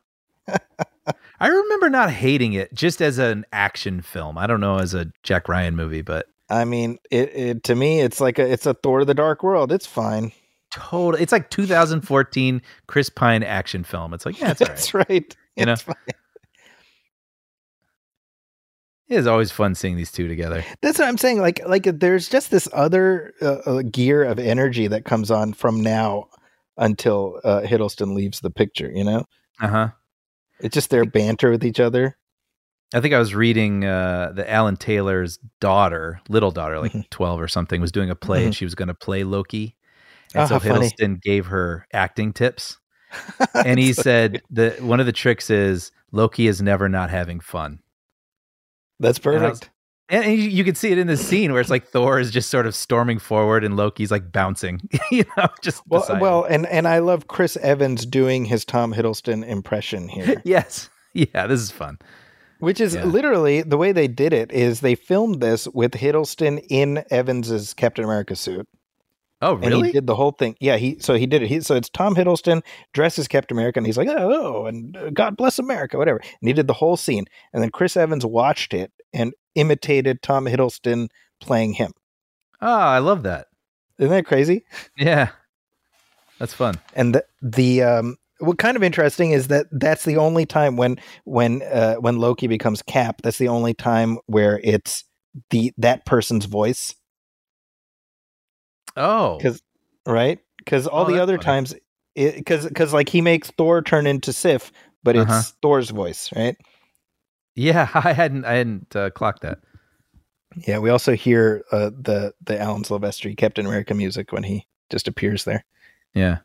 i 1.41 1.49
remember 1.49 1.89
not 1.89 2.11
hating 2.11 2.53
it 2.53 2.73
just 2.75 3.01
as 3.01 3.19
an 3.19 3.45
action 3.53 4.01
film 4.03 4.37
i 4.39 4.47
don't 4.47 4.61
know 4.61 4.79
as 4.79 4.95
a 4.95 5.11
jack 5.23 5.49
ryan 5.49 5.77
movie 5.77 6.03
but 6.03 6.27
I 6.51 6.65
mean, 6.65 6.99
it, 7.11 7.35
it 7.35 7.65
to 7.65 7.75
me, 7.75 8.01
it's 8.01 8.21
like 8.21 8.39
a 8.39 8.51
it's 8.51 8.67
a 8.67 8.75
Thor: 8.75 9.01
of 9.01 9.07
The 9.07 9.15
Dark 9.15 9.43
World. 9.43 9.73
It's 9.73 9.87
fine. 9.87 10.33
total 10.71 11.21
it's 11.21 11.33
like 11.33 11.51
2014 11.51 12.63
chris 12.87 13.11
pine 13.11 13.43
action 13.43 13.83
film 13.83 14.15
it's 14.15 14.25
like 14.25 14.39
yeah 14.41 14.53
it's 14.53 14.63
all 14.63 14.69
right. 14.69 14.77
That's 14.77 14.95
right. 14.95 15.37
You 15.57 15.67
know? 15.67 15.73
It's 15.73 15.83
fine. 15.83 15.97
it 19.09 19.17
is 19.17 19.27
always 19.27 19.51
fun 19.51 19.75
seeing 19.75 19.97
these 19.97 20.13
two 20.13 20.29
together 20.29 20.65
That's 20.81 20.99
what 21.01 21.09
I'm 21.09 21.19
saying. 21.19 21.41
Like, 21.41 21.61
like 21.67 21.85
there's 21.85 22.29
just 22.29 22.53
this 22.53 22.69
other 22.73 23.35
uh, 23.43 23.59
uh, 23.67 23.83
gear 23.83 24.23
of 24.23 24.39
energy 24.39 24.87
that 24.87 25.05
comes 25.05 25.33
on 25.33 25.53
from 25.55 25.81
now 25.83 26.29
until 26.77 27.41
uh, 27.43 27.63
Hiddleston 27.63 28.15
leaves 28.15 28.39
the 28.41 28.51
picture. 28.51 28.91
You 28.95 29.03
know, 29.03 29.25
uh-huh 29.61 29.89
it's 30.63 30.75
just 30.75 30.91
their 30.91 31.05
banter 31.05 31.51
with 31.51 31.65
each 31.65 31.81
other. 31.81 32.17
I 32.95 33.01
think 33.01 33.15
i 33.15 33.19
was 33.19 33.35
reading 33.35 33.85
uh 33.85 34.33
that 34.35 34.51
alan 34.51 34.77
taylor's 34.77 35.39
daughter 35.61 36.21
little 36.29 36.51
daughter 36.51 36.79
like 36.81 36.93
Mhm. 36.93 37.09
12 37.11 37.41
or 37.41 37.49
something 37.49 37.81
was 37.81 37.93
doing 37.93 38.11
a 38.11 38.15
play 38.15 38.45
and 38.45 38.55
she 38.55 38.65
was 38.65 38.75
going 38.75 38.89
to 38.89 38.95
play 38.95 39.25
loki 39.25 39.77
Oh, 40.35 40.41
and 40.41 40.49
so 40.49 40.55
how 40.55 40.61
funny. 40.61 40.89
hiddleston 40.91 41.21
gave 41.23 41.47
her 41.47 41.87
acting 41.93 42.33
tips 42.33 42.79
and 43.65 43.79
he 43.81 43.93
said 43.93 44.43
that 44.51 44.81
one 44.83 45.01
of 45.01 45.07
the 45.07 45.13
tricks 45.13 45.51
is 45.51 45.91
loki 46.13 46.47
is 46.47 46.63
never 46.63 46.89
not 46.89 47.11
having 47.11 47.41
fun 47.41 47.81
"That's 49.01 49.19
And 49.19 49.27
was- 49.35 49.43
perfect." 49.43 49.71
And, 50.13 50.25
you, 50.37 50.65
can 50.65 50.75
see 50.75 50.91
it 50.91 50.99
in 50.99 51.07
this 51.07 51.25
scene 51.25 51.53
where 51.53 51.61
it's 51.61 51.71
like 51.71 51.87
Thor 51.87 52.19
is 52.19 52.33
just 52.33 52.51
sort 52.51 52.67
of 52.67 52.75
storming 52.75 53.21
forward 53.21 53.63
and 53.63 53.77
Loki's 53.77 54.11
like 54.11 54.33
bouncing, 54.33 54.81
you 55.13 55.23
know, 55.37 55.47
just 55.63 55.85
Well, 55.87 56.05
well, 56.21 56.43
and 56.43 56.67
and 56.67 56.89
I 56.89 56.99
love 56.99 57.29
Chris 57.29 57.57
Evans 57.59 58.05
doing 58.07 58.45
his 58.45 58.65
Tom 58.65 58.93
Hiddleston 58.93 59.47
impression 59.47 60.09
here, 60.09 60.43
yes, 60.45 60.91
yeah, 61.15 61.47
this 61.47 61.61
is 61.61 61.71
fun. 61.71 61.97
Which 62.61 62.81
is 62.81 62.95
Yeah. 62.95 63.05
literally 63.05 63.63
the 63.63 63.77
way 63.77 63.93
they 63.93 64.09
did 64.09 64.33
it. 64.33 64.53
Is 64.53 64.81
they 64.81 64.95
filmed 64.95 65.41
this 65.41 65.67
with 65.69 65.93
Hiddleston 65.93 66.65
in 66.69 67.05
Evans's 67.11 67.75
Captain 67.75 68.05
America 68.05 68.37
suit. 68.37 68.69
Oh, 69.43 69.55
and 69.55 69.65
really? 69.67 69.89
he 69.89 69.93
did 69.93 70.07
the 70.07 70.15
whole 70.15 70.33
thing. 70.33 70.55
Yeah, 70.61 70.77
he 70.77 70.99
so 71.01 71.15
he 71.15 71.27
did 71.27 71.43
it. 71.43 71.49
He, 71.49 71.61
so 71.63 71.75
it's 71.75 71.89
Tom 71.89 72.15
Hiddleston 72.15 72.63
dresses 72.93 73.27
Captain 73.27 73.57
America, 73.57 73.79
and 73.79 73.87
he's 73.87 73.97
like, 73.97 74.09
"Oh, 74.11 74.67
and 74.67 74.95
uh, 74.97 75.09
God 75.11 75.35
bless 75.37 75.59
America," 75.59 75.97
whatever. 75.97 76.19
And 76.19 76.49
he 76.49 76.53
did 76.53 76.67
the 76.67 76.75
whole 76.75 76.99
scene, 76.99 77.25
and 77.55 77.63
then 77.63 77.71
Chris 77.71 77.97
Evans 77.97 78.27
watched 78.27 78.75
it 78.75 78.93
and 79.15 79.33
imitated 79.55 80.21
Tom 80.23 80.45
Hiddleston 80.45 81.09
playing 81.41 81.73
him. 81.73 81.93
Oh, 82.61 82.69
I 82.71 82.99
love 82.99 83.23
that. 83.23 83.47
Isn't 83.99 84.11
that 84.11 84.27
crazy? 84.27 84.65
Yeah, 84.97 85.31
that's 86.39 86.53
fun. 86.53 86.75
And 86.95 87.15
the, 87.15 87.25
the 87.41 87.83
um, 87.83 88.17
what 88.41 88.59
kind 88.59 88.77
of 88.77 88.83
interesting 88.83 89.31
is 89.33 89.49
that 89.49 89.67
that's 89.71 90.05
the 90.05 90.17
only 90.17 90.47
time 90.47 90.77
when 90.77 90.99
when 91.25 91.63
uh, 91.63 91.97
when 91.97 92.19
Loki 92.19 92.47
becomes 92.47 92.83
Cap. 92.83 93.23
That's 93.23 93.39
the 93.39 93.49
only 93.49 93.75
time 93.75 94.19
where 94.27 94.61
it's 94.65 95.05
the 95.51 95.73
that 95.79 96.05
person's 96.07 96.47
voice, 96.47 96.95
Oh, 98.97 99.37
because 99.39 99.63
right? 100.07 100.39
Because 100.59 100.87
all 100.87 101.05
Oh, 101.05 101.09
the 101.09 101.19
other 101.21 101.37
funny. 101.39 101.45
times, 101.45 101.75
because 102.15 102.67
because 102.67 102.93
like 102.93 103.09
he 103.09 103.21
makes 103.21 103.51
Thor 103.53 103.83
turn 103.83 104.07
into 104.07 104.33
Sif, 104.33 104.73
but 105.03 105.17
it's 105.17 105.31
Uh-huh. 105.31 105.43
Thor's 105.63 105.91
voice, 105.91 106.31
right? 106.35 106.57
yeah, 107.55 107.89
I 107.95 108.13
hadn't, 108.13 108.45
I 108.45 108.55
hadn't 108.55 108.95
uh, 108.97 109.11
clocked 109.11 109.43
that. 109.43 109.59
Yeah, 110.67 110.79
we 110.79 110.91
also 110.91 111.15
hear 111.15 111.63
uh, 111.71 111.91
the 111.91 112.35
the 112.45 112.61
Alan 112.61 112.83
Silvestri 112.83 113.37
Captain 113.37 113.67
America 113.67 113.95
music 113.95 114.33
when 114.33 114.43
he 114.43 114.67
just 114.91 115.07
appears 115.07 115.45
there. 115.45 115.65
Yeah, 116.15 116.39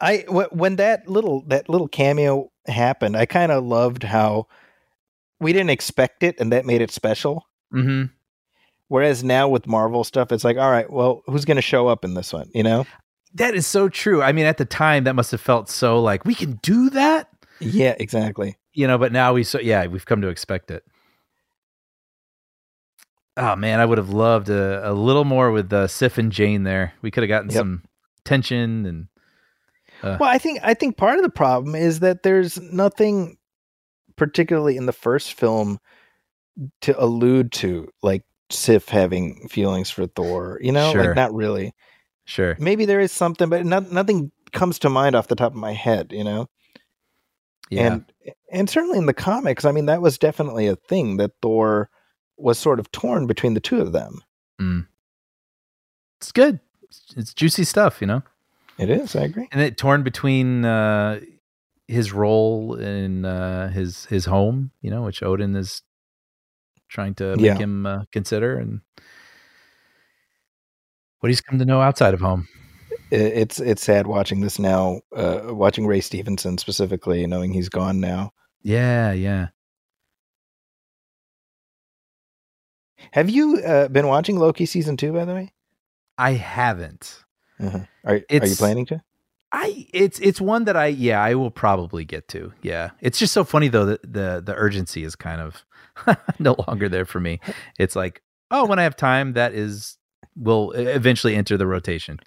I 0.00 0.24
when 0.28 0.76
that 0.76 1.08
little 1.08 1.42
that 1.48 1.68
little 1.68 1.88
cameo 1.88 2.50
happened, 2.66 3.16
I 3.16 3.26
kind 3.26 3.50
of 3.52 3.64
loved 3.64 4.02
how 4.02 4.46
we 5.40 5.52
didn't 5.52 5.70
expect 5.70 6.22
it, 6.22 6.36
and 6.38 6.52
that 6.52 6.64
made 6.66 6.80
it 6.80 6.90
special. 6.90 7.46
hmm 7.70 8.04
Whereas 8.88 9.24
now 9.24 9.48
with 9.48 9.66
Marvel 9.66 10.04
stuff, 10.04 10.30
it's 10.30 10.44
like, 10.44 10.56
all 10.56 10.70
right, 10.70 10.88
well, 10.88 11.22
who's 11.26 11.44
going 11.44 11.56
to 11.56 11.62
show 11.62 11.88
up 11.88 12.04
in 12.04 12.14
this 12.14 12.32
one? 12.32 12.48
You 12.54 12.62
know? 12.62 12.86
that 13.34 13.54
is 13.54 13.66
so 13.66 13.88
true. 13.88 14.22
I 14.22 14.30
mean, 14.32 14.46
at 14.46 14.56
the 14.58 14.64
time, 14.64 15.04
that 15.04 15.14
must 15.14 15.30
have 15.32 15.40
felt 15.40 15.68
so 15.68 16.00
like 16.00 16.24
we 16.24 16.34
can 16.36 16.58
do 16.62 16.88
that, 16.90 17.28
Yeah, 17.60 17.94
exactly. 17.98 18.56
you 18.72 18.86
know. 18.86 18.96
But 18.96 19.12
now 19.12 19.32
we, 19.34 19.42
so 19.42 19.58
yeah, 19.60 19.86
we've 19.88 20.06
come 20.06 20.20
to 20.22 20.28
expect 20.28 20.70
it. 20.70 20.84
Oh 23.36 23.54
man, 23.56 23.80
I 23.80 23.84
would 23.84 23.98
have 23.98 24.10
loved 24.10 24.48
a, 24.48 24.90
a 24.90 24.94
little 24.94 25.24
more 25.24 25.50
with 25.50 25.70
uh, 25.72 25.86
Sif 25.88 26.16
and 26.16 26.32
Jane 26.32 26.62
there. 26.62 26.94
We 27.02 27.10
could 27.10 27.22
have 27.22 27.28
gotten 27.28 27.50
Yep. 27.50 27.58
some 27.58 27.82
tension 28.24 28.86
and 28.86 29.08
Uh. 30.02 30.16
Well, 30.20 30.30
I 30.30 30.38
think 30.38 30.60
I 30.62 30.74
think 30.74 30.96
part 30.96 31.18
of 31.18 31.22
the 31.22 31.30
problem 31.30 31.74
is 31.74 32.00
that 32.00 32.22
there's 32.22 32.60
nothing 32.60 33.38
particularly 34.16 34.76
in 34.76 34.86
the 34.86 34.92
first 34.92 35.34
film 35.34 35.78
to 36.80 37.02
allude 37.02 37.52
to 37.52 37.88
like 38.02 38.22
Sif 38.50 38.88
having 38.88 39.48
feelings 39.48 39.90
for 39.90 40.06
Thor, 40.06 40.58
you 40.62 40.72
know? 40.72 40.92
Sure. 40.92 41.04
Like 41.06 41.16
not 41.16 41.34
really. 41.34 41.74
sure. 42.24 42.56
Maybe 42.58 42.84
there 42.84 43.00
is 43.00 43.12
something 43.12 43.48
but 43.48 43.64
not, 43.66 43.90
nothing 43.92 44.32
comes 44.52 44.78
to 44.80 44.88
mind 44.88 45.14
off 45.14 45.28
the 45.28 45.36
top 45.36 45.52
of 45.52 45.58
my 45.58 45.72
head, 45.72 46.12
you 46.12 46.24
know? 46.24 46.48
Yeah. 47.68 47.86
And 47.86 48.12
and 48.52 48.70
certainly 48.70 48.98
in 48.98 49.06
the 49.06 49.14
comics, 49.14 49.64
I 49.64 49.72
mean 49.72 49.86
that 49.86 50.00
was 50.00 50.18
definitely 50.18 50.66
a 50.68 50.76
thing 50.76 51.16
that 51.16 51.32
Thor 51.42 51.90
was 52.36 52.58
sort 52.58 52.78
of 52.78 52.90
torn 52.92 53.26
between 53.26 53.54
the 53.54 53.60
two 53.60 53.80
of 53.80 53.92
them. 53.92 54.22
it's 56.20 56.32
good. 56.32 56.60
It's 57.16 57.34
juicy 57.34 57.64
stuff, 57.64 58.00
you 58.00 58.06
know. 58.06 58.22
It 58.78 58.90
is, 58.90 59.16
I 59.16 59.22
agree. 59.24 59.48
And 59.52 59.60
it 59.60 59.78
torn 59.78 60.02
between 60.02 60.64
uh, 60.64 61.20
his 61.88 62.12
role 62.12 62.74
in 62.74 63.24
uh, 63.24 63.70
his 63.70 64.04
his 64.06 64.24
home, 64.26 64.70
you 64.82 64.90
know, 64.90 65.02
which 65.02 65.22
Odin 65.22 65.56
is 65.56 65.82
trying 66.88 67.14
to 67.16 67.36
make 67.36 67.44
Yeah. 67.44 67.56
him 67.58 67.86
uh, 67.86 68.04
consider 68.12 68.58
and 68.58 68.80
what 71.20 71.30
he's 71.30 71.40
come 71.40 71.58
to 71.58 71.64
know 71.64 71.80
outside 71.80 72.14
of 72.14 72.20
home. 72.20 72.46
It's 73.10 73.60
it's 73.60 73.82
sad 73.82 74.06
watching 74.06 74.40
this 74.40 74.58
now, 74.58 75.00
uh, 75.14 75.42
watching 75.46 75.86
Ray 75.86 76.00
Stevenson 76.00 76.58
specifically, 76.58 77.26
knowing 77.26 77.52
he's 77.52 77.68
gone 77.68 78.00
now. 78.00 78.32
Yeah, 78.62 79.12
yeah. 79.12 79.48
Have 83.12 83.30
you 83.30 83.58
uh, 83.58 83.88
been 83.88 84.08
watching 84.08 84.38
Loki 84.38 84.66
season 84.66 84.96
two? 84.96 85.12
By 85.12 85.24
the 85.24 85.34
way, 85.34 85.52
I 86.18 86.32
haven't. 86.32 87.24
uh 87.60 87.80
are 88.06 88.20
are 88.30 88.46
you 88.46 88.56
planning 88.56 88.86
to? 88.86 89.02
I 89.52 89.86
it's 89.92 90.18
it's 90.18 90.40
one 90.40 90.64
that 90.64 90.76
I 90.76 90.86
yeah 90.86 91.22
I 91.22 91.34
will 91.34 91.50
probably 91.50 92.04
get 92.04 92.28
to 92.28 92.52
yeah 92.62 92.90
it's 93.00 93.18
just 93.18 93.32
so 93.32 93.44
funny 93.44 93.68
though 93.68 93.86
that 93.86 94.02
the 94.02 94.42
the 94.44 94.54
urgency 94.54 95.04
is 95.04 95.14
kind 95.14 95.40
of 95.40 95.64
no 96.38 96.56
longer 96.66 96.88
there 96.88 97.04
for 97.04 97.20
me 97.20 97.40
it's 97.78 97.94
like 97.94 98.22
oh 98.50 98.66
when 98.66 98.78
I 98.78 98.82
have 98.82 98.96
time 98.96 99.34
that 99.34 99.54
is 99.54 99.98
will 100.34 100.72
eventually 100.72 101.36
enter 101.36 101.56
the 101.56 101.66
rotation 101.66 102.18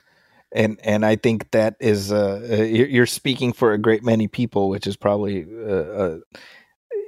and 0.51 0.80
and 0.84 1.06
I 1.06 1.15
think 1.15 1.51
that 1.51 1.76
is 1.80 2.11
uh, 2.11 2.47
uh 2.49 2.64
you're, 2.64 2.88
you're 2.88 3.06
speaking 3.06 3.53
for 3.53 3.73
a 3.73 3.77
great 3.77 4.03
many 4.03 4.27
people, 4.27 4.69
which 4.69 4.88
is 4.88 4.97
probably 4.97 5.45
uh, 5.45 5.72
uh, 5.72 6.18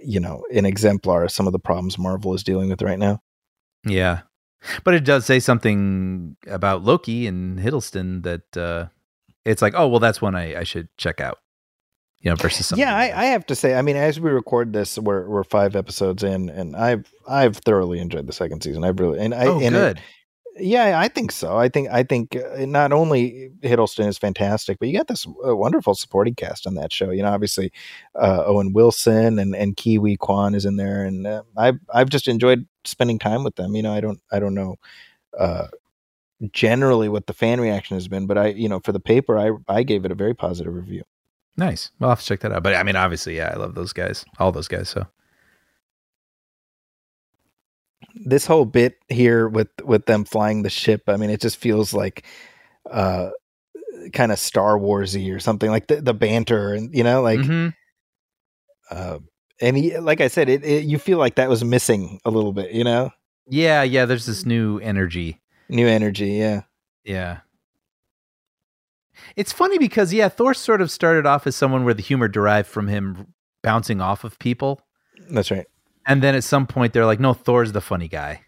you 0.03 0.19
know 0.19 0.43
an 0.53 0.65
exemplar 0.65 1.23
of 1.23 1.31
some 1.31 1.48
of 1.48 1.53
the 1.53 1.60
problems 1.60 1.98
Marvel 1.98 2.34
is 2.34 2.43
dealing 2.43 2.69
with 2.69 2.81
right 2.81 2.99
now. 2.99 3.22
yeah 3.85 4.22
but 4.84 4.94
it 4.94 5.04
does 5.04 5.26
say 5.26 5.40
something 5.40 6.36
about 6.48 6.84
Loki 6.84 7.28
and 7.28 7.60
Hiddleston 7.60 8.24
that 8.24 8.58
uh 8.58 8.88
it's 9.46 9.62
like 9.62 9.74
oh 9.76 9.88
well 9.88 10.00
that's 10.00 10.22
one 10.22 10.36
I 10.36 10.60
I 10.60 10.64
should 10.64 10.90
check 10.98 11.20
out 11.20 11.40
you 12.20 12.30
know 12.30 12.36
versus 12.36 12.68
something 12.68 12.86
yeah, 12.88 12.96
I, 12.96 13.24
I 13.24 13.26
have 13.26 13.48
to 13.48 13.56
say, 13.56 13.74
I 13.74 13.82
mean, 13.82 13.96
as 13.96 14.20
we 14.20 14.30
record 14.30 14.74
this, 14.74 15.00
we're 15.00 15.28
we're 15.28 15.44
five 15.44 15.76
episodes 15.76 16.22
in, 16.22 16.50
and 16.50 16.76
I've 16.76 17.12
I've 17.28 17.58
thoroughly 17.58 18.00
enjoyed 18.00 18.28
the 18.28 18.34
second 18.34 18.62
season. 18.62 18.84
I've 18.84 19.00
really 19.00 19.20
and 19.20 19.34
I 19.34 19.48
oh 19.48 19.56
and 19.60 19.76
it- 19.76 19.80
good 19.80 20.02
yeah, 20.58 21.00
I 21.00 21.08
think 21.08 21.32
so. 21.32 21.58
I 21.58 21.70
think 21.70 21.90
I 21.90 22.04
think 22.04 22.36
uh, 22.36 22.66
not 22.66 22.92
only 22.92 23.52
Hiddleston 23.62 24.08
is 24.08 24.18
fantastic, 24.18 24.80
but 24.80 24.90
you 24.90 24.98
got 24.98 25.08
this 25.08 25.26
uh, 25.26 25.56
wonderful 25.56 25.96
supporting 25.96 26.36
cast 26.36 26.68
on 26.68 26.76
that 26.76 26.92
show. 26.92 27.10
You 27.10 27.24
know, 27.24 27.32
obviously 27.32 27.72
uh, 28.16 28.44
Owen 28.46 28.74
Wilson 28.74 29.40
and 29.40 29.56
and 29.56 29.78
Ke 29.78 29.98
Huy 29.98 30.18
Quan 30.18 30.54
is 30.54 30.66
in 30.66 30.76
there, 30.76 31.06
and 31.06 31.26
uh, 31.26 31.44
I've 31.56 31.80
I've 31.94 32.10
just 32.10 32.28
enjoyed 32.28 32.68
spending 32.86 33.20
time 33.20 33.44
with 33.44 33.56
them. 33.56 33.76
You 33.76 33.84
know, 33.84 33.94
I 33.94 34.02
don't 34.02 34.20
I 34.32 34.40
don't 34.40 34.53
know 34.56 34.76
uh, 35.38 35.68
generally 36.52 37.08
what 37.10 37.28
the 37.28 37.34
fan 37.34 37.60
reaction 37.62 37.95
has 37.98 38.08
been, 38.08 38.26
but 38.28 38.38
I 38.38 38.48
you 38.48 38.68
know 38.70 38.80
for 38.80 38.91
the 38.91 38.99
paper 38.99 39.38
I 39.38 39.52
I 39.68 39.84
gave 39.84 40.06
it 40.06 40.12
a 40.12 40.16
very 40.16 40.34
positive 40.34 40.74
review. 40.74 41.03
nice 41.58 41.91
well 41.99 42.10
I'll 42.10 42.16
have 42.16 42.22
to 42.22 42.26
check 42.26 42.40
that 42.41 42.52
out 42.52 42.64
but 42.64 42.76
I 42.76 42.84
mean 42.84 42.95
obviously 42.95 43.36
yeah 43.38 43.52
I 43.53 43.58
love 43.58 43.76
those 43.76 43.94
guys 43.94 44.26
all 44.40 44.52
those 44.52 44.68
guys 44.70 44.90
so 44.90 45.06
this 48.16 48.45
whole 48.45 48.66
bit 48.66 48.98
here 49.10 49.48
with 49.48 49.70
with 49.84 50.06
them 50.06 50.26
flying 50.26 50.64
the 50.64 50.70
ship 50.70 51.03
i 51.08 51.16
mean 51.18 51.30
it 51.30 51.40
just 51.40 51.58
feels 51.58 51.94
like 51.94 52.26
uh 52.90 53.30
kind 54.14 54.32
of 54.32 54.40
star 54.40 54.78
warsy 54.78 55.34
or 55.34 55.40
something 55.40 55.70
like 55.70 55.88
the, 55.88 56.02
the 56.02 56.14
banter 56.14 56.74
and 56.74 56.95
you 56.95 57.03
know 57.03 57.22
like 57.22 57.40
Mhm. 57.41 57.74
uh 58.90 59.20
and 59.62 59.78
he, 59.78 59.98
like 60.00 60.20
i 60.22 60.28
said 60.28 60.50
it, 60.50 60.64
it 60.66 60.84
you 60.86 60.98
feel 60.98 61.18
like 61.18 61.36
that 61.36 61.50
was 61.50 61.64
missing 61.64 62.20
a 62.26 62.30
little 62.32 62.54
bit 62.54 62.72
you 62.72 62.84
know 62.84 63.12
yeah 63.48 63.84
yeah 63.84 64.06
there's 64.06 64.26
this 64.26 64.46
new 64.46 64.80
energy 64.80 65.40
new 65.70 65.88
energy 65.88 66.30
yeah 66.32 66.62
Yeah. 67.06 67.40
It's 69.36 69.52
funny 69.52 69.78
because 69.78 70.14
yeah, 70.14 70.30
Thor 70.30 70.54
sort 70.54 70.82
of 70.82 70.90
started 70.92 71.26
off 71.26 71.46
as 71.48 71.56
someone 71.56 71.84
where 71.86 71.94
the 71.94 72.02
humor 72.02 72.28
derived 72.28 72.68
from 72.68 72.88
him 72.88 73.34
bouncing 73.62 74.02
off 74.02 74.24
of 74.24 74.38
people. 74.40 74.82
that's 75.30 75.52
right 75.52 75.68
And 76.08 76.22
then 76.24 76.34
at 76.36 76.44
some 76.44 76.66
point 76.68 76.94
they're 76.94 77.06
like, 77.06 77.20
no, 77.20 77.34
Thor's 77.34 77.72
the 77.72 77.82
funny 77.82 78.08
guy. 78.08 78.42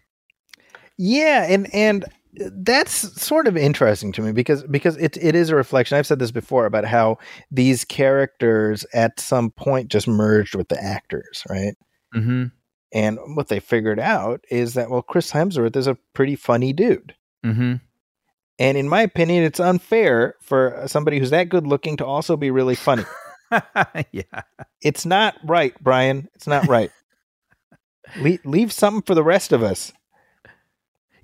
yeah 0.98 1.46
and 1.48 1.72
and 1.74 2.04
that's 2.36 3.22
sort 3.22 3.46
of 3.46 3.56
interesting 3.56 4.10
to 4.12 4.22
me 4.22 4.32
because 4.32 4.62
because 4.64 4.96
it 4.96 5.16
it 5.18 5.34
is 5.34 5.50
a 5.50 5.56
reflection 5.56 5.96
i've 5.96 6.06
said 6.06 6.18
this 6.18 6.32
before 6.32 6.66
about 6.66 6.84
how 6.84 7.16
these 7.50 7.84
characters 7.84 8.84
at 8.92 9.20
some 9.20 9.50
point 9.50 9.88
just 9.88 10.08
merged 10.08 10.54
with 10.54 10.68
the 10.68 10.82
actors 10.82 11.44
right 11.48 11.76
Mm-hmm. 12.14 12.44
And 12.92 13.18
what 13.34 13.48
they 13.48 13.60
figured 13.60 13.98
out 13.98 14.44
is 14.50 14.74
that 14.74 14.88
well, 14.88 15.02
Chris 15.02 15.32
Hemsworth 15.32 15.76
is 15.76 15.86
a 15.86 15.98
pretty 16.14 16.36
funny 16.36 16.72
dude. 16.72 17.14
Mm-hmm. 17.44 17.74
And 18.60 18.78
in 18.78 18.88
my 18.88 19.02
opinion, 19.02 19.42
it's 19.42 19.58
unfair 19.58 20.36
for 20.40 20.84
somebody 20.86 21.18
who's 21.18 21.30
that 21.30 21.48
good 21.48 21.66
looking 21.66 21.96
to 21.96 22.06
also 22.06 22.36
be 22.36 22.52
really 22.52 22.76
funny. 22.76 23.04
yeah. 24.12 24.42
it's 24.80 25.04
not 25.04 25.34
right, 25.44 25.74
Brian. 25.82 26.28
It's 26.36 26.46
not 26.46 26.68
right. 26.68 26.90
Le- 28.20 28.38
leave 28.44 28.72
something 28.72 29.02
for 29.02 29.16
the 29.16 29.24
rest 29.24 29.52
of 29.52 29.64
us. 29.64 29.92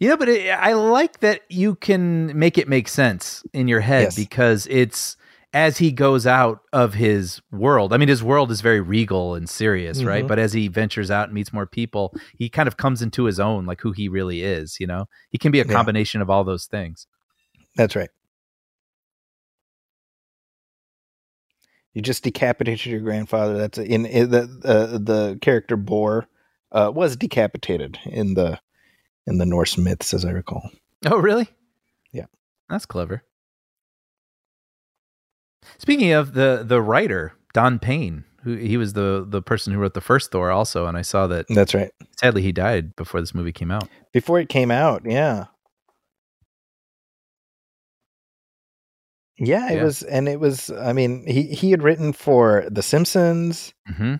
You 0.01 0.09
know, 0.09 0.17
but 0.17 0.29
it, 0.31 0.49
I 0.51 0.73
like 0.73 1.21
that 1.21 1.43
you 1.51 1.75
can 1.77 2.37
make 2.39 2.57
it 2.59 2.67
make 2.69 2.89
sense 2.89 3.45
in 3.53 3.69
your 3.69 3.81
head 3.81 4.03
Yes. 4.05 4.17
because 4.17 4.67
it's 4.71 5.17
as 5.53 5.77
he 5.79 5.93
goes 5.93 6.27
out 6.27 6.61
of 6.73 6.95
his 6.95 7.43
world. 7.53 7.93
I 7.93 7.97
mean, 7.99 8.09
his 8.09 8.23
world 8.23 8.51
is 8.51 8.61
very 8.63 8.81
regal 8.81 9.35
and 9.35 9.49
serious, 9.49 10.03
right? 10.03 10.25
Mhm. 10.25 10.29
But 10.29 10.39
as 10.39 10.53
he 10.55 10.69
ventures 10.69 11.11
out 11.11 11.25
and 11.25 11.35
meets 11.35 11.53
more 11.53 11.67
people, 11.67 12.15
he 12.39 12.49
kind 12.49 12.67
of 12.67 12.77
comes 12.79 13.03
into 13.03 13.25
his 13.25 13.39
own, 13.39 13.67
like 13.67 13.81
who 13.83 13.93
he 13.93 14.09
really 14.09 14.43
is. 14.43 14.79
You 14.81 14.87
know, 14.87 15.05
he 15.29 15.37
can 15.39 15.53
be 15.53 15.61
a 15.61 15.67
Yeah. 15.67 15.73
combination 15.73 16.23
of 16.23 16.31
all 16.31 16.45
those 16.45 16.65
things. 16.67 17.07
That's 17.77 17.95
right. 17.95 18.09
You 21.95 22.03
just 22.03 22.23
decapitated 22.23 22.87
your 22.87 23.01
grandfather. 23.01 23.59
That's 23.59 23.77
in, 23.79 24.07
in 24.07 24.31
the 24.31 24.43
uh, 24.65 24.99
the 24.99 25.39
character 25.43 25.77
Bor 25.77 26.27
uh, 26.73 26.91
was 26.95 27.17
decapitated 27.17 27.99
in 28.07 28.35
the 28.35 28.61
in 29.27 29.39
the 29.39 29.47
Norse 29.47 29.77
myths, 29.79 30.13
as 30.15 30.25
I 30.25 30.31
recall. 30.31 30.71
Oh, 31.07 31.19
really? 31.19 31.49
Yeah. 32.13 32.27
That's 32.69 32.87
clever. 32.87 33.23
Speaking 35.79 36.13
of 36.13 36.33
the 36.35 36.63
the 36.67 36.81
writer, 36.83 37.33
Don 37.55 37.79
Payne, 37.79 38.25
who 38.43 38.55
he 38.57 38.77
was 38.77 38.95
the 38.95 39.25
the 39.29 39.43
person 39.43 39.73
who 39.73 39.79
wrote 39.79 39.95
the 39.95 40.01
first 40.01 40.31
Thor 40.33 40.51
also, 40.51 40.87
and 40.87 40.97
I 40.97 41.03
saw 41.03 41.27
that 41.29 41.47
That's 41.49 41.75
right. 41.75 41.91
sadly 42.19 42.43
he 42.43 42.53
died 42.53 42.97
before 42.97 43.21
this 43.21 43.35
movie 43.35 43.53
came 43.53 43.71
out. 43.71 43.89
Before 44.13 44.41
it 44.41 44.49
came 44.49 44.71
out, 44.71 45.03
yeah. 45.05 45.47
Yeah, 49.39 49.71
it 49.71 49.77
Yeah. 49.77 49.85
was, 49.85 50.03
and 50.03 50.29
it 50.29 50.39
was. 50.39 50.71
I 50.71 50.93
mean, 50.93 51.25
he 51.27 51.45
he 51.45 51.71
had 51.71 51.83
written 51.83 52.13
for 52.13 52.65
The 52.71 52.83
Simpsons, 52.83 53.73
Mm-hmm. 53.91 54.15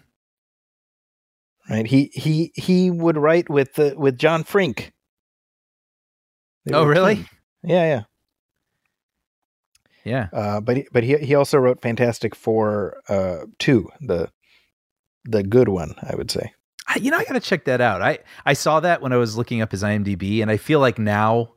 Right? 1.71 1.87
He 1.87 2.11
he 2.13 2.53
he 2.55 2.91
would 2.91 3.17
write 3.17 3.49
with 3.49 3.75
the 3.75 3.95
with 3.97 4.19
John 4.19 4.45
Frink. 4.45 4.93
They 6.67 6.75
Oh, 6.75 6.85
really? 6.85 7.25
Yeah, 7.63 7.85
yeah. 7.85 8.03
Yeah. 10.05 10.29
Uh, 10.33 10.61
but 10.61 10.79
he, 10.79 10.89
but 10.93 11.05
he 11.05 11.17
he 11.19 11.35
also 11.35 11.59
wrote 11.59 11.81
Fantastic 11.81 12.35
Four 12.35 13.01
uh, 13.09 13.47
two, 13.59 13.89
the 14.01 14.31
the 15.25 15.43
good 15.43 15.69
one, 15.69 15.95
I 16.03 16.17
would 16.17 16.31
say. 16.31 16.53
I, 16.89 16.99
you 16.99 17.11
know, 17.11 17.19
I 17.19 17.25
got 17.25 17.35
to 17.35 17.41
check 17.41 17.65
that 17.67 17.81
out. 17.81 18.03
I 18.03 18.19
I 18.45 18.55
saw 18.55 18.81
that 18.81 19.03
when 19.03 19.13
I 19.13 19.17
was 19.17 19.37
looking 19.37 19.61
up 19.61 19.71
his 19.71 19.83
IMDb, 19.83 20.43
and 20.43 20.51
I 20.51 20.57
feel 20.57 20.81
like 20.81 20.99
now, 20.99 21.53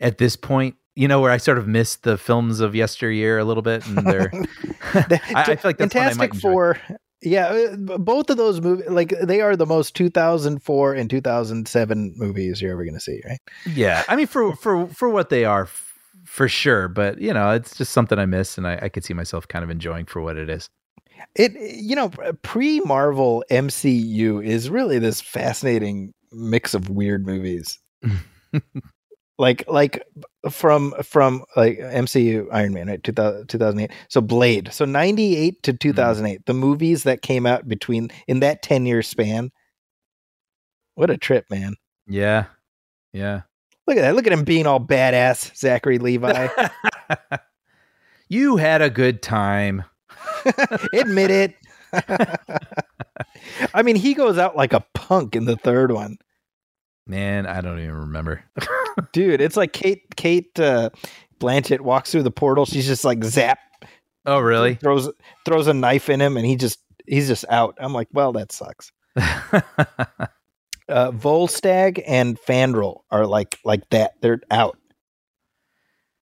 at 0.00 0.18
this 0.18 0.34
point, 0.34 0.76
you 0.94 1.08
know, 1.08 1.20
where 1.20 1.30
I 1.30 1.36
sort 1.36 1.58
of 1.58 1.68
missed 1.68 2.02
the 2.02 2.16
films 2.16 2.60
of 2.60 2.74
yesteryear 2.74 3.38
a 3.38 3.44
little 3.44 3.62
bit, 3.62 3.86
and 3.86 3.98
they're. 3.98 4.32
I, 4.94 5.20
I 5.34 5.56
feel 5.56 5.68
like 5.68 5.78
that's 5.78 5.94
one 5.94 6.04
I 6.04 6.14
might 6.14 6.32
Fantastic 6.32 6.34
enjoy. 6.34 6.96
Yeah, 7.24 7.46
uh, 7.48 7.98
both 7.98 8.28
of 8.28 8.36
those 8.36 8.60
movies, 8.60 8.86
like 8.88 9.14
they 9.22 9.40
are 9.40 9.56
the 9.56 9.66
most 9.66 9.96
2004 9.96 10.94
and 10.94 11.08
2007 11.08 12.14
movies 12.16 12.60
you're 12.60 12.72
ever 12.72 12.84
going 12.84 12.94
to 12.94 13.00
see, 13.00 13.20
right? 13.26 13.40
Yeah, 13.66 14.04
I 14.08 14.16
mean, 14.16 14.26
for 14.26 14.54
for 14.56 14.86
for 14.88 15.08
what 15.08 15.30
they 15.30 15.44
are, 15.44 15.62
f- 15.62 15.94
for 16.24 16.48
sure. 16.48 16.88
But 16.88 17.20
you 17.20 17.32
know, 17.32 17.50
it's 17.50 17.76
just 17.76 17.92
something 17.92 18.18
I 18.18 18.26
miss, 18.26 18.58
and 18.58 18.66
I, 18.66 18.78
I 18.82 18.88
could 18.90 19.04
see 19.04 19.14
myself 19.14 19.48
kind 19.48 19.64
of 19.64 19.70
enjoying 19.70 20.04
for 20.04 20.20
what 20.20 20.36
it 20.36 20.50
is. 20.50 20.68
It, 21.34 21.52
you 21.58 21.96
know, 21.96 22.10
pre 22.42 22.80
Marvel 22.80 23.42
MCU 23.50 24.44
is 24.44 24.68
really 24.68 24.98
this 24.98 25.20
fascinating 25.20 26.12
mix 26.30 26.74
of 26.74 26.90
weird 26.90 27.26
movies. 27.26 27.78
like, 29.38 29.64
like 29.68 30.04
from 30.50 30.94
from 31.02 31.44
like 31.56 31.78
MCU 31.78 32.46
Iron 32.52 32.72
Man, 32.72 32.88
right? 32.88 33.02
2000, 33.02 33.48
2008. 33.48 33.90
So 34.08 34.20
Blade. 34.20 34.72
So 34.72 34.84
98 34.84 35.62
to 35.64 35.72
hmm. 35.72 35.76
2008, 35.76 36.46
the 36.46 36.54
movies 36.54 37.02
that 37.04 37.22
came 37.22 37.46
out 37.46 37.68
between 37.68 38.10
in 38.26 38.40
that 38.40 38.62
10 38.62 38.86
year 38.86 39.02
span. 39.02 39.50
What 40.94 41.10
a 41.10 41.16
trip, 41.16 41.46
man. 41.50 41.74
Yeah, 42.06 42.44
yeah. 43.12 43.42
Look 43.86 43.96
at 43.96 44.02
that. 44.02 44.14
Look 44.14 44.26
at 44.26 44.32
him 44.32 44.44
being 44.44 44.66
all 44.66 44.80
badass, 44.80 45.56
Zachary 45.56 45.98
Levi. 45.98 46.48
you 48.28 48.56
had 48.56 48.80
a 48.80 48.90
good 48.90 49.22
time. 49.22 49.84
Admit 50.92 51.30
it. 51.30 51.56
I 53.74 53.82
mean, 53.82 53.96
he 53.96 54.14
goes 54.14 54.38
out 54.38 54.56
like 54.56 54.72
a 54.72 54.84
punk 54.94 55.36
in 55.36 55.44
the 55.44 55.56
third 55.56 55.92
one. 55.92 56.16
Man, 57.06 57.46
I 57.46 57.60
don't 57.60 57.78
even 57.78 57.94
remember. 57.94 58.42
Dude, 59.12 59.40
it's 59.40 59.56
like 59.56 59.72
Kate 59.72 60.02
Kate 60.16 60.58
uh, 60.58 60.90
Blanchett 61.38 61.80
walks 61.80 62.10
through 62.12 62.22
the 62.22 62.30
portal. 62.30 62.64
She's 62.64 62.86
just 62.86 63.04
like 63.04 63.22
zap, 63.24 63.58
oh, 64.24 64.40
really? 64.40 64.76
throws 64.76 65.10
throws 65.44 65.66
a 65.66 65.74
knife 65.74 66.08
in 66.08 66.20
him, 66.20 66.36
and 66.36 66.46
he 66.46 66.56
just 66.56 66.78
he's 67.06 67.28
just 67.28 67.44
out. 67.50 67.76
I'm 67.78 67.92
like, 67.92 68.08
well, 68.12 68.32
that 68.32 68.52
sucks. 68.52 68.90
Uh, 70.86 71.10
Volstagg 71.12 72.02
and 72.06 72.38
Fandral 72.38 73.04
are 73.10 73.26
like 73.26 73.58
like 73.64 73.88
that. 73.88 74.20
They're 74.20 74.40
out. 74.50 74.76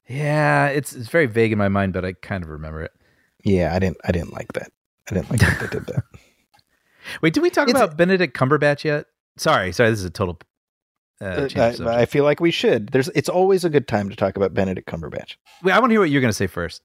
Yeah, 0.09 0.69
it's 0.69 0.93
it's 0.93 1.09
very 1.09 1.27
vague 1.27 1.51
in 1.51 1.59
my 1.59 1.69
mind, 1.69 1.93
but 1.93 2.05
I 2.05 2.13
kind 2.13 2.45
of 2.45 2.49
remember 2.51 2.83
it. 2.83 2.93
Yeah, 3.43 3.75
I 3.75 3.81
didn't 3.81 3.97
I 4.05 4.13
didn't 4.13 4.33
like 4.33 4.53
that. 4.53 4.71
I 5.11 5.15
didn't 5.15 5.31
like 5.31 5.41
that 5.41 5.59
they 5.61 5.67
did 5.67 5.87
that. 5.87 6.05
Wait, 7.23 7.35
did 7.35 7.43
we 7.43 7.51
talk 7.51 7.69
It's- 7.69 7.83
about 7.83 7.97
Benedict 7.97 8.37
Cumberbatch 8.37 8.85
yet? 8.85 9.07
Sorry, 9.37 9.73
sorry, 9.73 9.91
this 9.91 9.99
is 9.99 10.05
a 10.05 10.11
total 10.11 10.39
uh, 11.23 11.49
Uh, 11.57 11.73
I. 11.87 12.03
I 12.03 12.07
feel 12.07 12.25
like 12.25 12.41
we 12.41 12.51
should. 12.51 12.89
There's 12.89 13.09
it's 13.09 13.29
always 13.29 13.65
a 13.65 13.71
good 13.71 13.87
time 13.89 14.11
to 14.11 14.17
talk 14.17 14.37
about 14.37 14.55
Benedict 14.55 14.89
Cumberbatch. 14.89 15.37
Wait, 15.63 15.73
I 15.73 15.79
want 15.79 15.91
to 15.91 15.95
hear 15.95 16.01
what 16.01 16.11
you're 16.11 16.21
going 16.21 16.31
to 16.31 16.37
say 16.37 16.47
first. 16.47 16.83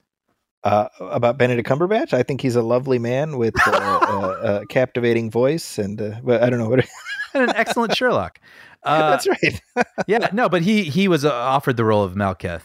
Uh, 0.63 0.87
about 0.99 1.37
Benedict 1.37 1.67
Cumberbatch, 1.69 2.13
I 2.13 2.23
think 2.23 2.41
he's 2.41 2.55
a 2.55 2.61
lovely 2.61 2.99
man 2.99 3.37
with 3.37 3.53
uh, 3.67 3.71
a, 3.71 4.59
a 4.61 4.65
captivating 4.67 5.29
voice, 5.31 5.77
and 5.77 6.01
uh, 6.01 6.19
but 6.23 6.43
I 6.43 6.49
don't 6.49 6.59
know 6.59 6.69
what. 6.69 6.85
And 7.33 7.43
an 7.43 7.55
excellent 7.55 7.95
Sherlock. 7.95 8.39
Uh, 8.83 9.09
That's 9.09 9.27
right. 9.27 9.61
yeah, 10.07 10.29
no, 10.31 10.47
but 10.47 10.61
he 10.61 10.83
he 10.83 11.09
was 11.09 11.25
uh, 11.25 11.33
offered 11.33 11.75
the 11.75 11.83
role 11.83 12.03
of 12.03 12.13
Malekith, 12.13 12.61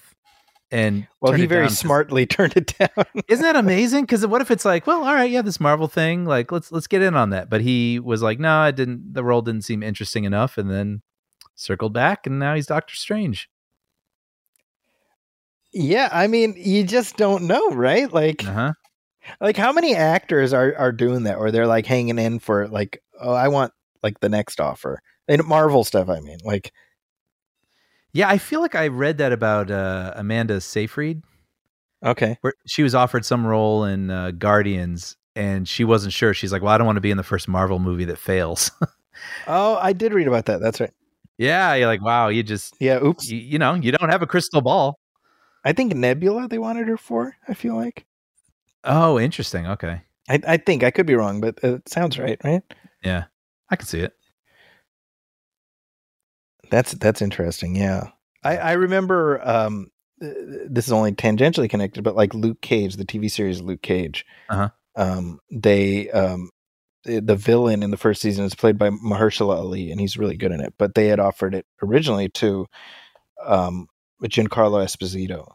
and 0.70 1.09
Well, 1.20 1.32
he 1.32 1.47
very 1.47 1.69
smartly 1.69 2.27
turned 2.27 2.57
it 2.57 2.74
down. 2.78 3.07
Isn't 3.27 3.43
that 3.43 3.57
amazing? 3.57 4.03
Because 4.05 4.24
what 4.27 4.40
if 4.40 4.51
it's 4.51 4.65
like, 4.65 4.86
well, 4.86 5.03
all 5.03 5.15
right, 5.15 5.31
yeah, 5.31 5.43
this 5.43 5.59
Marvel 5.59 5.89
thing, 5.89 6.24
like 6.24 6.53
let's 6.53 6.70
let's 6.70 6.86
get 6.86 7.03
in 7.03 7.16
on 7.16 7.31
that. 7.31 7.51
But 7.51 7.62
he 7.62 7.99
was 7.99 8.23
like, 8.23 8.39
no, 8.39 8.57
I 8.57 8.70
didn't. 8.70 9.15
The 9.15 9.24
role 9.24 9.43
didn't 9.43 9.62
seem 9.62 9.82
interesting 9.82 10.23
enough, 10.24 10.59
and 10.59 10.70
then 10.70 11.03
circled 11.62 11.93
back, 11.93 12.26
and 12.26 12.39
now 12.39 12.55
he's 12.55 12.66
Doctor 12.66 12.94
Strange. 12.94 13.48
yeah, 15.72 16.09
I 16.12 16.26
mean, 16.26 16.55
you 16.56 16.84
just 16.84 17.16
don't 17.16 17.44
know, 17.44 17.70
right? 17.70 18.12
Like, 18.12 18.47
Uh 18.47 18.52
huh. 18.52 18.72
like 19.40 19.56
how 19.56 19.72
many 19.72 19.94
actors 19.94 20.52
are 20.52 20.74
are 20.76 20.93
doing 20.93 21.24
that, 21.24 21.39
or 21.39 21.51
they're 21.51 21.66
like 21.66 21.86
hanging 21.86 22.18
in 22.18 22.39
for 22.39 22.68
like, 22.68 23.02
oh, 23.20 23.32
I 23.32 23.48
want 23.48 23.72
like 24.02 24.20
the 24.20 24.28
next 24.28 24.60
offer. 24.60 25.01
And 25.28 25.44
Marvel 25.44 25.84
stuff, 25.84 26.09
I 26.09 26.20
mean, 26.20 26.39
like, 26.44 26.72
Yeah, 28.12 28.28
I 28.28 28.39
feel 28.39 28.60
like 28.60 28.74
I 28.74 28.89
read 28.89 29.18
that 29.18 29.32
about 29.32 29.70
uh, 29.70 30.12
Amanda 30.16 30.60
Seyfried, 30.60 31.22
okay, 32.05 32.36
where 32.43 32.55
she 32.66 32.82
was 32.82 32.94
offered 32.94 33.24
some 33.24 33.47
role 33.47 33.84
in 33.84 34.10
uh, 34.10 34.32
Guardians, 34.32 35.16
and 35.36 35.66
she 35.66 35.84
wasn't 35.84 36.12
sure. 36.12 36.34
She's 36.34 36.52
like, 36.52 36.60
well, 36.60 36.74
I 36.74 36.76
don't 36.78 36.86
want 36.86 36.97
to 36.97 37.01
be 37.02 37.12
in 37.12 37.16
the 37.16 37.22
first 37.22 37.48
Marvel 37.48 37.78
movie 37.78 38.05
that 38.06 38.18
fails. 38.18 38.70
oh, 39.47 39.76
I 39.80 39.93
did 39.94 40.12
read 40.12 40.26
about 40.28 40.47
that. 40.47 40.60
That's 40.60 40.80
right. 40.80 40.93
Yeah, 41.39 41.75
you're 41.75 41.87
like, 41.87 42.03
wow, 42.03 42.29
you 42.29 42.43
just, 42.43 42.75
Yeah, 42.81 43.03
oops. 43.03 43.29
you, 43.31 43.39
you 43.39 43.59
know, 43.59 43.75
you 43.75 43.93
don't 43.93 44.11
have 44.11 44.23
a 44.23 44.27
crystal 44.27 44.61
ball. 44.61 44.99
I 45.65 45.73
think 45.73 45.95
Nebula 45.95 46.49
they 46.49 46.59
wanted 46.59 46.89
her 46.89 46.97
for. 46.97 47.37
I 47.49 47.55
feel 47.55 47.77
like. 47.77 48.05
Oh, 48.85 49.19
interesting. 49.19 49.67
Okay. 49.67 50.03
I, 50.29 50.41
I 50.47 50.57
think 50.57 50.83
I 50.83 50.91
could 50.91 51.07
be 51.07 51.15
wrong, 51.15 51.41
but 51.41 51.59
it 51.63 51.89
sounds 51.89 52.19
right, 52.19 52.39
right? 52.45 52.63
Yeah, 53.03 53.25
I 53.71 53.77
can 53.77 53.87
see 53.87 54.01
it. 54.01 54.13
That's 56.71 56.93
that's 56.93 57.23
interesting. 57.23 57.77
Yeah, 57.77 58.09
I 58.45 58.57
I 58.57 58.73
remember. 58.73 59.47
Um, 59.47 59.89
uh, 60.23 60.29
this 60.69 60.87
is 60.87 60.93
only 60.93 61.13
tangentially 61.13 61.69
connected, 61.69 62.03
but 62.05 62.15
like 62.17 62.33
Luke 62.33 62.61
Cage, 62.61 62.97
the 62.97 63.05
TV 63.05 63.31
series 63.31 63.61
Luke 63.61 63.83
Cage. 63.83 64.25
Uh-huh. 64.49 64.69
Um, 64.95 65.41
they 65.51 66.11
um, 66.11 66.51
the 67.05 67.20
the 67.20 67.37
villain 67.37 67.83
in 67.83 67.91
the 67.91 67.97
first 67.97 68.20
season 68.23 68.45
is 68.45 68.55
played 68.55 68.79
by 68.79 68.91
Mahershala 68.91 69.57
Ali, 69.57 69.91
and 69.91 70.01
he's 70.01 70.16
really 70.16 70.37
good 70.37 70.53
in 70.53 70.61
it. 70.61 70.74
But 70.79 70.95
they 70.95 71.07
had 71.09 71.20
offered 71.20 71.55
it 71.55 71.66
originally 71.83 72.29
to 72.31 72.66
um 73.45 73.89
Giancarlo 74.23 74.85
Esposito, 74.85 75.55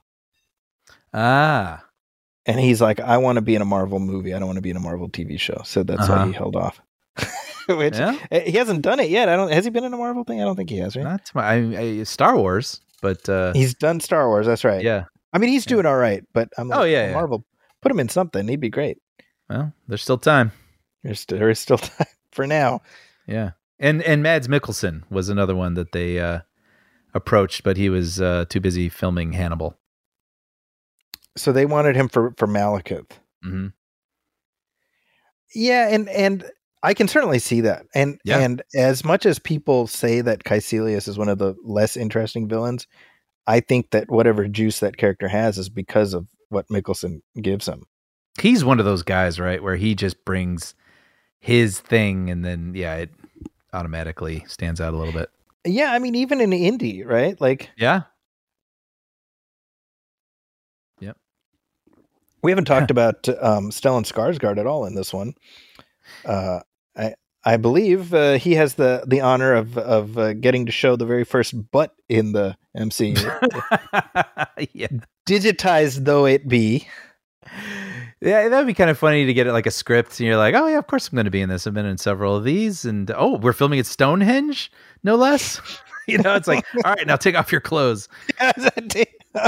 Ah, 1.14 1.84
and 2.46 2.60
he's 2.60 2.82
like, 2.82 3.00
"I 3.00 3.18
want 3.18 3.38
to 3.38 3.42
be 3.42 3.56
in 3.56 3.62
a 3.62 3.66
Marvel 3.66 4.00
movie. 4.00 4.34
I 4.34 4.40
don't 4.40 4.48
want 4.48 4.58
to 4.58 4.62
be 4.62 4.70
in 4.70 4.78
a 4.78 4.82
Marvel 4.82 5.10
TV 5.10 5.40
show." 5.40 5.62
So 5.66 5.84
that's 5.84 6.02
Uh-huh. 6.02 6.16
why 6.24 6.28
he 6.28 6.34
held 6.34 6.56
off. 6.56 6.82
Which 7.70 7.98
yeah. 7.98 8.18
uh, 8.32 8.40
he 8.42 8.52
hasn't 8.54 8.82
done 8.82 9.00
it 9.00 9.10
yet. 9.10 9.28
I 9.30 9.36
don't. 9.36 9.52
Has 9.52 9.66
he 9.66 9.72
been 9.72 9.84
in 9.84 9.94
a 9.94 9.98
Marvel 9.98 10.24
thing? 10.24 10.42
I 10.42 10.46
don't 10.46 10.56
think 10.56 10.70
he 10.70 10.78
has. 10.78 10.96
Right? 10.96 11.04
Not 11.04 11.32
my, 11.34 11.44
I, 11.46 11.80
I, 11.80 12.04
Star 12.04 12.38
Wars, 12.38 12.82
but 13.02 13.28
uh, 13.28 13.54
He's 13.54 13.74
done 13.74 14.00
Star 14.00 14.28
Wars. 14.28 14.46
That's 14.48 14.64
right. 14.64 14.84
yeah. 14.84 15.06
I 15.34 15.40
mean, 15.40 15.50
he's 15.50 15.66
Yeah. 15.66 15.70
doing 15.76 15.86
all 15.86 15.98
right, 15.98 16.24
but 16.34 16.50
I'm 16.58 16.70
like, 16.70 16.80
Oh, 16.80 16.84
yeah, 16.84 17.00
well, 17.02 17.08
yeah. 17.10 17.14
Marvel, 17.14 17.46
put 17.82 17.92
him 17.92 18.00
in 18.00 18.08
something. 18.10 18.48
He'd 18.48 18.62
be 18.62 18.70
great. 18.70 18.98
Well, 19.50 19.74
there's 19.88 20.02
still 20.02 20.18
time. 20.18 20.52
There's 21.08 21.24
there 21.26 21.50
is 21.50 21.58
still 21.58 21.78
time 21.78 22.08
for 22.34 22.46
now. 22.46 22.82
Yeah, 23.28 23.52
and 23.80 24.04
and 24.04 24.22
Mads 24.22 24.50
Mikkelsen 24.50 25.04
was 25.10 25.30
another 25.30 25.56
one 25.56 25.76
that 25.76 25.94
they 25.94 26.20
uh, 26.20 26.42
approached, 27.14 27.64
but 27.64 27.78
he 27.78 27.90
was 27.90 28.20
uh, 28.20 28.44
too 28.50 28.60
busy 28.60 28.90
filming 28.90 29.32
Hannibal. 29.32 29.78
So 31.38 31.54
they 31.54 31.66
wanted 31.66 31.96
him 31.96 32.10
for 32.10 32.34
for 32.38 32.46
Malekith. 32.46 33.12
hmm 33.42 33.68
Yeah, 35.56 35.88
and 35.88 36.10
and 36.10 36.52
I 36.84 36.94
can 36.94 37.08
certainly 37.08 37.40
see 37.40 37.62
that. 37.62 37.86
And 37.96 38.20
Yeah. 38.26 38.40
and 38.40 38.62
as 38.76 39.06
much 39.06 39.26
as 39.26 39.40
people 39.40 39.88
say 39.88 40.20
that 40.20 40.44
Kaecilius 40.44 41.08
is 41.08 41.18
one 41.18 41.30
of 41.30 41.38
the 41.38 41.56
less 41.64 41.96
interesting 41.96 42.50
villains, 42.50 42.86
I 43.48 43.62
think 43.62 43.92
that 43.92 44.12
whatever 44.12 44.46
juice 44.50 44.82
that 44.82 44.98
character 44.98 45.30
has 45.30 45.58
is 45.58 45.70
because 45.70 46.14
of 46.14 46.28
what 46.50 46.68
Mikkelsen 46.68 47.22
gives 47.42 47.66
him. 47.66 47.84
He's 48.42 48.66
one 48.66 48.80
of 48.80 48.86
those 48.86 49.04
guys, 49.04 49.40
right, 49.40 49.64
where 49.64 49.78
he 49.78 49.96
just 49.96 50.26
brings 50.26 50.76
his 51.40 51.80
thing, 51.80 52.30
and 52.30 52.44
then 52.44 52.74
yeah, 52.76 52.96
it 52.96 53.10
automatically 53.74 54.44
stands 54.48 54.82
out 54.82 54.94
a 54.94 54.98
little 54.98 55.14
bit. 55.14 55.30
Yeah, 55.66 55.92
I 55.92 56.00
mean, 56.00 56.16
even 56.16 56.42
in 56.42 56.54
Indy, 56.54 57.04
right? 57.04 57.40
Like 57.40 57.70
Yeah, 57.78 58.04
yeah, 61.00 61.14
we 62.42 62.52
haven't 62.52 62.66
talked 62.66 62.92
about 62.92 63.28
um, 63.30 63.72
Stellan 63.72 64.06
Skarsgård 64.06 64.58
at 64.58 64.68
all 64.68 64.86
in 64.86 64.96
this 64.96 65.14
one. 65.14 65.34
Uh, 66.26 66.62
I 66.96 67.16
I 67.44 67.58
believe 67.58 68.14
uh, 68.14 68.34
he 68.34 68.56
has 68.56 68.76
the 68.76 69.04
the 69.08 69.22
honor 69.22 69.54
of 69.54 69.78
of 69.78 70.18
uh, 70.18 70.34
getting 70.34 70.66
to 70.66 70.72
show 70.72 70.96
the 70.96 71.06
very 71.06 71.24
first 71.24 71.72
butt 71.72 71.96
in 72.10 72.34
the 72.34 72.58
MCU, 72.78 73.16
yeah, 74.74 74.88
digitized 75.28 76.06
though 76.06 76.26
it 76.26 76.48
be. 76.48 76.88
Yeah. 78.22 78.50
That 78.50 78.58
would 78.58 78.68
be 78.68 78.74
kind 78.74 78.90
of 78.90 78.98
funny 78.98 79.26
to 79.26 79.34
get 79.34 79.48
it 79.48 79.54
like 79.54 79.66
a 79.66 79.72
script, 79.72 80.20
and 80.20 80.28
you're 80.28 80.38
like, 80.38 80.56
oh 80.56 80.68
yeah, 80.68 80.78
of 80.78 80.88
course 80.88 81.08
I'm 81.10 81.16
going 81.16 81.26
to 81.26 81.32
be 81.32 81.42
in 81.42 81.50
this. 81.50 81.68
I've 81.68 81.74
been 81.74 81.86
in 81.86 81.98
several 81.98 82.36
of 82.36 82.44
these, 82.44 82.86
and 82.86 83.12
oh, 83.12 83.38
we're 83.38 83.54
filming 83.54 83.80
at 83.80 83.86
Stonehenge, 83.86 84.72
no 85.04 85.16
less. 85.16 85.62
you 86.08 86.18
know, 86.18 86.36
it's 86.36 86.48
like, 86.48 86.66
all 86.86 86.94
right, 86.94 87.06
now 87.06 87.16
take 87.16 87.36
off 87.36 87.52
your 87.52 87.62
clothes. 87.62 88.08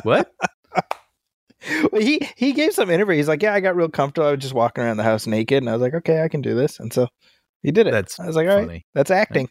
What? 0.04 0.32
Well, 1.92 2.02
he 2.02 2.26
he 2.38 2.54
gave 2.54 2.72
some 2.72 2.90
interview. 2.90 3.18
He's 3.18 3.28
like, 3.28 3.42
"Yeah, 3.42 3.54
I 3.54 3.60
got 3.60 3.76
real 3.76 3.90
comfortable. 3.90 4.28
I 4.28 4.32
was 4.32 4.40
just 4.40 4.54
walking 4.54 4.82
around 4.82 4.96
the 4.96 5.04
house 5.04 5.28
naked, 5.28 5.58
and 5.58 5.70
I 5.70 5.74
was 5.74 5.82
like, 5.82 5.94
okay, 5.94 6.24
I 6.24 6.30
can 6.30 6.42
do 6.42 6.56
this." 6.56 6.80
And 6.80 6.94
so 6.94 7.10
he 7.62 7.72
did 7.72 7.86
it. 7.86 7.92
That's 7.92 8.18
I 8.18 8.28
was 8.28 8.38
like, 8.38 8.48
all 8.48 8.66
right, 8.66 8.86
that's 8.94 9.12
acting. 9.12 9.50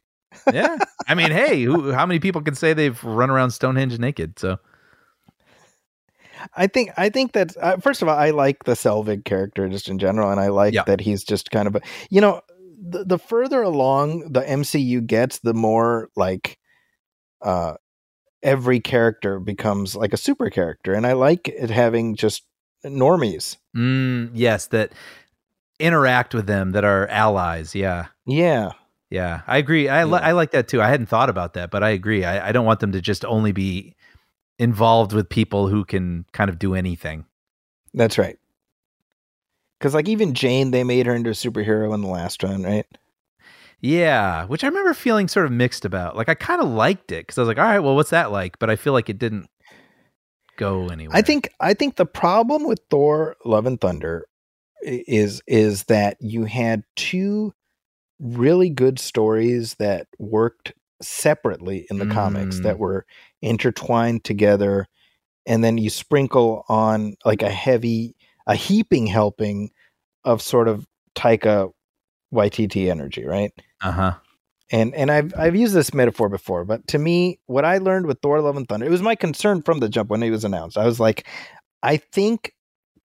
yeah. 0.52 0.78
I 1.06 1.14
mean, 1.14 1.30
hey, 1.30 1.62
who, 1.62 1.92
how 1.92 2.06
many 2.06 2.18
people 2.18 2.40
can 2.40 2.54
say 2.54 2.72
they've 2.72 3.02
run 3.04 3.28
around 3.28 3.50
Stonehenge 3.50 3.98
naked? 3.98 4.38
So 4.38 4.56
I 6.56 6.66
think 6.66 6.90
I 6.96 7.08
think 7.08 7.32
that 7.32 7.56
uh, 7.60 7.76
first 7.78 8.02
of 8.02 8.08
all, 8.08 8.16
I 8.16 8.30
like 8.30 8.64
the 8.64 8.72
Selvig 8.72 9.24
character 9.24 9.68
just 9.68 9.88
in 9.88 9.98
general, 9.98 10.30
and 10.30 10.40
I 10.40 10.48
like 10.48 10.74
Yeah. 10.74 10.84
that 10.86 11.00
he's 11.00 11.24
just 11.24 11.50
kind 11.50 11.66
of 11.68 11.76
a 11.76 11.80
you 12.10 12.20
know 12.20 12.40
the, 12.80 13.04
the 13.04 13.18
further 13.18 13.62
along 13.62 14.32
the 14.32 14.40
MCU 14.40 15.00
gets, 15.06 15.38
the 15.40 15.54
more 15.54 16.08
like 16.16 16.58
uh 17.42 17.74
every 18.42 18.78
character 18.80 19.40
becomes 19.40 19.96
like 19.96 20.12
a 20.12 20.16
super 20.16 20.48
character, 20.50 20.94
and 20.94 21.06
I 21.06 21.12
like 21.14 21.48
it 21.48 21.70
having 21.70 22.14
just 22.16 22.44
normies. 22.86 23.56
mm, 23.76 24.30
yes, 24.34 24.66
that 24.68 24.92
interact 25.80 26.34
with 26.34 26.46
them 26.46 26.72
that 26.72 26.84
are 26.84 27.06
allies. 27.08 27.74
Yeah. 27.74 28.06
Yeah, 28.26 28.72
Yeah, 29.10 29.40
I 29.46 29.58
agree. 29.58 29.88
I, 29.88 30.04
li- 30.04 30.12
Yeah. 30.20 30.26
I 30.28 30.32
like 30.32 30.50
that 30.52 30.68
too. 30.68 30.82
I 30.82 30.88
hadn't 30.88 31.06
thought 31.06 31.28
about 31.30 31.54
that, 31.54 31.70
but 31.70 31.82
I 31.82 31.90
agree. 31.90 32.24
I, 32.24 32.48
I 32.48 32.52
don't 32.52 32.66
want 32.66 32.80
them 32.80 32.92
to 32.92 33.00
just 33.00 33.24
only 33.24 33.52
be 33.52 33.94
involved 34.58 35.12
with 35.12 35.28
people 35.28 35.68
who 35.68 35.84
can 35.84 36.24
kind 36.32 36.50
of 36.50 36.58
do 36.58 36.74
anything. 36.74 37.24
that's 37.94 38.18
right. 38.18 38.38
Because 39.78 39.94
like 39.94 40.08
even 40.08 40.34
Jane, 40.34 40.72
they 40.72 40.82
made 40.82 41.06
her 41.06 41.14
into 41.14 41.30
a 41.30 41.34
superhero 41.34 41.94
in 41.94 42.00
the 42.00 42.08
last 42.08 42.42
one, 42.42 42.64
right? 42.64 42.86
Yeah, 43.80 44.44
which 44.46 44.64
I 44.64 44.66
remember 44.66 44.92
feeling 44.92 45.28
sort 45.28 45.46
of 45.46 45.52
mixed 45.52 45.84
about. 45.84 46.16
Like 46.16 46.28
I 46.28 46.34
kind 46.34 46.60
of 46.60 46.68
liked 46.68 47.12
it 47.12 47.26
because 47.26 47.38
I 47.38 47.42
was 47.42 47.48
like, 47.48 47.58
all 47.58 47.64
right, 47.64 47.78
well, 47.78 47.94
what's 47.94 48.10
that 48.10 48.32
like? 48.32 48.58
But 48.58 48.70
I 48.70 48.76
feel 48.76 48.92
like 48.92 49.08
it 49.08 49.18
didn't 49.18 49.48
go 50.56 50.88
anywhere. 50.88 51.16
I 51.16 51.22
think 51.22 51.48
I 51.60 51.74
think 51.74 51.94
the 51.94 52.06
problem 52.06 52.66
with 52.66 52.80
Thor: 52.90 53.36
Love 53.44 53.66
and 53.66 53.80
Thunder 53.80 54.26
is 54.82 55.40
is 55.46 55.84
that 55.84 56.16
you 56.20 56.44
had 56.44 56.82
two 56.96 57.52
really 58.18 58.70
good 58.70 58.98
stories 58.98 59.74
that 59.74 60.08
worked 60.18 60.72
separately 61.02 61.86
in 61.90 61.98
the 61.98 62.06
comics 62.06 62.58
Mm. 62.60 62.62
that 62.64 62.78
were 62.78 63.06
intertwined 63.42 64.24
together 64.24 64.86
and 65.46 65.62
then 65.64 65.78
you 65.78 65.88
sprinkle 65.90 66.64
on 66.68 67.14
like 67.24 67.42
a 67.42 67.50
heavy 67.50 68.14
a 68.46 68.54
heaping 68.54 69.06
helping 69.06 69.70
of 70.24 70.42
sort 70.42 70.68
of 70.68 70.86
Taika 71.14 71.72
Waititi 72.32 72.90
energy, 72.90 73.24
right? 73.24 73.52
Uh 73.80 73.92
huh. 73.92 74.14
and 74.70 74.94
and 74.94 75.10
I've 75.10 75.32
I've 75.38 75.56
used 75.56 75.74
this 75.74 75.94
metaphor 75.94 76.28
before, 76.28 76.64
but 76.64 76.86
to 76.88 76.98
me, 76.98 77.38
what 77.46 77.64
I 77.64 77.78
learned 77.78 78.06
with 78.06 78.20
Thor: 78.20 78.40
Love 78.40 78.56
and 78.56 78.68
Thunder, 78.68 78.84
it 78.86 78.90
was 78.90 79.00
my 79.02 79.14
concern 79.14 79.62
from 79.62 79.80
the 79.80 79.88
jump 79.88 80.10
when 80.10 80.22
it 80.22 80.30
was 80.30 80.44
announced. 80.44 80.76
I 80.76 80.84
was 80.84 81.00
like, 81.00 81.26
I 81.82 81.96
think 81.96 82.52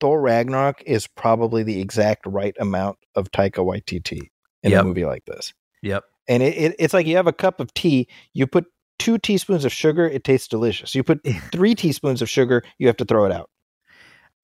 Thor 0.01 0.21
Ragnarok 0.21 0.83
is 0.85 1.07
probably 1.07 1.63
the 1.63 1.81
exact 1.81 2.27
right 2.27 2.57
amount 2.59 2.99
of 3.15 3.31
Taika 3.31 3.59
Waititi 3.65 4.31
in 4.65 4.73
Yep. 4.73 4.81
a 4.81 4.85
movie 4.85 5.05
like 5.05 5.25
this. 5.27 5.53
Yep. 5.83 6.03
And 6.29 6.43
it, 6.43 6.57
it, 6.57 6.77
it's 6.79 6.95
like 6.95 7.07
you 7.07 7.17
have 7.17 7.27
a 7.27 7.33
cup 7.33 7.61
of 7.61 7.73
tea. 7.75 8.09
You 8.33 8.47
put 8.47 8.67
two 8.99 9.19
teaspoons 9.19 9.65
of 9.65 9.73
sugar, 9.73 10.09
it 10.09 10.25
tastes 10.25 10.49
delicious. 10.49 10.95
You 10.95 11.03
put 11.03 11.21
three 11.53 11.75
teaspoons 11.75 12.23
of 12.23 12.31
sugar, 12.31 12.63
you 12.79 12.87
have 12.87 12.97
to 12.99 13.05
throw 13.05 13.25
it 13.25 13.33
out. 13.33 13.51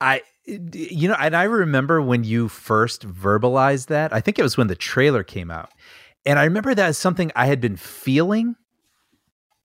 I, 0.01 0.23
you 0.47 1.09
know, 1.09 1.17
and 1.19 1.37
I 1.37 1.45
remember 1.45 2.01
when 2.01 2.25
you 2.25 2.49
first 2.49 3.07
verbalized 3.07 3.87
that. 3.87 4.13
I 4.13 4.21
think 4.21 4.39
it 4.39 4.43
was 4.43 4.57
when 4.57 4.69
the 4.69 4.77
trailer 4.77 5.23
came 5.23 5.51
out, 5.51 5.71
and 6.25 6.39
I 6.39 6.45
remember 6.45 6.75
that 6.75 6.89
as 6.89 6.99
something 6.99 7.31
I 7.37 7.47
had 7.47 7.61
been 7.61 7.77
feeling, 7.77 8.57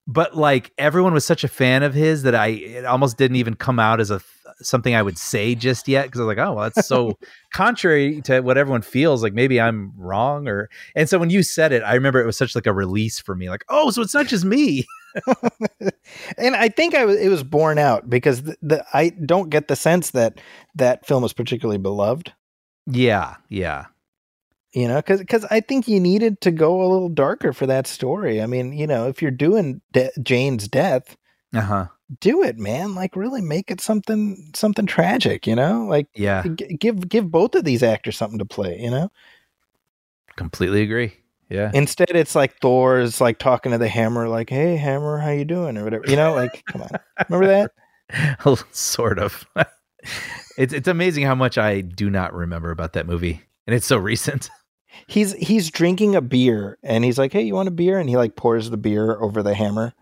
but 0.07 0.35
like 0.35 0.71
everyone 0.77 1.13
was 1.13 1.25
such 1.25 1.43
a 1.43 1.47
fan 1.47 1.83
of 1.83 1.93
his 1.93 2.23
that 2.23 2.35
I 2.35 2.47
it 2.47 2.85
almost 2.85 3.17
didn't 3.17 3.37
even 3.37 3.55
come 3.55 3.79
out 3.79 3.99
as 3.99 4.11
a 4.11 4.21
something 4.61 4.95
I 4.95 5.01
would 5.01 5.17
say 5.17 5.55
just 5.55 5.87
yet 5.87 6.05
because 6.05 6.19
I 6.19 6.23
was 6.23 6.35
like, 6.35 6.45
oh, 6.45 6.53
well, 6.53 6.69
that's 6.69 6.87
so 6.87 7.17
contrary 7.53 8.21
to 8.23 8.41
what 8.41 8.57
everyone 8.57 8.81
feels. 8.81 9.23
Like 9.23 9.33
maybe 9.33 9.59
I'm 9.59 9.93
wrong, 9.97 10.47
or 10.47 10.69
and 10.95 11.09
so 11.09 11.17
when 11.17 11.29
you 11.29 11.43
said 11.43 11.71
it, 11.71 11.83
I 11.83 11.93
remember 11.93 12.21
it 12.21 12.25
was 12.25 12.37
such 12.37 12.55
like 12.55 12.67
a 12.67 12.73
release 12.73 13.19
for 13.19 13.35
me. 13.35 13.49
Like, 13.49 13.65
oh, 13.69 13.89
so 13.91 14.01
it's 14.01 14.13
not 14.13 14.27
just 14.27 14.45
me. 14.45 14.85
and 16.37 16.55
I 16.55 16.69
think 16.69 16.95
I 16.95 17.05
was 17.05 17.19
it 17.19 17.29
was 17.29 17.43
borne 17.43 17.77
out 17.77 18.09
because 18.09 18.43
the, 18.43 18.57
the 18.61 18.85
I 18.93 19.09
don't 19.09 19.49
get 19.49 19.67
the 19.67 19.75
sense 19.75 20.11
that 20.11 20.39
that 20.75 21.05
film 21.05 21.23
was 21.23 21.33
particularly 21.33 21.79
beloved. 21.79 22.33
Yeah, 22.85 23.35
yeah. 23.49 23.85
You 24.73 24.87
know, 24.87 24.95
because 24.95 25.19
because 25.19 25.45
I 25.51 25.59
think 25.59 25.87
you 25.87 25.99
needed 25.99 26.41
to 26.41 26.51
go 26.51 26.81
a 26.81 26.89
little 26.91 27.09
darker 27.09 27.53
for 27.53 27.67
that 27.67 27.85
story. 27.85 28.41
I 28.41 28.47
mean, 28.47 28.73
you 28.73 28.87
know, 28.87 29.07
if 29.07 29.21
you're 29.21 29.29
doing 29.31 29.81
de- 29.91 30.11
Jane's 30.21 30.67
death, 30.67 31.15
Uh 31.53 31.61
huh. 31.61 31.87
do 32.19 32.41
it, 32.43 32.57
man. 32.57 32.95
Like, 32.95 33.15
really 33.15 33.41
make 33.41 33.69
it 33.69 33.79
something 33.81 34.51
something 34.55 34.87
tragic. 34.87 35.45
You 35.45 35.55
know, 35.55 35.85
like 35.87 36.07
Yeah, 36.15 36.43
g- 36.55 36.75
give 36.79 37.07
give 37.07 37.29
both 37.29 37.53
of 37.53 37.65
these 37.65 37.83
actors 37.83 38.17
something 38.17 38.39
to 38.39 38.45
play. 38.45 38.79
You 38.79 38.89
know, 38.89 39.11
completely 40.35 40.81
agree. 40.81 41.13
Yeah. 41.49 41.69
instead 41.75 42.09
it's 42.15 42.33
like 42.33 42.57
Thor's 42.61 43.21
like 43.21 43.37
talking 43.37 43.73
to 43.73 43.77
the 43.77 43.87
Hammer, 43.87 44.27
like, 44.27 44.49
"Hey, 44.49 44.75
Hammer, 44.75 45.19
how 45.19 45.29
you 45.29 45.45
doing?" 45.45 45.77
or 45.77 45.83
whatever. 45.83 46.05
You 46.07 46.15
know, 46.15 46.33
like, 46.33 46.63
come 46.65 46.81
on, 46.81 46.89
remember 47.29 47.71
that? 48.09 48.65
sort 48.71 49.19
of. 49.19 49.45
it's 50.57 50.73
it's 50.73 50.87
amazing 50.87 51.25
how 51.25 51.35
much 51.35 51.59
I 51.59 51.81
do 51.81 52.09
not 52.09 52.33
remember 52.33 52.71
about 52.71 52.93
that 52.93 53.05
movie, 53.05 53.41
and 53.67 53.75
it's 53.75 53.85
so 53.85 53.97
recent. 53.97 54.49
He's 55.07 55.33
he's 55.33 55.69
drinking 55.71 56.15
a 56.15 56.21
beer 56.21 56.77
and 56.83 57.03
he's 57.03 57.17
like, 57.17 57.33
"Hey, 57.33 57.41
you 57.43 57.55
want 57.55 57.67
a 57.67 57.71
beer?" 57.71 57.99
and 57.99 58.07
he 58.09 58.15
like 58.17 58.35
pours 58.35 58.69
the 58.69 58.77
beer 58.77 59.19
over 59.19 59.41
the 59.43 59.53
Hammer. 59.53 59.93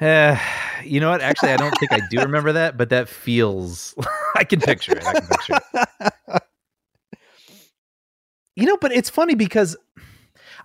Eh, 0.00 0.38
you 0.84 1.00
know 1.00 1.10
what? 1.10 1.20
Actually, 1.20 1.52
I 1.52 1.56
don't 1.56 1.74
think 1.78 1.92
I 1.92 2.00
do 2.10 2.20
remember 2.20 2.52
that, 2.52 2.76
but 2.76 2.90
that 2.90 3.08
feels. 3.08 3.94
I 4.36 4.44
can 4.44 4.60
picture 4.60 4.96
it. 4.96 5.04
I 5.06 5.12
can 5.14 5.26
picture 5.28 5.54
it. 5.74 6.42
You 8.56 8.66
know, 8.66 8.76
but 8.76 8.92
it's 8.92 9.10
funny 9.10 9.34
because 9.34 9.76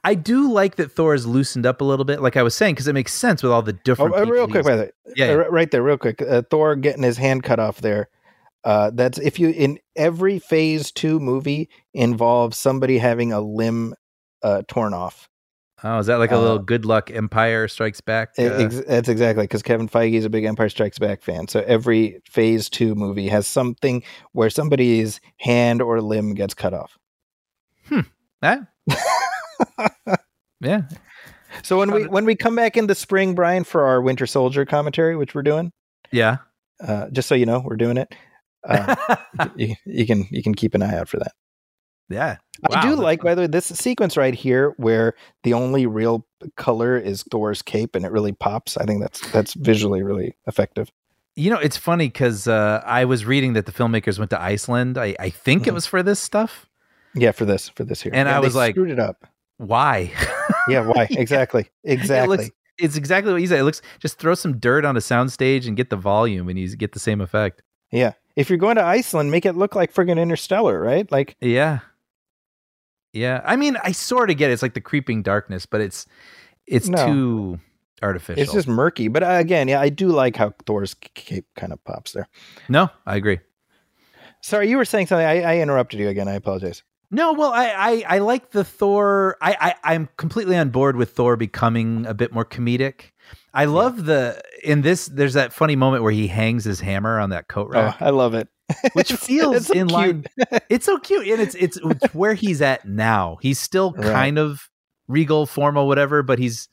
I 0.03 0.13
do 0.13 0.51
like 0.51 0.75
that 0.75 0.91
Thor 0.91 1.13
is 1.15 1.25
loosened 1.25 1.65
up 1.65 1.81
a 1.81 1.83
little 1.83 2.05
bit, 2.05 2.21
like 2.21 2.37
I 2.37 2.43
was 2.43 2.53
saying, 2.53 2.75
because 2.75 2.87
it 2.87 2.93
makes 2.93 3.13
sense 3.13 3.41
with 3.41 3.51
all 3.51 3.61
the 3.63 3.73
Oh, 3.73 3.79
different. 3.83 4.15
uh, 4.15 4.25
real 4.25 4.47
quick, 4.47 4.63
by 4.63 4.75
the 4.75 4.81
way, 4.83 4.91
Yeah, 5.15 5.25
uh, 5.25 5.29
yeah. 5.29 5.33
right 5.49 5.71
there, 5.71 5.81
real 5.81 5.97
quick. 5.97 6.21
Uh, 6.21 6.43
Thor 6.49 6.75
getting 6.75 7.01
his 7.03 7.17
hand 7.17 7.43
cut 7.43 7.59
off 7.59 7.81
there. 7.81 8.09
Uh, 8.63 8.91
that's 8.93 9.17
if 9.19 9.39
you 9.39 9.49
in 9.49 9.79
every 9.95 10.39
Phase 10.39 10.91
Two 10.91 11.19
movie 11.19 11.69
involves 11.93 12.57
somebody 12.57 12.97
having 12.97 13.31
a 13.31 13.39
limb 13.41 13.93
uh, 14.43 14.63
torn 14.67 14.93
off. 14.93 15.27
Oh, 15.81 15.97
is 15.99 16.07
that 16.07 16.17
like 16.17 16.31
a 16.31 16.35
Uh, 16.35 16.41
little 16.41 16.59
good 16.59 16.83
luck 16.83 17.09
Empire 17.09 17.69
Strikes 17.69 18.01
Back? 18.01 18.31
Uh, 18.37 18.43
ex- 18.43 18.81
that's 18.85 19.07
exactly 19.07 19.45
because 19.45 19.63
Kevin 19.63 19.87
Feige 19.87 20.15
is 20.15 20.25
a 20.25 20.29
big 20.29 20.43
Empire 20.43 20.67
Strikes 20.67 20.99
Back 20.99 21.21
fan. 21.21 21.47
So 21.47 21.61
every 21.65 22.19
Phase 22.25 22.69
Two 22.69 22.95
movie 22.95 23.29
has 23.29 23.47
something 23.47 24.03
where 24.33 24.49
somebody's 24.49 25.21
hand 25.37 25.81
or 25.81 26.01
limb 26.01 26.33
gets 26.33 26.53
cut 26.53 26.73
off. 26.73 26.97
ah. 28.43 28.59
yeah. 30.61 30.81
So 31.63 31.77
when 31.77 31.91
we 31.91 32.07
when 32.07 32.25
we 32.25 32.35
come 32.35 32.55
back 32.55 32.77
in 32.77 32.87
the 32.87 32.95
spring, 32.95 33.33
Brian, 33.35 33.63
for 33.63 33.85
our 33.85 34.01
Winter 34.01 34.27
Soldier 34.27 34.65
commentary, 34.65 35.15
which 35.15 35.33
we're 35.33 35.43
doing, 35.43 35.71
Yeah. 36.11 36.37
uh, 36.85 37.09
just 37.09 37.27
so 37.27 37.35
you 37.35 37.45
know, 37.45 37.59
we're 37.63 37.75
doing 37.77 37.97
it. 37.97 38.13
Uh, 38.67 38.95
you, 39.55 39.75
you 39.85 40.05
can 40.05 40.27
you 40.31 40.43
can 40.43 40.53
keep 40.53 40.73
an 40.75 40.81
eye 40.83 40.97
out 40.97 41.07
for 41.09 41.17
that. 41.17 41.31
yeah. 42.09 42.37
I 42.71 42.81
do 42.81 42.95
like, 42.95 43.21
by 43.21 43.35
the 43.35 43.41
way, 43.43 43.47
this 43.47 43.67
sequence 43.67 44.17
right 44.17 44.33
here 44.35 44.73
where 44.75 45.13
the 45.43 45.53
only 45.53 45.85
real 45.85 46.25
color 46.57 46.97
is 46.97 47.23
Thor's 47.31 47.61
cape 47.61 47.95
and 47.95 48.03
it 48.05 48.11
really 48.11 48.33
pops. 48.33 48.75
I 48.75 48.83
think 48.85 49.01
that's 49.01 49.21
that's 49.31 49.53
visually 49.53 50.03
really 50.03 50.35
effective. 50.45 50.91
You 51.37 51.51
know, 51.51 51.59
it's 51.59 51.77
funny 51.77 52.07
because 52.07 52.47
uh, 52.47 52.81
I 52.85 53.05
was 53.05 53.23
reading 53.25 53.53
that 53.53 53.65
the 53.65 53.71
filmmakers 53.71 54.19
went 54.19 54.29
to 54.31 54.41
Iceland. 54.41 54.97
I, 54.97 55.15
I 55.21 55.29
think 55.29 55.67
it 55.67 55.71
Mhm. 55.71 55.75
was 55.75 55.85
for 55.85 56.03
this 56.03 56.19
stuff. 56.19 56.65
Yeah, 57.15 57.31
for 57.31 57.45
this 57.45 57.69
for 57.69 57.85
this 57.85 58.01
here, 58.01 58.11
And 58.13 58.27
I 58.27 58.39
was 58.39 58.55
like- 58.55 58.75
screwed 58.75 58.91
it 58.91 58.99
up. 58.99 59.25
Why? 59.57 60.11
Yeah, 60.67 60.81
why 60.85 61.07
exactly? 61.09 61.67
Exactly. 61.83 62.35
It 62.35 62.39
looks, 62.41 62.51
it's 62.77 62.95
exactly 62.97 63.31
what 63.31 63.41
you 63.41 63.47
said. 63.47 63.59
It 63.59 63.63
looks 63.63 63.81
just 63.99 64.19
throw 64.19 64.35
some 64.35 64.57
dirt 64.59 64.85
on 64.85 64.95
a 64.97 64.99
soundstage 64.99 65.65
and 65.67 65.75
get 65.77 65.89
the 65.89 65.95
volume, 65.95 66.47
and 66.49 66.59
you 66.59 66.75
get 66.75 66.91
the 66.91 66.99
same 66.99 67.21
effect. 67.21 67.63
Yeah, 67.91 68.13
if 68.35 68.49
you're 68.49 68.57
going 68.59 68.75
to 68.77 68.83
Iceland, 68.83 69.31
make 69.31 69.45
it 69.45 69.53
look 69.53 69.75
like 69.75 69.93
friggin' 69.93 70.19
Interstellar, 70.21 70.79
right? 70.79 71.11
Like, 71.11 71.35
Yeah, 71.41 71.79
yeah. 73.13 73.41
I 73.43 73.55
mean, 73.55 73.77
I 73.83 73.91
sort 73.91 74.29
of 74.29 74.37
get 74.37 74.49
it. 74.49 74.53
It's 74.53 74.61
like 74.61 74.73
the 74.75 74.81
creeping 74.81 75.21
darkness, 75.23 75.65
but 75.65 75.81
it's 75.81 76.05
it's 76.67 76.87
No. 76.87 77.05
too 77.07 77.59
artificial. 78.01 78.41
it's 78.43 78.53
just 78.53 78.67
murky. 78.67 79.07
But 79.07 79.23
uh, 79.23 79.27
again, 79.39 79.67
yeah, 79.67 79.81
I 79.81 79.89
do 79.89 80.07
like 80.09 80.35
how 80.35 80.53
Thor's 80.65 80.93
cape 81.15 81.45
kind 81.55 81.73
of 81.73 81.83
pops 81.83 82.11
there. 82.13 82.27
no. 82.69 82.89
I 83.05 83.15
agree. 83.15 83.39
Sorry, 84.41 84.69
you 84.69 84.77
were 84.77 84.85
saying 84.85 85.07
something. 85.07 85.25
I, 85.25 85.41
I 85.41 85.57
interrupted 85.59 85.99
you 85.99 86.07
again. 86.07 86.27
I 86.29 86.35
apologize. 86.35 86.81
No, 87.11 87.33
well, 87.33 87.51
I, 87.51 87.69
I, 87.69 88.03
I 88.15 88.17
like 88.19 88.51
the 88.51 88.63
Thor. 88.63 89.35
I, 89.41 89.75
I, 89.83 89.93
I'm 89.95 90.09
completely 90.17 90.55
on 90.57 90.69
board 90.69 90.95
with 90.95 91.11
Thor 91.11 91.35
becoming 91.35 92.05
a 92.05 92.13
bit 92.13 92.31
more 92.31 92.45
comedic. 92.45 93.11
I 93.53 93.65
love 93.65 94.05
the 94.05 94.41
in 94.63 94.81
this. 94.81 95.07
There's 95.07 95.33
that 95.33 95.51
funny 95.53 95.75
moment 95.75 96.03
where 96.03 96.11
he 96.11 96.27
hangs 96.27 96.65
his 96.65 96.79
hammer 96.79 97.19
on 97.19 97.31
that 97.31 97.47
coat 97.47 97.71
Oh, 97.73 97.81
rack, 97.81 98.01
I 98.01 98.11
love 98.11 98.35
it. 98.35 98.47
which 98.93 99.11
feels 99.13 99.55
it's 99.55 99.67
so 99.67 99.73
in 99.73 99.87
line. 99.87 100.25
It's 100.69 100.85
so 100.85 100.99
cute, 100.99 101.27
and 101.27 101.41
it's 101.41 101.55
it's, 101.55 101.77
it's 101.77 102.13
where 102.13 102.35
he's 102.35 102.61
at 102.61 102.87
now. 102.87 103.37
He's 103.41 103.59
still 103.59 103.93
Right. 103.93 104.11
kind 104.13 104.37
of 104.37 104.69
regal, 105.07 105.47
formal, 105.47 105.87
whatever, 105.87 106.21
but 106.21 106.37
he's 106.37 106.69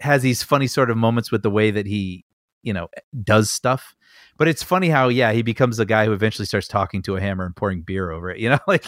has 0.00 0.22
these 0.22 0.42
funny 0.42 0.66
sort 0.66 0.90
of 0.90 0.96
moments 0.96 1.30
with 1.30 1.42
the 1.42 1.50
way 1.50 1.70
that 1.70 1.84
he, 1.84 2.24
you 2.62 2.72
know, 2.72 2.88
does 3.22 3.50
stuff. 3.50 3.94
But 4.38 4.48
it's 4.48 4.62
funny 4.62 4.88
how, 4.88 5.08
yeah, 5.08 5.32
he 5.32 5.42
becomes 5.42 5.76
the 5.76 5.84
guy 5.84 6.04
who 6.06 6.12
eventually 6.12 6.46
starts 6.46 6.68
talking 6.68 7.02
to 7.02 7.16
a 7.16 7.20
hammer 7.20 7.44
and 7.44 7.54
pouring 7.56 7.82
beer 7.82 8.10
over 8.10 8.30
it. 8.30 8.38
You 8.38 8.50
know, 8.50 8.58
like 8.68 8.84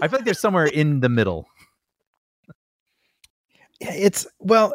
I 0.00 0.08
feel 0.08 0.18
like 0.18 0.24
there's 0.24 0.40
somewhere 0.40 0.66
in 0.66 1.00
the 1.00 1.08
middle. 1.08 1.46
Yeah, 3.80 3.92
it's 3.94 4.26
well 4.38 4.74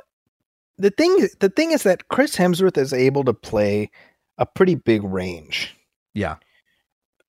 the 0.78 0.90
thing 0.92 1.28
the 1.40 1.50
thing 1.50 1.72
is 1.72 1.84
that 1.84 2.08
Chris 2.10 2.36
Hemsworth 2.36 2.78
is 2.78 2.94
able 2.94 3.24
to 3.26 3.34
play 3.34 3.90
a 4.38 4.46
pretty 4.46 4.76
big 4.76 5.04
range, 5.04 5.76
Yeah. 6.14 6.36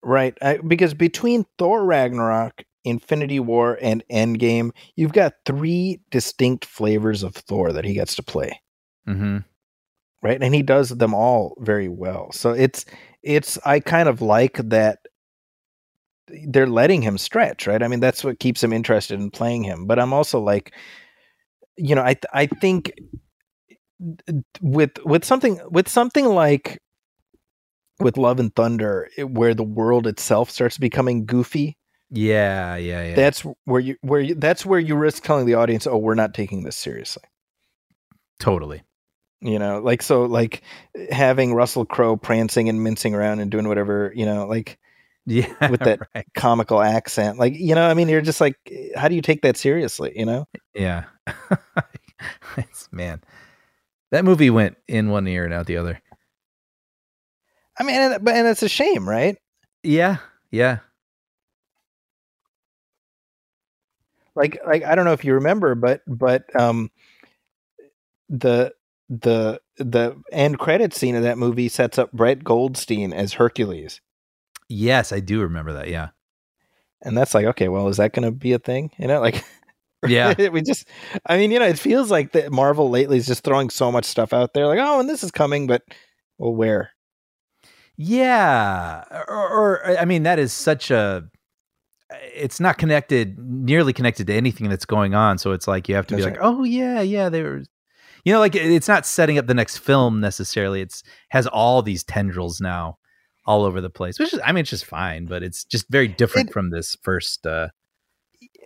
right? 0.03 0.37
I, 0.43 0.59
because 0.59 0.93
between 0.93 1.47
Thor 1.57 1.85
Ragnarok, 1.85 2.65
Infinity 2.85 3.41
War, 3.41 3.79
and 3.81 4.05
Endgame, 4.13 4.73
you've 4.97 5.13
got 5.15 5.35
three 5.47 6.01
distinct 6.11 6.67
flavors 6.67 7.23
of 7.23 7.35
Thor 7.35 7.73
that 7.73 7.85
he 7.87 7.95
gets 7.95 8.15
to 8.17 8.23
play, 8.23 8.61
Mm-hmm. 9.09 9.39
Right? 10.23 10.43
And 10.43 10.55
he 10.55 10.62
does 10.62 10.90
them 10.90 11.15
all 11.15 11.55
very 11.61 11.89
well. 11.89 12.32
So 12.32 12.51
it's 12.53 12.85
it's 13.23 13.59
I 13.65 13.81
kind 13.81 14.09
of 14.09 14.20
like 14.23 14.57
that 14.69 14.99
they're 16.47 16.66
letting 16.66 17.03
him 17.03 17.16
stretch, 17.16 17.66
right? 17.66 17.82
I 17.82 17.89
mean, 17.89 18.01
that's 18.01 18.23
what 18.23 18.39
keeps 18.39 18.62
him 18.62 18.73
interested 18.73 19.19
in 19.19 19.31
playing 19.31 19.65
him. 19.65 19.86
But 19.86 19.99
I'm 19.99 20.12
also 20.12 20.40
like, 20.40 20.74
you 21.77 21.95
know, 21.95 22.03
I 22.03 22.15
th- 22.15 22.27
I 22.32 22.47
think 22.47 22.93
with 24.61 24.90
with 25.05 25.24
something 25.24 25.61
with 25.70 25.89
something 25.89 26.27
like 26.27 26.78
with 28.01 28.16
Love 28.16 28.39
and 28.40 28.55
Thunder, 28.55 29.09
it- 29.16 29.31
where 29.31 29.55
the 29.55 29.65
world 29.65 30.07
itself 30.07 30.51
starts 30.51 30.78
becoming 30.78 31.27
goofy, 31.27 31.77
Yeah, 32.11 32.77
yeah, 32.77 33.05
yeah. 33.09 33.15
that's 33.16 33.40
where 33.65 33.81
you 33.81 33.97
where 34.03 34.20
you, 34.20 34.35
that's 34.35 34.65
where 34.65 34.78
you 34.81 34.95
risk 34.97 35.24
telling 35.24 35.47
the 35.47 35.55
audience, 35.55 35.86
"Oh, 35.86 35.99
we're 35.99 36.15
not 36.15 36.35
taking 36.35 36.62
this 36.65 36.77
seriously." 36.77 37.24
totally. 38.39 38.82
You 39.40 39.59
know, 39.59 39.78
like 39.81 40.02
so, 40.02 40.24
like 40.24 40.62
having 41.10 41.55
Russell 41.55 41.85
Crowe 41.85 42.16
prancing 42.16 42.69
and 42.69 42.82
mincing 42.82 43.15
around 43.15 43.39
and 43.40 43.51
doing 43.51 43.69
whatever, 43.69 44.12
you 44.16 44.27
know, 44.27 44.47
like 44.47 44.78
Yeah. 45.27 45.69
With 45.70 45.81
that- 45.81 46.01
right. 46.15 46.27
comical 46.35 46.81
accent, 46.82 47.39
like 47.39 47.55
you 47.55 47.74
know, 47.74 47.86
I 47.89 47.94
mean, 47.94 48.09
you're 48.09 48.20
just 48.20 48.40
like, 48.40 48.56
how 48.97 49.09
do 49.09 49.15
you 49.15 49.23
take 49.23 49.43
that 49.43 49.56
seriously? 49.56 50.12
You 50.16 50.27
know? 50.27 50.48
Yeah. 50.74 51.05
man, 52.93 53.23
that 54.10 54.24
movie 54.24 54.51
went 54.51 54.77
in 54.89 55.10
one 55.10 55.27
ear 55.28 55.44
and 55.44 55.55
out 55.55 55.66
the 55.66 55.77
other. 55.77 56.01
I 57.78 57.85
mean, 57.85 57.94
and, 57.94 58.24
but 58.24 58.35
and 58.35 58.48
it's 58.48 58.65
a 58.65 58.69
shame, 58.69 59.09
right? 59.09 59.36
Yeah. 59.85 60.16
Yeah. 60.51 60.78
like 64.35 64.60
like 64.66 64.85
I 64.85 64.94
don't 64.94 65.05
know 65.05 65.12
if 65.12 65.24
you 65.24 65.35
remember, 65.35 65.74
but 65.74 66.01
but 66.06 66.44
um 66.59 66.90
the 68.28 68.73
the 69.09 69.60
the 69.78 70.20
end 70.32 70.59
credit 70.59 70.93
scene 70.94 71.16
of 71.16 71.22
that 71.22 71.39
movie 71.39 71.68
sets 71.68 71.98
up 71.98 72.12
Brett 72.12 72.44
Goldstein 72.44 73.12
as 73.12 73.35
Hercules. 73.35 74.01
Yes, 74.68 75.12
I 75.12 75.20
do 75.20 75.40
remember 75.40 75.72
that. 75.74 75.89
Yeah. 75.89 76.09
And 77.02 77.16
that's 77.16 77.35
like, 77.35 77.47
okay, 77.47 77.68
well, 77.68 77.89
is 77.89 77.97
that 77.98 78.12
gonna 78.12 78.32
be 78.32 78.52
a 78.52 78.59
thing? 78.59 78.90
You 78.98 79.06
know, 79.06 79.20
like 79.20 79.44
Yeah. 80.06 80.35
we 80.52 80.62
just, 80.62 80.89
I 81.26 81.36
mean, 81.36 81.51
you 81.51 81.59
know, 81.59 81.66
it 81.66 81.78
feels 81.78 82.10
like 82.10 82.32
that 82.32 82.52
Marvel 82.52 82.90
lately 82.90 83.16
is 83.18 83.26
just 83.26 83.44
throwing 83.44 83.70
so 83.70 83.90
much 83.90 84.05
stuff 84.05 84.32
out 84.32 84.55
there, 84.55 84.66
like, 84.66 84.78
oh, 84.80 85.01
and 85.01 85.09
this 85.09 85.24
is 85.24 85.30
coming, 85.30 85.66
but 85.66 85.82
well, 86.39 86.55
where? 86.55 86.90
Yeah, 87.97 89.02
or, 89.26 89.48
or 89.48 89.98
I 89.98 90.05
mean, 90.05 90.22
that 90.22 90.39
is 90.39 90.52
such 90.52 90.93
a. 90.93 91.24
It's 92.32 92.60
not 92.60 92.78
connected, 92.78 93.36
nearly 93.39 93.93
connected 93.93 94.28
to 94.28 94.35
anything 94.35 94.68
that's 94.68 94.85
going 94.85 95.14
on. 95.14 95.36
So 95.39 95.51
it's 95.51 95.66
like 95.66 95.89
you 95.89 95.97
have 95.97 96.06
to 96.06 96.16
be 96.16 96.22
like, 96.22 96.39
oh 96.40 96.62
yeah, 96.62 97.01
yeah, 97.01 97.28
they 97.28 97.43
were. 97.43 97.64
You 98.29 98.35
know, 98.35 98.41
like 98.41 98.55
it's 98.55 98.89
not 98.89 99.07
setting 99.07 99.39
up 99.39 99.47
the 99.47 99.55
next 99.55 99.79
film 99.79 100.21
necessarily. 100.21 100.83
It's 100.83 101.03
has 101.31 101.47
all 101.47 101.81
these 101.81 102.05
tendrils 102.05 102.61
now, 102.61 102.99
all 103.47 103.65
over 103.65 103.81
the 103.81 103.89
place. 103.89 104.19
Which 104.19 104.35
is, 104.35 104.41
I 104.45 104.53
mean, 104.53 104.61
it's 104.61 104.69
just 104.69 104.85
fine, 104.85 105.25
but 105.25 105.43
it's 105.43 105.65
just 105.65 105.87
very 105.89 106.09
different 106.09 106.51
It- 106.51 106.53
from 106.53 106.69
this 106.69 106.95
first. 107.03 107.47
uh 107.47 107.69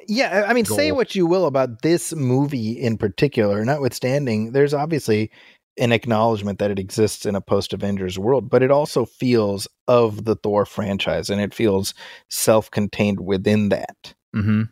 Yeah, 0.09 0.47
I 0.49 0.53
mean, 0.53 0.65
say 0.65 0.91
what 0.91 1.15
you 1.15 1.27
will 1.27 1.47
about 1.47 1.83
this 1.83 2.13
movie 2.13 2.73
in 2.73 2.99
particular, 2.99 3.65
notwithstanding, 3.65 4.51
there's 4.51 4.75
obviously 4.75 5.31
an 5.79 5.93
acknowledgement 5.93 6.59
that 6.59 6.73
it 6.73 6.81
exists 6.81 7.25
in 7.25 7.37
a 7.37 7.41
post 7.41 7.73
Avengers 7.73 8.19
world, 8.19 8.51
but 8.51 8.65
it 8.65 8.73
also 8.73 9.05
feels 9.05 9.69
of 9.87 10.25
the 10.25 10.35
Thor 10.35 10.67
franchise 10.67 11.31
and 11.31 11.41
it 11.41 11.55
feels 11.55 11.95
self 12.31 12.69
contained 12.69 13.21
within 13.21 13.69
that. 13.69 14.15
mhm. 14.35 14.71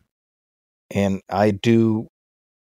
And 0.91 1.23
I 1.31 1.53
do 1.53 2.09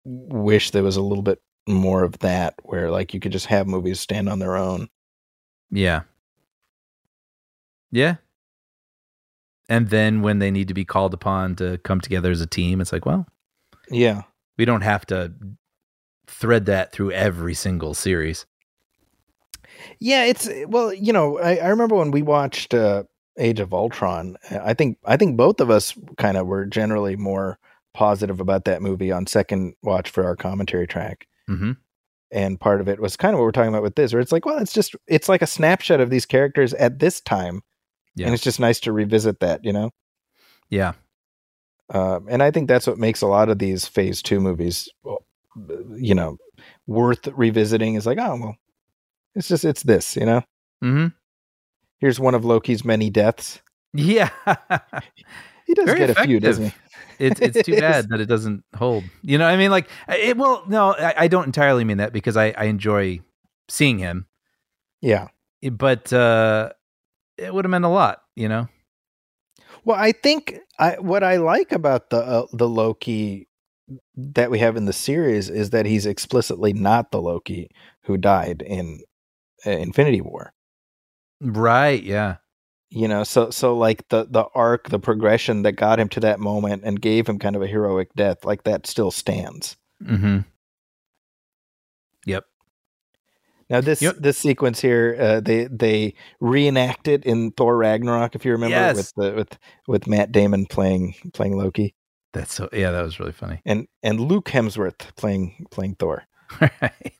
wish 0.06 0.70
there 0.70 0.84
was 0.84 0.96
a 0.96 1.02
little 1.02 1.24
bit 1.24 1.40
more 1.68 2.04
of 2.04 2.20
that 2.20 2.56
where 2.64 2.92
like 2.92 3.14
you 3.14 3.20
could 3.20 3.32
just 3.32 3.46
have 3.48 3.68
movies 3.68 4.00
stand 4.00 4.28
on 4.30 4.40
their 4.40 4.56
own. 4.58 4.90
Yeah. 5.72 6.02
Yeah. 7.92 8.16
And 9.70 9.90
then 9.90 10.22
when 10.22 10.40
they 10.40 10.52
need 10.52 10.68
to 10.68 10.74
be 10.74 10.86
called 10.86 11.14
upon 11.14 11.56
to 11.56 11.78
come 11.80 12.02
together 12.02 12.32
as 12.32 12.42
a 12.42 12.48
team, 12.48 12.82
it's 12.82 12.92
like, 12.92 13.06
well, 13.06 13.26
Yeah. 13.90 14.24
we 14.58 14.66
don't 14.66 14.82
have 14.82 15.06
to 15.08 15.34
thread 16.28 16.66
that 16.66 16.92
through 16.92 17.12
every 17.12 17.54
single 17.54 17.94
series. 17.94 18.46
Yeah, 20.00 20.26
it's 20.26 20.50
well, 20.68 20.94
you 20.94 21.12
know, 21.14 21.40
I, 21.40 21.58
I 21.58 21.68
remember 21.70 21.96
when 21.96 22.12
we 22.12 22.22
watched 22.22 22.74
uh, 22.74 23.04
Age 23.38 23.60
of 23.60 23.74
Ultron. 23.74 24.38
I 24.52 24.74
think 24.74 24.98
I 25.06 25.18
think 25.18 25.36
both 25.38 25.60
of 25.60 25.70
us 25.70 25.98
kind 26.18 26.38
of 26.38 26.46
were 26.46 26.66
generally 26.66 27.16
more 27.16 27.58
positive 27.94 28.40
about 28.40 28.66
that 28.66 28.82
movie 28.82 29.12
on 29.12 29.26
second 29.28 29.74
watch 29.82 30.10
for 30.10 30.26
our 30.26 30.36
commentary 30.36 30.88
track. 30.88 31.28
Mm-hmm. 31.50 31.72
And 32.32 32.60
part 32.60 32.82
of 32.82 32.88
it 32.90 33.00
was 33.00 33.16
kind 33.16 33.34
of 33.34 33.40
what 33.40 33.46
we're 33.46 33.52
talking 33.52 33.70
about 33.70 33.84
with 33.84 33.96
this, 33.96 34.12
where 34.12 34.20
it's 34.22 34.32
like, 34.32 34.46
well, 34.46 34.58
it's 34.58 34.74
just 34.74 34.96
it's 35.08 35.30
like 35.30 35.42
a 35.42 35.48
snapshot 35.48 36.00
of 36.02 36.10
these 36.10 36.26
characters 36.26 36.74
at 36.74 37.00
this 37.00 37.22
time, 37.22 37.62
Yeah. 38.16 38.26
and 38.26 38.34
it's 38.34 38.44
just 38.44 38.60
nice 38.60 38.80
to 38.82 38.92
revisit 38.92 39.40
that, 39.42 39.64
you 39.64 39.72
know. 39.72 39.92
Yeah. 40.70 40.94
Um, 41.94 42.26
and 42.30 42.42
I 42.42 42.50
think 42.50 42.68
that's 42.68 42.88
what 42.88 42.98
makes 42.98 43.22
a 43.22 43.28
lot 43.28 43.50
of 43.50 43.60
these 43.60 43.86
Phase 43.88 44.22
Two 44.24 44.40
movies, 44.40 44.90
you 45.96 46.16
know, 46.16 46.38
worth 46.88 47.28
revisiting. 47.28 47.96
Is 47.96 48.06
like, 48.08 48.18
oh 48.20 48.36
well, 48.40 48.56
it's 49.36 49.48
just 49.48 49.64
it's 49.64 49.84
this, 49.84 50.16
you 50.16 50.26
know. 50.26 50.42
Mm-hmm. 50.84 51.08
Here's 52.00 52.20
one 52.20 52.34
of 52.34 52.44
Loki's 52.46 52.84
many 52.84 53.10
deaths. 53.12 53.62
Yeah. 53.94 54.30
He 55.66 55.74
does 55.76 55.86
Very 55.86 56.00
get 56.00 56.10
a 56.10 56.16
few, 56.24 56.40
doesn't 56.40 56.66
he? 56.66 56.74
It's 57.20 57.40
it's 57.40 57.64
too 57.64 57.76
bad 57.80 58.10
that 58.10 58.20
it 58.20 58.26
doesn't 58.28 58.64
hold. 58.76 59.04
You 59.22 59.38
know, 59.38 59.46
what 59.46 59.54
I 59.54 59.58
mean, 59.58 59.72
like, 59.72 59.90
it. 60.08 60.38
Well, 60.38 60.64
no, 60.68 60.94
I, 60.94 61.14
I 61.24 61.28
don't 61.28 61.46
entirely 61.46 61.84
mean 61.84 61.98
that 61.98 62.14
because 62.14 62.38
I 62.38 62.54
I 62.58 62.66
enjoy 62.66 63.20
seeing 63.70 63.98
him, 64.00 64.28
Yeah. 65.02 65.28
but 65.72 66.12
uh 66.14 66.72
it 67.38 67.54
would 67.54 67.66
have 67.66 67.70
meant 67.72 67.86
a 67.86 67.90
lot. 67.90 68.22
You 68.36 68.50
know. 68.50 68.68
Well, 69.86 69.98
I 70.00 70.12
think 70.12 70.60
I 70.80 70.98
what 71.00 71.24
I 71.24 71.38
like 71.38 71.72
about 71.72 72.10
the 72.10 72.18
uh, 72.18 72.46
the 72.54 72.68
Loki 72.70 73.48
that 74.16 74.50
we 74.50 74.60
have 74.60 74.78
in 74.78 74.86
the 74.86 74.94
series 74.94 75.50
is 75.50 75.72
that 75.72 75.86
he's 75.86 76.06
explicitly 76.06 76.74
not 76.74 77.12
the 77.12 77.22
Loki 77.22 77.70
who 78.04 78.18
died 78.18 78.62
in 78.66 79.02
uh, 79.66 79.72
Infinity 79.72 80.22
War. 80.22 80.54
Right. 81.42 82.02
Yeah. 82.02 82.38
You 82.96 83.08
know, 83.08 83.24
so 83.24 83.50
so 83.50 83.76
like 83.76 84.08
the 84.10 84.28
the 84.30 84.46
arc, 84.54 84.90
the 84.90 85.00
progression 85.00 85.64
that 85.64 85.72
got 85.72 86.00
him 86.00 86.10
to 86.10 86.20
that 86.20 86.40
moment 86.40 86.84
and 86.86 87.02
gave 87.02 87.28
him 87.28 87.40
kind 87.40 87.56
of 87.56 87.64
a 87.64 87.68
heroic 87.68 88.14
death, 88.16 88.46
like 88.46 88.64
that 88.66 88.86
still 88.86 89.10
stands. 89.10 89.76
Mm-hmm. 90.04 90.40
Yep. 92.26 92.46
Now 93.70 93.82
this 93.82 94.02
Yep. 94.02 94.18
this 94.20 94.38
sequence 94.38 94.80
here, 94.82 95.18
uh, 95.20 95.40
they 95.40 95.66
they 95.66 96.14
reenact 96.40 97.08
it 97.08 97.26
in 97.26 97.52
Thor 97.52 97.76
Ragnarok, 97.78 98.36
if 98.36 98.46
you 98.46 98.52
remember, 98.52 98.76
Yes. 98.76 98.96
with 98.98 99.14
the 99.16 99.34
with 99.36 99.58
with 99.88 100.08
Matt 100.08 100.32
Damon 100.32 100.66
playing 100.68 101.16
playing 101.34 101.58
Loki 101.58 101.96
That's 102.34 102.54
so. 102.54 102.70
Yeah, 102.72 102.92
that 102.92 103.02
was 103.02 103.20
really 103.20 103.32
funny. 103.32 103.60
and 103.66 103.88
and 104.04 104.20
Luke 104.20 104.50
Hemsworth 104.50 105.16
playing 105.16 105.66
playing 105.72 105.96
Thor. 105.96 106.26
right. 106.62 107.14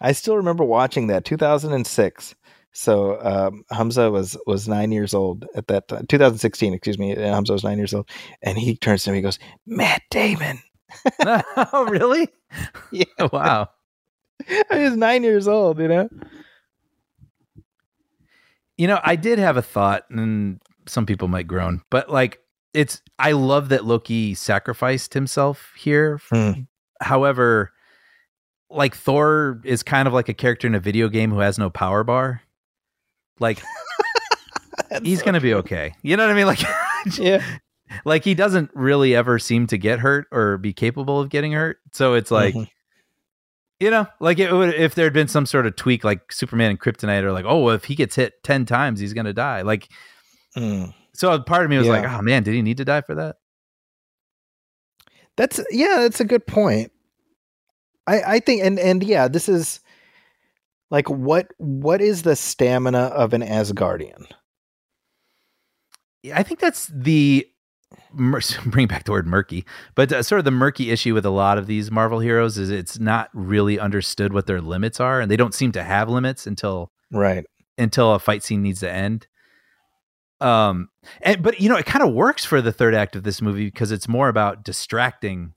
I 0.00 0.12
still 0.12 0.36
remember 0.36 0.64
watching 0.64 1.06
that 1.08 1.24
2006. 1.24 2.34
So 2.74 3.20
um, 3.24 3.64
Hamza 3.70 4.10
was 4.10 4.36
was 4.46 4.68
nine 4.68 4.90
years 4.90 5.14
old 5.14 5.46
at 5.54 5.68
that 5.68 5.86
time. 5.86 6.06
2016, 6.06 6.74
excuse 6.74 6.98
me. 6.98 7.14
Hamza 7.14 7.52
was 7.52 7.62
nine 7.62 7.78
years 7.78 7.94
old, 7.94 8.10
and 8.42 8.58
he 8.58 8.76
turns 8.76 9.04
to 9.04 9.10
me, 9.12 9.18
he 9.18 9.22
goes, 9.22 9.38
"Matt 9.64 10.02
Damon." 10.10 10.58
oh, 11.24 11.86
really? 11.88 12.28
Yeah. 12.92 13.04
Wow. 13.32 13.70
I 14.70 14.78
was 14.78 14.96
nine 14.96 15.24
years 15.24 15.48
old, 15.48 15.80
you 15.80 15.88
know. 15.88 16.08
You 18.78 18.86
know, 18.86 19.00
I 19.02 19.16
did 19.16 19.40
have 19.40 19.56
a 19.56 19.62
thought, 19.62 20.04
and 20.08 20.60
some 20.86 21.04
people 21.04 21.26
might 21.26 21.48
groan, 21.48 21.82
but 21.90 22.10
like, 22.10 22.38
it's. 22.72 23.02
I 23.18 23.32
love 23.32 23.70
that 23.70 23.84
Loki 23.84 24.34
sacrificed 24.34 25.14
himself 25.14 25.72
here. 25.76 26.20
Hmm. 26.30 26.52
However, 27.00 27.72
like 28.70 28.94
Thor 28.94 29.60
is 29.64 29.82
kind 29.82 30.06
of 30.06 30.14
like 30.14 30.28
a 30.28 30.34
character 30.34 30.68
in 30.68 30.76
a 30.76 30.80
video 30.80 31.08
game 31.08 31.32
who 31.32 31.40
has 31.40 31.58
no 31.58 31.70
power 31.70 32.04
bar. 32.04 32.42
Like 33.40 33.62
he's 35.02 35.22
gonna 35.22 35.40
be 35.40 35.54
okay. 35.54 35.94
You 36.02 36.16
know 36.16 36.24
what 36.26 36.32
I 36.32 36.34
mean? 36.34 36.46
Like, 37.06 37.18
Yeah. 37.18 37.44
like 38.04 38.24
he 38.24 38.34
doesn't 38.34 38.70
really 38.74 39.14
ever 39.14 39.38
seem 39.38 39.66
to 39.68 39.76
get 39.78 39.98
hurt 40.00 40.26
or 40.32 40.58
be 40.58 40.72
capable 40.72 41.20
of 41.20 41.28
getting 41.28 41.52
hurt. 41.52 41.78
So 41.92 42.14
it's 42.14 42.30
like, 42.30 42.54
Mhm. 42.54 42.68
you 43.80 43.90
know, 43.90 44.06
like 44.20 44.38
it 44.38 44.52
would 44.52 44.74
if 44.74 44.94
there 44.94 45.04
had 45.04 45.12
been 45.12 45.28
some 45.28 45.46
sort 45.46 45.66
of 45.66 45.76
tweak, 45.76 46.02
like 46.04 46.32
Superman 46.32 46.70
and 46.70 46.80
Kryptonite, 46.80 47.22
or 47.22 47.32
like, 47.32 47.44
oh, 47.46 47.68
if 47.70 47.84
he 47.84 47.94
gets 47.94 48.14
hit 48.16 48.32
ten 48.42 48.64
times, 48.64 49.00
he's 49.00 49.12
gonna 49.12 49.32
die. 49.34 49.62
Like, 49.62 49.88
Mm. 50.56 50.94
so 51.14 51.38
part 51.40 51.64
of 51.64 51.70
me 51.70 51.78
was 51.78 51.88
like, 51.88 52.04
oh 52.08 52.22
man, 52.22 52.42
did 52.44 52.54
he 52.54 52.62
need 52.62 52.76
to 52.78 52.84
die 52.84 53.00
for 53.02 53.14
that? 53.16 53.36
That's 55.36 55.60
yeah, 55.70 55.96
that's 56.00 56.20
a 56.20 56.24
good 56.24 56.46
point. 56.46 56.92
I 58.06 58.22
I 58.36 58.40
think 58.40 58.62
and 58.62 58.78
and 58.78 59.02
yeah, 59.02 59.28
this 59.28 59.48
is 59.48 59.80
like 60.94 61.10
what 61.10 61.48
what 61.58 62.00
is 62.00 62.22
the 62.22 62.36
stamina 62.36 63.06
of 63.06 63.32
an 63.34 63.42
Asgardian? 63.42 64.26
Yeah, 66.22 66.38
I 66.38 66.44
think 66.44 66.60
that's 66.60 66.86
the 66.94 67.46
mur- 68.12 68.40
bring 68.66 68.86
back 68.86 69.04
the 69.04 69.10
word 69.10 69.26
murky, 69.26 69.66
but 69.96 70.12
uh, 70.12 70.22
sort 70.22 70.38
of 70.38 70.44
the 70.44 70.50
murky 70.52 70.90
issue 70.92 71.12
with 71.14 71.26
a 71.26 71.30
lot 71.30 71.58
of 71.58 71.66
these 71.66 71.90
Marvel 71.90 72.20
heroes 72.20 72.56
is 72.58 72.70
it's 72.70 72.98
not 72.98 73.28
really 73.34 73.78
understood 73.78 74.32
what 74.32 74.46
their 74.46 74.60
limits 74.60 75.00
are, 75.00 75.20
and 75.20 75.28
they 75.30 75.36
don't 75.36 75.52
seem 75.54 75.72
to 75.72 75.82
have 75.82 76.08
limits 76.08 76.46
until 76.46 76.92
Right. 77.12 77.44
until 77.76 78.14
a 78.14 78.18
fight 78.20 78.44
scene 78.44 78.62
needs 78.62 78.80
to 78.80 78.90
end. 78.90 79.26
Um, 80.40 80.90
and 81.22 81.42
but 81.42 81.60
you 81.60 81.68
know, 81.68 81.76
it 81.76 81.86
kind 81.86 82.06
of 82.06 82.14
works 82.14 82.44
for 82.44 82.62
the 82.62 82.72
third 82.72 82.94
act 82.94 83.16
of 83.16 83.24
this 83.24 83.42
movie 83.42 83.64
because 83.66 83.90
it's 83.90 84.08
more 84.08 84.28
about 84.28 84.62
distracting 84.64 85.54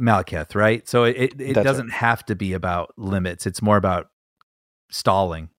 Malekith, 0.00 0.54
right? 0.54 0.88
So 0.88 1.04
it 1.04 1.16
it, 1.16 1.40
it 1.40 1.54
doesn't 1.54 1.90
have 1.90 2.24
to 2.26 2.34
be 2.34 2.52
about 2.52 2.92
limits; 2.96 3.46
it's 3.46 3.62
more 3.62 3.76
about 3.76 4.08
stalling. 4.90 5.50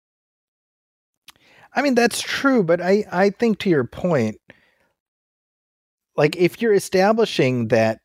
I 1.76 1.82
mean 1.82 1.96
that's 1.96 2.22
true, 2.22 2.64
but 2.64 2.82
I 2.82 3.06
I 3.12 3.30
think 3.30 3.60
to 3.60 3.70
your 3.70 3.84
point 3.86 4.38
like 6.16 6.36
if 6.36 6.62
you're 6.62 6.74
establishing 6.74 7.70
that 7.70 8.00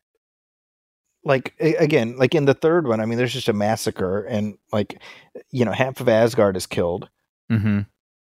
like 1.23 1.53
again, 1.59 2.17
like 2.17 2.33
in 2.33 2.45
the 2.45 2.53
third 2.53 2.87
one, 2.87 2.99
I 3.01 3.05
mean 3.05 3.17
there's 3.17 3.33
just 3.33 3.49
a 3.49 3.53
massacre 3.53 4.23
and 4.23 4.57
like 4.71 5.01
you 5.51 5.65
know, 5.65 5.71
half 5.71 5.99
of 5.99 6.09
Asgard 6.09 6.55
is 6.57 6.65
killed, 6.65 7.09
Mm-hmm. 7.51 7.79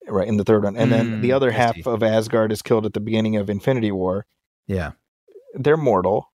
right, 0.09 0.29
in 0.29 0.37
the 0.37 0.45
third 0.45 0.65
one. 0.65 0.77
And 0.77 0.93
then 0.93 1.21
the 1.21 1.31
Mm, 1.31 1.35
other 1.35 1.51
half 1.51 1.87
of 1.87 2.03
Asgard 2.03 2.53
is 2.53 2.63
killed 2.63 2.87
at 2.87 2.93
the 2.93 3.01
beginning 3.01 3.37
of 3.37 3.49
Infinity 3.49 3.93
War. 3.93 4.27
Yeah, 4.67 4.93
they're 5.55 5.77
mortal. 5.77 6.32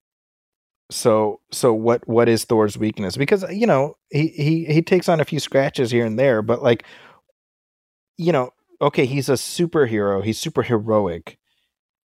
So 0.92 1.42
so 1.52 1.74
what 1.74 2.08
what 2.08 2.30
is 2.30 2.46
Thor's 2.46 2.78
weakness? 2.78 3.18
Because 3.18 3.44
uh, 3.44 3.50
you 3.50 3.66
know 3.66 3.98
he 4.12 4.28
he 4.28 4.66
he 4.66 4.82
takes 4.82 5.10
on 5.10 5.20
a 5.20 5.26
few 5.26 5.40
scratches 5.40 5.92
here 5.92 6.06
and 6.06 6.20
there, 6.20 6.42
but 6.42 6.62
like 6.62 6.86
you 8.18 8.32
know 8.32 8.52
okay 8.82 9.06
he's 9.06 9.30
a 9.30 9.34
superhero, 9.34 10.24
he's 10.24 10.40
super 10.40 10.62
heroic, 10.62 11.38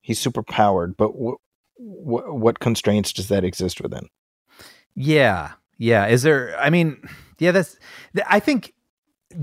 he's 0.01 0.19
super 0.19 0.43
powered, 0.43 0.95
but 0.97 1.15
what 1.17 1.37
what 1.77 2.37
what 2.37 2.59
constraints 2.59 3.11
does 3.11 3.27
that 3.29 3.43
exist 3.43 3.81
within? 3.81 4.07
yeah, 4.95 5.53
yeah. 5.77 6.07
Is 6.07 6.23
there? 6.23 6.57
I 6.59 6.69
mean, 6.69 7.01
yeah. 7.39 7.51
That's. 7.51 7.77
I 8.27 8.39
think 8.39 8.73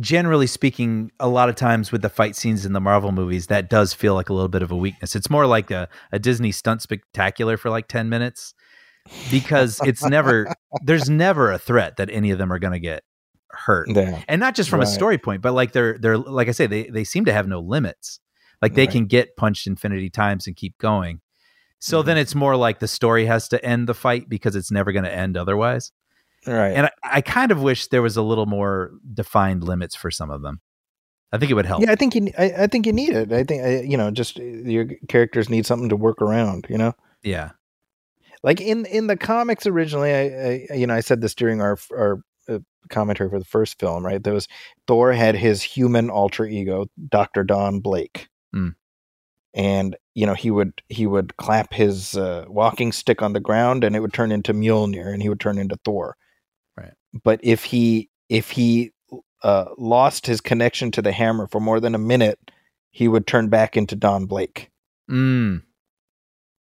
generally 0.01 0.47
speaking, 0.47 1.11
a 1.20 1.28
lot 1.28 1.48
of 1.48 1.55
times 1.55 1.93
with 1.93 2.03
the 2.03 2.09
fight 2.09 2.36
scenes 2.36 2.66
in 2.66 2.73
the 2.73 2.81
Marvel 2.81 3.12
movies, 3.12 3.47
that 3.47 3.70
does 3.70 3.94
feel 3.94 4.15
like 4.15 4.28
a 4.28 4.35
little 4.35 4.48
bit 4.48 4.62
of 4.62 4.70
a 4.70 4.77
weakness. 4.77 5.16
It's 5.16 5.31
more 5.31 5.47
like 5.47 5.70
a, 5.70 5.89
a 6.12 6.19
Disney 6.19 6.53
stunt 6.53 6.82
spectacular 6.82 7.57
for 7.57 7.70
like 7.70 7.89
10 7.89 8.09
minutes. 8.09 8.53
Because 9.31 9.81
it's 9.85 10.05
never 10.05 10.53
there's 10.83 11.09
never 11.11 11.53
a 11.53 11.59
threat 11.59 11.97
that 11.97 12.11
any 12.11 12.31
of 12.31 12.39
them 12.39 12.53
are 12.53 12.59
going 12.59 12.73
to 12.73 12.81
get 12.81 13.03
hurt. 13.51 13.89
Yeah. 13.91 14.23
And 14.28 14.41
not 14.41 14.55
just 14.55 14.69
from 14.69 14.81
a 14.81 14.87
story 14.87 15.19
point, 15.19 15.43
but 15.43 15.53
like 15.53 15.73
they're 15.73 15.99
they're 15.99 16.19
like 16.19 16.49
I 16.49 16.53
say 16.53 16.66
they 16.66 16.85
they 16.85 17.05
seem 17.05 17.24
to 17.27 17.33
have 17.33 17.47
no 17.49 17.61
limits. 17.61 18.20
Like 18.62 18.74
they 18.74 18.83
Right. 18.83 18.91
can 18.91 19.07
get 19.07 19.37
punched 19.37 19.66
infinity 19.66 20.11
times 20.11 20.47
and 20.47 20.57
keep 20.57 20.77
going. 20.78 21.20
So 21.78 21.99
Mm-hmm. 22.01 22.07
then 22.07 22.19
it's 22.19 22.35
more 22.35 22.57
like 22.57 22.78
the 22.81 22.89
story 22.89 23.27
has 23.27 23.49
to 23.49 23.62
end 23.65 23.87
the 23.89 23.95
fight 23.95 24.28
because 24.28 24.57
it's 24.57 24.70
never 24.70 24.93
going 24.93 25.05
to 25.05 25.12
end 25.15 25.37
otherwise. 25.37 25.93
Right. 26.47 26.70
And 26.73 26.87
I, 26.87 26.91
I 27.05 27.20
kind 27.20 27.51
of 27.53 27.61
wish 27.62 27.89
there 27.89 28.03
was 28.03 28.16
a 28.16 28.23
little 28.23 28.47
more 28.47 28.93
defined 29.12 29.62
limits 29.65 29.95
for 29.97 30.11
some 30.11 30.31
of 30.31 30.43
them. 30.43 30.61
I 31.33 31.39
think 31.39 31.51
it 31.51 31.55
would 31.55 31.66
help. 31.66 31.83
yeah, 31.83 31.91
I 31.91 31.97
think 31.97 32.15
you. 32.15 32.31
I, 32.39 32.53
I 32.61 32.66
think 32.69 32.87
you 32.87 32.93
need 32.93 33.11
it. 33.11 33.33
I 33.33 33.43
think 33.45 33.62
uh, 33.65 33.83
you 33.87 33.97
know, 33.97 34.11
just 34.12 34.39
uh, 34.39 34.43
your 34.45 34.87
characters 35.09 35.51
need 35.51 35.66
something 35.66 35.89
to 35.89 35.97
work 35.97 36.23
around. 36.23 36.66
You 36.70 36.78
know, 36.78 36.95
Yeah. 37.23 37.51
Like 38.47 38.60
in 38.60 38.86
in 38.86 39.09
the 39.09 39.16
comics 39.16 39.66
originally. 39.66 40.14
I, 40.14 40.66
I 40.73 40.74
you 40.74 40.86
know 40.86 40.94
I 40.94 41.01
said 41.01 41.20
this 41.20 41.35
during 41.35 41.60
our 41.60 41.77
our 41.90 42.20
uh, 42.48 42.60
commentary 42.89 43.28
for 43.28 43.40
the 43.40 43.44
first 43.44 43.78
film. 43.78 44.06
Right, 44.06 44.23
there 44.23 44.32
was 44.32 44.48
Thor 44.86 45.12
had 45.12 45.35
his 45.35 45.62
human 45.62 46.09
alter 46.09 46.47
ego, 46.47 46.86
Doctor 47.10 47.44
Don 47.44 47.81
Blake, 47.81 48.28
Hmm. 48.55 48.70
and 49.52 49.97
you 50.14 50.24
know 50.24 50.35
he 50.35 50.51
would 50.51 50.81
he 50.89 51.06
would 51.06 51.36
clap 51.36 51.74
his 51.74 52.16
uh, 52.16 52.44
walking 52.48 52.93
stick 52.93 53.20
on 53.20 53.32
the 53.35 53.40
ground, 53.40 53.85
and 53.85 53.97
it 53.97 54.01
would 54.01 54.14
turn 54.14 54.31
into 54.32 54.55
Mjolnir, 54.55 55.12
and 55.12 55.23
he 55.23 55.28
would 55.28 55.40
turn 55.40 55.59
into 55.59 55.77
Thor. 55.85 56.16
Right. 56.77 56.94
But 57.24 57.40
if 57.43 57.64
he 57.64 58.09
if 58.28 58.52
he 58.52 58.93
uh, 59.43 59.66
lost 59.77 60.27
his 60.27 60.40
connection 60.40 60.93
to 60.93 61.02
the 61.02 61.12
hammer 61.12 61.48
for 61.48 61.60
more 61.60 61.81
than 61.81 61.97
a 61.97 61.98
minute, 61.98 62.39
he 62.90 63.09
would 63.09 63.27
turn 63.27 63.48
back 63.48 63.77
into 63.77 63.97
Don 63.97 64.27
Blake. 64.27 64.70
Mm. 65.10 65.62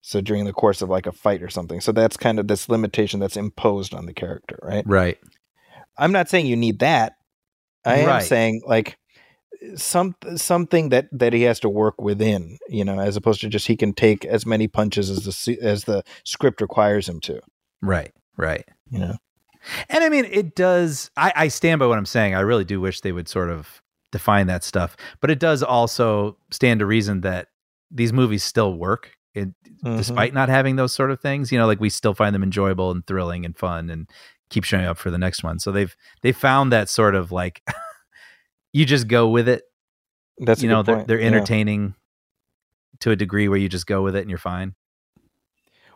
So 0.03 0.21
during 0.21 0.45
the 0.45 0.53
course 0.53 0.83
of 0.83 0.89
like 0.89 1.07
a 1.07 1.13
fight 1.13 1.43
or 1.43 1.51
something. 1.51 1.81
So 1.81 1.93
that's 1.93 2.17
kind 2.17 2.39
of 2.39 2.49
this 2.49 2.69
limitation 2.69 3.21
that's 3.21 3.37
imposed 3.37 3.95
on 3.95 4.07
the 4.07 4.15
character, 4.15 4.59
right? 4.63 4.85
Right. 4.87 5.19
I'm 5.99 6.13
not 6.13 6.29
saying 6.29 6.47
you 6.47 6.57
need 6.57 6.79
that. 6.79 7.17
I 7.85 7.99
am 7.99 8.23
saying 8.23 8.63
like 8.67 8.99
some 9.77 10.15
something 10.37 10.89
that 10.91 11.09
that 11.13 11.33
he 11.33 11.43
has 11.43 11.61
to 11.61 11.69
work 11.69 12.01
within, 12.01 12.59
you 12.69 12.85
know, 12.85 12.99
as 12.99 13.17
opposed 13.17 13.41
to 13.43 13.49
just 13.49 13.67
he 13.67 13.77
can 13.77 13.93
take 13.93 14.25
as 14.25 14.47
many 14.47 14.69
punches 14.69 15.11
as 15.11 15.25
the 15.25 15.59
as 15.61 15.85
the 15.85 16.03
script 16.25 16.61
requires 16.61 17.09
him 17.09 17.21
to, 17.21 17.41
Right. 17.83 18.13
Right. 18.37 18.65
you 18.91 18.99
know. 18.99 19.17
And 19.91 20.03
I 20.03 20.09
mean, 20.09 20.25
it 20.25 20.55
does. 20.55 21.11
I, 21.17 21.33
I 21.37 21.49
stand 21.49 21.81
by 21.81 21.87
what 21.87 21.99
I'm 21.99 22.07
saying. 22.07 22.35
I 22.35 22.41
really 22.41 22.65
do 22.65 22.81
wish 22.81 23.03
they 23.03 23.13
would 23.13 23.29
sort 23.29 23.51
of 23.51 23.83
define 24.13 24.47
that 24.47 24.65
stuff, 24.65 24.97
but 25.21 25.31
it 25.31 25.39
does 25.39 25.63
also 25.63 26.37
stand 26.51 26.81
to 26.81 26.87
reason 26.87 27.21
that 27.21 27.49
these 27.91 28.13
movies 28.13 28.43
still 28.43 28.75
work, 28.75 29.13
it, 29.35 29.49
Mhm. 29.85 29.97
despite 29.97 30.35
not 30.35 30.49
having 30.49 30.77
those 30.77 30.93
sort 30.93 31.11
of 31.11 31.21
things. 31.21 31.51
You 31.53 31.59
know, 31.59 31.67
like 31.67 31.81
we 31.81 31.89
still 31.91 32.15
find 32.15 32.35
them 32.35 32.43
enjoyable 32.43 32.91
and 32.91 33.07
thrilling 33.07 33.45
and 33.45 33.57
fun, 33.57 33.89
and 33.91 34.09
keep 34.51 34.65
showing 34.65 34.85
up 34.87 34.99
for 34.99 35.11
the 35.11 35.19
next 35.19 35.43
one. 35.45 35.59
So 35.59 35.71
they've 35.73 35.95
they 36.23 36.33
found 36.33 36.73
that 36.73 36.89
sort 36.89 37.15
of 37.15 37.31
like 37.33 37.63
you 38.73 38.85
just 38.85 39.09
go 39.09 39.29
with 39.29 39.49
it. 39.49 39.63
That's 40.39 40.63
you 40.63 40.69
know, 40.69 40.83
they're 40.83 41.05
they're 41.05 41.21
Yeah. 41.21 41.27
entertaining 41.29 41.95
to 43.01 43.11
a 43.13 43.17
degree 43.17 43.49
where 43.49 43.59
you 43.59 43.69
just 43.69 43.87
go 43.87 44.03
with 44.03 44.15
it 44.17 44.21
and 44.21 44.29
you're 44.31 44.39
fine. 44.39 44.75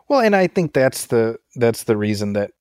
Well, 0.07 0.19
and 0.21 0.35
I 0.35 0.47
think 0.47 0.73
that's 0.73 1.07
the 1.07 1.39
that's 1.55 1.83
the 1.83 1.97
reason 1.97 2.33
that. 2.33 2.51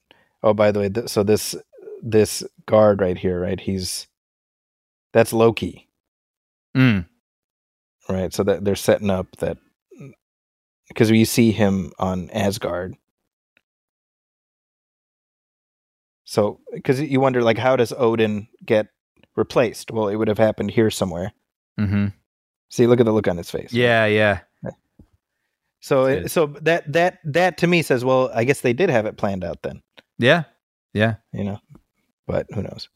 Oh, 0.43 0.53
by 0.55 0.73
the 0.73 0.81
way, 0.81 0.89
th- 0.91 1.09
so 1.09 1.23
this 1.23 1.55
this 2.03 2.43
guard 2.67 3.01
right 3.01 3.17
here, 3.17 3.41
right? 3.41 3.59
He's 3.61 4.07
that's 5.13 5.33
Loki, 5.33 5.89
Mm. 6.77 7.07
right? 8.09 8.33
So 8.35 8.43
that 8.45 8.65
they're 8.65 8.75
setting 8.77 9.09
up 9.11 9.37
that 9.37 9.59
because 10.89 11.11
we 11.11 11.25
see 11.25 11.51
him 11.53 11.93
on 11.99 12.31
Asgard. 12.31 12.97
So, 16.25 16.61
because 16.73 17.01
you 17.01 17.21
wonder, 17.21 17.43
like, 17.43 17.59
how 17.59 17.77
does 17.77 17.93
Odin 17.97 18.49
get 18.65 18.89
replaced? 19.37 19.91
Well, 19.91 20.09
it 20.09 20.17
would 20.17 20.29
have 20.29 20.39
happened 20.39 20.71
here 20.71 20.91
somewhere. 20.91 21.33
Hmm. 21.79 22.09
See, 22.71 22.87
look 22.87 22.99
at 23.01 23.07
the 23.07 23.13
look 23.13 23.29
on 23.29 23.37
his 23.37 23.51
face. 23.51 23.73
Yeah. 23.73 24.07
Yeah. 24.07 24.41
So, 25.81 26.07
it, 26.07 26.31
so 26.31 26.47
that 26.63 26.91
that 26.95 27.19
that 27.25 27.59
to 27.59 27.67
me 27.67 27.83
says, 27.83 28.07
well, 28.07 28.31
I 28.35 28.45
guess 28.45 28.63
they 28.63 28.73
did 28.73 28.89
have 28.89 29.05
it 29.05 29.19
planned 29.19 29.45
out 29.45 29.61
then, 29.63 29.83
Yeah. 30.19 30.45
Yeah. 30.95 31.17
you 31.33 31.45
know. 31.45 31.59
But 32.27 32.47
who 32.55 32.63
knows? 32.63 32.89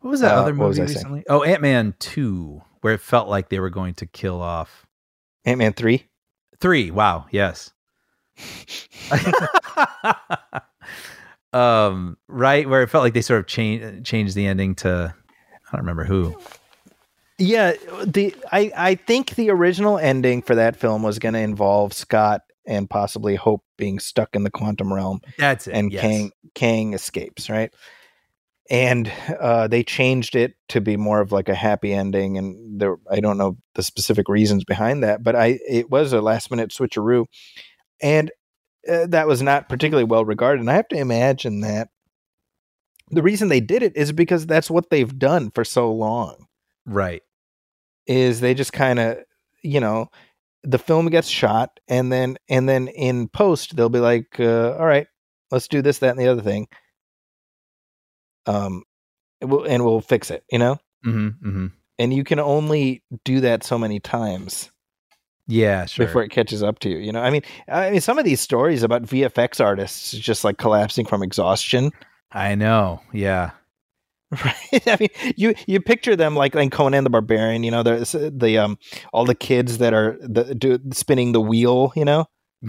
What 0.00 0.12
was 0.12 0.20
that 0.20 0.34
Uh, 0.34 0.40
other 0.40 0.54
movie 0.54 0.80
I 0.80 0.86
saying? 0.86 0.96
recently? 0.96 1.24
Oh, 1.28 1.42
Ant 1.42 1.60
Man 1.60 1.94
two, 1.98 2.62
where 2.80 2.94
it 2.94 3.02
felt 3.02 3.28
like 3.28 3.50
they 3.50 3.60
were 3.60 3.68
going 3.68 3.92
to 3.96 4.06
kill 4.06 4.40
off 4.40 4.86
Ant 5.44 5.58
Man 5.58 5.74
three. 5.74 6.06
Three. 6.60 6.90
Wow, 6.90 7.26
yes. 7.30 7.72
um, 11.52 12.16
right 12.28 12.68
where 12.68 12.82
it 12.82 12.90
felt 12.90 13.02
like 13.02 13.14
they 13.14 13.22
sort 13.22 13.40
of 13.40 13.46
changed 13.46 14.04
changed 14.04 14.34
the 14.34 14.46
ending 14.46 14.74
to 14.76 15.14
I 15.52 15.76
don't 15.76 15.80
remember 15.80 16.04
who. 16.04 16.38
Yeah, 17.38 17.74
the 18.04 18.34
I 18.52 18.72
I 18.76 18.94
think 18.94 19.34
the 19.34 19.50
original 19.50 19.98
ending 19.98 20.42
for 20.42 20.54
that 20.54 20.76
film 20.76 21.02
was 21.02 21.18
going 21.18 21.34
to 21.34 21.40
involve 21.40 21.92
Scott 21.92 22.42
and 22.66 22.90
possibly 22.90 23.36
Hope 23.36 23.62
being 23.76 23.98
stuck 23.98 24.34
in 24.34 24.42
the 24.42 24.50
quantum 24.50 24.92
realm, 24.92 25.20
That's 25.38 25.66
it. 25.66 25.72
and 25.72 25.92
yes. 25.92 26.00
Kang 26.00 26.32
Kang 26.54 26.94
escapes, 26.94 27.48
right? 27.50 27.72
And 28.68 29.12
uh, 29.40 29.68
they 29.68 29.84
changed 29.84 30.34
it 30.34 30.54
to 30.70 30.80
be 30.80 30.96
more 30.96 31.20
of 31.20 31.30
like 31.30 31.48
a 31.48 31.54
happy 31.54 31.94
ending, 31.94 32.36
and 32.36 32.80
there 32.80 32.96
I 33.08 33.20
don't 33.20 33.38
know 33.38 33.56
the 33.76 33.82
specific 33.82 34.28
reasons 34.28 34.64
behind 34.64 35.04
that, 35.04 35.22
but 35.22 35.36
I 35.36 35.60
it 35.68 35.88
was 35.88 36.12
a 36.12 36.20
last 36.20 36.50
minute 36.50 36.70
switcheroo, 36.70 37.26
and 38.02 38.32
uh, 38.90 39.06
that 39.06 39.28
was 39.28 39.40
not 39.40 39.68
particularly 39.68 40.04
well 40.04 40.24
regarded. 40.24 40.60
And 40.60 40.70
I 40.70 40.74
have 40.74 40.88
to 40.88 40.96
imagine 40.98 41.60
that 41.60 41.90
the 43.10 43.22
reason 43.22 43.48
they 43.48 43.60
did 43.60 43.82
it 43.82 43.96
is 43.96 44.12
because 44.12 44.46
that's 44.46 44.70
what 44.70 44.90
they've 44.90 45.18
done 45.18 45.50
for 45.54 45.64
so 45.64 45.92
long 45.92 46.46
Right. 46.84 47.22
is 48.06 48.40
they 48.40 48.54
just 48.54 48.72
kind 48.72 48.98
of 48.98 49.18
you 49.62 49.80
know 49.80 50.08
the 50.62 50.78
film 50.78 51.06
gets 51.08 51.28
shot 51.28 51.78
and 51.88 52.10
then 52.12 52.36
and 52.48 52.68
then 52.68 52.88
in 52.88 53.28
post 53.28 53.76
they'll 53.76 53.88
be 53.88 54.00
like 54.00 54.38
uh, 54.40 54.74
all 54.76 54.86
right 54.86 55.06
let's 55.50 55.68
do 55.68 55.82
this 55.82 55.98
that 55.98 56.10
and 56.10 56.18
the 56.18 56.26
other 56.28 56.42
thing 56.42 56.66
um 58.46 58.82
and 59.40 59.50
we'll, 59.50 59.64
and 59.64 59.84
we'll 59.84 60.00
fix 60.00 60.30
it 60.30 60.44
you 60.50 60.58
know 60.58 60.78
hmm 61.04 61.28
hmm 61.42 61.66
and 61.98 62.12
you 62.12 62.24
can 62.24 62.38
only 62.38 63.02
do 63.24 63.40
that 63.40 63.64
so 63.64 63.78
many 63.78 63.98
times 64.00 64.70
Yeah, 65.46 65.86
sure. 65.86 66.06
before 66.06 66.22
it 66.22 66.30
catches 66.30 66.62
up 66.62 66.78
to 66.80 66.88
you 66.90 66.98
you 66.98 67.12
know 67.12 67.22
i 67.22 67.30
mean 67.30 67.42
i 67.68 67.90
mean 67.90 68.00
some 68.00 68.18
of 68.18 68.24
these 68.24 68.40
stories 68.40 68.82
about 68.82 69.02
vfx 69.02 69.64
artists 69.64 70.12
just 70.12 70.44
like 70.44 70.58
collapsing 70.58 71.06
from 71.06 71.22
exhaustion 71.22 71.92
I 72.32 72.54
know. 72.56 73.00
Yeah. 73.12 73.52
right 74.44 74.82
i 74.88 74.96
mean 74.98 75.08
you 75.36 75.54
you 75.68 75.80
picture 75.80 76.16
them 76.16 76.34
like 76.34 76.54
in 76.56 76.68
conan 76.68 77.04
the 77.04 77.10
barbarian 77.10 77.62
you 77.62 77.70
know 77.70 77.84
there's 77.84 78.10
the 78.12 78.58
um 78.58 78.76
all 79.12 79.24
the 79.24 79.36
kids 79.36 79.78
that 79.78 79.94
are 79.94 80.18
the 80.20 80.52
do, 80.52 80.80
spinning 80.92 81.30
the 81.30 81.40
wheel 81.40 81.92
you 81.94 82.04
know 82.04 82.26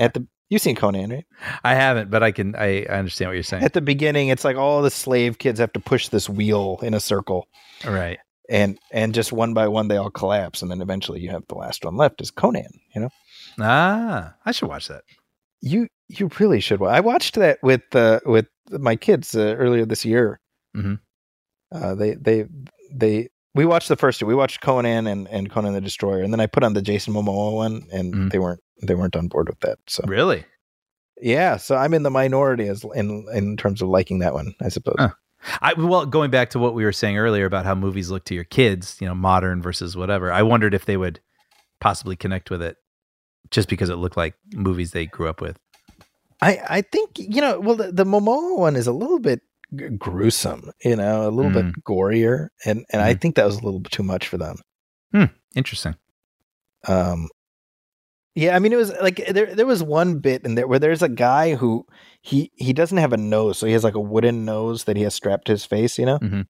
at 0.00 0.12
the 0.14 0.26
you've 0.50 0.60
seen 0.62 0.76
conan 0.76 1.10
right 1.10 1.24
I 1.64 1.74
haven't, 1.74 2.10
but 2.10 2.22
I 2.22 2.32
can. 2.32 2.54
I, 2.54 2.82
I 2.84 2.98
understand 2.98 3.30
what 3.30 3.34
you're 3.34 3.42
saying. 3.42 3.64
at 3.64 3.72
the 3.72 3.80
beginning 3.80 4.28
it's 4.28 4.44
like 4.44 4.56
all 4.56 4.82
the 4.82 4.90
slave 4.90 5.38
kids 5.38 5.58
have 5.58 5.72
to 5.72 5.80
push 5.80 6.08
this 6.08 6.28
wheel 6.28 6.78
in 6.82 6.92
a 6.92 7.00
circle 7.00 7.48
right. 7.86 8.18
and 8.50 8.78
and 8.92 9.14
just 9.14 9.32
one 9.32 9.54
by 9.54 9.66
one 9.68 9.88
they 9.88 9.96
all 9.96 10.10
collapse 10.10 10.60
and 10.60 10.70
then 10.70 10.82
eventually 10.82 11.20
you 11.20 11.30
have 11.30 11.44
the 11.48 11.54
last 11.54 11.84
one 11.84 11.96
left 11.96 12.20
is 12.20 12.30
conan 12.30 12.68
you 12.94 13.00
know 13.00 13.10
Ah, 13.58 14.34
I 14.44 14.52
should 14.52 14.68
watch 14.68 14.88
that. 14.88 15.02
you 15.60 15.88
you 16.08 16.30
really 16.38 16.60
should 16.60 16.80
wa- 16.80 16.88
i 16.88 17.00
watched 17.00 17.34
that 17.36 17.58
with 17.62 17.82
uh 17.94 18.20
with 18.26 18.46
my 18.70 18.96
kids 18.96 19.34
uh, 19.34 19.54
earlier 19.58 19.86
this 19.86 20.04
year 20.04 20.40
Mm-hmm. 20.76 20.94
uh 21.72 21.94
they 21.94 22.14
they 22.14 22.46
they 22.92 23.28
we 23.54 23.64
watched 23.64 23.88
the 23.88 23.96
first 23.96 24.20
two 24.20 24.26
we 24.26 24.34
watched 24.34 24.60
conan 24.60 25.06
and 25.06 25.26
and 25.28 25.50
conan 25.50 25.72
the 25.72 25.80
destroyer 25.80 26.22
and 26.22 26.32
then 26.32 26.40
i 26.40 26.46
put 26.46 26.62
on 26.62 26.72
the 26.74 26.82
jason 26.82 27.12
momoa 27.14 27.52
one 27.54 27.86
and 27.92 28.14
Mhm. 28.14 28.30
they 28.32 28.38
weren't 28.38 28.60
they 28.82 28.94
weren't 28.94 29.16
on 29.16 29.28
board 29.28 29.48
with 29.48 29.60
that 29.60 29.78
so 29.88 30.02
Really? 30.06 30.44
yeah 31.20 31.56
so 31.56 31.76
i'm 31.76 31.92
in 31.94 32.02
the 32.02 32.10
minority 32.10 32.66
as 32.68 32.84
in 32.94 33.26
in 33.34 33.56
terms 33.56 33.82
of 33.82 33.88
liking 33.88 34.20
that 34.20 34.34
one 34.34 34.54
i 34.62 34.68
suppose 34.68 34.96
Huh. 34.98 35.10
I 35.62 35.72
well, 35.72 36.04
going 36.04 36.30
back 36.30 36.50
to 36.50 36.58
what 36.58 36.74
we 36.74 36.84
were 36.84 36.92
saying 36.92 37.16
earlier 37.16 37.46
about 37.46 37.64
how 37.64 37.74
movies 37.74 38.10
look 38.10 38.26
to 38.26 38.34
your 38.34 38.44
kids, 38.44 38.98
you 39.00 39.06
know, 39.08 39.14
modern 39.14 39.62
versus 39.62 39.96
whatever. 39.96 40.30
I 40.30 40.42
wondered 40.42 40.74
if 40.74 40.84
they 40.84 40.98
would 40.98 41.18
possibly 41.80 42.14
connect 42.14 42.50
with 42.50 42.60
it 42.60 42.76
just 43.50 43.66
because 43.70 43.88
it 43.88 43.94
looked 43.94 44.18
like 44.18 44.34
movies 44.52 44.90
they 44.90 45.06
grew 45.06 45.30
up 45.30 45.40
with. 45.40 45.56
I, 46.42 46.58
I 46.68 46.82
think 46.82 47.12
you 47.18 47.40
know 47.40 47.58
well 47.58 47.74
the, 47.74 47.90
the 47.90 48.04
Momoa 48.04 48.58
one 48.58 48.76
is 48.76 48.86
a 48.86 48.92
little 48.92 49.18
bit 49.18 49.40
g- 49.76 49.88
gruesome 49.90 50.70
you 50.84 50.96
know 50.96 51.28
a 51.28 51.30
little 51.30 51.50
bit 51.52 51.66
gorier 51.84 52.48
and 52.64 52.84
and 52.92 53.02
I 53.02 53.14
think 53.14 53.34
that 53.36 53.46
was 53.46 53.56
a 53.56 53.64
little 53.64 53.80
bit 53.80 53.92
too 53.92 54.02
much 54.02 54.26
for 54.28 54.38
them 54.38 54.56
Hmm. 55.12 55.24
Interesting. 55.56 55.96
um 56.88 57.28
yeah 58.34 58.54
I 58.54 58.58
mean 58.60 58.72
it 58.72 58.76
was 58.76 58.92
like 59.02 59.24
there 59.28 59.54
there 59.54 59.66
was 59.66 59.82
one 59.82 60.18
bit 60.18 60.44
in 60.44 60.54
there 60.54 60.66
where 60.68 60.78
there's 60.78 61.02
a 61.02 61.08
guy 61.08 61.54
who 61.56 61.84
he 62.22 62.50
he 62.54 62.72
doesn't 62.72 62.98
have 62.98 63.12
a 63.12 63.16
nose 63.16 63.58
so 63.58 63.66
he 63.66 63.72
has 63.72 63.84
like 63.84 63.94
a 63.96 64.00
wooden 64.00 64.44
nose 64.44 64.84
that 64.84 64.96
he 64.96 65.02
has 65.02 65.14
strapped 65.14 65.46
to 65.46 65.52
his 65.52 65.64
face 65.64 65.98
you 65.98 66.06
know 66.06 66.18
Mhm. 66.20 66.46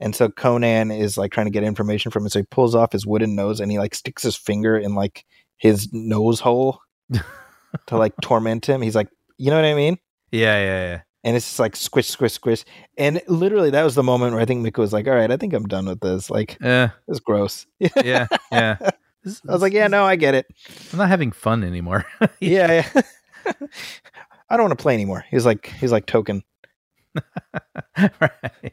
and 0.00 0.14
so 0.14 0.28
Conan 0.28 0.90
is 0.90 1.16
like 1.16 1.32
trying 1.32 1.46
to 1.46 1.50
get 1.52 1.62
information 1.64 2.10
from 2.10 2.24
him 2.24 2.28
so 2.28 2.40
he 2.40 2.46
pulls 2.50 2.74
off 2.74 2.92
his 2.92 3.06
wooden 3.06 3.34
nose 3.34 3.58
and 3.60 3.70
he 3.72 3.78
like 3.78 3.94
sticks 3.94 4.22
his 4.22 4.36
finger 4.36 4.76
in 4.76 4.94
like 4.94 5.24
his 5.56 5.88
nose 5.92 6.40
hole 6.40 6.78
to 7.86 7.96
like 7.96 8.14
torment 8.22 8.66
him. 8.68 8.80
He's 8.80 8.94
like, 8.94 9.08
you 9.38 9.50
know 9.50 9.56
what 9.56 9.64
I 9.64 9.74
mean? 9.74 9.98
Yeah, 10.30 10.56
yeah, 10.58 10.90
yeah, 10.90 11.00
And 11.24 11.36
it's 11.36 11.46
just 11.46 11.58
like 11.58 11.74
squish, 11.74 12.06
squish, 12.08 12.32
squish. 12.32 12.64
And 12.96 13.20
literally, 13.26 13.70
that 13.70 13.82
was 13.82 13.94
the 13.96 14.02
moment 14.04 14.32
where 14.32 14.40
I 14.40 14.44
think 14.44 14.62
Mika 14.62 14.80
was 14.80 14.92
like, 14.92 15.08
"All 15.08 15.14
right, 15.14 15.30
I 15.30 15.36
think 15.36 15.52
I'm 15.52 15.66
done 15.66 15.86
with 15.86 16.00
this. 16.00 16.30
Like, 16.30 16.56
yeah. 16.60 16.90
is 17.08 17.20
gross." 17.20 17.66
Yeah, 17.78 18.26
yeah. 18.52 18.76
This- 19.24 19.42
I 19.48 19.52
was 19.52 19.62
like, 19.62 19.72
"Yeah, 19.72 19.88
no, 19.88 20.04
I 20.04 20.14
get 20.14 20.36
it. 20.36 20.46
I'm 20.92 20.98
not 20.98 21.08
having 21.08 21.32
fun 21.32 21.64
anymore. 21.64 22.04
Yeah, 22.40 22.84
yeah. 22.94 23.02
I 24.48 24.56
don't 24.56 24.68
want 24.68 24.78
to 24.78 24.82
play 24.82 24.94
anymore." 24.94 25.24
He's 25.28 25.44
like, 25.44 25.66
he's 25.80 25.90
like 25.90 26.06
token. 26.06 26.44
right. 27.96 28.72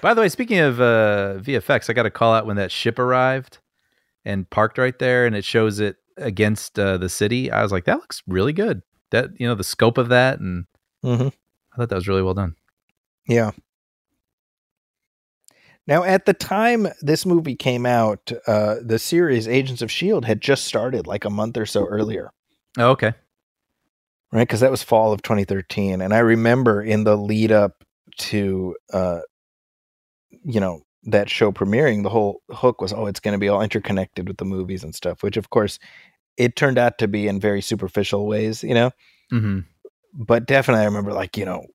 By 0.00 0.14
the 0.14 0.20
way, 0.20 0.28
speaking 0.28 0.58
of 0.58 0.80
uh, 0.80 1.34
VFX, 1.40 1.90
I 1.90 1.92
got 1.92 2.06
a 2.06 2.10
call 2.10 2.32
out 2.32 2.46
when 2.46 2.56
that 2.56 2.72
ship 2.72 2.98
arrived 2.98 3.58
and 4.24 4.48
parked 4.48 4.78
right 4.78 4.98
there, 4.98 5.26
and 5.26 5.34
it 5.36 5.44
shows 5.44 5.80
it 5.80 5.96
against 6.16 6.78
uh, 6.78 6.96
the 6.96 7.08
city. 7.08 7.50
I 7.50 7.62
was 7.62 7.72
like, 7.72 7.84
that 7.84 7.98
looks 7.98 8.22
really 8.26 8.52
good. 8.52 8.82
That 9.14 9.30
you 9.40 9.46
know 9.46 9.54
the 9.54 9.64
scope 9.64 9.96
of 9.96 10.08
that, 10.10 10.40
and 10.40 10.66
Mm-hmm. 11.04 11.28
I 11.28 11.76
thought 11.76 11.88
that 11.90 11.94
was 11.96 12.08
really 12.08 12.22
well 12.22 12.34
done. 12.34 12.56
Yeah. 13.28 13.50
Now, 15.86 16.02
at 16.02 16.24
the 16.24 16.32
time 16.32 16.88
this 17.02 17.26
movie 17.26 17.56
came 17.56 17.84
out, 17.84 18.32
uh, 18.46 18.76
the 18.82 18.98
series 18.98 19.46
Agents 19.46 19.82
of 19.82 19.92
Shield 19.92 20.24
had 20.24 20.40
just 20.40 20.64
started 20.64 21.06
like 21.06 21.26
a 21.26 21.30
month 21.30 21.58
or 21.58 21.66
so 21.66 21.84
earlier. 21.84 22.32
Oh, 22.78 22.90
okay. 22.92 23.12
right? 24.32 24.42
Because 24.42 24.60
that 24.60 24.70
was 24.70 24.82
fall 24.82 25.12
of 25.12 25.20
2013, 25.22 26.00
and 26.00 26.14
I 26.14 26.18
remember 26.20 26.82
in 26.82 27.04
the 27.04 27.16
lead 27.16 27.52
up 27.52 27.84
to, 28.16 28.74
uh, 28.92 29.20
you 30.42 30.58
know, 30.58 30.80
that 31.04 31.28
show 31.28 31.52
premiering, 31.52 32.02
the 32.02 32.08
whole 32.08 32.40
hook 32.50 32.80
was, 32.80 32.94
oh, 32.94 33.04
it's 33.06 33.20
going 33.20 33.34
to 33.34 33.38
be 33.38 33.50
all 33.50 33.60
interconnected 33.60 34.26
with 34.26 34.38
the 34.38 34.44
movies 34.46 34.82
and 34.82 34.94
stuff, 34.94 35.22
which 35.22 35.36
of 35.36 35.50
course 35.50 35.78
it 36.36 36.56
turned 36.56 36.78
out 36.78 36.98
to 36.98 37.08
be 37.08 37.28
in 37.28 37.40
very 37.40 37.60
superficial 37.62 38.26
ways, 38.26 38.62
you 38.64 38.74
know. 38.74 38.90
hmm 39.30 39.60
But 40.12 40.46
definitely, 40.46 40.82
I 40.82 40.86
remember 40.86 41.12
like 41.12 41.36
you 41.36 41.44
know. 41.44 41.66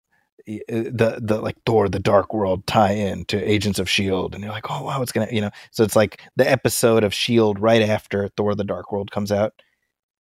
uh, 0.48 0.60
The 0.70 1.20
the 1.22 1.40
like 1.42 1.58
Thor 1.66 1.90
the 1.90 2.00
Dark 2.00 2.34
World 2.34 2.66
tie 2.68 2.94
in 2.94 3.26
to 3.26 3.38
Agents 3.44 3.80
of 3.80 3.90
Shield, 3.90 4.34
and 4.34 4.44
you're 4.44 4.54
like, 4.54 4.70
oh 4.70 4.84
wow, 4.84 5.02
it's 5.02 5.12
gonna 5.12 5.28
you 5.32 5.42
know. 5.42 5.52
So 5.72 5.84
it's 5.84 5.96
like 5.96 6.22
the 6.36 6.50
episode 6.50 7.04
of 7.04 7.14
Shield 7.14 7.60
right 7.60 7.82
after 7.82 8.30
Thor 8.30 8.56
the 8.56 8.64
Dark 8.64 8.92
World 8.92 9.12
comes 9.12 9.32
out, 9.32 9.54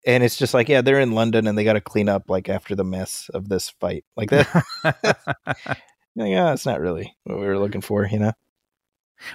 and 0.07 0.23
it's 0.23 0.37
just 0.37 0.55
like 0.55 0.69
yeah 0.69 0.83
they're 0.83 1.01
in 1.01 1.13
london 1.13 1.47
and 1.47 1.57
they 1.57 1.65
got 1.65 1.73
to 1.75 1.81
clean 1.81 2.09
up 2.09 2.29
like 2.29 2.49
after 2.49 2.75
the 2.75 2.85
mess 2.85 3.31
of 3.33 3.49
this 3.49 3.71
fight 3.71 4.05
like 4.17 4.31
that 4.31 4.47
like, 4.85 5.79
yeah 6.17 6.53
it's 6.53 6.67
not 6.67 6.81
really 6.81 7.15
what 7.25 7.39
we 7.39 7.47
were 7.47 7.59
looking 7.59 7.81
for 7.81 8.07
you 8.07 8.19
know 8.19 8.33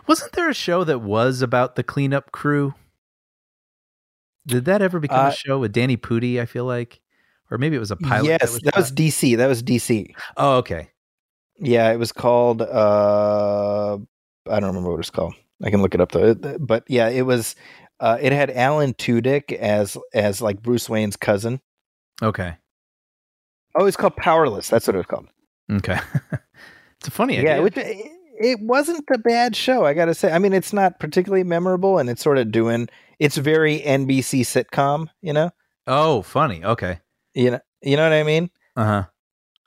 Wasn't 0.08 0.34
there 0.34 0.50
a 0.50 0.54
show 0.54 0.84
that 0.84 1.00
was 1.00 1.42
about 1.42 1.76
the 1.76 1.84
cleanup 1.84 2.32
crew? 2.32 2.76
Did 4.48 4.66
that 4.66 4.82
ever 4.82 5.00
become 5.00 5.26
Uh, 5.28 5.30
a 5.30 5.34
show 5.34 5.60
with 5.60 5.72
Danny 5.74 5.98
Pudi? 5.98 6.40
I 6.42 6.46
feel 6.46 6.66
like, 6.66 7.00
or 7.52 7.58
maybe 7.58 7.76
it 7.76 7.80
was 7.80 7.92
a 7.92 7.96
pilot. 7.98 8.28
yes 8.28 8.60
that 8.64 8.76
was 8.76 8.88
shot? 8.88 8.96
dc 8.96 9.38
that 9.38 9.48
was 9.48 9.62
dc 9.64 10.14
Oh, 10.38 10.58
okay. 10.58 10.90
yeah 11.60 11.92
it 11.92 11.98
was 11.98 12.12
called 12.12 12.62
uh 12.62 13.98
i 14.50 14.60
don't 14.60 14.70
remember 14.70 14.92
what 14.92 15.00
it's 15.00 15.10
called 15.10 15.34
i 15.64 15.70
can 15.70 15.82
look 15.82 15.94
it 15.94 16.00
up 16.02 16.12
though 16.12 16.34
but 16.60 16.84
yeah 16.88 17.10
it 17.10 17.24
was 17.24 17.56
uh 18.00 18.18
it 18.22 18.32
had 18.32 18.50
alan 18.52 18.94
tudyk 18.94 19.52
as 19.54 19.98
as 20.14 20.42
like 20.42 20.62
bruce 20.62 20.88
wayne's 20.90 21.18
cousin 21.18 21.60
Okay. 22.22 22.56
oh 23.76 23.86
it's 23.86 23.98
called 23.98 24.16
powerless 24.16 24.70
that's 24.70 24.88
what 24.88 24.96
it 24.96 25.00
was 25.00 25.06
called 25.08 25.28
Okay. 25.72 26.00
it's 27.00 27.08
a 27.08 27.12
funny 27.12 27.38
idea. 27.40 27.58
yeah 27.58 27.60
which 27.60 27.76
it, 28.40 28.60
wasn't 28.62 29.04
a 29.14 29.18
bad 29.18 29.56
show 29.56 29.86
i 29.86 29.94
gotta 29.94 30.14
say 30.14 30.32
i 30.32 30.40
mean 30.40 30.54
it's 30.54 30.74
not 30.74 31.00
particularly 31.00 31.44
memorable 31.44 31.98
and 32.00 32.10
it's 32.10 32.24
sort 32.24 32.38
of 32.38 32.52
doing 32.52 32.88
it's 33.20 33.38
very 33.38 33.80
nbc 33.82 34.42
sitcom 34.42 35.08
you 35.22 35.34
know 35.34 35.52
oh, 35.88 36.22
funny. 36.22 36.64
Okay. 36.64 37.00
you 37.34 37.52
know 37.52 37.60
you 37.82 37.98
know 37.98 38.04
what 38.04 38.14
i 38.14 38.24
mean 38.24 38.50
Uh 38.76 38.86
huh. 38.86 39.04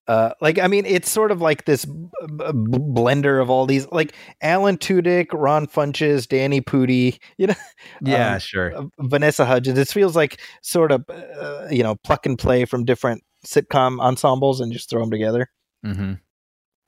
uh 0.09 0.31
like 0.41 0.59
i 0.59 0.67
mean 0.69 0.85
it's 0.87 1.11
sort 1.11 1.31
of 1.31 1.41
like 1.41 1.65
this 1.65 1.85
b- 1.85 1.93
b- 2.29 2.79
blender 2.99 3.41
of 3.43 3.51
all 3.51 3.67
these 3.67 3.87
like 3.93 4.15
alan 4.41 4.77
tudyk 4.79 5.27
ron 5.33 5.67
funches 5.67 6.27
danny 6.29 6.61
pudi 6.61 7.19
you 7.39 7.47
know 7.47 7.55
Yeah, 8.05 8.35
Um, 8.35 8.39
sure. 8.41 8.75
uh, 8.77 8.85
vanessa 9.01 9.45
hudgens 9.45 9.79
it 9.79 9.89
feels 9.89 10.15
like 10.17 10.41
sort 10.63 10.93
of 10.93 11.05
uh, 11.09 11.69
you 11.71 11.83
know 11.83 11.97
pluck 11.97 12.27
and 12.27 12.39
play 12.39 12.65
from 12.65 12.85
different 12.85 13.23
sitcom 13.47 14.01
ensembles 14.01 14.61
and 14.61 14.73
just 14.73 14.89
throw 14.91 15.01
them 15.01 15.11
together 15.11 15.49
hmm 15.85 16.15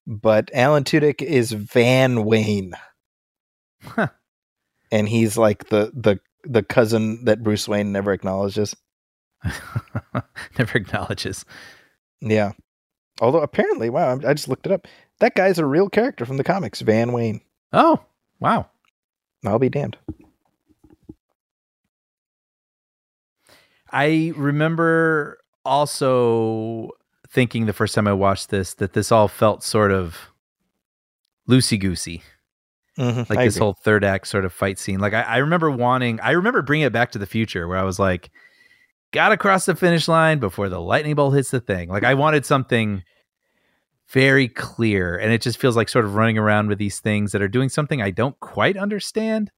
but 0.06 0.51
alan 0.55 0.85
tudyk 0.85 1.22
is 1.22 1.52
van 1.52 2.24
wayne 2.24 2.74
Huh. 3.82 4.09
and 4.90 5.09
he's 5.09 5.36
like 5.36 5.68
the 5.68 5.93
the 5.94 6.18
the 6.44 6.62
cousin 6.62 7.24
that 7.24 7.43
bruce 7.43 7.66
wayne 7.68 7.93
never 7.93 8.12
acknowledges 8.12 8.74
Never 10.59 10.78
acknowledges. 10.78 11.44
yeah 12.20 12.52
although 13.20 13.40
apparently 13.43 13.90
wow 13.90 14.18
I- 14.18 14.31
i 14.31 14.35
just 14.35 14.48
looked 14.48 14.66
it 14.66 14.72
up 14.72 14.86
that 15.20 15.35
guy's 15.35 15.59
a 15.59 15.66
real 15.66 15.89
character 15.89 16.24
from 16.26 16.36
the 16.39 16.44
comics 16.44 16.81
van 16.81 17.12
wayne 17.12 17.40
Oh, 17.72 18.01
wow. 18.40 18.68
i'll 19.47 19.59
be 19.59 19.68
damned 19.68 19.97
I 23.90 24.32
remember 24.36 25.39
also 25.64 26.90
thinking 27.35 27.66
the 27.66 27.73
first 27.74 27.94
time 27.94 28.06
I 28.09 28.12
watched 28.15 28.48
this 28.48 28.73
that 28.74 28.94
this 28.94 29.12
all 29.12 29.28
felt 29.28 29.62
sort 29.62 29.90
of 29.93 30.16
loosey 31.48 31.78
goosey. 31.78 32.23
Mhm, 32.97 33.28
like 33.28 33.39
I 33.40 33.44
this 33.44 33.56
agree. 33.56 33.65
whole 33.65 33.73
third 33.74 34.05
act 34.05 34.28
sort 34.28 34.44
of 34.44 34.52
fight 34.52 34.78
scene. 34.78 35.01
Like 35.01 35.12
I, 35.15 35.23
I 35.23 35.36
remember 35.39 35.69
wanting, 35.70 36.20
I 36.20 36.31
remember 36.31 36.62
bringing 36.62 36.86
it 36.86 36.93
back 36.93 37.11
to 37.12 37.19
the 37.19 37.27
future 37.27 37.66
where 37.66 37.77
I 37.77 37.82
was 37.82 37.98
like, 37.98 38.31
gotta 39.11 39.36
cross 39.36 39.66
the 39.66 39.74
finish 39.74 40.06
line 40.09 40.39
before 40.39 40.69
the 40.69 40.81
lightning 40.81 41.16
bolt 41.16 41.35
hits 41.35 41.51
the 41.51 41.61
thing. 41.61 41.89
Like 41.89 42.05
I 42.05 42.15
wanted 42.15 42.47
something 42.47 43.02
very 44.11 44.47
clear, 44.48 45.16
and 45.16 45.32
it 45.32 45.43
just 45.43 45.59
feels 45.59 45.77
like 45.77 45.89
sort 45.89 46.05
of 46.05 46.15
running 46.15 46.39
around 46.39 46.69
with 46.69 46.78
these 46.78 47.01
things 47.01 47.32
that 47.32 47.43
are 47.43 47.48
doing 47.48 47.69
something 47.69 48.01
I 48.01 48.11
don't 48.12 48.39
quite 48.39 48.77
understand. 48.77 49.51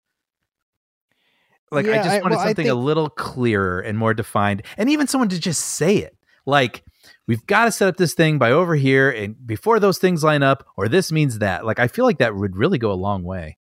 Like 1.70 1.86
I 1.86 1.90
Yeah, 1.90 1.96
just 2.04 2.08
I- 2.10 2.20
wanted 2.22 2.36
well, 2.36 2.44
I 2.44 2.48
something 2.48 2.68
a 2.70 2.74
little 2.74 3.10
clearer 3.10 3.80
and 3.80 3.98
more 3.98 4.14
defined, 4.14 4.62
and 4.78 4.88
even 4.88 5.06
someone 5.08 5.28
to 5.30 5.38
just 5.40 5.60
say 5.60 5.96
it. 5.96 6.16
Like 6.46 6.84
we've 7.26 7.46
got 7.46 7.66
to 7.66 7.72
set 7.72 7.88
up 7.88 7.96
this 7.96 8.14
thing 8.14 8.38
by 8.38 8.50
over 8.50 8.74
here, 8.74 9.10
and 9.10 9.46
before 9.46 9.80
those 9.80 9.98
things 9.98 10.24
line 10.24 10.42
up, 10.42 10.66
or 10.76 10.88
this 10.88 11.12
means 11.12 11.38
that. 11.38 11.64
Like 11.64 11.78
I 11.78 11.88
feel 11.88 12.04
like 12.04 12.18
that 12.18 12.34
would 12.34 12.56
really 12.56 12.78
go 12.78 12.92
a 12.92 12.94
long 12.94 13.22
way. 13.22 13.56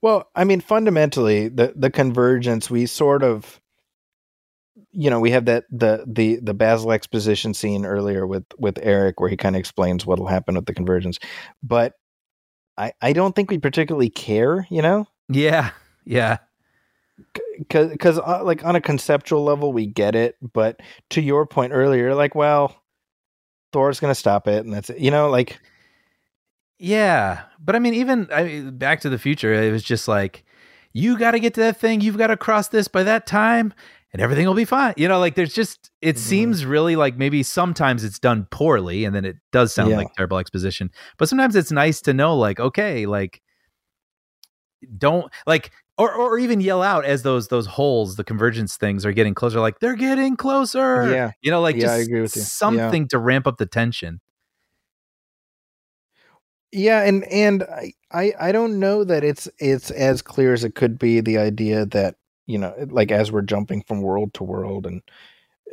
Well, 0.00 0.30
I 0.34 0.44
mean, 0.44 0.60
fundamentally, 0.60 1.48
the 1.48 1.72
the 1.76 1.90
convergence 1.90 2.68
we 2.68 2.86
sort 2.86 3.22
of, 3.22 3.60
you 4.90 5.10
know, 5.10 5.20
we 5.20 5.30
have 5.30 5.44
that 5.44 5.64
the 5.70 6.04
the 6.06 6.40
the 6.42 6.54
Basil 6.54 6.92
exposition 6.92 7.54
scene 7.54 7.84
earlier 7.86 8.26
with 8.26 8.44
with 8.58 8.78
Eric 8.82 9.20
where 9.20 9.30
he 9.30 9.36
kind 9.36 9.54
of 9.54 9.60
explains 9.60 10.04
what'll 10.04 10.26
happen 10.26 10.56
with 10.56 10.66
the 10.66 10.74
convergence, 10.74 11.18
but 11.62 11.94
I 12.76 12.92
I 13.00 13.12
don't 13.12 13.34
think 13.36 13.50
we 13.50 13.58
particularly 13.58 14.10
care, 14.10 14.66
you 14.70 14.82
know, 14.82 15.06
Yeah, 15.28 15.70
yeah. 16.04 16.38
Because 17.58 18.18
uh, 18.18 18.42
like 18.44 18.64
on 18.64 18.76
a 18.76 18.80
conceptual 18.80 19.44
level 19.44 19.72
we 19.72 19.86
get 19.86 20.14
it, 20.14 20.36
but 20.52 20.80
to 21.10 21.20
your 21.20 21.46
point 21.46 21.72
earlier, 21.72 22.14
like, 22.14 22.34
well, 22.34 22.76
Thor's 23.72 24.00
gonna 24.00 24.14
stop 24.14 24.48
it, 24.48 24.64
and 24.64 24.72
that's 24.72 24.90
it, 24.90 24.98
you 24.98 25.10
know, 25.10 25.28
like. 25.30 25.60
Yeah, 26.78 27.42
but 27.60 27.76
I 27.76 27.78
mean, 27.78 27.94
even 27.94 28.28
I 28.32 28.42
mean, 28.44 28.76
Back 28.78 29.00
to 29.02 29.08
the 29.08 29.18
Future, 29.18 29.52
it 29.54 29.70
was 29.70 29.84
just 29.84 30.08
like, 30.08 30.44
you 30.92 31.16
got 31.16 31.30
to 31.30 31.38
get 31.38 31.54
to 31.54 31.60
that 31.60 31.76
thing. 31.78 32.00
You've 32.00 32.18
got 32.18 32.26
to 32.26 32.36
cross 32.36 32.68
this 32.68 32.88
by 32.88 33.04
that 33.04 33.24
time, 33.24 33.72
and 34.12 34.20
everything 34.20 34.46
will 34.48 34.54
be 34.54 34.64
fine. 34.64 34.92
You 34.96 35.06
know, 35.06 35.20
like 35.20 35.36
there's 35.36 35.54
just 35.54 35.90
it 36.00 36.16
Mhm. 36.16 36.18
seems 36.18 36.66
really 36.66 36.96
like 36.96 37.16
maybe 37.16 37.44
sometimes 37.44 38.02
it's 38.02 38.18
done 38.18 38.48
poorly, 38.50 39.04
and 39.04 39.14
then 39.14 39.24
it 39.24 39.36
does 39.52 39.72
sound 39.72 39.90
Yeah. 39.90 39.98
like 39.98 40.12
terrible 40.16 40.38
exposition. 40.38 40.90
But 41.18 41.28
sometimes 41.28 41.54
it's 41.54 41.70
nice 41.70 42.00
to 42.02 42.12
know, 42.12 42.36
like, 42.36 42.58
okay, 42.58 43.06
like 43.06 43.40
don't 44.98 45.32
like. 45.46 45.70
Or, 45.98 46.12
or 46.12 46.38
even 46.38 46.60
yell 46.60 46.82
out 46.82 47.04
as 47.04 47.22
those 47.22 47.48
those 47.48 47.66
holes, 47.66 48.16
the 48.16 48.24
convergence 48.24 48.76
things 48.76 49.04
are 49.04 49.12
getting 49.12 49.34
closer. 49.34 49.60
Like 49.60 49.78
they're 49.78 49.94
getting 49.94 50.36
closer. 50.36 51.10
Yeah. 51.12 51.32
you 51.42 51.50
know, 51.50 51.60
like 51.60 51.76
Yeah, 51.76 51.82
just 51.82 51.92
I 51.92 51.96
agree 51.98 52.20
with 52.22 52.34
you. 52.34 52.40
Yeah. 52.40 52.46
something 52.46 53.08
to 53.08 53.18
ramp 53.18 53.46
up 53.46 53.58
the 53.58 53.66
tension. 53.66 54.20
Yeah, 56.72 57.02
and 57.02 57.24
and 57.24 57.62
I, 57.64 57.92
I 58.10 58.32
I 58.40 58.52
don't 58.52 58.80
know 58.80 59.04
that 59.04 59.22
it's 59.24 59.48
it's 59.58 59.90
as 59.90 60.22
clear 60.22 60.54
as 60.54 60.64
it 60.64 60.74
could 60.74 60.98
be. 60.98 61.20
The 61.20 61.36
idea 61.36 61.84
that 61.86 62.16
you 62.46 62.56
know, 62.58 62.74
like 62.88 63.12
as 63.12 63.30
we're 63.30 63.42
jumping 63.42 63.82
from 63.86 64.00
world 64.00 64.32
to 64.34 64.44
world, 64.44 64.86
and 64.86 65.02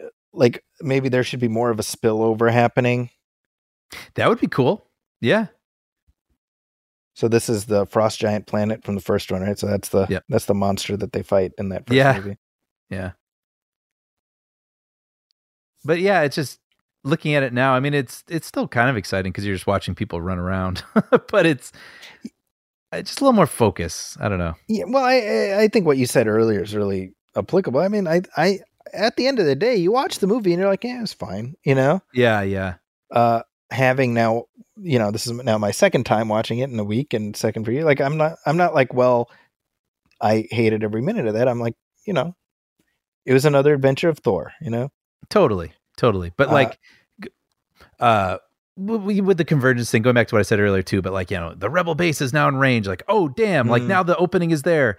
uh, 0.04 0.10
like 0.34 0.64
maybe 0.82 1.08
there 1.08 1.24
should 1.24 1.40
be 1.40 1.48
more 1.48 1.70
of 1.70 1.80
a 1.80 1.84
spillover 1.84 2.52
happening. 2.52 3.10
That 4.16 4.28
would 4.28 4.42
be 4.42 4.48
cool. 4.48 4.86
Yeah, 5.22 5.48
So 7.20 7.28
this 7.28 7.50
is 7.50 7.66
the 7.66 7.86
frost 7.86 8.18
giant 8.18 8.48
planet 8.48 8.86
from 8.86 8.96
the 8.96 9.02
first 9.02 9.30
one, 9.30 9.42
right? 9.42 9.60
So 9.60 9.68
that's 9.68 9.90
the 9.90 10.08
Yep. 10.10 10.24
that's 10.30 10.46
the 10.46 10.54
monster 10.54 10.96
that 10.96 11.12
they 11.12 11.22
fight 11.22 11.52
in 11.58 11.68
that 11.68 11.86
first 11.86 11.98
Yeah. 11.98 12.14
movie. 12.16 12.38
Yeah. 12.90 13.12
But 15.84 16.00
yeah, 16.00 16.22
it's 16.22 16.38
just 16.38 16.62
looking 17.04 17.36
at 17.36 17.44
it 17.44 17.52
now. 17.52 17.74
I 17.74 17.82
mean, 17.82 17.94
it's 17.94 18.24
it's 18.30 18.48
still 18.48 18.70
kind 18.70 18.90
of 18.90 18.96
exciting 18.96 19.34
because 19.34 19.46
you're 19.46 19.54
just 19.56 19.68
watching 19.68 19.96
people 19.96 20.22
run 20.22 20.40
around, 20.40 20.82
but 21.30 21.46
it's 21.46 21.74
uh, 22.94 23.02
just 23.02 23.20
a 23.20 23.24
little 23.26 23.34
more 23.36 23.48
focus. 23.48 24.16
I 24.22 24.30
don't 24.30 24.40
know. 24.40 24.54
Yeah, 24.70 24.86
well, 24.88 25.04
I 25.04 25.16
I- 25.16 25.62
I 25.64 25.68
think 25.68 25.86
what 25.86 25.98
you 25.98 26.06
said 26.06 26.26
earlier 26.28 26.64
is 26.64 26.74
really 26.74 27.12
applicable. 27.36 27.82
I 27.82 27.90
mean, 27.90 28.08
I 28.08 28.22
I 28.38 28.60
at 28.94 29.18
the 29.18 29.28
end 29.28 29.40
of 29.40 29.46
the 29.46 29.56
day, 29.56 29.76
you 29.76 29.92
watch 29.92 30.20
the 30.20 30.28
movie 30.28 30.54
and 30.54 30.60
you're 30.62 30.70
like, 30.70 30.86
yeah, 30.86 31.02
it's 31.02 31.12
fine, 31.14 31.56
you 31.66 31.76
know. 31.76 32.02
Yeah, 32.14 32.42
yeah. 32.44 32.76
Uh, 33.12 33.42
having 33.72 34.14
now, 34.14 34.46
you 34.78 34.98
know, 35.00 35.12
this 35.12 35.26
is 35.28 35.34
now 35.34 35.58
my 35.58 35.72
second 35.72 36.06
time 36.06 36.28
watching 36.30 36.60
it 36.60 36.70
in 36.70 36.80
a 36.80 36.84
week, 36.84 37.14
and 37.14 37.36
second 37.36 37.66
for 37.66 37.72
you. 37.72 37.84
Like, 37.84 38.02
I'm 38.02 38.18
not, 38.18 38.34
I'm 38.46 38.58
not 38.58 38.74
like, 38.74 38.94
well, 38.94 39.30
I 40.22 40.48
hated 40.52 40.84
every 40.84 41.02
minute 41.02 41.28
of 41.28 41.34
that. 41.36 41.48
I'm 41.48 41.60
like, 41.60 41.76
you 42.06 42.14
know, 42.14 42.36
it 43.26 43.34
was 43.34 43.46
another 43.46 43.74
adventure 43.74 44.10
of 44.10 44.20
Thor, 44.20 44.52
you 44.62 44.70
know. 44.70 44.90
Totally, 45.30 45.72
totally. 45.98 46.32
But 46.36 46.50
Uh, 46.50 46.54
like, 46.54 46.80
uh, 48.00 48.38
with 48.78 49.38
the 49.38 49.46
convergence 49.46 49.92
thing, 49.92 50.02
going 50.02 50.14
back 50.16 50.28
to 50.30 50.36
what 50.36 50.40
I 50.40 50.44
said 50.44 50.60
earlier 50.60 50.82
too. 50.82 51.02
But 51.02 51.12
like, 51.14 51.30
you 51.32 51.38
know, 51.38 51.54
the 51.54 51.70
rebel 51.70 51.96
base 51.96 52.22
is 52.22 52.32
now 52.34 52.48
in 52.48 52.56
range. 52.56 52.88
Like, 52.88 53.04
oh 53.10 53.28
damn! 53.28 53.68
Like 53.68 53.84
Mm. 53.84 53.88
now 53.88 54.04
the 54.04 54.16
opening 54.18 54.52
is 54.52 54.62
there. 54.62 54.98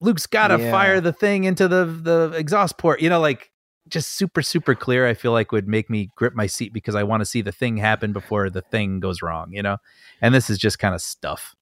Luke's 0.00 0.26
got 0.26 0.48
to 0.48 0.58
Yeah. 0.58 0.70
fire 0.70 1.00
the 1.00 1.12
thing 1.12 1.42
into 1.44 1.66
the 1.66 1.84
the 1.84 2.32
exhaust 2.36 2.78
port. 2.78 3.00
You 3.02 3.08
know, 3.10 3.18
like 3.20 3.50
just 3.88 4.14
super 4.14 4.42
super 4.42 4.74
clear. 4.74 5.06
I 5.06 5.14
feel 5.14 5.32
like 5.32 5.52
would 5.52 5.68
make 5.68 5.90
me 5.90 6.10
grip 6.16 6.34
my 6.34 6.46
seat 6.46 6.72
because 6.72 6.94
I 6.94 7.02
want 7.02 7.20
to 7.20 7.26
see 7.26 7.42
the 7.42 7.52
thing 7.52 7.76
happen 7.76 8.12
before 8.12 8.50
the 8.50 8.62
thing 8.62 9.00
goes 9.00 9.22
wrong. 9.22 9.48
You 9.52 9.62
know, 9.62 9.76
and 10.20 10.34
this 10.34 10.50
is 10.50 10.58
just 10.58 10.78
kind 10.78 10.94
of 10.94 11.00
stuff. 11.00 11.54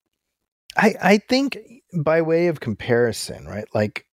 I 0.76 0.94
I 1.02 1.18
think 1.18 1.58
by 1.98 2.22
way 2.22 2.48
of 2.48 2.60
comparison, 2.60 3.46
right? 3.46 3.66
Like 3.74 4.06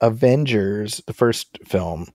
Avengers, 0.00 1.00
the 1.06 1.12
first 1.12 1.58
film, 1.64 2.08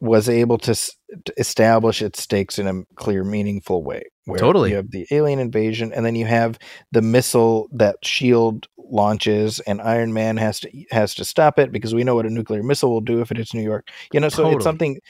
was 0.00 0.28
able 0.28 0.58
to, 0.58 0.70
s- 0.70 0.90
establish 1.36 2.00
its 2.00 2.22
stakes 2.22 2.58
in 2.58 2.66
a 2.66 2.84
clear, 2.94 3.22
meaningful 3.22 3.84
way. 3.84 4.02
Where 4.30 4.38
Totally. 4.38 4.70
you 4.70 4.76
have 4.76 4.90
the 4.90 5.06
alien 5.10 5.38
invasion, 5.38 5.92
and 5.92 6.04
then 6.04 6.14
you 6.14 6.26
have 6.26 6.58
the 6.92 7.02
missile 7.02 7.68
that 7.72 7.96
Shield 8.04 8.68
launches, 8.78 9.60
and 9.60 9.80
Iron 9.80 10.12
Man 10.12 10.36
has 10.36 10.60
to 10.60 10.84
has 10.90 11.14
to 11.16 11.24
stop 11.24 11.58
it 11.58 11.72
because 11.72 11.94
we 11.94 12.04
know 12.04 12.14
what 12.14 12.26
a 12.26 12.30
nuclear 12.30 12.62
missile 12.62 12.90
will 12.90 13.00
do 13.00 13.20
if 13.20 13.30
it 13.30 13.36
hits 13.36 13.54
New 13.54 13.62
York. 13.62 13.88
You 14.12 14.20
know, 14.20 14.28
so 14.28 14.38
Totally. 14.38 14.56
it's 14.56 14.64
something 14.64 15.00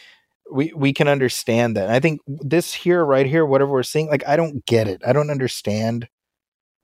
we 0.50 0.72
we 0.74 0.92
can 0.92 1.08
understand 1.08 1.76
that. 1.76 1.84
And 1.84 1.92
I 1.92 2.00
think 2.00 2.20
this 2.26 2.74
here, 2.74 3.04
right 3.04 3.26
here, 3.26 3.46
whatever 3.46 3.70
we're 3.70 3.82
seeing, 3.82 4.08
like 4.08 4.26
I 4.26 4.36
don't 4.36 4.64
get 4.66 4.88
it. 4.88 5.02
I 5.06 5.12
don't 5.12 5.30
understand 5.30 6.08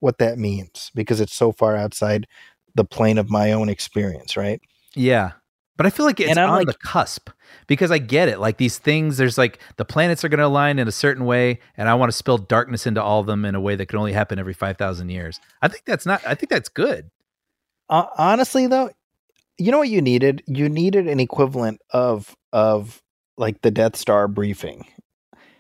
what 0.00 0.18
that 0.18 0.38
means 0.38 0.90
because 0.94 1.20
it's 1.20 1.34
so 1.34 1.52
far 1.52 1.76
outside 1.76 2.26
the 2.74 2.84
plane 2.84 3.18
of 3.18 3.30
my 3.30 3.52
own 3.52 3.68
experience, 3.68 4.36
right? 4.36 4.60
Yeah. 4.94 5.32
But 5.76 5.86
I 5.86 5.90
feel 5.90 6.06
like 6.06 6.20
it's 6.20 6.36
on 6.38 6.48
like- 6.50 6.66
the 6.66 6.74
cusp 6.74 7.28
because 7.66 7.90
I 7.90 7.98
get 7.98 8.28
it. 8.28 8.38
Like 8.40 8.56
these 8.56 8.78
things, 8.78 9.18
there's 9.18 9.36
like 9.36 9.58
the 9.76 9.84
planets 9.84 10.24
are 10.24 10.28
going 10.28 10.38
to 10.38 10.46
align 10.46 10.78
in 10.78 10.88
a 10.88 10.92
certain 10.92 11.24
way, 11.26 11.60
and 11.76 11.88
I 11.88 11.94
want 11.94 12.10
to 12.10 12.16
spill 12.16 12.38
darkness 12.38 12.86
into 12.86 13.02
all 13.02 13.20
of 13.20 13.26
them 13.26 13.44
in 13.44 13.54
a 13.54 13.60
way 13.60 13.76
that 13.76 13.86
can 13.86 13.98
only 13.98 14.12
happen 14.12 14.38
every 14.38 14.54
5,000 14.54 15.08
years. 15.10 15.38
I 15.60 15.68
think 15.68 15.84
that's 15.84 16.06
not, 16.06 16.22
I 16.26 16.34
think 16.34 16.50
that's 16.50 16.68
good. 16.70 17.10
Uh, 17.90 18.06
honestly, 18.16 18.66
though, 18.66 18.90
you 19.58 19.70
know 19.70 19.78
what 19.78 19.88
you 19.88 20.00
needed? 20.02 20.42
You 20.46 20.68
needed 20.68 21.06
an 21.08 21.20
equivalent 21.20 21.80
of 21.90 22.34
of 22.52 23.02
like 23.36 23.60
the 23.62 23.70
Death 23.70 23.96
Star 23.96 24.28
briefing. 24.28 24.86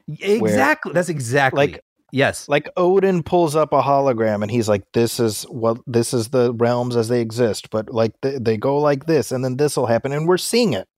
Exactly. 0.08 0.92
that's 0.92 1.08
exactly. 1.08 1.66
Like- 1.72 1.82
yes. 2.12 2.48
Like 2.48 2.68
Odin 2.76 3.22
pulls 3.22 3.56
up 3.56 3.72
a 3.72 3.82
hologram 3.82 4.42
and 4.42 4.50
he's 4.50 4.68
like, 4.68 4.84
"This 4.92 5.18
is 5.20 5.42
what 5.44 5.78
this 5.86 6.12
is 6.14 6.28
the 6.28 6.52
realms 6.54 6.96
as 6.96 7.08
they 7.08 7.20
exist, 7.20 7.70
but 7.70 7.92
like 7.92 8.12
they, 8.22 8.38
they 8.38 8.56
go 8.56 8.78
like 8.78 9.06
this, 9.06 9.32
and 9.32 9.44
then 9.44 9.56
this 9.56 9.76
will 9.76 9.86
happen, 9.86 10.12
and 10.12 10.26
we're 10.28 10.38
seeing 10.38 10.72
it." 10.72 10.88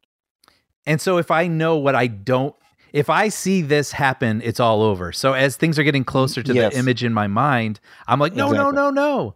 And 0.87 1.01
so 1.01 1.19
if 1.19 1.31
I 1.31 1.49
know 1.49 1.77
what 1.77 1.95
I 1.95 2.07
don't, 2.07 2.55
if 2.93 3.11
I 3.11 3.29
see 3.29 3.61
this 3.61 3.93
happen, 3.93 4.41
it's 4.43 4.59
all 4.61 4.83
over. 4.83 5.13
So 5.13 5.35
as 5.35 5.57
things 5.57 5.79
are 5.79 5.83
getting 5.85 6.05
closer 6.05 6.43
to 6.43 6.55
Yes. 6.55 6.73
the 6.73 6.79
image 6.79 7.05
in 7.05 7.13
my 7.13 7.27
mind, 7.27 7.79
I'm 8.07 8.19
like, 8.19 8.35
no, 8.35 8.51
no, 8.51 8.71
no, 8.71 8.89
no. 8.89 9.35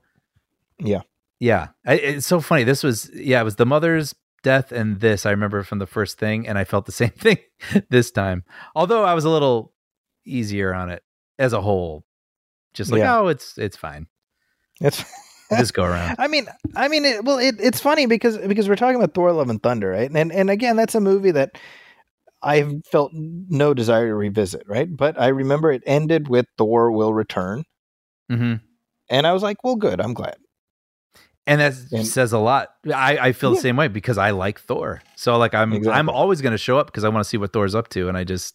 Yeah. 0.79 1.03
Yeah. 1.41 1.69
I, 1.85 1.95
it's 1.95 2.27
so 2.27 2.41
funny. 2.41 2.65
This 2.65 2.83
was, 2.83 3.11
yeah, 3.15 3.41
it 3.41 3.45
was 3.45 3.57
the 3.57 3.67
mother's 3.67 4.15
death 4.43 4.73
and 4.73 5.01
this 5.01 5.27
I 5.27 5.31
remember 5.31 5.63
from 5.63 5.79
the 5.79 5.87
first 5.87 6.19
thing. 6.19 6.49
And 6.49 6.57
I 6.57 6.65
felt 6.65 6.87
the 6.87 6.93
same 7.03 7.11
thing 7.11 7.37
this 7.91 8.11
time. 8.11 8.45
Although 8.75 9.05
I 9.05 9.13
was 9.13 9.27
a 9.27 9.31
little 9.31 9.75
easier 10.25 10.73
on 10.73 10.89
it 10.89 11.03
as 11.39 11.53
a 11.53 11.61
whole. 11.61 12.05
Just 12.75 12.91
like, 12.91 13.01
Yeah. 13.01 13.19
oh, 13.19 13.29
it's, 13.29 13.59
it's 13.59 13.77
fine. 13.77 14.07
It's 14.81 15.05
Just 15.51 15.75
go 15.75 15.85
around. 15.85 16.17
I 16.19 16.29
mean, 16.29 16.47
I 16.75 16.89
mean, 16.89 17.05
it, 17.05 17.25
well, 17.25 17.39
it, 17.39 17.57
it's 17.59 17.81
funny 17.81 18.07
because 18.07 18.39
because 18.39 18.69
we're 18.69 18.77
talking 18.77 18.97
about 18.97 19.13
Thor: 19.15 19.33
Love 19.33 19.51
and 19.51 19.63
Thunder, 19.63 19.91
right? 19.91 20.11
And 20.11 20.33
and 20.33 20.49
again, 20.51 20.77
that's 20.77 20.95
a 20.95 21.01
movie 21.01 21.31
that 21.33 21.59
I 22.43 22.81
felt 22.91 23.13
no 23.15 23.75
desire 23.75 24.09
to 24.09 24.15
revisit, 24.15 24.65
right? 24.67 24.89
But 24.95 25.21
I 25.21 25.29
remember 25.29 25.71
it 25.71 25.83
ended 25.87 26.29
with 26.29 26.47
Thor 26.59 26.91
will 26.91 27.13
return, 27.15 27.65
hmm 28.31 28.55
and 29.11 29.27
I 29.27 29.33
was 29.33 29.43
like, 29.43 29.63
well, 29.63 29.77
good, 29.77 30.01
I'm 30.01 30.15
glad. 30.15 30.37
and 31.47 31.61
that 31.61 31.75
And- 31.93 32.07
says 32.07 32.33
a 32.33 32.39
lot. 32.39 32.71
I, 32.93 33.19
I 33.19 33.33
feel 33.33 33.51
Yeah. 33.51 33.57
the 33.57 33.61
same 33.61 33.77
way 33.77 33.89
because 33.89 34.17
I 34.17 34.31
like 34.31 34.59
Thor. 34.59 35.03
So 35.17 35.37
like 35.37 35.53
I'm 35.55 35.87
I'm 35.89 36.09
always 36.09 36.41
going 36.41 36.53
to 36.53 36.59
show 36.59 36.79
up 36.79 36.87
because 36.87 37.05
I 37.05 37.11
want 37.11 37.23
to 37.25 37.29
see 37.29 37.37
what 37.37 37.53
Thor's 37.53 37.75
up 37.75 37.89
to, 37.91 38.09
and 38.09 38.17
I 38.17 38.25
just 38.25 38.55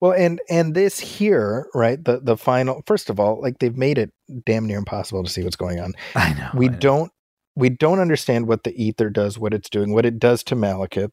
Well, 0.00 0.12
and 0.12 0.40
and 0.50 0.74
this 0.74 0.98
here, 1.00 1.68
right? 1.74 2.02
The 2.04 2.20
the 2.20 2.36
final. 2.36 2.82
First 2.86 3.08
of 3.10 3.18
all, 3.18 3.40
like 3.40 3.58
they've 3.60 3.76
made 3.76 3.96
it 3.98 4.12
damn 4.44 4.66
near 4.66 4.78
impossible 4.78 5.24
to 5.24 5.30
see 5.30 5.42
what's 5.42 5.56
going 5.56 5.80
on. 5.80 5.94
I 6.14 6.34
know 6.34 6.50
we 6.54 6.68
I 6.68 6.72
know. 6.72 6.78
don't 6.78 7.12
we 7.54 7.70
don't 7.70 8.00
understand 8.00 8.46
what 8.46 8.64
the 8.64 8.74
ether 8.82 9.08
does, 9.08 9.38
what 9.38 9.54
it's 9.54 9.70
doing, 9.70 9.94
what 9.94 10.04
it 10.04 10.18
does 10.18 10.42
to 10.44 10.54
Malekith, 10.56 11.12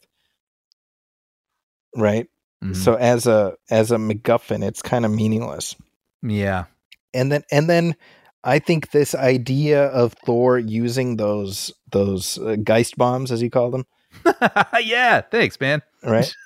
right? 1.96 2.28
Mhm. 2.64 2.76
So 2.76 2.96
as 2.96 3.28
a 3.28 3.56
as 3.70 3.92
a 3.92 3.98
MacGuffin, 3.98 4.64
it's 4.66 4.82
kind 4.82 5.06
of 5.06 5.12
meaningless. 5.12 5.76
yeah, 6.22 6.66
and 7.14 7.32
then 7.32 7.44
and 7.52 7.70
then 7.70 7.96
I 8.44 8.60
think 8.60 8.92
this 8.92 9.16
idea 9.16 9.86
of 9.88 10.14
Thor 10.26 10.58
using 10.60 11.16
those 11.18 11.72
those 11.92 12.38
uh, 12.40 12.58
Geist 12.62 12.98
bombs, 12.98 13.32
as 13.32 13.42
you 13.42 13.50
call 13.50 13.72
them, 13.72 13.86
yeah. 14.82 15.22
Thanks, 15.22 15.60
man. 15.60 15.82
right? 16.04 16.34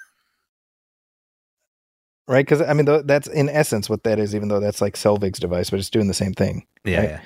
right, 2.28 2.46
because 2.46 2.62
I 2.62 2.74
mean 2.74 2.86
th- 2.86 3.04
that's 3.06 3.28
in 3.28 3.50
essence 3.50 3.90
what 3.90 4.04
that 4.04 4.20
is. 4.20 4.36
Even 4.36 4.48
though 4.50 4.60
that's 4.60 4.82
like 4.82 4.96
Selvig's 4.96 5.40
device, 5.40 5.70
but 5.70 5.80
it's 5.80 5.90
doing 5.90 6.08
the 6.08 6.14
same 6.14 6.34
thing. 6.34 6.66
Yeah, 6.84 7.00
Right. 7.00 7.10
yeah. 7.10 7.22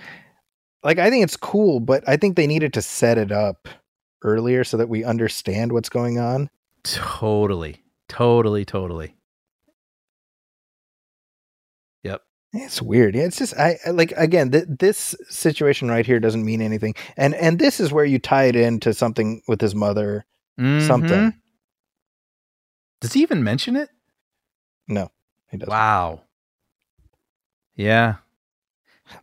Like 0.84 0.98
I 1.00 1.10
think 1.10 1.24
it's 1.24 1.38
cool, 1.38 1.80
but 1.80 2.04
I 2.08 2.18
think 2.18 2.36
they 2.36 2.48
needed 2.48 2.74
to 2.74 2.82
set 2.82 3.18
it 3.18 3.32
up 3.32 3.68
earlier 4.24 4.64
so 4.64 4.78
that 4.78 4.90
we 4.90 5.04
understand 5.04 5.72
what's 5.74 5.90
going 5.90 6.18
on. 6.20 6.50
totally, 6.84 7.84
totally, 8.10 8.66
totally. 8.66 9.16
Yep. 12.04 12.22
It's 12.54 12.82
weird. 12.82 13.16
Yeah, 13.16 13.24
it's 13.24 13.38
just 13.38 13.56
I 13.58 13.78
like 13.92 14.12
again 14.18 14.52
th- 14.52 14.66
this 14.68 15.16
situation 15.30 15.88
right 15.90 16.06
here 16.06 16.20
doesn't 16.20 16.44
mean 16.46 16.62
anything, 16.62 16.96
and 17.16 17.34
and 17.36 17.60
this 17.60 17.80
is 17.80 17.92
where 17.92 18.06
you 18.06 18.20
tie 18.20 18.46
it 18.46 18.56
into 18.56 18.94
something 18.94 19.42
with 19.48 19.62
his 19.62 19.76
mother. 19.76 20.26
Something. 20.60 21.32
Mhm. 21.32 21.34
Does 23.00 23.14
he 23.14 23.22
even 23.22 23.44
mention 23.44 23.76
it? 23.76 23.90
No, 24.92 25.10
he 25.50 25.58
doesn't. 25.58 25.72
Wow. 25.72 26.22
Yeah. 27.76 28.16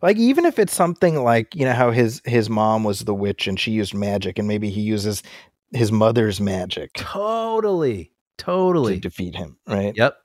like 0.01 0.17
even 0.17 0.45
if 0.45 0.59
it's 0.59 0.73
something 0.73 1.23
like 1.23 1.55
you 1.55 1.63
know 1.65 1.73
how 1.73 1.91
his 1.91 2.21
his 2.25 2.49
mom 2.49 2.83
was 2.83 3.01
the 3.01 3.13
witch 3.13 3.47
and 3.47 3.59
she 3.59 3.71
used 3.71 3.93
magic 3.93 4.37
and 4.37 4.47
maybe 4.47 4.69
he 4.69 4.81
uses 4.81 5.23
his 5.71 5.91
mother's 5.91 6.41
magic 6.41 6.91
Totally. 6.93 8.05
to 8.37 8.43
Totally. 8.45 8.99
defeat 8.99 9.35
him 9.35 9.57
right 9.67 9.95
Yep. 9.95 10.15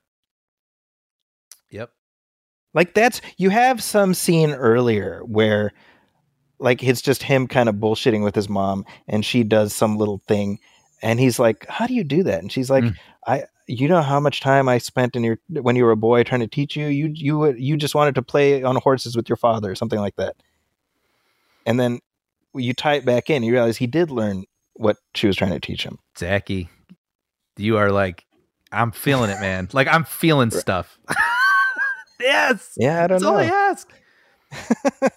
Yep. 1.70 1.90
like 2.74 2.94
that's 2.94 3.20
you 3.36 3.50
have 3.50 3.82
some 3.82 4.14
scene 4.14 4.50
earlier 4.52 5.20
where 5.24 5.72
like 6.58 6.82
it's 6.82 7.02
just 7.02 7.22
him 7.22 7.46
kind 7.46 7.68
of 7.68 7.76
bullshitting 7.76 8.22
with 8.24 8.34
his 8.34 8.48
mom 8.48 8.84
and 9.08 9.24
she 9.24 9.44
does 9.44 9.74
some 9.74 9.96
little 9.96 10.22
thing 10.28 10.58
and 11.02 11.18
he's 11.20 11.38
like 11.38 11.66
how 11.68 11.86
do 11.86 11.94
you 11.94 12.04
do 12.04 12.22
that 12.24 12.40
and 12.40 12.50
she's 12.52 12.70
like 12.70 12.84
Mm. 12.84 12.96
i 13.26 13.44
you 13.66 13.88
know 13.88 14.02
how 14.02 14.20
much 14.20 14.40
time 14.40 14.68
i 14.68 14.78
spent 14.78 15.16
in 15.16 15.24
your 15.24 15.38
when 15.48 15.76
you 15.76 15.84
were 15.84 15.90
a 15.90 15.96
boy 15.96 16.22
trying 16.22 16.40
to 16.40 16.46
teach 16.46 16.76
you 16.76 16.86
you 16.86 17.10
you 17.14 17.52
you 17.54 17.76
just 17.76 17.94
wanted 17.94 18.14
to 18.14 18.22
play 18.22 18.62
on 18.62 18.76
horses 18.76 19.16
with 19.16 19.28
your 19.28 19.36
father 19.36 19.70
or 19.70 19.74
something 19.74 20.00
like 20.00 20.16
that 20.16 20.36
and 21.66 21.80
then 21.80 21.98
you 22.54 22.72
tie 22.72 22.94
it 22.94 23.04
back 23.04 23.30
in 23.30 23.42
you 23.42 23.52
realize 23.52 23.76
he 23.78 23.86
did 23.86 24.10
learn 24.10 24.44
what 24.74 24.96
she 25.14 25.26
was 25.26 25.36
trying 25.36 25.52
to 25.52 25.60
teach 25.60 25.84
him 25.84 25.98
Zaki, 26.18 26.68
you 27.56 27.76
are 27.76 27.90
like, 27.90 28.24
I'm 28.72 28.92
feeling 28.92 29.30
it, 29.30 29.40
man. 29.40 29.68
Like 29.72 29.88
I'm 29.88 30.04
feeling 30.04 30.50
stuff. 30.50 30.98
yes. 32.20 32.72
yeah 32.76 33.04
i 33.04 33.06
don't 33.06 33.22
know. 33.22 33.36
That's 33.36 33.50
all 33.50 33.56
I 33.56 33.70
ask. 33.70 33.92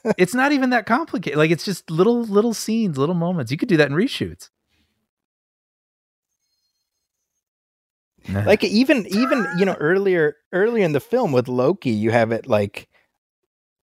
it's 0.18 0.34
not 0.34 0.52
even 0.52 0.72
that 0.72 0.86
complicated. 0.86 1.38
Like 1.38 1.52
it's 1.52 1.66
just 1.66 1.90
little 1.92 2.24
little 2.24 2.54
scenes, 2.54 2.98
little 2.98 3.16
moments. 3.16 3.52
You 3.52 3.58
could 3.58 3.70
do 3.70 3.78
that 3.78 3.90
in 3.90 3.96
reshoots. 3.96 4.50
Like 8.34 8.64
even 8.64 9.06
even 9.08 9.48
you 9.58 9.66
know 9.66 9.76
earlier 9.80 10.36
earlier 10.54 10.84
in 10.86 10.92
the 10.92 11.00
film 11.00 11.32
with 11.32 11.48
loki 11.48 11.90
you 11.92 12.12
have 12.12 12.32
it 12.32 12.48
like 12.48 12.88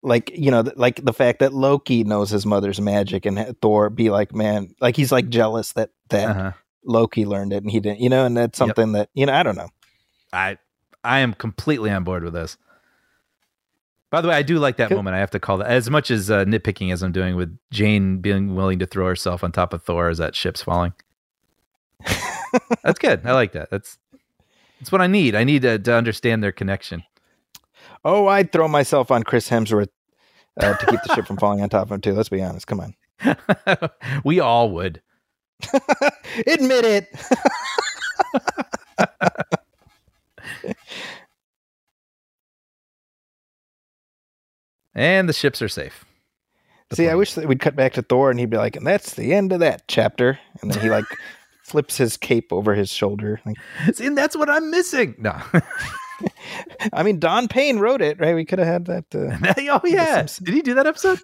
like 0.02 0.30
you 0.34 0.50
know 0.50 0.62
th- 0.62 0.76
like 0.76 1.04
the 1.04 1.12
fact 1.12 1.38
that 1.40 1.52
loki 1.54 2.04
knows 2.04 2.30
his 2.30 2.44
mother's 2.44 2.80
magic 2.80 3.24
and 3.26 3.56
thor 3.62 3.88
be 3.90 4.10
like 4.10 4.34
man 4.34 4.74
like 4.80 4.96
he's 4.96 5.10
like 5.12 5.28
jealous 5.28 5.72
that 5.72 5.90
that 6.10 6.28
uh-huh. 6.28 6.52
loki 6.84 7.24
learned 7.24 7.52
it 7.52 7.62
and 7.62 7.70
he 7.70 7.80
didn't 7.80 8.00
you 8.00 8.08
know 8.08 8.26
and 8.26 8.36
that's 8.36 8.58
Yep. 8.60 8.68
something 8.68 8.92
that 8.92 9.08
you 9.14 9.24
know 9.26 9.32
i 9.32 9.42
don't 9.42 9.56
know 9.56 9.68
I 10.32 10.58
I 11.04 11.20
am 11.20 11.32
completely 11.34 11.90
on 11.90 12.02
board 12.02 12.24
with 12.24 12.32
this. 12.32 12.56
By 14.10 14.20
the 14.20 14.28
way, 14.28 14.34
I 14.34 14.42
do 14.42 14.58
like 14.58 14.76
that 14.78 14.88
Cool. 14.88 14.96
moment. 14.98 15.14
I 15.16 15.18
have 15.20 15.30
to 15.32 15.38
call 15.38 15.58
that 15.58 15.68
as 15.68 15.90
much 15.90 16.10
as 16.10 16.30
uh, 16.30 16.44
nitpicking 16.44 16.92
as 16.92 17.02
I'm 17.02 17.12
doing 17.12 17.36
with 17.36 17.56
Jane 17.70 18.18
being 18.18 18.54
willing 18.54 18.78
to 18.80 18.86
throw 18.86 19.06
herself 19.06 19.44
on 19.44 19.52
top 19.52 19.72
of 19.72 19.82
Thor 19.82 20.08
as 20.08 20.18
that 20.18 20.34
ship's 20.34 20.62
falling. 20.62 20.92
That's 22.82 22.98
good. 22.98 23.24
I 23.24 23.32
like 23.32 23.52
that. 23.52 23.70
That's 23.70 23.98
that's 24.80 24.92
what 24.92 25.00
I 25.00 25.06
need. 25.06 25.34
I 25.34 25.44
need 25.44 25.62
to, 25.62 25.78
to 25.78 25.94
understand 25.94 26.42
their 26.42 26.52
connection. 26.52 27.04
Oh, 28.04 28.26
I'd 28.26 28.52
throw 28.52 28.68
myself 28.68 29.10
on 29.10 29.22
Chris 29.22 29.48
Hemsworth 29.48 29.88
uh, 30.60 30.74
to 30.74 30.86
keep 30.86 31.00
the 31.06 31.14
ship 31.14 31.26
from 31.26 31.38
falling 31.38 31.62
on 31.62 31.68
top 31.68 31.84
of 31.84 31.92
him 31.92 32.00
too. 32.00 32.12
Let's 32.12 32.28
be 32.28 32.42
honest. 32.42 32.66
Come 32.66 32.80
on, 32.80 33.90
we 34.24 34.40
all 34.40 34.70
would. 34.70 35.00
admit 36.46 36.84
it. 36.84 37.08
And 44.94 45.28
the 45.28 45.32
ships 45.32 45.60
are 45.60 45.68
safe. 45.68 46.04
The 46.90 46.96
See, 46.96 47.08
I 47.08 47.14
wish 47.14 47.34
that 47.34 47.48
we'd 47.48 47.60
cut 47.60 47.74
back 47.74 47.94
to 47.94 48.02
Thor 48.02 48.30
and 48.30 48.38
he'd 48.38 48.50
be 48.50 48.56
like, 48.56 48.76
"And 48.76 48.86
that's 48.86 49.14
the 49.14 49.34
end 49.34 49.52
of 49.52 49.60
that 49.60 49.88
chapter," 49.88 50.38
and 50.62 50.70
then 50.70 50.80
he 50.80 50.88
like 50.88 51.06
flips 51.64 51.96
his 51.96 52.16
cape 52.16 52.52
over 52.52 52.74
his 52.74 52.90
shoulder. 52.90 53.40
Like, 53.44 53.56
See, 53.94 54.06
and 54.06 54.16
that's 54.16 54.36
what 54.36 54.48
I'm 54.50 54.70
missing. 54.70 55.14
No. 55.18 55.36
I 56.92 57.02
mean, 57.02 57.18
Don 57.18 57.48
Payne 57.48 57.78
wrote 57.78 58.00
it, 58.02 58.20
right? 58.20 58.34
We 58.34 58.44
could 58.44 58.58
have 58.60 58.68
had 58.68 58.84
that. 58.86 59.04
Uh, 59.14 59.80
oh 59.82 59.86
yeah. 59.86 60.26
Did 60.42 60.54
he 60.54 60.62
do 60.62 60.74
that 60.74 60.86
episode? 60.86 61.20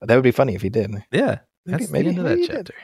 that 0.00 0.14
would 0.14 0.22
be 0.24 0.30
funny 0.30 0.54
if 0.54 0.62
he 0.62 0.70
did. 0.70 0.90
Yeah. 1.12 1.40
Maybe- 1.66 1.86
maybe- 1.90 2.08
of 2.16 2.24
that 2.24 2.38
he 2.38 2.46
did. 2.46 2.66
chapter. 2.68 2.74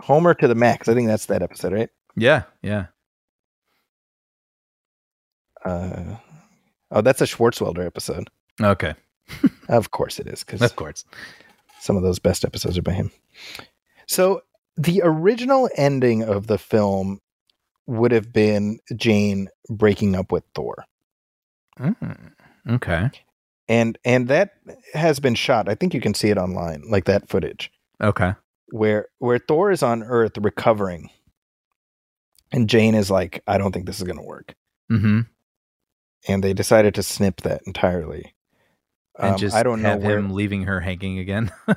Homer 0.00 0.32
to 0.34 0.48
the 0.48 0.54
max. 0.54 0.88
I 0.88 0.94
think 0.94 1.08
that's 1.08 1.26
that 1.26 1.42
episode, 1.42 1.72
right? 1.72 1.90
Yeah. 2.16 2.44
Yeah. 2.62 2.86
Uh, 5.64 6.16
oh, 6.92 7.00
that's 7.00 7.20
a 7.20 7.24
Swartzwelder 7.24 7.84
episode. 7.84 8.30
Okay. 8.62 8.94
Of 9.68 9.90
course 9.90 10.18
it 10.18 10.26
is, 10.28 10.42
because 10.44 10.62
Of 10.62 10.76
course. 10.76 11.04
some 11.80 11.96
of 11.96 12.02
those 12.02 12.18
best 12.18 12.44
episodes 12.44 12.78
are 12.78 12.82
by 12.82 12.92
him. 12.92 13.10
So 14.08 14.42
the 14.76 15.02
original 15.04 15.68
ending 15.76 16.22
of 16.22 16.46
the 16.46 16.58
film 16.58 17.20
would 17.86 18.12
have 18.12 18.32
been 18.32 18.78
Jane 18.96 19.48
breaking 19.70 20.14
up 20.16 20.32
with 20.32 20.44
Thor. 20.54 20.84
Mm, 21.78 22.32
okay. 22.70 23.10
And 23.68 23.98
and 24.04 24.28
that 24.28 24.54
has 24.94 25.20
been 25.20 25.34
shot. 25.34 25.68
I 25.68 25.74
think 25.74 25.94
you 25.94 26.00
can 26.00 26.14
see 26.14 26.28
it 26.30 26.38
online, 26.38 26.82
like 26.90 27.04
that 27.04 27.28
footage 27.28 27.70
Okay. 28.02 28.32
where 28.70 29.08
where 29.18 29.38
Thor 29.38 29.70
is 29.70 29.82
on 29.82 30.02
Earth 30.02 30.36
recovering. 30.38 31.10
And 32.50 32.68
Jane 32.68 32.94
is 32.94 33.10
like, 33.10 33.42
I 33.46 33.58
don't 33.58 33.72
think 33.72 33.84
this 33.84 33.98
is 33.98 34.04
going 34.04 34.16
to 34.16 34.24
work. 34.24 34.54
Mm-hmm. 34.90 35.20
And 36.28 36.42
they 36.42 36.54
decided 36.54 36.94
to 36.94 37.02
snip 37.02 37.42
that 37.42 37.60
entirely. 37.66 38.34
And 39.18 39.32
Um, 39.32 39.38
just 39.38 39.54
I 39.54 39.62
don't 39.62 39.82
know 39.82 39.90
have 39.90 40.02
where, 40.02 40.16
him 40.18 40.30
leaving 40.30 40.62
her 40.62 40.80
hanging 40.80 41.18
again. 41.18 41.52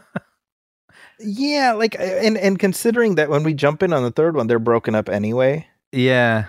Yeah, 1.24 1.74
like 1.74 1.96
and 2.00 2.38
and 2.38 2.58
considering 2.60 3.16
that 3.16 3.30
when 3.30 3.44
we 3.44 3.54
jump 3.54 3.84
in 3.84 3.94
on 3.94 4.04
the 4.04 4.12
third 4.12 4.36
one, 4.36 4.48
they're 4.48 4.60
broken 4.60 4.96
up 4.96 5.10
anyway, 5.10 5.68
yeah. 5.92 6.46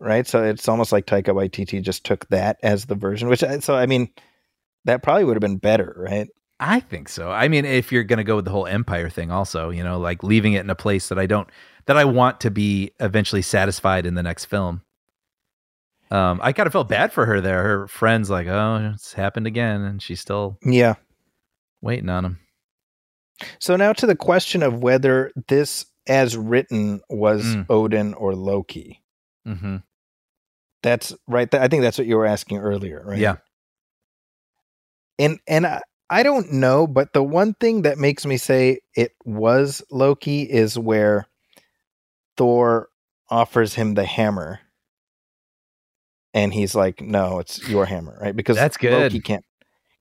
right? 0.00 0.26
So 0.26 0.42
it's 0.42 0.68
almost 0.68 0.92
like 0.92 1.06
Taika 1.06 1.28
Waititi 1.34 1.80
just 1.82 2.04
took 2.04 2.28
that 2.28 2.58
as 2.62 2.86
the 2.86 2.94
version. 2.94 3.28
Which 3.28 3.42
I- 3.44 3.58
so 3.60 3.74
I 3.74 3.86
mean, 3.86 4.08
that 4.84 5.02
probably 5.02 5.24
would 5.24 5.36
have 5.36 5.40
been 5.40 5.58
better, 5.58 5.94
right? 5.96 6.28
I 6.60 6.80
think 6.80 7.08
so. 7.08 7.30
I 7.30 7.48
mean, 7.48 7.64
if 7.64 7.90
you're 7.92 8.04
going 8.04 8.18
to 8.18 8.24
go 8.24 8.36
with 8.36 8.44
the 8.44 8.50
whole 8.52 8.66
empire 8.66 9.10
thing, 9.10 9.30
also, 9.30 9.70
you 9.70 9.82
know, 9.82 9.98
like 9.98 10.22
leaving 10.22 10.52
it 10.54 10.60
in 10.60 10.70
a 10.70 10.74
place 10.76 11.08
that 11.08 11.18
I 11.18 11.26
don't, 11.26 11.48
that 11.86 11.96
I 11.96 12.04
want 12.04 12.40
to 12.40 12.50
be 12.50 12.92
eventually 13.00 13.42
satisfied 13.42 14.06
in 14.06 14.14
the 14.14 14.22
next 14.22 14.44
film. 14.46 14.82
Um, 16.12 16.38
I 16.42 16.52
kind 16.52 16.66
of 16.68 16.72
felt 16.72 16.88
bad 16.88 17.12
for 17.12 17.26
her 17.26 17.40
there. 17.40 17.62
Her 17.62 17.88
friends 17.88 18.30
like, 18.30 18.46
oh, 18.46 18.92
it's 18.94 19.14
happened 19.14 19.46
again, 19.48 19.80
and 19.82 20.00
she's 20.00 20.20
still 20.20 20.56
Yeah. 20.64 20.94
waiting 21.82 22.08
on 22.08 22.24
him. 22.24 22.38
So 23.58 23.76
now 23.76 23.92
to 23.94 24.06
the 24.06 24.16
question 24.16 24.62
of 24.62 24.82
whether 24.82 25.32
this, 25.48 25.86
as 26.06 26.36
written, 26.36 27.00
was 27.08 27.44
Mm. 27.44 27.66
Odin 27.68 28.14
or 28.14 28.34
Loki. 28.34 29.02
Mm-hmm. 29.46 29.78
That's 30.82 31.14
right. 31.26 31.52
I 31.54 31.68
think 31.68 31.82
that's 31.82 31.98
what 31.98 32.06
you 32.06 32.16
were 32.16 32.26
asking 32.26 32.58
earlier, 32.58 33.02
right? 33.04 33.18
Yeah. 33.18 33.36
And 35.18 35.38
and 35.46 35.66
I, 35.66 35.80
I 36.10 36.22
don't 36.22 36.52
know, 36.52 36.86
but 36.86 37.12
the 37.12 37.22
one 37.22 37.54
thing 37.54 37.82
that 37.82 37.98
makes 37.98 38.26
me 38.26 38.36
say 38.36 38.80
it 38.94 39.12
was 39.24 39.82
Loki 39.90 40.42
is 40.42 40.78
where 40.78 41.26
Thor 42.36 42.88
offers 43.30 43.74
him 43.74 43.94
the 43.94 44.04
hammer. 44.04 44.60
And 46.34 46.52
he's 46.52 46.74
like, 46.74 47.00
"No, 47.00 47.38
it's 47.38 47.66
your 47.68 47.86
hammer, 47.86 48.18
right?" 48.20 48.34
Because 48.34 48.56
That's 48.56 48.76
good. 48.76 48.92
Loki 48.92 49.20
can't, 49.20 49.44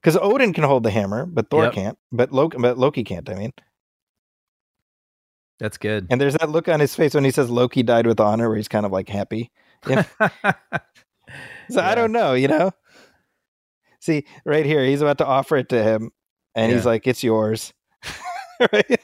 because 0.03 0.17
Odin 0.21 0.53
can 0.53 0.65
hold 0.65 0.83
the 0.83 0.91
hammer, 0.91 1.25
but 1.25 1.49
Thor 1.49 1.63
Yep. 1.65 1.73
can't. 1.73 1.97
But 2.11 2.31
Loki, 2.33 2.57
but 2.59 2.77
Loki 2.77 3.03
can't. 3.03 3.29
I 3.29 3.35
mean, 3.35 3.53
That's 5.59 5.77
good. 5.77 6.07
and 6.09 6.19
there's 6.19 6.33
that 6.35 6.49
look 6.49 6.67
on 6.67 6.79
his 6.79 6.95
face 6.95 7.13
when 7.13 7.23
he 7.23 7.31
says 7.31 7.49
Loki 7.49 7.83
died 7.83 8.05
with 8.07 8.19
honor, 8.19 8.49
where 8.49 8.57
he's 8.57 8.67
kind 8.67 8.85
of 8.85 8.91
like 8.91 9.09
happy. 9.09 9.51
Yeah. 9.87 10.03
So 11.71 11.81
I 11.81 11.95
don't 11.95 12.11
know, 12.11 12.33
you 12.33 12.47
know. 12.47 12.71
See, 13.99 14.25
right 14.45 14.65
here, 14.65 14.85
he's 14.85 15.01
about 15.01 15.17
to 15.19 15.25
offer 15.25 15.55
it 15.57 15.69
to 15.69 15.81
him, 15.81 16.11
and 16.53 16.71
he's 16.71 16.85
like, 16.85 17.07
"It's 17.07 17.23
yours." 17.23 17.73
right? 18.73 18.99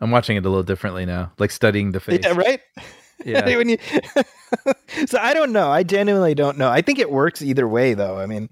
I'm 0.00 0.10
watching 0.10 0.36
it 0.36 0.44
a 0.44 0.48
little 0.48 0.64
differently 0.64 1.06
now, 1.06 1.32
like 1.38 1.50
studying 1.50 1.92
the 1.92 2.00
face. 2.00 2.20
Yeah, 2.22 2.32
right. 2.32 2.60
Yeah. 3.24 3.44
when 3.56 3.68
you, 3.70 3.78
so 5.06 5.18
I 5.18 5.32
don't 5.32 5.52
know. 5.52 5.70
I 5.70 5.82
genuinely 5.84 6.34
don't 6.34 6.58
know. 6.58 6.68
I 6.68 6.82
think 6.82 6.98
it 6.98 7.10
works 7.10 7.40
either 7.40 7.66
way, 7.66 7.94
though. 7.94 8.18
I 8.18 8.26
mean, 8.26 8.50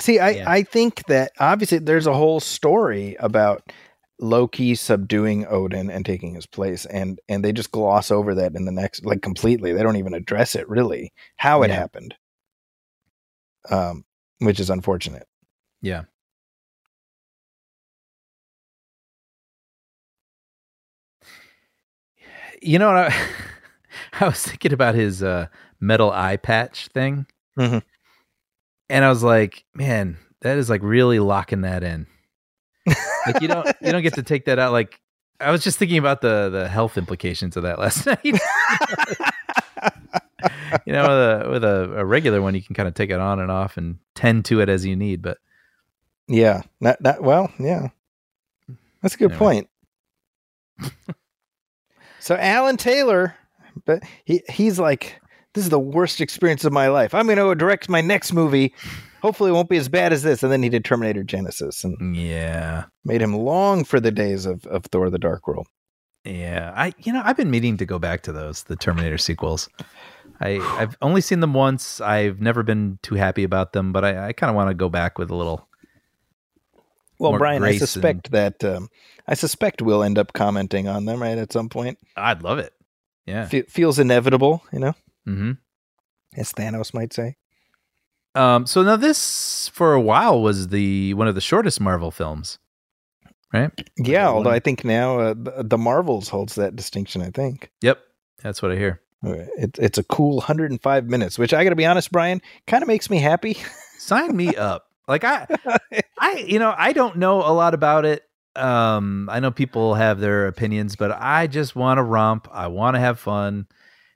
see, 0.00 0.18
I 0.18 0.30
Yeah. 0.30 0.44
I 0.50 0.62
think 0.62 1.04
that 1.06 1.32
obviously 1.38 1.78
there's 1.78 2.06
a 2.06 2.14
whole 2.14 2.40
story 2.40 3.16
about 3.20 3.72
Loki 4.20 4.74
subduing 4.74 5.46
Odin 5.46 5.90
and 5.90 6.04
taking 6.04 6.34
his 6.34 6.46
place, 6.46 6.86
and 6.86 7.20
and 7.28 7.44
they 7.44 7.52
just 7.52 7.72
gloss 7.72 8.10
over 8.10 8.34
that 8.34 8.54
in 8.54 8.64
the 8.66 8.72
next 8.72 9.04
like 9.04 9.22
completely. 9.22 9.72
They 9.72 9.82
don't 9.82 9.96
even 9.96 10.14
address 10.14 10.54
it 10.56 10.68
really 10.68 11.12
how 11.36 11.62
it 11.62 11.70
Yeah. 11.70 11.76
happened, 11.76 12.14
um, 13.70 14.04
which 14.38 14.60
is 14.60 14.70
unfortunate. 14.70 15.26
Yeah. 15.80 16.04
You 22.62 22.78
know 22.78 22.88
what? 22.92 23.12
I, 23.12 23.26
I 24.20 24.24
was 24.26 24.42
thinking 24.42 24.72
about 24.72 24.94
his 24.94 25.22
uh, 25.22 25.46
metal 25.80 26.10
eye 26.10 26.36
patch 26.36 26.88
thing, 26.88 27.26
Mhm. 27.58 27.82
And 28.90 29.04
I 29.04 29.08
was 29.08 29.22
like, 29.22 29.64
"Man, 29.74 30.18
that 30.42 30.58
is 30.58 30.68
like 30.68 30.82
really 30.82 31.18
locking 31.20 31.62
that 31.62 31.82
in. 31.82 32.06
Like 33.26 33.40
you 33.40 33.48
don't 33.48 33.66
you 33.80 33.92
don't 33.92 34.02
get 34.02 34.14
to 34.14 34.22
take 34.22 34.44
that 34.46 34.58
out. 34.58 34.72
Like 34.72 35.00
I 35.40 35.50
was 35.50 35.62
just 35.62 35.78
thinking 35.78 35.98
about 35.98 36.20
the 36.20 36.50
the 36.50 36.68
health 36.68 36.98
implications 36.98 37.56
of 37.56 37.62
that 37.62 37.78
last 37.84 38.04
night. 38.06 38.18
you 38.24 38.32
know, 40.92 41.02
with 41.02 41.10
a 41.10 41.48
with 41.50 41.64
a, 41.64 41.98
a 42.00 42.04
regular 42.04 42.40
one, 42.42 42.54
you 42.54 42.62
can 42.62 42.74
kind 42.74 42.88
of 42.88 42.94
take 42.94 43.10
it 43.10 43.20
on 43.20 43.40
and 43.40 43.50
off 43.50 43.76
and 43.76 43.98
tend 44.14 44.44
to 44.46 44.60
it 44.60 44.68
as 44.68 44.84
you 44.86 44.96
need. 44.96 45.22
But 45.22 45.38
Yeah, 46.28 46.62
not 46.80 47.00
not 47.00 47.22
well. 47.22 47.52
Yeah, 47.58 47.88
that's 49.02 49.14
a 49.14 49.18
good 49.18 49.32
Anyway. 49.32 49.38
point. 49.38 49.68
so 52.20 52.36
Alan 52.36 52.76
Taylor, 52.76 53.34
but 53.84 54.02
he 54.24 54.42
he's 54.48 54.78
like, 54.78 55.20
this 55.60 55.66
is 55.66 55.70
the 55.70 55.78
worst 55.78 56.22
experience 56.22 56.64
of 56.64 56.72
my 56.72 56.88
life. 56.88 57.14
I'm 57.14 57.26
going 57.26 57.36
to 57.36 57.54
direct 57.54 57.90
my 57.90 58.00
next 58.00 58.32
movie. 58.32 58.72
Hopefully, 59.20 59.50
it 59.50 59.52
won't 59.52 59.68
be 59.68 59.76
as 59.76 59.90
bad 59.90 60.10
as 60.10 60.22
this. 60.22 60.42
And 60.42 60.50
then 60.50 60.62
he 60.62 60.70
did 60.70 60.86
Terminator 60.86 61.22
Genisys 61.22 61.84
and 61.84 62.16
yeah, 62.16 62.84
made 63.04 63.20
him 63.20 63.34
long 63.36 63.84
for 63.84 64.00
the 64.00 64.10
days 64.10 64.46
of 64.46 64.64
of 64.64 64.86
Thor: 64.86 65.10
The 65.10 65.18
Dark 65.18 65.46
World. 65.46 65.66
Yeah, 66.24 66.72
I 66.74 66.94
you 67.00 67.12
know 67.12 67.20
I've 67.22 67.36
been 67.36 67.50
meaning 67.50 67.76
to 67.76 67.84
go 67.84 67.98
back 67.98 68.22
to 68.22 68.32
those 68.32 68.62
the 68.62 68.76
Terminator 68.76 69.18
sequels. 69.18 69.68
I 70.40 70.60
I've 70.80 70.96
only 71.02 71.20
seen 71.20 71.40
them 71.40 71.52
once. 71.52 72.00
I've 72.00 72.40
never 72.40 72.62
been 72.62 72.98
too 73.02 73.16
happy 73.16 73.44
about 73.44 73.74
them, 73.74 73.92
but 73.92 74.02
I, 74.02 74.28
I 74.28 74.32
kind 74.32 74.48
of 74.48 74.56
want 74.56 74.70
to 74.70 74.74
go 74.74 74.88
back 74.88 75.18
with 75.18 75.30
a 75.30 75.36
little. 75.36 75.68
Well, 77.18 77.36
Brian, 77.36 77.62
I 77.62 77.66
grace 77.66 77.80
and- 77.82 77.88
suspect 77.90 78.30
that 78.30 78.64
um, 78.64 78.88
I 79.28 79.34
suspect 79.34 79.82
we'll 79.82 80.02
end 80.02 80.16
up 80.16 80.32
commenting 80.32 80.88
on 80.88 81.04
them 81.04 81.20
right 81.20 81.36
at 81.36 81.52
some 81.52 81.68
point. 81.68 81.98
I'd 82.16 82.42
love 82.42 82.58
it. 82.58 82.72
Yeah. 83.26 83.44
Fe- 83.46 83.62
feels 83.68 83.98
inevitable, 83.98 84.62
you 84.72 84.78
know, 84.78 84.94
hmm 85.24 85.52
as 86.36 86.52
Thanos 86.52 86.94
might 86.94 87.12
say. 87.12 87.36
Um. 88.34 88.66
So 88.66 88.82
now 88.82 88.96
this 88.96 89.68
for 89.68 89.92
a 89.94 90.00
while 90.00 90.40
was 90.40 90.68
the 90.68 91.14
one 91.14 91.26
of 91.26 91.34
the 91.34 91.40
shortest 91.40 91.80
Marvel 91.80 92.10
films, 92.12 92.58
right? 93.52 93.70
Yeah, 93.96 94.28
although 94.28 94.50
one- 94.50 94.54
I 94.56 94.60
think 94.60 94.84
now 94.84 95.18
uh, 95.18 95.34
the, 95.36 95.64
the 95.64 95.78
Marvels 95.78 96.28
holds 96.28 96.54
that 96.54 96.76
distinction. 96.76 97.22
I 97.22 97.30
think. 97.30 97.70
Yep, 97.80 97.98
that's 98.42 98.62
what 98.62 98.70
I 98.70 98.76
hear. 98.76 99.00
It, 99.22 99.78
it's 99.78 99.98
a 99.98 100.04
cool 100.04 100.36
105 100.36 101.04
minutes, 101.06 101.38
which 101.38 101.52
I 101.52 101.62
got 101.62 101.70
to 101.70 101.76
be 101.76 101.84
honest, 101.84 102.10
Brian, 102.10 102.40
kind 102.66 102.82
of 102.82 102.88
makes 102.88 103.10
me 103.10 103.18
happy. 103.18 103.58
Sign 103.98 104.34
me 104.34 104.56
up. 104.56 104.86
Like 105.08 105.24
I, 105.24 105.46
I 106.18 106.44
you 106.46 106.58
know 106.60 106.72
I 106.76 106.92
don't 106.92 107.16
know 107.16 107.38
a 107.38 107.52
lot 107.52 107.74
about 107.74 108.04
it. 108.04 108.22
Um, 108.56 109.28
I 109.30 109.40
know 109.40 109.50
people 109.50 109.94
have 109.94 110.20
their 110.20 110.46
opinions, 110.46 110.94
but 110.96 111.10
I 111.10 111.48
just 111.48 111.74
want 111.74 111.98
to 111.98 112.02
romp. 112.02 112.48
I 112.52 112.68
want 112.68 112.94
to 112.94 113.00
have 113.00 113.18
fun. 113.18 113.66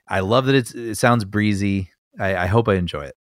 I 0.09 0.20
love 0.20 0.47
that 0.47 0.55
it's, 0.55 0.74
it 0.74 0.97
sounds 0.97 1.24
breezy. 1.24 1.90
I, 2.18 2.36
I 2.36 2.47
hope 2.47 2.68
I 2.68 2.74
enjoy 2.74 3.05
it. 3.05 3.16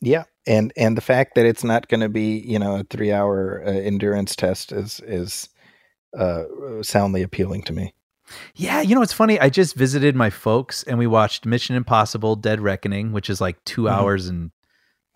Yeah, 0.00 0.24
and 0.46 0.72
and 0.76 0.96
the 0.96 1.00
fact 1.00 1.34
that 1.34 1.46
it's 1.46 1.64
not 1.64 1.88
going 1.88 2.00
to 2.00 2.08
be 2.08 2.38
you 2.38 2.58
know 2.58 2.76
a 2.76 2.84
three 2.84 3.12
hour 3.12 3.62
uh, 3.66 3.70
endurance 3.70 4.36
test 4.36 4.72
is 4.72 5.00
is 5.06 5.48
uh, 6.18 6.44
soundly 6.82 7.22
appealing 7.22 7.62
to 7.62 7.72
me. 7.72 7.94
Yeah, 8.54 8.80
you 8.80 8.94
know 8.94 9.02
it's 9.02 9.12
funny. 9.12 9.38
I 9.40 9.48
just 9.48 9.74
visited 9.76 10.14
my 10.16 10.30
folks 10.30 10.82
and 10.82 10.98
we 10.98 11.06
watched 11.06 11.46
Mission 11.46 11.76
Impossible: 11.76 12.36
Dead 12.36 12.60
Reckoning, 12.60 13.12
which 13.12 13.30
is 13.30 13.40
like 13.40 13.62
2 13.64 13.82
Mhm. 13.82 13.90
hours 13.90 14.26
and 14.28 14.50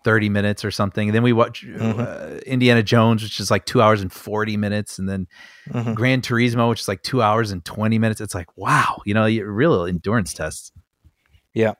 thirty 0.03 0.29
minutes 0.29 0.63
or 0.63 0.71
something. 0.71 1.09
And 1.09 1.15
then 1.15 1.23
we 1.23 1.33
watched 1.33 1.65
Mhm. 1.65 1.99
uh, 1.99 2.37
Indiana 2.45 2.81
Jones, 2.83 3.21
which 3.21 3.39
is 3.39 3.51
like 3.51 3.65
two 3.65 3.81
hours 3.81 4.01
and 4.01 4.11
forty 4.11 4.55
minutes, 4.57 4.97
and 4.99 5.09
then 5.09 5.27
Mhm. 5.69 5.95
Gran 5.95 6.21
Turismo, 6.21 6.69
which 6.69 6.81
is 6.81 6.87
like 6.87 7.03
two 7.03 7.21
hours 7.21 7.51
and 7.51 7.63
twenty 7.65 7.99
minutes. 7.99 8.21
It's 8.21 8.35
like 8.35 8.55
wow, 8.57 9.01
you 9.05 9.13
know, 9.13 9.25
real 9.27 9.85
endurance 9.85 10.33
tests. 10.33 10.71
Yeah. 11.53 11.73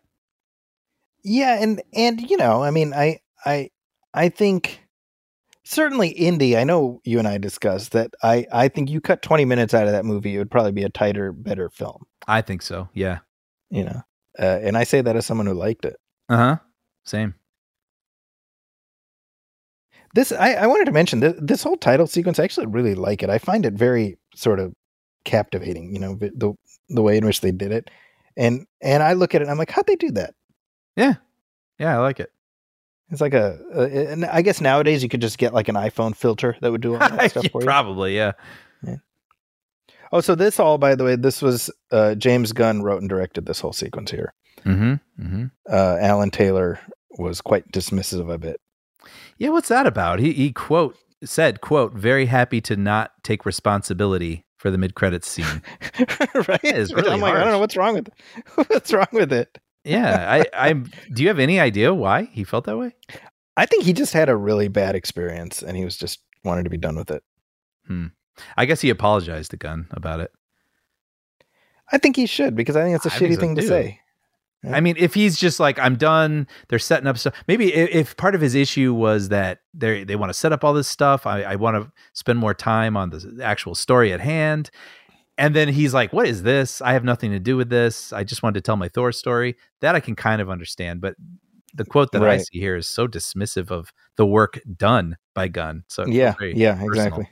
Yeah, 1.23 1.61
and 1.61 1.81
and 1.93 2.21
you 2.29 2.37
know, 2.37 2.63
I 2.63 2.71
mean, 2.71 2.93
I 2.93 3.19
I 3.45 3.69
I 4.13 4.29
think 4.29 4.81
certainly 5.63 6.09
Indy. 6.09 6.57
I 6.57 6.63
know 6.63 7.01
you 7.03 7.19
and 7.19 7.27
I 7.27 7.37
discussed 7.37 7.91
that. 7.91 8.11
I 8.23 8.45
I 8.51 8.67
think 8.69 8.89
you 8.89 9.01
cut 9.01 9.21
twenty 9.21 9.45
minutes 9.45 9.73
out 9.73 9.85
of 9.85 9.91
that 9.91 10.05
movie, 10.05 10.35
it 10.35 10.37
would 10.39 10.51
probably 10.51 10.71
be 10.71 10.83
a 10.83 10.89
tighter, 10.89 11.31
better 11.31 11.69
film. 11.69 12.03
I 12.27 12.41
think 12.41 12.61
so. 12.61 12.89
Yeah. 12.93 13.19
You 13.69 13.83
know, 13.85 14.01
uh, 14.39 14.59
and 14.63 14.77
I 14.77 14.83
say 14.83 15.01
that 15.01 15.15
as 15.15 15.25
someone 15.25 15.45
who 15.45 15.53
liked 15.53 15.85
it. 15.85 15.97
Uh 16.29 16.37
huh. 16.37 16.57
Same. 17.05 17.35
This 20.15 20.31
I, 20.31 20.53
I 20.53 20.67
wanted 20.67 20.85
to 20.85 20.91
mention 20.91 21.19
this, 21.19 21.33
this 21.39 21.63
whole 21.63 21.77
title 21.77 22.07
sequence. 22.07 22.39
I 22.39 22.43
actually 22.43 22.67
really 22.67 22.95
like 22.95 23.21
it. 23.23 23.29
I 23.29 23.37
find 23.37 23.65
it 23.65 23.73
very 23.73 24.17
sort 24.35 24.59
of 24.59 24.73
captivating. 25.25 25.93
You 25.93 25.99
know, 25.99 26.15
the 26.15 26.55
the, 26.89 27.01
way 27.01 27.17
in 27.17 27.25
which 27.25 27.41
they 27.41 27.51
did 27.51 27.71
it, 27.71 27.89
and 28.35 28.65
and 28.81 29.03
I 29.03 29.13
look 29.13 29.35
at 29.35 29.41
it. 29.41 29.43
and 29.45 29.51
I'm 29.51 29.57
like, 29.57 29.71
how'd 29.71 29.87
they 29.87 29.95
do 29.95 30.11
that? 30.11 30.33
Yeah. 30.95 31.15
Yeah, 31.77 31.95
I 31.97 32.01
like 32.01 32.19
it. 32.19 32.31
It's 33.11 33.21
like 33.21 33.33
a, 33.33 33.59
a 33.73 34.11
and 34.11 34.25
I 34.25 34.41
guess 34.41 34.61
nowadays 34.61 35.01
you 35.01 35.09
could 35.09 35.21
just 35.21 35.37
get 35.37 35.53
like 35.53 35.67
an 35.67 35.75
iPhone 35.75 36.15
filter 36.15 36.57
that 36.61 36.71
would 36.71 36.81
do 36.81 36.93
all 36.93 36.99
that 36.99 37.31
stuff 37.31 37.43
Yeah, 37.45 37.49
for 37.51 37.61
you. 37.61 37.65
Probably. 37.65 38.15
Yeah. 38.15 38.33
Oh, 40.11 40.21
so 40.21 40.33
this 40.33 40.59
all, 40.59 40.77
by 40.79 40.95
the 40.95 41.03
way, 41.03 41.15
this 41.15 41.41
was 41.41 41.69
uh, 41.91 42.15
James 42.15 42.51
Gunn 42.51 42.81
wrote 42.81 43.01
and 43.01 43.09
directed 43.09 43.45
this 43.45 43.59
whole 43.59 43.73
sequence 43.73 44.09
here. 44.09 44.33
Mm-hmm. 44.65 44.93
Mm-hmm. 45.23 45.45
Uh, 45.71 45.97
Alan 46.01 46.31
Taylor 46.31 46.79
was 47.11 47.41
quite 47.41 47.71
dismissive 47.71 48.29
of 48.31 48.43
it. 48.43 48.59
Yeah, 49.39 49.49
what's 49.49 49.69
that 49.69 49.87
about? 49.87 50.19
He 50.19 50.33
he 50.33 50.51
quote 50.51 50.97
said, 51.23 51.61
quote, 51.61 51.93
very 51.93 52.27
happy 52.27 52.61
to 52.61 52.77
not 52.77 53.11
take 53.23 53.45
responsibility 53.45 54.45
for 54.57 54.69
the 54.69 54.77
mid 54.77 54.95
credits 54.95 55.27
scene. 55.27 55.61
right? 56.47 56.63
is 56.63 56.93
really 56.93 57.09
I'm 57.09 57.21
like, 57.21 57.33
I 57.33 57.43
don't 57.43 57.53
know 57.53 57.59
what's 57.59 57.75
wrong 57.75 57.95
with 57.95 58.09
what's 58.67 58.93
wrong 58.93 59.07
with 59.11 59.33
it. 59.33 59.57
yeah. 59.83 60.43
I 60.53 60.67
I'm 60.69 60.91
do 61.13 61.23
you 61.23 61.29
have 61.29 61.39
any 61.39 61.59
idea 61.59 61.93
why 61.93 62.25
he 62.25 62.43
felt 62.43 62.65
that 62.65 62.77
way? 62.77 62.93
I 63.57 63.65
think 63.65 63.83
he 63.83 63.93
just 63.93 64.13
had 64.13 64.29
a 64.29 64.37
really 64.37 64.69
bad 64.69 64.95
experience, 64.95 65.61
and 65.61 65.75
he 65.75 65.83
was 65.83 65.97
just 65.97 66.19
wanted 66.45 66.63
to 66.63 66.69
be 66.69 66.77
done 66.77 66.95
with 66.95 67.11
it. 67.11 67.23
Hmm. 67.87 68.07
I 68.55 68.65
guess 68.65 68.79
he 68.79 68.89
apologized 68.89 69.51
to 69.51 69.57
Gunn 69.57 69.87
about 69.91 70.21
it. 70.21 70.31
I 71.91 71.97
think 71.97 72.15
he 72.15 72.25
should 72.25 72.55
because 72.55 72.77
I 72.77 72.83
think 72.83 72.95
it's 72.95 73.05
a 73.05 73.13
I 73.13 73.17
shitty 73.17 73.35
so 73.35 73.39
thing 73.41 73.55
to 73.55 73.61
say. 73.61 73.99
I 74.63 74.81
mean, 74.81 74.95
if 74.97 75.13
he's 75.13 75.37
just 75.37 75.59
like, 75.59 75.79
I'm 75.79 75.95
done, 75.95 76.47
they're 76.67 76.79
setting 76.79 77.07
up 77.07 77.17
stuff. 77.17 77.33
Maybe 77.47 77.73
if, 77.73 77.89
if 77.89 78.17
part 78.17 78.35
of 78.35 78.41
his 78.41 78.55
issue 78.55 78.93
was 78.93 79.29
that 79.29 79.59
they 79.73 80.03
they 80.03 80.17
want 80.17 80.31
to 80.31 80.33
set 80.33 80.51
up 80.51 80.63
all 80.63 80.73
this 80.73 80.87
stuff, 80.87 81.25
I, 81.25 81.43
I 81.43 81.55
want 81.55 81.77
to 81.77 81.91
spend 82.13 82.39
more 82.39 82.53
time 82.53 82.97
on 82.97 83.09
the 83.09 83.39
actual 83.41 83.73
story 83.73 84.11
at 84.11 84.19
hand. 84.19 84.69
And 85.37 85.55
then 85.55 85.69
he's 85.69 85.93
like, 85.93 86.11
"What 86.11 86.27
is 86.27 86.43
this? 86.43 86.81
I 86.81 86.91
have 86.91 87.05
nothing 87.05 87.31
to 87.31 87.39
do 87.39 87.55
with 87.55 87.69
this. 87.69 88.11
I 88.11 88.25
just 88.25 88.43
wanted 88.43 88.55
to 88.55 88.61
tell 88.61 88.75
my 88.75 88.89
Thor 88.89 89.13
story." 89.13 89.55
That 89.79 89.95
I 89.95 90.01
can 90.01 90.15
kind 90.15 90.41
of 90.41 90.49
understand, 90.49 90.99
but 90.99 91.15
the 91.73 91.85
quote 91.85 92.11
that 92.11 92.23
I 92.23 92.37
see 92.37 92.59
here 92.59 92.75
is 92.75 92.87
so 92.87 93.07
dismissive 93.07 93.71
of 93.71 93.93
the 94.17 94.25
work 94.25 94.59
done 94.75 95.15
by 95.33 95.47
Gunn. 95.47 95.83
So 95.87 96.05
yeah, 96.05 96.33
yeah, 96.41 96.73
personal. 96.73 96.87
exactly. 96.89 97.29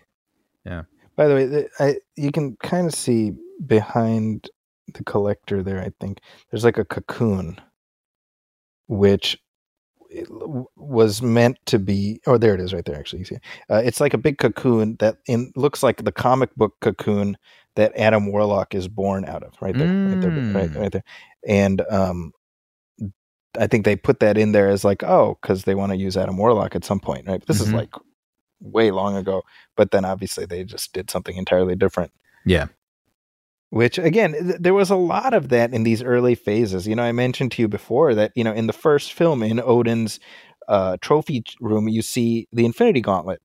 Yeah. 0.65 0.83
By 1.17 1.27
the 1.27 1.35
way, 1.35 1.67
I 1.79 1.97
you 2.15 2.31
can 2.31 2.55
kind 2.63 2.87
of 2.87 2.93
see 2.93 3.33
behind 3.65 4.49
the 4.93 5.03
collector 5.03 5.61
there. 5.63 5.81
I 5.81 5.91
think 5.99 6.19
there's 6.51 6.63
like 6.63 6.77
a 6.77 6.85
cocoon, 6.85 7.59
which 8.87 9.37
was 10.75 11.21
meant 11.21 11.57
to 11.65 11.79
be. 11.79 12.21
Oh, 12.27 12.37
there 12.37 12.53
it 12.53 12.61
is, 12.61 12.73
right 12.73 12.85
there. 12.85 12.95
Actually, 12.97 13.19
you 13.19 13.25
see, 13.25 13.37
uh, 13.69 13.81
it's 13.83 13.99
like 13.99 14.13
a 14.13 14.17
big 14.17 14.37
cocoon 14.37 14.95
that 14.99 15.17
in 15.27 15.51
looks 15.55 15.83
like 15.83 16.03
the 16.03 16.11
comic 16.11 16.53
book 16.55 16.75
cocoon 16.81 17.37
that 17.75 17.95
Adam 17.97 18.31
Warlock 18.31 18.73
is 18.73 18.87
born 18.87 19.25
out 19.25 19.43
of. 19.43 19.53
Right 19.61 19.77
there, 19.77 19.87
right 19.87 20.21
there, 20.21 20.31
right, 20.31 20.69
Mm. 20.71 20.79
right 20.79 20.91
there. 20.91 21.03
And 21.47 21.81
um, 21.91 22.31
I 23.59 23.67
think 23.67 23.85
they 23.85 23.95
put 23.95 24.19
that 24.21 24.37
in 24.37 24.51
there 24.51 24.69
as 24.69 24.83
like, 24.85 25.03
oh, 25.03 25.37
because 25.41 25.63
they 25.63 25.75
want 25.75 25.91
to 25.91 25.97
use 25.97 26.15
Adam 26.17 26.37
Warlock 26.37 26.75
at 26.75 26.85
some 26.85 26.99
point, 26.99 27.27
right? 27.27 27.39
But 27.39 27.47
this 27.47 27.61
is 27.61 27.69
Mhm. 27.69 27.73
like 27.73 27.89
way 28.61 28.91
long 28.91 29.15
ago. 29.15 29.43
But 29.75 29.91
then 29.91 30.05
obviously 30.05 30.45
they 30.45 30.63
just 30.63 30.93
did 30.93 31.09
something 31.11 31.35
entirely 31.35 31.75
different. 31.75 32.11
Yeah. 32.45 32.67
Which 33.69 33.97
again, 33.97 34.31
th- 34.33 34.55
there 34.59 34.73
was 34.73 34.89
a 34.89 34.95
lot 34.95 35.33
of 35.33 35.49
that 35.49 35.73
in 35.73 35.83
these 35.83 36.01
early 36.01 36.35
phases. 36.35 36.87
You 36.87 36.95
know, 36.95 37.03
I 37.03 37.11
mentioned 37.11 37.51
to 37.53 37.61
you 37.61 37.67
before 37.67 38.15
that 38.15 38.31
you 38.35 38.43
know 38.43 38.53
in 38.53 38.67
the 38.67 38.73
first 38.73 39.11
film 39.13 39.43
in 39.43 39.59
Odin's 39.59 40.19
uh, 40.69 40.97
trophy 41.01 41.43
room, 41.59 41.87
you 41.87 42.01
see 42.01 42.47
the 42.53 42.65
Infinity 42.65 43.01
Gauntlet, 43.01 43.41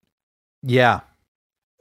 Yeah. 0.63 1.01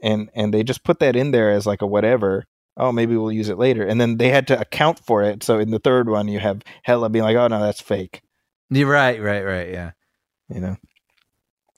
and 0.03 0.29
and 0.33 0.53
they 0.53 0.63
just 0.63 0.83
put 0.83 0.99
that 0.99 1.15
in 1.15 1.31
there 1.31 1.51
as 1.51 1.65
like 1.67 1.81
a 1.81 1.87
whatever. 1.87 2.45
Oh, 2.77 2.91
maybe 2.91 3.15
we'll 3.17 3.31
use 3.31 3.49
it 3.49 3.57
later, 3.59 3.85
and 3.85 3.99
then 4.01 4.17
they 4.17 4.29
had 4.29 4.47
to 4.47 4.59
account 4.59 4.99
for 5.05 5.21
it. 5.23 5.43
So 5.43 5.59
in 5.59 5.71
the 5.71 5.79
third 5.79 6.09
one, 6.09 6.27
you 6.27 6.39
have 6.39 6.61
Hela 6.83 7.09
being 7.09 7.23
like, 7.25 7.35
"Oh 7.37 7.47
no, 7.47 7.59
that's 7.61 7.81
fake," 7.81 8.21
You're 8.69 8.89
right, 8.89 9.21
right, 9.21 9.43
right. 9.43 9.69
Yeah. 9.69 9.91
you 10.49 10.61
know. 10.61 10.77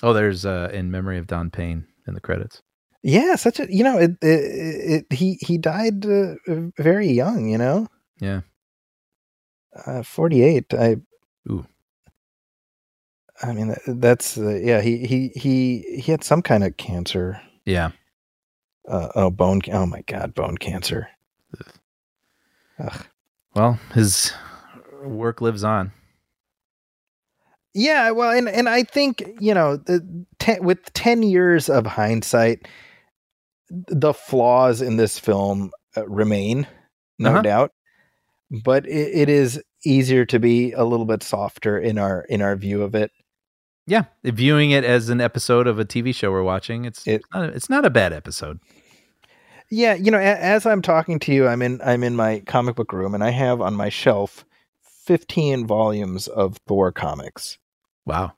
Oh, 0.02 0.14
there's 0.14 0.46
uh 0.46 0.70
in 0.74 0.92
memory 0.92 1.18
of 1.18 1.28
Don 1.28 1.50
Payne 1.50 1.88
in 2.08 2.14
the 2.14 2.22
credits. 2.22 2.62
Yeah, 3.04 3.36
such 3.36 3.60
a 3.60 3.68
you 3.70 3.84
know 3.84 3.98
it. 3.98 4.12
it, 4.22 5.06
it 5.12 5.14
he 5.14 5.38
he 5.42 5.58
died 5.58 6.06
uh, 6.06 6.36
very 6.78 7.10
young. 7.10 7.50
You 7.50 7.58
know, 7.58 7.88
Yeah. 8.20 8.42
uh, 9.86 10.04
forty 10.04 10.42
eight. 10.42 10.74
I. 10.74 10.98
Ooh. 11.50 11.66
I 13.42 13.52
mean, 13.52 13.76
that's 13.86 14.38
uh, 14.38 14.56
yeah. 14.64 14.80
He 14.80 15.06
he 15.06 15.28
he 15.36 16.00
he 16.00 16.12
had 16.12 16.24
some 16.24 16.42
kind 16.42 16.64
of 16.64 16.78
cancer. 16.78 17.42
Yeah. 17.66 17.92
Uh, 18.88 19.10
oh, 19.16 19.30
bone. 19.30 19.60
Oh 19.72 19.86
my 19.86 20.02
God, 20.04 20.34
bone 20.34 20.58
cancer. 20.58 21.10
Ugh. 22.80 23.06
Well, 23.54 23.80
his 23.94 24.32
work 25.04 25.42
lives 25.42 25.64
on. 25.66 25.92
Yeah, 27.74 28.12
well, 28.12 28.32
and 28.32 28.48
and 28.48 28.70
I 28.70 28.84
think 28.84 29.24
you 29.40 29.54
know, 29.54 29.78
the 29.78 30.26
ten, 30.40 30.64
with 30.64 30.94
ten 30.94 31.24
years 31.24 31.70
of 31.70 31.86
hindsight, 31.86 32.68
the 33.70 34.14
flaws 34.14 34.82
in 34.82 34.96
this 34.98 35.18
film 35.20 35.72
uh, 35.98 36.06
remain, 36.08 36.68
no 37.20 37.32
Uh-huh. 37.32 37.42
doubt. 37.42 37.72
But 38.64 38.86
it, 38.88 39.12
it 39.22 39.30
is 39.30 39.62
easier 39.86 40.26
to 40.26 40.40
be 40.40 40.72
a 40.74 40.84
little 40.84 41.06
bit 41.06 41.24
softer 41.24 41.78
in 41.80 41.98
our 41.98 42.22
in 42.30 42.42
our 42.42 42.56
view 42.56 42.84
of 42.84 42.94
it. 42.96 43.12
Yeah, 43.88 44.04
viewing 44.24 44.72
it 44.72 44.84
as 44.86 45.10
an 45.10 45.20
episode 45.20 45.68
of 45.68 45.78
a 45.80 45.86
TV 45.86 46.14
show 46.16 46.32
we're 46.32 46.44
watching, 46.44 46.86
it's 46.86 47.06
It- 47.08 47.24
not 47.34 47.50
a, 47.50 47.54
it's 47.54 47.70
not 47.70 47.84
a 47.86 47.90
bad 47.90 48.14
episode. 48.14 48.60
Yeah, 49.72 49.96
you 49.96 50.12
know, 50.12 50.20
a, 50.20 50.22
as 50.22 50.66
I'm 50.68 50.82
talking 50.84 51.18
to 51.20 51.34
you, 51.34 51.48
I'm 51.48 51.62
in 51.64 51.82
I'm 51.84 52.04
in 52.04 52.16
my 52.16 52.42
comic 52.46 52.76
book 52.76 52.94
room, 52.94 53.16
and 53.16 53.24
I 53.24 53.32
have 53.32 53.60
on 53.60 53.74
my 53.76 53.90
shelf 53.90 54.46
fifteen 55.06 55.66
volumes 55.66 56.28
of 56.28 56.58
Thor 56.68 56.92
comics 56.92 57.58
Wow. 58.06 58.34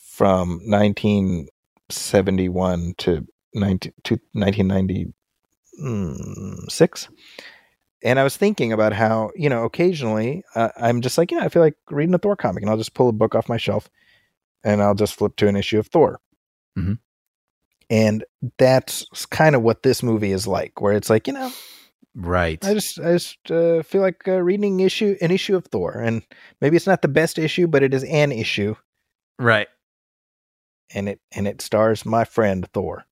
from 0.00 0.60
1971 0.64 2.94
to 2.98 3.26
19, 3.54 3.92
to 4.04 4.18
1996. 4.32 7.08
And 8.02 8.18
I 8.18 8.24
was 8.24 8.36
thinking 8.36 8.72
about 8.72 8.92
how, 8.94 9.30
you 9.36 9.48
know, 9.50 9.64
occasionally 9.64 10.42
uh, 10.54 10.70
I'm 10.76 11.00
just 11.02 11.18
like, 11.18 11.30
you 11.30 11.38
know, 11.38 11.44
I 11.44 11.48
feel 11.48 11.62
like 11.62 11.76
reading 11.90 12.14
a 12.14 12.18
Thor 12.18 12.36
comic 12.36 12.62
and 12.62 12.70
I'll 12.70 12.76
just 12.78 12.94
pull 12.94 13.08
a 13.08 13.12
book 13.12 13.34
off 13.34 13.48
my 13.48 13.56
shelf 13.58 13.90
and 14.64 14.82
I'll 14.82 14.94
just 14.94 15.14
flip 15.14 15.36
to 15.36 15.48
an 15.48 15.56
issue 15.56 15.78
of 15.78 15.86
Thor. 15.88 16.20
Mhm. 16.78 16.98
And 17.90 18.24
that's 18.56 19.04
kind 19.26 19.54
of 19.56 19.62
what 19.62 19.82
this 19.82 20.02
movie 20.02 20.32
is 20.32 20.46
like, 20.46 20.80
where 20.80 20.94
it's 20.94 21.10
like, 21.10 21.26
you 21.26 21.34
know, 21.34 21.52
Right. 22.14 22.64
I 22.64 22.72
just 22.74 22.98
I 22.98 23.12
just 23.12 23.50
uh, 23.50 23.82
feel 23.82 24.00
like 24.00 24.26
uh, 24.26 24.42
reading 24.42 24.80
issue 24.80 25.16
an 25.20 25.30
issue 25.30 25.54
of 25.54 25.66
Thor, 25.66 25.92
and 25.92 26.22
maybe 26.60 26.76
it's 26.76 26.86
not 26.86 27.02
the 27.02 27.08
best 27.08 27.38
issue, 27.38 27.68
but 27.68 27.84
it 27.84 27.94
is 27.94 28.02
an 28.02 28.32
issue, 28.32 28.74
right. 29.38 29.68
and 30.92 31.08
it 31.08 31.20
and 31.30 31.46
it 31.46 31.62
stars 31.62 32.04
my 32.04 32.24
friend 32.24 32.66
Thor. 32.72 33.04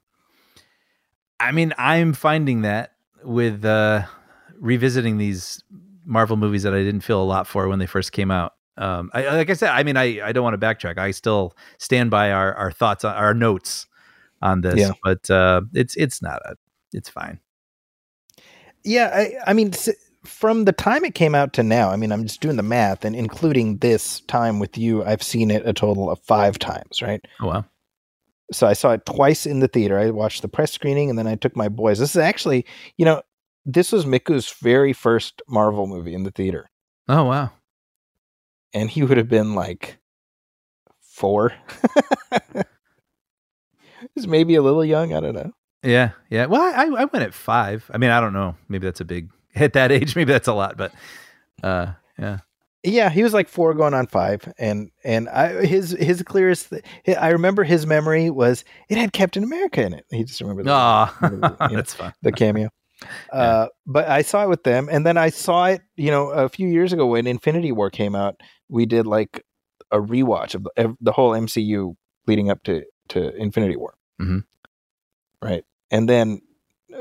I 1.41 1.53
mean, 1.53 1.73
I'm 1.79 2.13
finding 2.13 2.63
that 2.63 2.93
with 3.23 3.65
uh 3.65 4.03
revisiting 4.61 5.19
these 5.19 5.63
Marvel 6.05 6.37
movies 6.37 6.63
that 6.63 6.75
I 6.75 6.83
didn't 6.83 7.03
feel 7.03 7.23
a 7.23 7.25
lot 7.25 7.47
for 7.47 7.69
when 7.69 7.79
they 7.79 7.87
first 7.87 8.13
came 8.13 8.31
out. 8.31 8.55
Um, 8.77 9.11
I, 9.13 9.37
like 9.37 9.51
I 9.51 9.55
said, 9.55 9.71
I 9.71 9.83
mean, 9.83 9.97
I, 9.97 10.21
I 10.27 10.33
don't 10.33 10.45
want 10.45 10.59
to 10.59 10.67
backtrack. 10.67 10.99
I 10.99 11.11
still 11.11 11.57
stand 11.79 12.11
by 12.11 12.31
our, 12.31 12.55
our 12.55 12.71
thoughts, 12.71 13.05
on, 13.05 13.15
our 13.15 13.35
notes 13.35 13.87
on 14.41 14.61
this, 14.61 14.79
Yeah. 14.79 14.93
but 15.03 15.29
uh, 15.31 15.63
it's 15.75 15.97
it's 15.97 16.23
not 16.23 16.41
a, 16.45 16.57
it's 16.93 17.09
fine. 17.09 17.41
Yeah, 18.85 19.11
I, 19.13 19.33
I 19.49 19.53
mean, 19.53 19.73
from 20.25 20.65
the 20.65 20.73
time 20.73 21.05
it 21.05 21.15
came 21.15 21.35
out 21.35 21.53
to 21.55 21.63
now, 21.63 21.91
I 21.91 21.97
mean, 21.97 22.13
I'm 22.13 22.23
just 22.23 22.41
doing 22.41 22.57
the 22.57 22.63
math, 22.63 23.05
and 23.05 23.17
including 23.17 23.79
this 23.79 24.21
time 24.21 24.61
with 24.61 24.79
you, 24.79 25.05
I've 25.05 25.23
seen 25.23 25.51
it 25.51 25.67
a 25.67 25.73
total 25.73 26.11
of 26.11 26.21
five 26.21 26.59
times, 26.59 27.03
right? 27.03 27.25
Oh 27.41 27.49
wow. 27.49 27.65
So 28.53 28.67
I 28.67 28.73
saw 28.73 28.93
it 28.93 29.05
twice 29.07 29.45
in 29.47 29.61
the 29.61 29.69
theater. 29.69 29.99
I 29.99 30.11
watched 30.11 30.43
the 30.43 30.49
press 30.49 30.73
screening, 30.73 31.11
and 31.11 31.19
then 31.19 31.27
I 31.27 31.35
took 31.35 31.55
my 31.57 31.69
boys. 31.69 31.99
This 31.99 32.11
is 32.11 32.17
actually, 32.21 32.65
you 32.97 33.05
know, 33.05 33.23
this 33.67 33.93
was 33.93 34.07
Miku's 34.07 34.51
very 34.63 34.93
first 34.93 35.43
Marvel 35.49 35.87
movie 35.87 36.15
in 36.15 36.23
the 36.23 36.31
theater, 36.31 36.71
Oh 37.09 37.25
wow. 37.25 37.51
and 38.73 38.89
he 38.89 39.03
would 39.03 39.19
have 39.19 39.29
been 39.29 39.55
like 39.55 39.99
four. 41.03 41.53
He's 44.15 44.27
maybe 44.29 44.55
a 44.55 44.63
little 44.63 44.85
young. 44.85 45.13
I 45.13 45.21
don't 45.21 45.35
know. 45.35 45.53
Yeah, 45.83 46.11
yeah. 46.31 46.47
Well, 46.47 46.63
I 46.63 46.85
I 47.03 47.05
went 47.05 47.25
at 47.25 47.35
five. 47.35 47.91
I 47.93 47.99
mean, 47.99 48.11
I 48.11 48.21
don't 48.21 48.33
know. 48.33 48.57
Maybe 48.69 48.87
that's 48.87 49.01
a 49.01 49.05
big 49.05 49.31
at 49.55 49.73
that 49.75 49.93
age. 49.93 50.17
Maybe 50.17 50.33
that's 50.33 50.49
a 50.49 50.55
lot, 50.55 50.77
but 50.77 50.93
uh, 51.63 51.93
yeah. 52.19 52.39
Yeah, 52.85 53.11
he 53.11 53.23
was 53.25 53.35
like 53.35 53.49
four 53.49 53.75
going 53.75 53.93
on 53.95 54.07
five, 54.07 54.51
and 54.59 54.91
and 55.05 55.29
I 55.29 55.67
his 55.67 55.91
his 55.91 56.23
clearest. 56.23 56.73
I 57.09 57.31
remember 57.31 57.65
his 57.65 57.87
memory 57.87 58.31
was 58.31 58.65
it 58.89 58.97
had 58.99 59.13
Captain 59.13 59.43
America 59.43 59.85
in 59.85 59.93
it. 59.95 60.05
He 60.11 60.23
just 60.25 60.41
remembered 60.41 60.67
the, 60.67 60.71
Oh, 60.75 61.57
that's 61.73 61.95
fun. 61.95 62.13
the 62.23 62.33
cameo. 62.33 62.69
Uh, 63.33 63.69
but 63.87 64.09
I 64.09 64.23
saw 64.23 64.43
it 64.43 64.49
with 64.49 64.65
them, 64.65 64.89
and 64.91 65.07
then 65.07 65.17
I 65.17 65.29
saw 65.31 65.67
it, 65.67 65.83
you 65.97 66.11
know, 66.11 66.31
a 66.31 66.49
few 66.49 66.67
years 66.67 66.93
ago 66.93 67.07
when 67.07 67.29
Infinity 67.29 67.71
War 67.71 67.91
came 67.91 68.17
out. 68.17 68.41
We 68.69 68.87
did 68.87 69.07
like 69.07 69.45
a 69.93 69.99
rewatch 69.99 70.57
of 70.57 70.67
the, 70.75 70.97
the 71.01 71.13
whole 71.13 71.31
MCU 71.31 71.95
leading 72.27 72.51
up 72.51 72.61
to 72.65 72.83
to 73.11 73.33
Infinity 73.37 73.77
War, 73.77 73.95
Mhm. 74.21 74.43
right? 75.41 75.65
And 75.93 76.09
then 76.09 76.41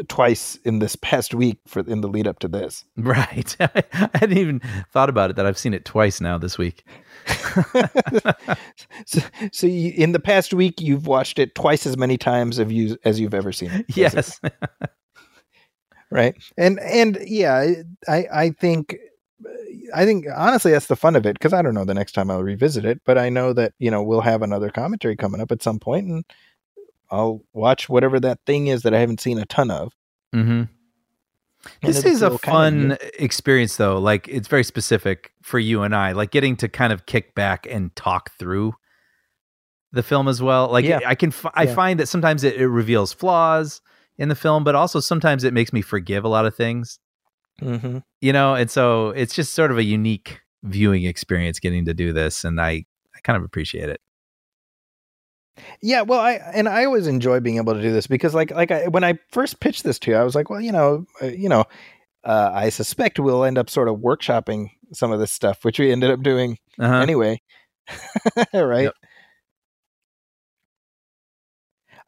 twice 0.08 0.56
in 0.64 0.80
this 0.80 0.96
past 0.96 1.34
week 1.34 1.60
for 1.66 1.80
in 1.82 2.02
the 2.02 2.08
lead 2.08 2.28
up 2.28 2.40
to 2.40 2.48
this. 2.48 2.84
Right. 2.98 3.56
I 3.60 4.10
hadn't 4.16 4.38
even 4.38 4.62
thought 4.92 5.10
about 5.10 5.30
it 5.30 5.36
that 5.38 5.46
I've 5.46 5.58
seen 5.58 5.74
it 5.74 5.86
twice 5.86 6.20
now 6.20 6.38
this 6.38 6.58
week. 6.58 6.84
so, 9.06 9.22
so 9.52 9.68
you, 9.68 9.94
in 9.96 10.12
the 10.12 10.20
past 10.20 10.54
week, 10.54 10.82
you've 10.82 11.08
watched 11.08 11.40
it 11.40 11.56
twice 11.56 11.86
as 11.86 11.96
many 11.98 12.18
times 12.18 12.60
as 12.60 12.72
you 12.72 12.98
as 13.06 13.20
you've 13.20 13.34
ever 13.34 13.52
seen 13.52 13.72
it. 13.72 13.86
Yes. 13.96 14.40
right 16.10 16.36
and 16.58 16.80
and 16.80 17.18
yeah 17.26 17.74
i 18.08 18.26
i 18.34 18.50
think 18.52 18.96
i 19.94 20.06
think 20.06 20.26
honestly 20.36 20.72
that's 20.72 20.88
the 20.88 20.96
fun 20.96 21.18
of 21.18 21.26
it 21.26 21.34
because 21.34 21.52
i 21.52 21.62
don't 21.62 21.74
know 21.74 21.84
the 21.84 21.94
next 21.94 22.14
time 22.14 22.32
i'll 22.32 22.44
revisit 22.44 22.86
it 22.86 23.02
but 23.06 23.18
i 23.18 23.28
know 23.28 23.52
that 23.52 23.74
you 23.78 23.92
know 23.92 24.02
we'll 24.02 24.22
have 24.22 24.42
another 24.42 24.70
commentary 24.70 25.18
coming 25.18 25.42
up 25.42 25.52
at 25.52 25.62
some 25.62 25.80
point 25.80 26.08
and 26.08 26.24
i'll 27.12 27.42
watch 27.54 27.88
whatever 27.90 28.20
that 28.20 28.40
thing 28.46 28.68
is 28.68 28.84
that 28.84 28.94
i 28.94 29.00
haven't 29.00 29.20
seen 29.22 29.38
a 29.40 29.46
ton 29.46 29.72
of 29.72 29.94
hmm 30.34 30.64
This 31.82 32.06
is 32.06 32.22
a 32.22 32.38
kind 32.38 32.92
of 32.94 33.00
fun 33.00 33.10
experience, 33.20 33.76
though. 33.78 33.98
Like 33.98 34.28
it's 34.28 34.48
very 34.48 34.64
specific 34.64 35.32
for 35.42 35.60
you 35.60 35.82
and 35.82 35.94
I. 35.96 36.12
Like 36.14 36.32
getting 36.32 36.56
to 36.58 36.70
kind 36.70 36.94
of 36.94 37.06
kick 37.08 37.34
back 37.36 37.66
and 37.70 37.94
talk 37.96 38.32
through 38.38 38.74
the 39.92 40.04
film 40.04 40.28
as 40.28 40.42
well. 40.42 40.70
Like 40.70 40.86
Yeah. 40.86 41.00
I 41.06 41.16
can, 41.16 41.30
f- 41.30 41.52
I 41.56 41.64
Yeah. 41.64 41.74
find 41.76 42.00
that 42.00 42.08
sometimes 42.08 42.44
it, 42.44 42.56
it 42.56 42.68
reveals 42.68 43.12
flaws 43.12 43.82
in 44.18 44.30
the 44.30 44.36
film, 44.36 44.64
but 44.64 44.76
also 44.76 45.00
sometimes 45.00 45.44
it 45.44 45.54
makes 45.54 45.74
me 45.74 45.82
forgive 45.82 46.24
a 46.24 46.30
lot 46.30 46.46
of 46.46 46.56
things. 46.56 47.00
Mhm. 47.62 48.04
You 48.22 48.34
know, 48.34 48.54
and 48.54 48.70
so 48.70 49.10
it's 49.10 49.34
just 49.36 49.54
sort 49.54 49.72
of 49.72 49.78
a 49.78 49.84
unique 49.84 50.40
viewing 50.64 51.04
experience 51.06 51.60
getting 51.60 51.86
to 51.86 51.94
do 51.94 52.14
this, 52.14 52.44
and 52.46 52.62
I, 52.62 52.86
I 53.16 53.20
kind 53.24 53.36
of 53.36 53.44
appreciate 53.44 53.90
it. 53.90 54.00
Yeah 55.82 56.02
well 56.02 56.20
i 56.20 56.34
and 56.54 56.68
i 56.70 56.86
always 56.86 57.08
enjoy 57.08 57.40
being 57.40 57.58
able 57.58 57.74
to 57.74 57.82
do 57.82 57.92
this 57.92 58.08
because 58.08 58.34
like 58.36 58.52
like 58.52 58.72
I, 58.72 58.88
when 58.88 59.04
i 59.04 59.18
first 59.32 59.60
pitched 59.60 59.84
this 59.84 60.00
to 60.00 60.12
you 60.12 60.18
i 60.18 60.24
was 60.24 60.36
like 60.36 60.50
well 60.50 60.62
you 60.62 60.72
know 60.72 61.06
uh, 61.22 61.28
you 61.28 61.50
know 61.50 61.66
uh, 62.24 62.52
i 62.54 62.70
suspect 62.70 63.20
we'll 63.20 63.44
end 63.44 63.58
up 63.58 63.70
sort 63.70 63.88
of 63.88 63.98
workshopping 63.98 64.70
some 64.94 65.12
of 65.12 65.20
this 65.20 65.32
stuff 65.32 65.64
which 65.66 65.80
we 65.80 65.92
ended 65.92 66.12
up 66.12 66.22
doing 66.22 66.58
Uh-huh. 66.80 66.96
anyway 67.02 67.40
right 68.54 68.84
Yep. 68.84 68.94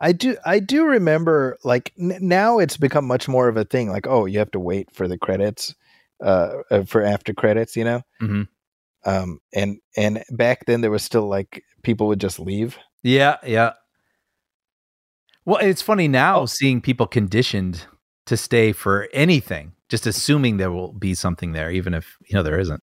i 0.01 0.11
do 0.11 0.35
i 0.45 0.59
do 0.59 0.85
remember 0.85 1.57
like 1.63 1.93
n- 1.99 2.17
now 2.21 2.59
it's 2.59 2.77
become 2.77 3.05
much 3.05 3.27
more 3.27 3.47
of 3.47 3.57
a 3.57 3.65
thing 3.65 3.89
like 3.89 4.07
oh 4.07 4.25
you 4.25 4.39
have 4.39 4.51
to 4.51 4.59
wait 4.59 4.91
for 4.93 5.07
the 5.07 5.17
credits 5.17 5.73
uh, 6.23 6.51
uh 6.71 6.83
for 6.83 7.01
after 7.03 7.33
credits 7.33 7.75
you 7.75 7.83
know 7.83 8.01
Mhm. 8.21 8.47
um 9.05 9.39
and 9.53 9.77
and 9.95 10.23
back 10.31 10.65
then 10.65 10.81
there 10.81 10.91
was 10.91 11.03
still 11.03 11.27
like 11.27 11.63
people 11.83 12.07
would 12.07 12.19
just 12.19 12.39
leave 12.39 12.77
Yeah, 13.03 13.37
yeah. 13.45 13.73
Well, 15.45 15.57
it's 15.61 15.81
funny 15.81 16.07
now 16.07 16.41
Oh. 16.41 16.45
seeing 16.45 16.81
people 16.81 17.07
conditioned 17.07 17.85
to 18.25 18.37
stay 18.37 18.71
for 18.71 19.07
anything, 19.13 19.73
just 19.89 20.05
assuming 20.05 20.57
there 20.57 20.71
will 20.71 20.93
be 20.93 21.15
something 21.15 21.53
there, 21.53 21.71
even 21.71 21.93
if 21.93 22.17
you 22.27 22.35
know 22.35 22.43
there 22.43 22.59
isn't. 22.59 22.81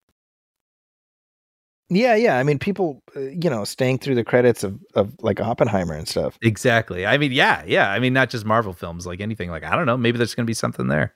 yeah 1.88 2.16
yeah 2.16 2.36
i 2.36 2.42
mean 2.42 2.58
people 2.58 3.00
uh, 3.14 3.20
you 3.20 3.48
know 3.48 3.62
staying 3.62 3.96
through 3.96 4.16
the 4.16 4.24
credits 4.24 4.64
of 4.64 4.76
of 4.96 5.14
like 5.20 5.40
oppenheimer 5.40 5.94
and 5.94 6.08
stuff 6.08 6.36
Exactly. 6.42 7.06
I 7.06 7.16
mean, 7.16 7.30
yeah, 7.30 7.62
yeah. 7.64 7.92
I 7.92 8.00
mean, 8.00 8.12
not 8.12 8.28
just 8.28 8.44
Marvel 8.44 8.72
films, 8.72 9.06
like 9.06 9.20
anything. 9.20 9.50
Like 9.50 9.62
I 9.62 9.76
don't 9.76 9.86
know, 9.86 9.96
maybe 9.96 10.18
there's 10.18 10.34
going 10.34 10.46
to 10.46 10.50
be 10.50 10.54
something 10.54 10.88
there. 10.88 11.14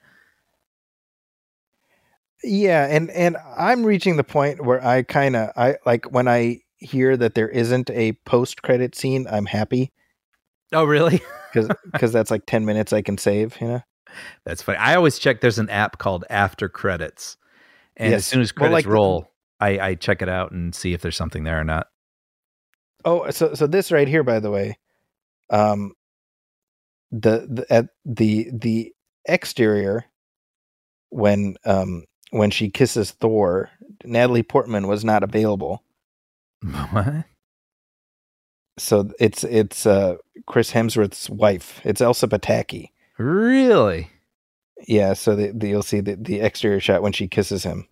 yeah 2.43 2.87
and 2.89 3.11
and 3.11 3.37
i'm 3.59 3.85
reaching 3.85 4.17
the 4.17 4.25
point 4.25 4.65
where 4.65 4.83
i 4.85 5.03
kind 5.03 5.37
of 5.37 5.51
i 5.57 5.77
like 5.85 6.11
when 6.11 6.27
i 6.27 6.59
hear 6.81 7.17
that 7.17 7.35
there 7.35 7.49
isn't 7.49 7.91
a 7.91 8.13
post 8.25 8.63
credit 8.63 8.95
scene 8.95 9.27
i'm 9.31 9.47
happy 9.47 9.93
Oh, 10.73 10.85
really? 10.85 11.21
because 11.53 11.69
because 11.93 12.13
that's 12.13 12.31
like 12.31 12.47
10 12.47 12.65
minutes 12.65 12.93
i 12.93 13.03
can 13.03 13.19
save 13.19 13.61
you 13.61 13.67
know 13.69 13.83
That's 14.45 14.63
funny. 14.63 14.79
I 14.79 14.97
always 14.97 15.19
check. 15.21 15.41
There's 15.41 15.59
an 15.61 15.71
app 15.71 15.99
called 15.99 16.25
After 16.31 16.69
Credits, 16.69 17.37
and 17.97 18.13
as 18.13 18.27
soon 18.27 18.41
as 18.41 18.53
Well, 18.57 18.71
credits 18.71 18.87
like- 18.87 18.93
roll, 18.93 19.31
I, 19.61 19.79
I 19.79 19.95
check 19.95 20.21
it 20.23 20.29
out 20.29 20.51
and 20.51 20.75
see 20.75 20.93
if 20.95 21.01
there's 21.03 21.17
something 21.17 21.45
there 21.45 21.61
or 21.61 21.65
not. 21.65 21.87
oh 23.05 23.31
so 23.31 23.55
so 23.55 23.67
this 23.69 23.93
right 23.93 24.09
here 24.09 24.23
by 24.25 24.41
the 24.41 24.51
way 24.51 24.79
um 25.51 25.93
the 27.13 27.47
the 27.51 27.67
at 27.73 27.87
the 28.05 28.49
the 28.53 28.93
exterior 29.27 30.05
when 31.11 31.57
um 31.65 32.05
when 32.31 32.51
she 32.51 32.71
kisses 32.71 33.11
thor 33.13 33.71
natalie 34.05 34.43
portman 34.45 34.87
was 34.87 35.05
not 35.05 35.23
available 35.23 35.83
what? 36.91 37.25
so 38.79 39.11
it's 39.19 39.45
it's 39.45 39.85
uh 39.87 40.17
chris 40.47 40.73
hemsworth's 40.73 41.29
wife 41.29 41.81
it's 41.85 42.01
elsa 42.01 42.27
pataky 42.29 42.91
Really? 43.19 44.11
yeah 44.89 45.13
so 45.13 45.37
the, 45.37 45.53
the 45.55 45.69
you'll 45.69 45.83
see 45.83 46.01
the, 46.01 46.17
the 46.17 46.41
exterior 46.41 46.81
shot 46.81 47.03
when 47.03 47.13
she 47.13 47.29
kisses 47.29 47.63
him 47.65 47.87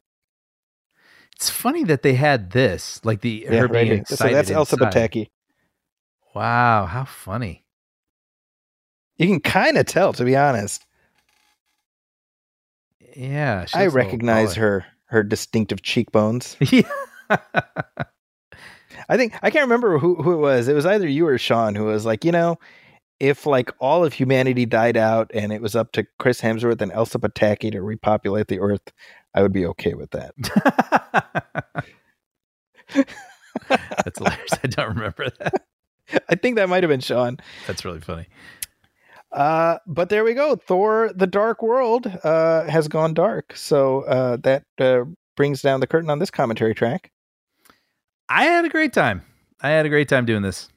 It's 1.36 1.51
funny 1.51 1.85
that 1.85 2.03
they 2.03 2.15
had 2.15 2.51
this, 2.51 3.01
like 3.05 3.20
the 3.20 3.47
yeah, 3.51 3.61
her 3.61 3.69
being 3.69 3.86
here. 3.86 3.97
so 4.07 4.15
excited. 4.15 4.35
that's 4.36 4.51
elsa 4.51 4.77
inside. 4.77 4.93
pataky 5.11 5.28
Wow, 6.35 6.86
how 6.86 7.05
funny. 7.05 7.65
you 9.16 9.27
can 9.27 9.40
kind 9.40 9.77
of 9.77 9.86
tell 9.86 10.12
to 10.15 10.24
be 10.24 10.36
honest 10.36 10.86
Yeah, 13.16 13.65
she 13.66 13.78
i 13.78 13.85
looks 13.85 13.95
a 13.95 13.97
little 13.97 14.07
recognize 14.07 14.55
her 14.55 14.86
her 15.07 15.23
distinctive 15.23 15.82
cheekbones 15.82 16.57
Yeah. 16.73 16.82
I 19.09 19.16
think 19.16 19.35
I 19.43 19.51
can't 19.51 19.64
remember 19.64 19.98
who 19.98 20.16
who 20.16 20.32
it 20.32 20.39
was. 20.39 20.68
It 20.68 20.74
was 20.74 20.86
either 20.86 21.09
you 21.09 21.26
or 21.26 21.39
Sean 21.39 21.74
who 21.74 21.86
was 21.86 22.05
like, 22.05 22.24
you 22.24 22.32
know, 22.32 22.59
if 23.20 23.47
like 23.47 23.70
all 23.80 24.05
of 24.05 24.12
humanity 24.12 24.66
died 24.66 24.97
out 24.97 25.30
and 25.35 25.52
it 25.52 25.62
was 25.62 25.74
up 25.74 25.93
to 25.93 26.06
Chris 26.18 26.40
Hemsworth 26.40 26.80
and 26.80 26.93
Elsa 26.93 27.18
Pataky 27.18 27.72
to 27.72 27.82
repopulate 27.82 28.48
the 28.48 28.60
Earth, 28.60 28.93
I 29.35 29.43
would 29.43 29.52
be 29.52 29.66
okay 29.66 29.94
with 29.94 30.10
that. 30.10 30.35
That's 33.68 34.18
hilarious. 34.18 34.52
I 34.62 34.66
don't 34.68 34.97
remember 34.97 35.30
that. 35.39 35.64
I 36.28 36.35
think 36.36 36.56
that 36.56 36.68
might 36.68 36.82
have 36.82 36.90
been 36.90 37.01
Sean. 37.01 37.39
That's 37.66 37.85
really 37.85 38.01
funny. 38.01 38.28
Uh, 39.32 39.78
but 39.86 40.09
there 40.09 40.24
we 40.24 40.32
go. 40.35 40.56
Thor: 40.56 41.10
The 41.14 41.26
Dark 41.26 41.62
World 41.62 42.06
uh, 42.24 42.64
has 42.64 42.89
gone 42.89 43.12
dark. 43.14 43.55
So 43.56 44.02
uh, 44.02 44.39
that 44.39 44.64
uh, 44.78 45.05
brings 45.36 45.60
down 45.60 45.80
the 45.80 45.86
curtain 45.86 46.09
on 46.09 46.18
this 46.18 46.30
commentary 46.30 46.74
track. 46.74 47.10
I 48.28 48.44
had 48.44 48.64
a 48.64 48.68
great 48.68 48.92
time. 48.92 49.22
I 49.60 49.70
had 49.70 49.86
a 49.86 49.88
great 49.88 50.09
time 50.09 50.24
doing 50.26 50.42
this. 50.42 50.68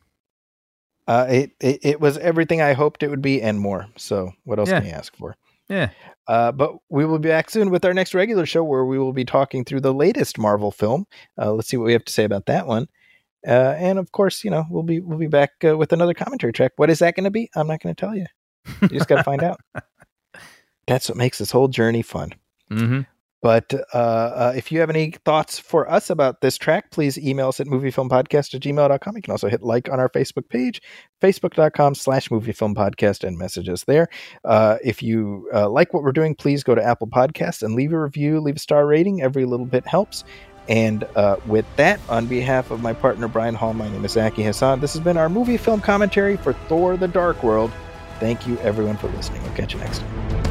Uh, 1.08 1.26
it, 1.30 1.52
it 1.60 1.80
it 1.84 2.00
was 2.02 2.18
everything 2.20 2.62
I 2.62 2.74
hoped 2.74 3.04
it 3.04 3.10
would 3.10 3.22
be 3.22 3.42
and 3.42 3.60
more. 3.60 3.88
So 3.98 4.32
what 4.44 4.60
else 4.60 4.70
Yeah. 4.70 4.80
can 4.80 4.88
you 4.90 4.94
ask 4.94 5.16
for? 5.18 5.36
Yeah. 5.68 5.90
Uh, 6.28 6.52
but 6.52 6.76
we 6.90 7.06
will 7.06 7.20
be 7.20 7.30
back 7.30 7.50
soon 7.50 7.70
with 7.70 7.84
our 7.86 7.94
next 7.94 8.14
regular 8.14 8.46
show 8.46 8.64
where 8.64 8.86
we 8.86 8.98
will 9.00 9.14
be 9.14 9.26
talking 9.26 9.66
through 9.66 9.82
the 9.82 9.94
latest 9.94 10.38
Marvel 10.38 10.72
film. 10.72 11.06
Uh, 11.38 11.52
let's 11.54 11.68
see 11.70 11.78
what 11.78 11.86
we 11.86 11.94
have 11.94 12.06
to 12.06 12.14
say 12.14 12.24
about 12.24 12.46
that 12.46 12.68
one. 12.68 12.88
Uh, 13.48 13.74
and 13.78 13.98
of 13.98 14.12
course, 14.12 14.44
you 14.44 14.52
know, 14.52 14.66
we'll 14.70 14.84
be 14.84 15.00
we'll 15.00 15.18
be 15.18 15.28
back 15.28 15.52
uh, 15.66 15.76
with 15.78 15.92
another 15.92 16.14
commentary 16.14 16.54
track. 16.54 16.74
What 16.76 16.90
is 16.90 17.00
that 17.00 17.16
going 17.16 17.24
to 17.24 17.32
be? 17.32 17.50
I'm 17.56 17.68
not 17.68 17.82
going 17.82 17.94
to 17.96 18.00
tell 18.00 18.16
you. 18.16 18.26
You 18.82 18.90
just 18.90 19.08
got 19.08 19.18
to 19.18 19.24
find 19.24 19.44
out. 19.44 19.60
That's 20.88 21.10
what 21.10 21.18
makes 21.18 21.38
this 21.40 21.52
whole 21.52 21.68
journey 21.68 22.02
fun. 22.04 22.34
hmm 22.70 23.02
But 23.42 23.74
uh, 23.94 23.98
uh, 23.98 24.54
if 24.56 24.72
you 24.72 24.80
have 24.80 24.90
any 24.90 25.12
thoughts 25.26 25.58
for 25.58 25.90
us 25.90 26.10
about 26.10 26.42
this 26.42 26.58
track, 26.58 26.92
please 26.92 27.18
email 27.18 27.48
us 27.48 27.60
at 27.60 27.68
moviefilmpodcast 27.68 28.54
at 28.54 28.62
gmail.com. 28.62 29.16
You 29.16 29.22
can 29.22 29.32
also 29.32 29.50
hit 29.50 29.64
like 29.64 29.90
on 29.90 30.00
our 30.00 30.10
Facebook 30.10 30.48
page, 30.50 30.82
facebook.com 31.22 31.96
slash 31.96 32.30
moviefilmpodcast, 32.30 33.24
and 33.28 33.38
message 33.38 33.68
us 33.68 33.84
there. 33.86 34.10
Uh, 34.46 34.78
if 34.84 35.02
you 35.02 35.50
uh, 35.54 35.70
like 35.70 35.94
what 35.94 36.04
we're 36.04 36.12
doing, 36.12 36.36
please 36.36 36.64
go 36.64 36.76
to 36.76 36.84
Apple 36.84 37.08
Podcasts 37.08 37.64
and 37.64 37.74
leave 37.74 37.94
a 37.94 38.00
review, 38.00 38.40
leave 38.40 38.58
a 38.58 38.60
star 38.60 38.86
rating. 38.86 39.22
Every 39.22 39.46
little 39.46 39.66
bit 39.66 39.88
helps. 39.88 40.24
And 40.70 41.04
uh, 41.16 41.38
with 41.48 41.66
that, 41.76 42.00
on 42.08 42.28
behalf 42.28 42.70
of 42.70 42.82
my 42.82 42.94
partner 42.94 43.28
Brian 43.28 43.56
Hall, 43.56 43.74
my 43.74 43.90
name 43.90 44.06
is 44.06 44.12
Zaki 44.12 44.44
Hassan. 44.44 44.80
This 44.80 44.94
has 44.94 45.02
been 45.02 45.18
our 45.18 45.30
movie 45.30 45.58
film 45.58 45.82
commentary 45.82 46.38
for 46.38 46.54
Thor 46.54 46.96
the 46.98 47.08
Dark 47.08 47.42
World. 47.44 47.72
Thank 48.20 48.48
you, 48.48 48.58
everyone, 48.60 48.98
for 48.98 49.08
listening. 49.10 49.42
We'll 49.42 49.54
catch 49.54 49.74
you 49.74 49.80
next 49.80 50.00
time. 50.00 50.51